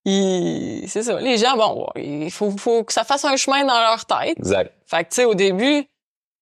Il- 0.06 0.86
C'est 0.88 1.04
ça. 1.04 1.20
Les 1.20 1.38
gens, 1.38 1.58
bon, 1.58 1.88
il 1.98 2.32
faut, 2.32 2.52
faut 2.58 2.84
que 2.86 2.94
ça 2.94 3.04
fasse 3.04 3.26
un 3.26 3.36
chemin 3.36 3.66
dans 3.66 3.80
leur 3.80 4.06
tête. 4.06 4.38
Exact. 4.40 4.72
Fait 4.86 5.04
que, 5.04 5.10
tu 5.10 5.16
sais, 5.16 5.26
au 5.26 5.36
début, 5.36 5.84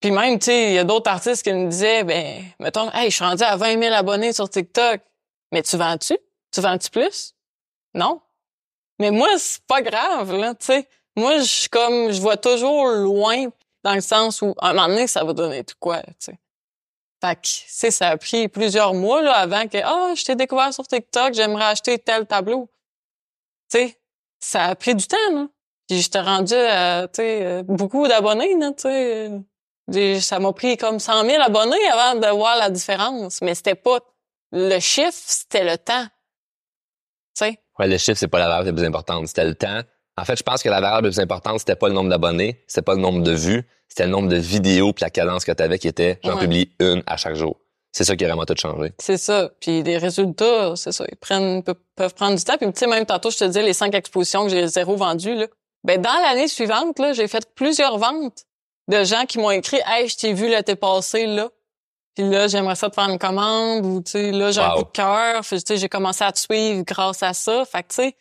puis 0.01 0.11
même, 0.11 0.37
tu 0.37 0.45
sais, 0.45 0.67
il 0.67 0.73
y 0.73 0.77
a 0.77 0.83
d'autres 0.83 1.09
artistes 1.09 1.41
qui 1.43 1.51
me 1.51 1.67
disaient, 1.67 2.03
ben, 2.03 2.43
mettons, 2.59 2.91
hey, 2.91 3.09
je 3.09 3.15
suis 3.15 3.25
rendu 3.25 3.41
à 3.43 3.55
20 3.55 3.81
000 3.81 3.93
abonnés 3.95 4.33
sur 4.33 4.47
TikTok. 4.49 5.01
Mais 5.51 5.63
tu 5.63 5.77
vends-tu? 5.77 6.15
Tu 6.51 6.61
vends-tu 6.61 6.91
plus? 6.91 7.33
Non. 7.95 8.21
Mais 8.99 9.11
moi, 9.11 9.29
c'est 9.37 9.63
pas 9.65 9.81
grave, 9.81 10.33
là, 10.33 10.55
tu 10.55 10.65
sais. 10.67 10.87
Moi, 11.15 11.39
je 11.39 11.69
comme, 11.69 12.11
je 12.11 12.21
vois 12.21 12.37
toujours 12.37 12.87
loin 12.87 13.47
dans 13.83 13.93
le 13.93 14.01
sens 14.01 14.41
où, 14.41 14.53
à 14.59 14.69
un 14.69 14.73
moment 14.73 14.87
donné, 14.87 15.07
ça 15.07 15.23
va 15.23 15.33
donner 15.33 15.63
tout 15.63 15.75
quoi, 15.79 16.01
tu 16.01 16.13
sais. 16.19 16.39
Fait 17.23 17.35
que, 17.35 17.91
ça 17.91 18.09
a 18.09 18.17
pris 18.17 18.47
plusieurs 18.47 18.93
mois, 18.93 19.21
là, 19.21 19.33
avant 19.33 19.67
que, 19.67 19.77
ah, 19.83 20.13
je 20.15 20.23
t'ai 20.23 20.35
découvert 20.35 20.73
sur 20.73 20.85
TikTok, 20.87 21.33
j'aimerais 21.33 21.65
acheter 21.65 21.97
tel 21.99 22.25
tableau. 22.25 22.69
Tu 23.71 23.77
sais, 23.77 23.99
ça 24.39 24.65
a 24.65 24.75
pris 24.75 24.95
du 24.95 25.07
temps, 25.07 25.31
là. 25.31 25.47
Puis 25.87 26.01
j'étais 26.01 26.19
rendu 26.21 26.53
à, 26.53 27.07
tu 27.07 27.17
sais, 27.17 27.45
euh, 27.45 27.63
beaucoup 27.63 28.07
d'abonnés, 28.07 28.55
là, 28.57 28.71
tu 28.71 28.83
sais. 28.83 30.19
Ça 30.19 30.39
m'a 30.39 30.51
pris 30.51 30.77
comme 30.77 30.99
100 30.99 31.25
000 31.25 31.41
abonnés 31.41 31.87
avant 31.89 32.19
de 32.19 32.27
voir 32.27 32.57
la 32.57 32.71
différence. 32.71 33.41
Mais 33.41 33.53
c'était 33.53 33.75
pas 33.75 33.99
le 34.51 34.79
chiffre, 34.79 35.13
c'était 35.13 35.63
le 35.63 35.77
temps. 35.77 36.05
Tu 37.37 37.45
sais, 37.45 37.59
Ouais, 37.79 37.87
le 37.87 37.97
chiffre, 37.97 38.17
c'est 38.17 38.27
pas 38.27 38.39
la 38.39 38.47
variable 38.47 38.67
la 38.69 38.73
plus 38.73 38.85
importante. 38.85 39.27
C'était 39.27 39.45
le 39.45 39.55
temps. 39.55 39.81
En 40.17 40.23
fait, 40.25 40.37
je 40.37 40.43
pense 40.43 40.63
que 40.63 40.69
la 40.69 40.79
variable 40.79 41.07
la 41.07 41.11
plus 41.13 41.19
importante, 41.19 41.59
c'était 41.59 41.75
pas 41.75 41.87
le 41.89 41.93
nombre 41.93 42.09
d'abonnés, 42.09 42.63
c'était 42.67 42.81
pas 42.83 42.95
le 42.95 43.01
nombre 43.01 43.21
de 43.21 43.31
vues, 43.33 43.63
c'était 43.89 44.05
le 44.05 44.11
nombre 44.11 44.29
de 44.29 44.37
vidéos 44.37 44.93
puis 44.93 45.03
la 45.03 45.09
cadence 45.09 45.43
que 45.43 45.51
tu 45.51 45.61
avais 45.61 45.77
qui 45.77 45.87
était, 45.89 46.19
j'en 46.23 46.35
Ouais. 46.35 46.39
publie 46.41 46.71
une 46.79 47.03
à 47.05 47.17
chaque 47.17 47.35
jour. 47.35 47.57
C'est 47.91 48.03
ça 48.05 48.15
qui 48.15 48.23
a 48.25 48.27
vraiment 48.27 48.45
tout 48.45 48.55
changé. 48.57 48.93
c'est 48.99 49.17
ça. 49.17 49.49
Puis 49.61 49.81
les 49.83 49.97
résultats, 49.97 50.73
c'est 50.75 50.91
ça. 50.91 51.05
Ils 51.09 51.17
prennent, 51.17 51.63
pe- 51.63 51.73
peuvent 51.95 52.13
prendre 52.13 52.37
du 52.37 52.43
temps. 52.43 52.57
Puis 52.57 52.67
tu 52.73 52.79
sais, 52.79 52.87
même 52.87 53.05
tantôt, 53.05 53.29
je 53.31 53.37
te 53.37 53.45
disais, 53.45 53.61
les 53.63 53.73
cinq 53.73 53.93
expositions 53.95 54.43
que 54.43 54.49
j'ai 54.49 54.67
zéro 54.67 54.95
vendues, 54.97 55.35
là. 55.35 55.47
Ben, 55.85 56.01
dans 56.01 56.13
l'année 56.23 56.47
suivante, 56.47 56.97
là, 56.99 57.13
j'ai 57.13 57.27
fait 57.27 57.47
plusieurs 57.55 57.97
ventes 57.97 58.43
de 58.89 59.03
gens 59.03 59.25
qui 59.25 59.37
m'ont 59.39 59.51
écrit, 59.51 59.79
hey, 59.87 60.07
je 60.09 60.15
t'ai 60.17 60.33
vu 60.33 60.47
l'été 60.49 60.75
passé, 60.75 61.25
là. 61.25 61.49
Puis 62.15 62.29
là, 62.29 62.47
j'aimerais 62.47 62.75
ça 62.75 62.89
te 62.89 62.95
faire 62.95 63.09
une 63.09 63.19
commande 63.19 63.85
ou, 63.85 64.01
tu 64.01 64.11
sais, 64.11 64.31
là, 64.31 64.51
j'ai 64.51 64.61
un 64.61 64.71
coup 64.71 64.83
de 64.83 64.89
cœur. 64.91 65.43
Tu 65.45 65.59
sais, 65.59 65.77
j'ai 65.77 65.89
commencé 65.89 66.23
à 66.23 66.31
te 66.31 66.39
suivre 66.39 66.83
grâce 66.83 67.21
à 67.23 67.33
ça. 67.33 67.65
Fait 67.65 67.83
que, 67.83 67.89
tu 67.89 67.95
sais, 67.95 68.15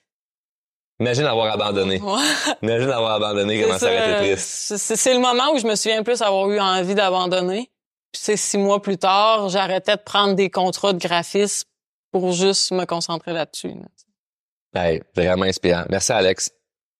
Imagine 1.00 1.24
avoir 1.26 1.52
abandonné. 1.52 2.00
ouais. 2.00 2.22
Imagine 2.62 2.90
avoir 2.90 3.14
abandonné, 3.14 3.60
comment 3.62 3.78
ça 3.78 3.86
aurait 3.86 4.10
été 4.20 4.34
triste. 4.34 4.76
C'est 4.76 5.12
le 5.14 5.20
moment 5.20 5.52
où 5.52 5.58
je 5.58 5.66
me 5.66 5.74
souviens 5.74 6.02
plus 6.04 6.22
avoir 6.22 6.48
eu 6.50 6.60
envie 6.60 6.94
d'abandonner. 6.94 7.70
Puis 8.12 8.22
c'est 8.22 8.36
six 8.36 8.58
mois 8.58 8.80
plus 8.80 8.96
tard, 8.96 9.48
j'arrêtais 9.48 9.96
de 9.96 10.02
prendre 10.02 10.34
des 10.34 10.50
contrats 10.50 10.92
de 10.92 10.98
graphisme 10.98 11.68
pour 12.12 12.30
juste 12.30 12.70
me 12.70 12.84
concentrer 12.84 13.32
là-dessus. 13.32 13.74
là. 13.74 14.84
Hey, 14.84 15.02
vraiment 15.16 15.44
inspirant. 15.44 15.84
Merci 15.88 16.12
Alex. 16.12 16.50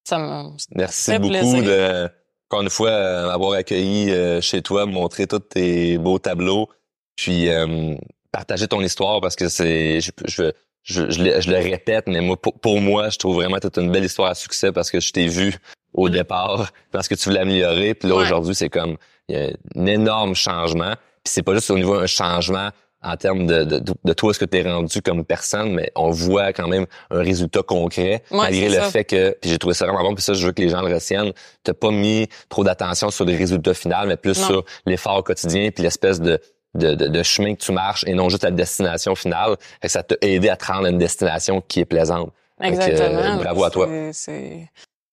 Ça 0.05 0.19
me... 0.19 0.51
Merci 0.75 1.13
fait 1.13 1.19
beaucoup 1.21 1.31
plaisir. 1.33 1.63
de, 1.63 2.11
encore 2.51 2.63
une 2.63 2.71
fois, 2.71 2.91
euh, 2.91 3.27
m'avoir 3.29 3.53
accueilli 3.53 4.11
euh, 4.11 4.41
chez 4.41 4.61
toi, 4.61 4.87
montrer 4.87 5.29
tous 5.29 5.39
tes 5.39 5.99
beaux 5.99 6.19
tableaux, 6.19 6.69
puis 7.17 7.49
euh, 7.49 7.95
partager 8.33 8.67
ton 8.69 8.81
histoire 8.81 9.21
parce 9.21 9.37
que 9.37 9.49
c'est, 9.49 10.01
je, 10.01 10.11
je, 10.27 10.43
je, 10.83 11.11
je 11.11 11.23
le, 11.23 11.41
je 11.41 11.51
le 11.51 11.57
répète, 11.59 12.07
mais 12.09 12.21
moi, 12.21 12.37
pour, 12.41 12.59
pour 12.59 12.81
moi, 12.81 13.09
je 13.11 13.19
trouve 13.19 13.37
vraiment 13.37 13.59
toute 13.61 13.79
une 13.79 13.91
belle 13.91 14.05
histoire 14.05 14.31
à 14.31 14.35
succès 14.35 14.73
parce 14.73 14.91
que 14.91 15.01
je 15.01 15.13
t'ai 15.13 15.27
vu 15.29 15.55
au 15.95 16.09
départ, 16.09 16.73
parce 16.91 17.07
que 17.09 17.15
tu 17.15 17.29
voulais 17.29 17.41
améliorer, 17.41 17.95
puis 17.95 18.09
là 18.09 18.17
Ouais. 18.17 18.23
aujourd'hui, 18.25 18.55
c'est 18.55 18.69
comme 18.69 18.97
il 19.29 19.37
y 19.37 19.39
a 19.39 19.49
un 19.77 19.87
énorme 19.87 20.35
changement. 20.35 20.95
Puis 21.23 21.33
c'est 21.33 21.43
pas 21.43 21.55
juste 21.55 21.71
au 21.71 21.77
niveau 21.79 21.99
d'un 21.99 22.07
changement 22.07 22.69
en 23.07 23.17
termes 23.17 23.47
de, 23.47 23.65
de, 23.65 23.83
de 24.03 24.13
toi, 24.15 24.33
ce 24.35 24.39
que 24.39 24.45
tu 24.47 24.57
es 24.59 24.63
rendu 24.63 25.03
comme 25.03 25.25
personne, 25.27 25.73
mais 25.75 25.93
on 25.95 26.11
voit 26.11 26.53
quand 26.55 26.67
même 26.69 26.87
un 27.11 27.19
résultat 27.23 27.63
concret, 27.63 28.23
Ouais, 28.31 28.39
malgré 28.39 28.69
le 28.71 28.75
ça. 28.77 28.91
fait 28.91 29.05
que, 29.05 29.37
puis 29.41 29.51
j'ai 29.51 29.59
trouvé 29.59 29.75
ça 29.75 29.87
vraiment 29.87 30.03
bon, 30.03 30.15
puis 30.15 30.25
ça, 30.25 30.33
je 30.33 30.47
veux 30.47 30.53
que 30.53 30.63
les 30.63 30.71
gens 30.71 30.81
le 30.83 30.93
retiennent, 30.95 31.33
t'as 31.63 31.75
pas 31.75 31.91
mis 31.91 32.29
trop 32.49 32.65
d'attention 32.65 33.11
sur 33.11 33.25
les 33.27 33.37
résultats 33.37 33.75
finaux, 33.75 34.07
mais 34.07 34.17
plus 34.17 34.39
Non. 34.41 34.47
sur 34.47 34.65
l'effort 34.87 35.23
quotidien, 35.23 35.71
puis 35.71 35.83
l'espèce 35.85 36.19
de, 36.21 36.41
de, 36.75 36.95
de, 36.95 37.09
de 37.09 37.23
chemin 37.23 37.55
que 37.55 37.61
tu 37.61 37.73
marches 37.73 38.05
et 38.07 38.15
non 38.15 38.29
juste 38.29 38.43
la 38.45 38.51
destination 38.51 39.15
finale. 39.15 39.57
Fait 39.81 39.89
que 39.89 39.93
ça 39.93 40.03
t'a 40.03 40.17
aidé 40.21 40.49
à 40.49 40.57
te 40.57 40.65
rendre 40.67 40.87
à 40.87 40.91
une 40.91 40.99
destination 40.99 41.61
qui 41.61 41.81
est 41.81 41.85
plaisante. 41.85 42.33
Fait 42.61 42.71
que, 42.73 42.77
euh, 42.77 42.87
Exactement. 42.87 43.37
bravo 43.37 43.65
à 43.65 43.71
toi. 43.71 43.89
C'est- 44.13 44.69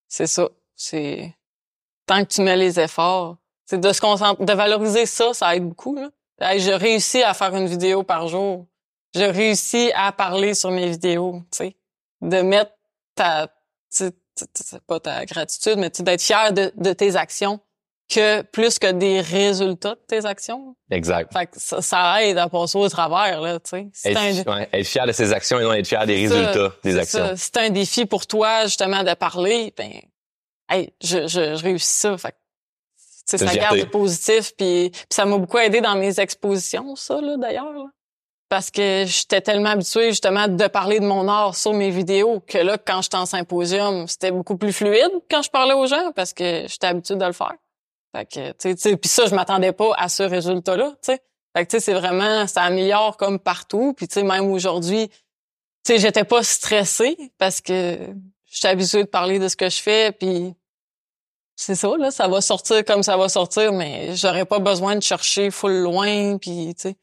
ça. 0.08 0.50
C'est 0.76 1.34
tant 2.06 2.24
que 2.26 2.30
tu 2.34 2.42
mets 2.42 2.58
les 2.58 2.80
efforts, 2.80 3.38
c'est 3.66 3.80
de 3.80 3.94
se 3.94 4.02
concentrer, 4.02 4.44
de 4.44 4.54
valoriser 4.54 5.06
ça, 5.06 5.34
ça 5.34 5.56
aide 5.56 5.68
beaucoup. 5.68 5.96
Là. 5.96 6.10
Hey, 6.40 6.60
je 6.60 6.72
réussis 6.72 7.22
à 7.24 7.34
faire 7.34 7.56
une 7.56 7.68
vidéo 7.68 8.04
par 8.04 8.28
jour. 8.28 8.66
Je 9.14 9.24
réussis 9.24 9.92
à 9.96 10.12
parler 10.12 10.54
sur 10.56 10.72
mes 10.72 10.90
vidéos. 10.90 11.42
Tu 11.52 11.58
sais, 11.58 11.76
de 12.22 12.42
mettre 12.42 12.72
ta, 13.16 13.48
tu 13.48 13.54
sais, 13.90 14.12
tu- 14.12 14.46
tu- 14.46 14.64
c'est 14.66 14.82
pas 14.84 15.00
ta 15.00 15.26
gratitude, 15.26 15.78
mais 15.78 15.90
d'être 15.90 16.22
fier 16.22 16.52
de, 16.54 16.72
de 16.76 16.94
tes 16.94 17.16
actions 17.16 17.60
que 18.14 18.42
plus 18.44 18.78
que 18.80 18.92
des 18.92 19.22
résultats 19.22 19.96
de 19.96 20.02
tes 20.08 20.26
actions. 20.26 20.76
Exact. 20.90 21.32
Fait 21.32 21.46
que 21.48 21.54
ça, 21.60 21.82
ça 21.82 22.24
aide 22.24 22.38
à 22.38 22.50
passer 22.50 22.78
au 22.78 22.88
travers 22.90 23.40
là. 23.42 23.60
Tu 23.60 23.90
sais, 23.94 24.16
un- 24.16 24.26
Être, 24.26 24.50
ouais, 24.54 24.70
être 24.74 24.86
fier 24.88 25.08
de 25.08 25.12
ses 25.12 25.32
actions 25.34 25.60
et 25.60 25.64
non 25.64 25.74
être 25.74 25.88
fier 25.88 26.06
des 26.06 26.28
ça, 26.28 26.36
résultats 26.36 26.76
des 26.84 26.92
c'est 26.94 27.00
actions. 27.00 27.20
ça. 27.28 27.38
C'est 27.38 27.58
un 27.58 27.70
défi 27.70 28.06
pour 28.06 28.28
toi, 28.28 28.66
justement, 28.66 29.04
de 29.04 29.14
parler. 29.14 29.74
Ben, 29.78 29.92
hey, 30.70 30.94
je, 31.02 31.28
je, 31.28 31.56
je 31.56 31.64
réussis 31.64 31.88
ça. 32.02 32.18
Fait 32.18 32.32
que, 32.32 32.36
C'est 33.26 33.38
ça 33.38 33.56
garde 33.56 33.86
positif. 33.90 34.52
Puis, 34.58 34.90
puis 34.92 35.02
ça 35.10 35.26
m'a 35.26 35.38
beaucoup 35.38 35.58
aidé 35.58 35.80
dans 35.82 35.96
mes 35.96 36.20
expositions, 36.20 36.96
ça, 36.96 37.22
là, 37.22 37.38
d'ailleurs. 37.38 37.72
là. 37.74 37.86
Parce 38.50 38.70
que 38.70 39.06
j'étais 39.08 39.40
tellement 39.40 39.70
habituée, 39.70 40.10
justement, 40.10 40.50
de 40.50 40.68
parler 40.68 41.00
de 41.00 41.06
mon 41.06 41.30
art 41.30 41.56
sur 41.56 41.72
mes 41.72 41.90
vidéos 41.90 42.42
que 42.46 42.58
là, 42.58 42.78
quand 42.78 43.02
j'étais 43.02 43.16
en 43.16 43.26
symposium, 43.26 44.06
c'était 44.10 44.32
beaucoup 44.32 44.58
plus 44.58 44.74
fluide 44.74 45.10
quand 45.30 45.42
je 45.42 45.50
parlais 45.50 45.74
aux 45.74 45.86
gens 45.88 46.12
parce 46.18 46.34
que 46.34 46.66
j'étais 46.68 46.88
habituée 46.88 47.16
de 47.16 47.24
le 47.26 47.32
faire. 47.32 47.54
Fait 48.16 48.26
que, 48.26 48.52
tu 48.54 48.78
sais, 48.78 48.98
puis 48.98 49.10
ça, 49.10 49.26
je 49.26 49.36
m'attendais 49.36 49.72
pas 49.72 49.94
à 49.98 50.10
ce 50.10 50.24
résultat-là, 50.24 50.92
tu 51.02 51.14
sais. 51.14 51.22
Fait 51.56 51.66
que, 51.66 51.72
tu 51.72 51.78
sais, 51.78 51.80
c'est 51.80 51.94
vraiment, 51.94 52.48
ça 52.48 52.64
améliore 52.64 53.18
comme 53.18 53.40
partout. 53.40 53.94
Puis, 53.96 54.08
tu 54.08 54.16
sais, 54.16 54.24
même 54.24 54.50
aujourd'hui, 54.52 55.10
tu 55.10 55.16
sais, 55.86 55.98
j'étais 55.98 56.24
pas 56.24 56.44
stressée 56.44 57.18
parce 57.38 57.62
que 57.62 57.98
j'étais 58.46 58.68
habituée 58.68 59.04
de 59.04 59.10
parler 59.10 59.40
de 59.40 59.48
ce 59.48 59.56
que 59.56 59.70
je 59.70 59.82
fais, 59.82 60.12
puis 60.12 60.54
c'est 61.56 61.76
ça, 61.76 61.96
là, 61.98 62.12
ça 62.12 62.28
va 62.28 62.42
sortir 62.42 62.84
comme 62.86 63.04
ça 63.04 63.18
va 63.18 63.30
sortir, 63.30 63.72
mais 63.72 64.16
j'aurais 64.16 64.46
pas 64.46 64.60
besoin 64.60 64.96
de 64.96 65.02
chercher 65.02 65.52
full 65.52 65.74
loin, 65.74 66.38
puis, 66.38 66.74
tu 66.76 66.90
sais. 66.90 66.96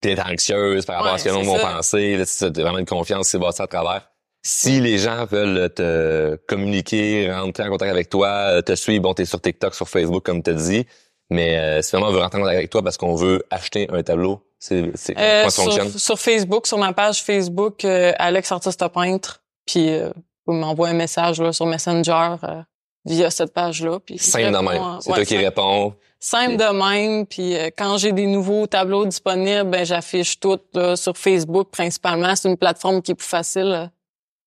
T'es 0.00 0.20
anxieuse 0.20 0.84
par 0.84 0.96
rapport 0.96 1.14
à 1.14 1.18
ce 1.18 1.24
que 1.24 1.28
les 1.30 1.44
gens 1.44 1.52
vont 1.54 1.58
penser. 1.58 2.16
Là, 2.16 2.26
tu 2.26 2.44
as 2.44 2.50
vraiment 2.50 2.78
une 2.78 2.86
confiance 2.86 3.26
qui 3.26 3.30
s'est 3.32 3.38
bâtie 3.38 3.62
à 3.62 3.66
travers. 3.66 4.10
Si 4.48 4.80
les 4.80 4.98
gens 4.98 5.24
veulent 5.26 5.68
te 5.74 6.36
communiquer, 6.46 7.30
rentrer 7.32 7.64
en 7.64 7.70
contact 7.70 7.90
avec 7.90 8.08
toi, 8.08 8.28
euh, 8.28 8.62
te 8.62 8.74
suivre, 8.76 9.02
bon, 9.02 9.12
t'es 9.14 9.24
sur 9.24 9.40
TikTok, 9.40 9.74
sur 9.74 9.88
Facebook, 9.88 10.24
comme 10.24 10.40
tu 10.42 10.54
dit, 10.54 10.86
mais 11.30 11.58
euh, 11.58 11.82
si 11.82 11.90
vraiment 11.90 12.08
on 12.08 12.12
veut 12.12 12.20
rentrer 12.20 12.38
en 12.38 12.42
contact 12.42 12.58
avec 12.58 12.70
toi 12.70 12.82
parce 12.82 12.96
qu'on 12.96 13.16
veut 13.16 13.42
acheter 13.50 13.88
un 13.92 14.02
tableau, 14.04 14.42
c'est 14.60 14.92
c'est 14.94 15.18
Euh, 15.18 15.40
comment 15.40 15.50
ça 15.50 15.62
fonctionne? 15.64 15.90
sur, 15.90 16.00
sur 16.00 16.18
Facebook, 16.20 16.66
sur 16.68 16.78
ma 16.78 16.92
page 16.92 17.22
Facebook, 17.24 17.84
euh, 17.84 18.12
Alex 18.18 18.52
Artiste 18.52 18.86
Peintre, 18.88 19.42
puis 19.66 19.90
euh, 19.90 20.10
vous 20.46 20.54
m'envoyez 20.54 20.94
un 20.94 20.96
message 20.96 21.40
là, 21.40 21.52
sur 21.52 21.66
Messenger 21.66 22.36
euh, 22.44 22.62
via 23.04 23.30
cette 23.30 23.52
page-là. 23.52 23.98
puis 23.98 24.16
Simple 24.18 24.52
de 24.52 24.58
même. 24.58 24.82
C'est 25.00 25.10
ouais, 25.10 25.16
toi 25.16 25.24
qui 25.24 25.36
réponds. 25.38 25.94
Simple 26.20 26.56
de 26.56 26.72
même, 26.72 27.26
puis 27.26 27.56
euh, 27.56 27.70
quand 27.76 27.98
j'ai 27.98 28.12
des 28.12 28.26
nouveaux 28.26 28.68
tableaux 28.68 29.04
disponibles, 29.04 29.64
ben 29.64 29.84
j'affiche 29.84 30.38
tout 30.38 30.60
là, 30.72 30.94
sur 30.94 31.16
Facebook 31.18 31.70
principalement. 31.72 32.34
C'est 32.36 32.48
une 32.48 32.56
plateforme 32.56 33.02
qui 33.02 33.10
est 33.10 33.16
plus 33.16 33.26
facile 33.26 33.90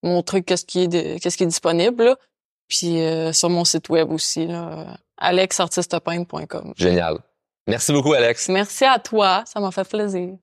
montrer 0.02 0.42
qu'est-ce 0.42 0.64
qui 0.64 0.82
est 0.82 1.20
qu'est-ce 1.20 1.36
qui 1.36 1.44
est 1.44 1.46
disponible. 1.46 2.04
là. 2.04 2.16
Puis 2.68 3.02
euh, 3.02 3.32
sur 3.32 3.50
mon 3.50 3.64
site 3.64 3.88
web 3.88 4.10
aussi, 4.10 4.46
là, 4.46 4.96
alexartistepeintre.com. 5.16 6.72
Génial. 6.76 7.18
Merci 7.66 7.92
beaucoup, 7.92 8.12
Alex. 8.12 8.48
Merci 8.48 8.84
à 8.84 8.98
toi, 8.98 9.42
ça 9.46 9.60
m'a 9.60 9.70
fait 9.70 9.88
plaisir. 9.88 10.36